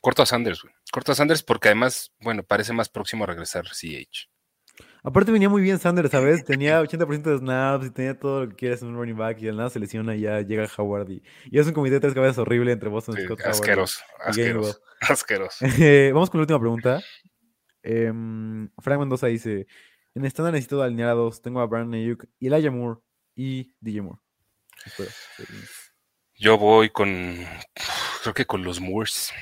corto 0.00 0.22
a 0.22 0.26
Sanders, 0.26 0.62
güey. 0.62 0.72
Corto 0.92 1.12
a 1.12 1.14
Sanders 1.14 1.42
porque 1.42 1.68
además, 1.68 2.12
bueno, 2.20 2.42
parece 2.42 2.72
más 2.72 2.88
próximo 2.88 3.24
a 3.24 3.26
regresar 3.26 3.64
CH. 3.66 4.28
Aparte 5.02 5.30
venía 5.32 5.48
muy 5.48 5.62
bien 5.62 5.78
Sanders, 5.78 6.10
¿sabes? 6.10 6.44
Tenía 6.44 6.82
80% 6.82 7.22
de 7.22 7.38
snaps 7.38 7.86
y 7.86 7.90
tenía 7.90 8.18
todo 8.18 8.44
lo 8.44 8.48
que 8.50 8.56
quieras 8.56 8.82
en 8.82 8.88
un 8.88 8.96
running 8.96 9.16
back 9.16 9.38
y 9.40 9.46
de 9.46 9.52
nada 9.52 9.70
se 9.70 9.78
lesiona 9.78 10.16
y 10.16 10.22
ya 10.22 10.40
llega 10.40 10.68
Howard 10.76 11.10
y, 11.10 11.22
y 11.44 11.58
es 11.58 11.66
un 11.66 11.72
comité 11.72 11.94
de 11.94 12.00
tres 12.00 12.14
cabezas 12.14 12.38
horrible 12.38 12.72
entre 12.72 12.88
Boston 12.88 13.14
Sí, 13.16 13.24
Scott 13.24 13.40
Howard. 13.40 13.50
asqueroso, 13.52 14.00
y 14.18 14.30
asqueroso, 14.30 14.80
asqueroso. 15.00 15.66
Eh, 15.78 16.10
vamos 16.14 16.28
con 16.28 16.40
la 16.40 16.42
última 16.42 16.60
pregunta. 16.60 17.00
Em, 17.82 18.68
Frank 18.78 18.98
Mendoza 18.98 19.28
dice: 19.28 19.66
En 20.14 20.24
estándar 20.24 20.52
necesito 20.52 20.82
alinear 20.82 21.10
a 21.10 21.14
dos. 21.14 21.40
Tengo 21.40 21.60
a 21.60 21.66
Brandon 21.66 22.00
Ayuk 22.00 22.24
Elijah 22.40 22.70
Moore 22.72 23.00
y 23.36 23.74
DJ 23.80 24.02
Moore. 24.02 24.20
Yo 26.34 26.58
voy 26.58 26.90
con, 26.90 27.46
creo 28.22 28.34
que 28.34 28.44
con 28.44 28.62
los 28.64 28.80
Moores. 28.80 29.32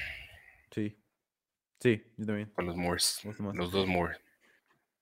Sí, 1.85 2.02
yo 2.16 2.24
también. 2.24 2.51
con 2.55 2.65
los 2.65 2.77
Moores, 2.77 3.20
los 3.52 3.70
dos 3.70 3.86
Moore. 3.86 4.16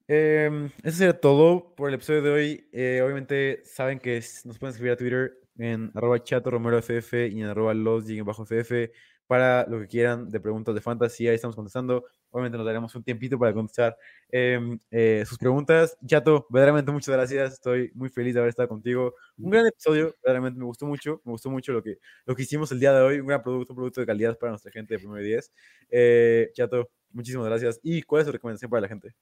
Em, 0.09 0.69
eso 0.83 0.97
sería 0.97 1.21
todo 1.21 1.77
por 1.77 1.89
el 1.89 1.95
episodio 1.95 2.23
de 2.23 2.31
hoy. 2.31 2.69
Eh, 2.73 3.01
obviamente 3.05 3.63
saben 3.65 4.01
que 4.01 4.21
nos 4.45 4.59
pueden 4.59 4.73
escribir 4.73 4.95
a 4.95 4.97
Twitter 4.97 5.39
en 5.59 5.93
arroba 5.95 6.21
chato 6.25 6.51
romero 6.51 6.83
ff 6.83 7.13
y 7.31 7.41
en 7.41 7.47
arroba 7.47 7.73
los 7.73 8.05
bajo 8.25 8.45
ff 8.45 8.91
para 9.27 9.67
lo 9.67 9.81
que 9.81 9.87
quieran 9.87 10.29
de 10.29 10.41
preguntas 10.41 10.75
de 10.75 10.81
fantasy. 10.81 11.29
Ahí 11.29 11.35
estamos 11.35 11.57
contestando. 11.57 12.05
Obviamente 12.31 12.57
nos 12.57 12.67
daremos 12.67 12.95
un 12.95 13.03
tiempito 13.03 13.39
para 13.39 13.53
contestar 13.53 13.97
em, 14.31 14.79
eh, 14.91 15.25
sus 15.27 15.39
preguntas. 15.39 15.97
Chato, 16.07 16.47
verdaderamente 16.51 16.93
muchas 16.93 17.15
gracias. 17.15 17.55
Estoy 17.55 17.91
muy 17.95 18.09
feliz 18.09 18.35
de 18.35 18.41
haber 18.41 18.51
estado 18.51 18.69
contigo. 18.69 19.15
Un 19.39 19.51
gran 19.51 19.67
episodio, 19.67 20.15
verdaderamente 20.23 20.59
me 20.59 20.67
gustó 20.67 20.87
mucho. 20.87 21.21
Me 21.25 21.33
gustó 21.33 21.51
mucho 21.51 21.73
lo 21.73 21.83
que, 21.83 21.99
lo 22.25 22.35
que 22.35 22.43
hicimos 22.43 22.73
el 22.73 22.81
día 22.81 22.93
de 22.93 23.01
hoy. 23.01 23.21
Un 23.21 23.27
gran 23.27 23.43
producto, 23.43 23.73
un 23.73 23.77
producto 23.77 24.01
de 24.01 24.07
calidad 24.07 24.39
para 24.39 24.51
nuestra 24.51 24.73
gente 24.73 24.95
de 24.95 24.99
Primero 24.99 25.21
y 25.23 25.27
10. 25.29 25.53
Eh, 25.91 26.51
Chato, 26.55 26.91
muchísimas 27.11 27.47
gracias. 27.47 27.81
¿Y 27.83 28.03
cuál 28.03 28.21
es 28.21 28.27
su 28.27 28.33
recomendación 28.33 28.71
para 28.71 28.83
la 28.83 28.89
gente? 28.89 29.15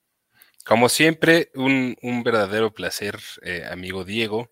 Como 0.65 0.89
siempre, 0.89 1.51
un, 1.55 1.97
un 2.03 2.23
verdadero 2.23 2.73
placer, 2.73 3.17
eh, 3.43 3.65
amigo 3.71 4.05
Diego. 4.05 4.51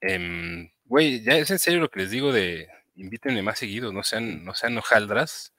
Em, 0.00 0.70
Güey, 0.88 1.22
ya 1.22 1.36
es 1.36 1.50
en 1.50 1.58
serio 1.58 1.80
lo 1.80 1.90
que 1.90 2.00
les 2.00 2.10
digo 2.10 2.32
de 2.32 2.66
invítenme 2.98 3.42
más 3.42 3.58
seguido, 3.58 3.92
no 3.92 4.02
sean, 4.02 4.44
no 4.44 4.54
sean 4.54 4.76
hojaldras. 4.78 5.54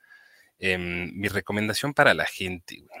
Em, 0.58 1.10
mi 1.14 1.28
recomendación 1.28 1.94
para 1.94 2.14
la 2.14 2.26
gente, 2.26 2.76
güey. 2.86 3.00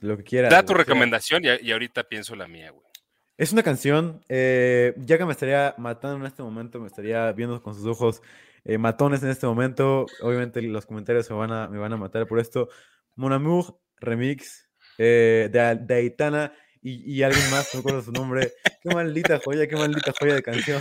Lo 0.00 0.16
que 0.16 0.24
quieras. 0.24 0.50
Da 0.50 0.64
tu 0.64 0.74
recomendación 0.74 1.44
y, 1.44 1.48
y 1.62 1.72
ahorita 1.72 2.04
pienso 2.04 2.36
la 2.36 2.48
mía, 2.48 2.70
güey. 2.70 2.88
Es 3.38 3.52
una 3.52 3.62
canción, 3.62 4.20
eh, 4.28 4.94
ya 4.96 5.16
que 5.16 5.24
me 5.24 5.30
estaría 5.30 5.72
matando 5.78 6.16
en 6.16 6.26
este 6.26 6.42
momento, 6.42 6.80
me 6.80 6.88
estaría 6.88 7.30
viendo 7.30 7.62
con 7.62 7.72
sus 7.72 7.86
ojos 7.86 8.20
eh, 8.64 8.78
matones 8.78 9.22
en 9.22 9.30
este 9.30 9.46
momento. 9.46 10.06
Obviamente 10.22 10.60
los 10.60 10.86
comentarios 10.86 11.30
me 11.30 11.36
van 11.36 11.52
a, 11.52 11.68
me 11.68 11.78
van 11.78 11.92
a 11.92 11.96
matar 11.96 12.26
por 12.26 12.40
esto. 12.40 12.68
Mon 13.14 13.32
Amour 13.32 13.78
remix 14.00 14.68
eh, 14.98 15.48
de, 15.52 15.76
de 15.76 15.94
Aitana 15.94 16.52
y, 16.82 17.22
alguien 17.22 17.50
más, 17.50 17.72
no 17.74 17.78
recuerdo 17.80 18.02
su 18.02 18.12
nombre. 18.12 18.52
Qué 18.82 18.94
maldita 18.94 19.40
joya, 19.44 19.66
qué 19.66 19.76
maldita 19.76 20.12
joya 20.18 20.34
de 20.34 20.42
canción. 20.42 20.80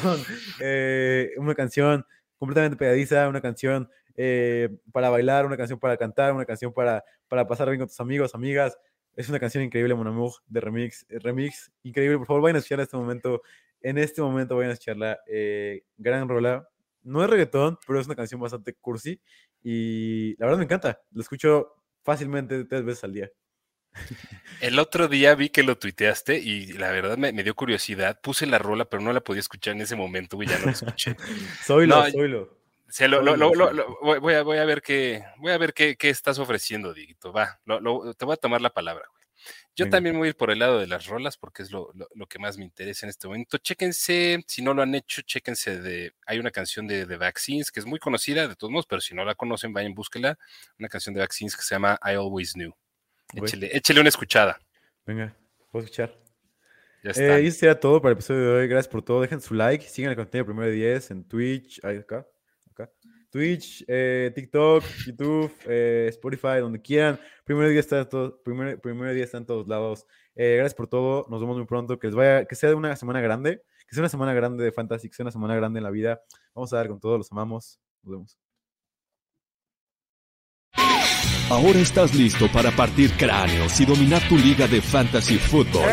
Eh, 0.60 1.32
una 1.38 1.56
canción 1.56 2.06
completamente 2.38 2.78
pegadiza, 2.78 3.28
una 3.28 3.42
canción 3.42 3.90
eh, 4.16 4.70
para 4.92 5.10
bailar, 5.10 5.46
una 5.46 5.58
canción 5.58 5.80
para 5.80 5.98
cantar, 5.98 6.34
una 6.34 6.46
canción 6.46 6.74
para, 6.74 7.04
para 7.28 7.48
pasar 7.48 7.70
bien 7.70 7.80
con 7.80 7.88
tus 7.88 8.00
amigos, 8.00 8.36
amigas. 8.36 8.78
Es 9.16 9.30
una 9.30 9.40
canción 9.40 9.64
increíble, 9.64 9.96
Mon 9.96 10.32
de 10.48 10.62
remix. 10.62 11.06
eh, 11.10 11.20
remix 11.20 11.72
increíble. 11.84 12.18
Por 12.18 12.28
favor, 12.28 12.42
vayan 12.44 12.58
a 12.58 12.60
escucharla 12.60 12.84
en 12.84 12.88
este 12.88 12.98
momento. 12.98 13.42
En 13.82 13.98
este 13.98 14.22
momento 14.22 14.56
vayan 14.56 14.72
a 14.72 14.74
escucharla. 14.74 15.20
gran 15.98 16.28
rola. 16.30 16.68
No 17.04 17.24
es 17.24 17.30
reggaetón, 17.30 17.78
pero 17.88 18.00
es 18.00 18.06
una 18.06 18.16
canción 18.16 18.42
bastante 18.42 18.74
cursi. 18.74 19.20
Y 19.64 20.36
la 20.38 20.46
verdad 20.46 20.58
me 20.60 20.66
encanta. 20.66 21.02
Lo 21.12 21.22
escucho 21.22 21.74
fácilmente 22.04 22.66
tres 22.66 22.84
veces 22.84 23.04
al 23.04 23.14
día. 23.14 23.32
El 24.62 24.80
otro 24.80 25.08
día 25.08 25.36
vi 25.36 25.50
que 25.50 25.62
lo 25.64 25.78
tuiteaste 25.78 26.40
y 26.40 26.74
la 26.74 26.90
verdad 26.92 27.18
me, 27.18 27.32
me 27.32 27.44
dio 27.44 27.54
curiosidad. 27.56 28.20
Puse 28.22 28.46
la 28.48 28.58
rola, 28.58 28.86
pero 28.86 29.04
no 29.04 29.14
la 29.14 29.22
podía 29.22 29.40
escuchar 29.42 29.76
en 29.76 29.82
ese 29.82 29.96
momento, 29.96 30.36
güey, 30.36 30.48
ya 30.50 30.58
no 30.60 30.66
la 30.66 30.72
escuché. 30.72 31.16
No, 31.88 32.10
soylo. 32.12 32.58
Se 32.90 33.08
lo- 33.08 33.22
lo- 33.22 33.36
voy, 34.22 34.34
a, 34.34 34.42
voy 34.44 34.58
a 34.58 34.66
ver 34.66 34.82
qué, 34.82 35.24
voy 35.38 35.52
a 35.52 35.58
ver 35.58 35.74
qué, 35.74 35.96
qué 35.98 36.10
estás 36.10 36.40
ofreciendo, 36.40 36.94
Diguito. 36.94 37.32
Va, 37.34 37.60
te 37.66 38.26
voy 38.26 38.34
a 38.34 38.38
tomar 38.38 38.62
la 38.62 38.70
palabra, 38.70 39.04
güey. 39.12 39.18
Yo 39.76 39.86
Venga. 39.86 39.98
también 39.98 40.18
voy 40.18 40.28
a 40.28 40.30
ir 40.30 40.36
por 40.38 40.50
el 40.50 40.58
lado 40.60 40.80
de 40.80 40.88
las 40.88 41.06
rolas 41.06 41.38
porque 41.38 41.62
es 41.62 41.70
lo 41.70 41.92
que 42.28 42.40
más 42.40 42.58
me 42.58 42.64
interesa 42.64 43.06
en 43.06 43.12
este 43.12 43.28
momento. 43.28 43.60
Chéquense, 43.60 44.44
si 44.48 44.64
no 44.64 44.74
lo 44.74 44.82
han 44.82 44.96
hecho, 44.96 45.22
chéquense 45.22 45.80
de. 45.80 46.14
Hay 46.26 46.40
una 46.40 46.50
canción 46.50 46.88
de, 46.88 47.06
de 47.06 47.18
Vaccines 47.18 47.70
que 47.72 47.80
es 47.80 47.86
muy 47.86 48.00
conocida 48.00 48.48
de 48.48 48.56
todos 48.56 48.72
modos, 48.72 48.88
pero 48.90 49.02
si 49.02 49.14
no 49.14 49.24
la 49.24 49.36
conocen, 49.36 49.74
vayan, 49.74 49.94
búsquela. 49.94 50.40
Una 50.80 50.90
canción 50.90 51.14
de 51.14 51.22
Vaccines 51.22 51.56
que 51.56 51.62
se 51.62 51.76
llama 51.76 52.00
I 52.04 52.12
Always 52.16 52.54
Knew. 52.54 52.74
Échele, 53.34 53.76
échele 53.76 54.00
una 54.00 54.10
escuchada. 54.10 54.60
Venga, 55.06 55.36
puedo 55.72 55.86
escuchar. 55.86 56.16
Ya 57.04 57.12
está. 57.12 57.38
Eh, 57.38 57.44
y 57.44 57.48
eso 57.48 57.60
sería 57.60 57.80
todo 57.80 58.02
para 58.02 58.12
el 58.12 58.18
episodio 58.18 58.42
de 58.42 58.62
hoy. 58.62 58.68
Gracias 58.68 58.92
por 58.92 59.02
todo. 59.02 59.22
Dejen 59.22 59.42
su 59.42 59.54
like. 59.54 59.86
Sigan 59.88 60.12
el 60.12 60.18
contenido 60.18 60.46
Primero 60.46 60.68
de 60.68 60.74
10 60.74 61.12
en 61.12 61.24
Twitch. 61.28 61.84
Ahí 61.84 61.98
acá. 61.98 62.26
Acá. 62.72 62.92
Twitch, 63.30 63.84
eh, 63.88 64.32
TikTok, 64.34 64.84
YouTube, 65.06 65.54
eh, 65.66 66.08
Spotify, 66.10 66.60
donde 66.60 66.82
quieran. 66.82 67.20
Primero 67.44 67.68
de 67.68 67.74
10 67.74 67.86
está 67.86 68.00
en 68.00 68.10
todos, 68.10 68.36
primero, 68.44 68.80
primero 68.80 69.14
10 69.14 69.26
está 69.26 69.38
en 69.38 69.46
todos 69.46 69.68
lados. 69.68 70.06
Eh, 70.36 70.56
gracias 70.58 70.76
por 70.76 70.88
todo. 70.88 71.26
Nos 71.30 71.42
vemos 71.42 71.58
muy 71.58 71.66
pronto. 71.66 72.00
Que 72.00 72.08
les 72.08 72.16
vaya, 72.16 72.46
que 72.46 72.56
sea 72.56 72.76
una 72.76 72.96
semana 72.96 73.22
grande. 73.22 73.64
Que 73.88 73.96
sea 73.96 74.02
una 74.02 74.10
semana 74.10 74.34
grande 74.34 74.64
de 74.64 74.72
Fantasy, 74.72 75.10
que 75.10 75.16
sea 75.16 75.24
una 75.24 75.32
semana 75.32 75.56
grande 75.56 75.80
en 75.80 75.84
la 75.84 75.92
vida. 75.92 76.22
Vamos 76.54 76.74
a 76.74 76.78
dar 76.78 76.88
con 76.88 77.00
todo. 77.00 77.18
Los 77.18 77.32
amamos. 77.32 77.80
Nos 78.04 78.12
vemos. 78.12 78.47
Ahora 81.50 81.80
estás 81.80 82.14
listo 82.14 82.52
para 82.52 82.72
partir 82.72 83.10
cráneos 83.14 83.80
y 83.80 83.86
dominar 83.86 84.22
tu 84.28 84.38
liga 84.38 84.68
de 84.68 84.82
fantasy 84.82 85.38
football. 85.38 85.90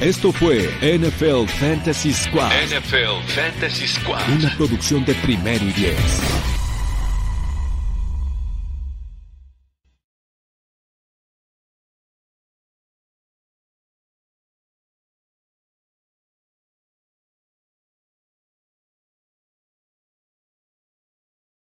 Esto 0.00 0.32
fue 0.32 0.68
NFL 0.82 1.46
Fantasy 1.60 2.12
Squad. 2.12 2.50
NFL 2.50 3.22
Fantasy 3.28 3.86
Squad. 3.86 4.28
Una 4.28 4.56
producción 4.56 5.04
de 5.04 5.14
primero 5.14 5.64
y 5.64 5.72
diez. 5.72 6.53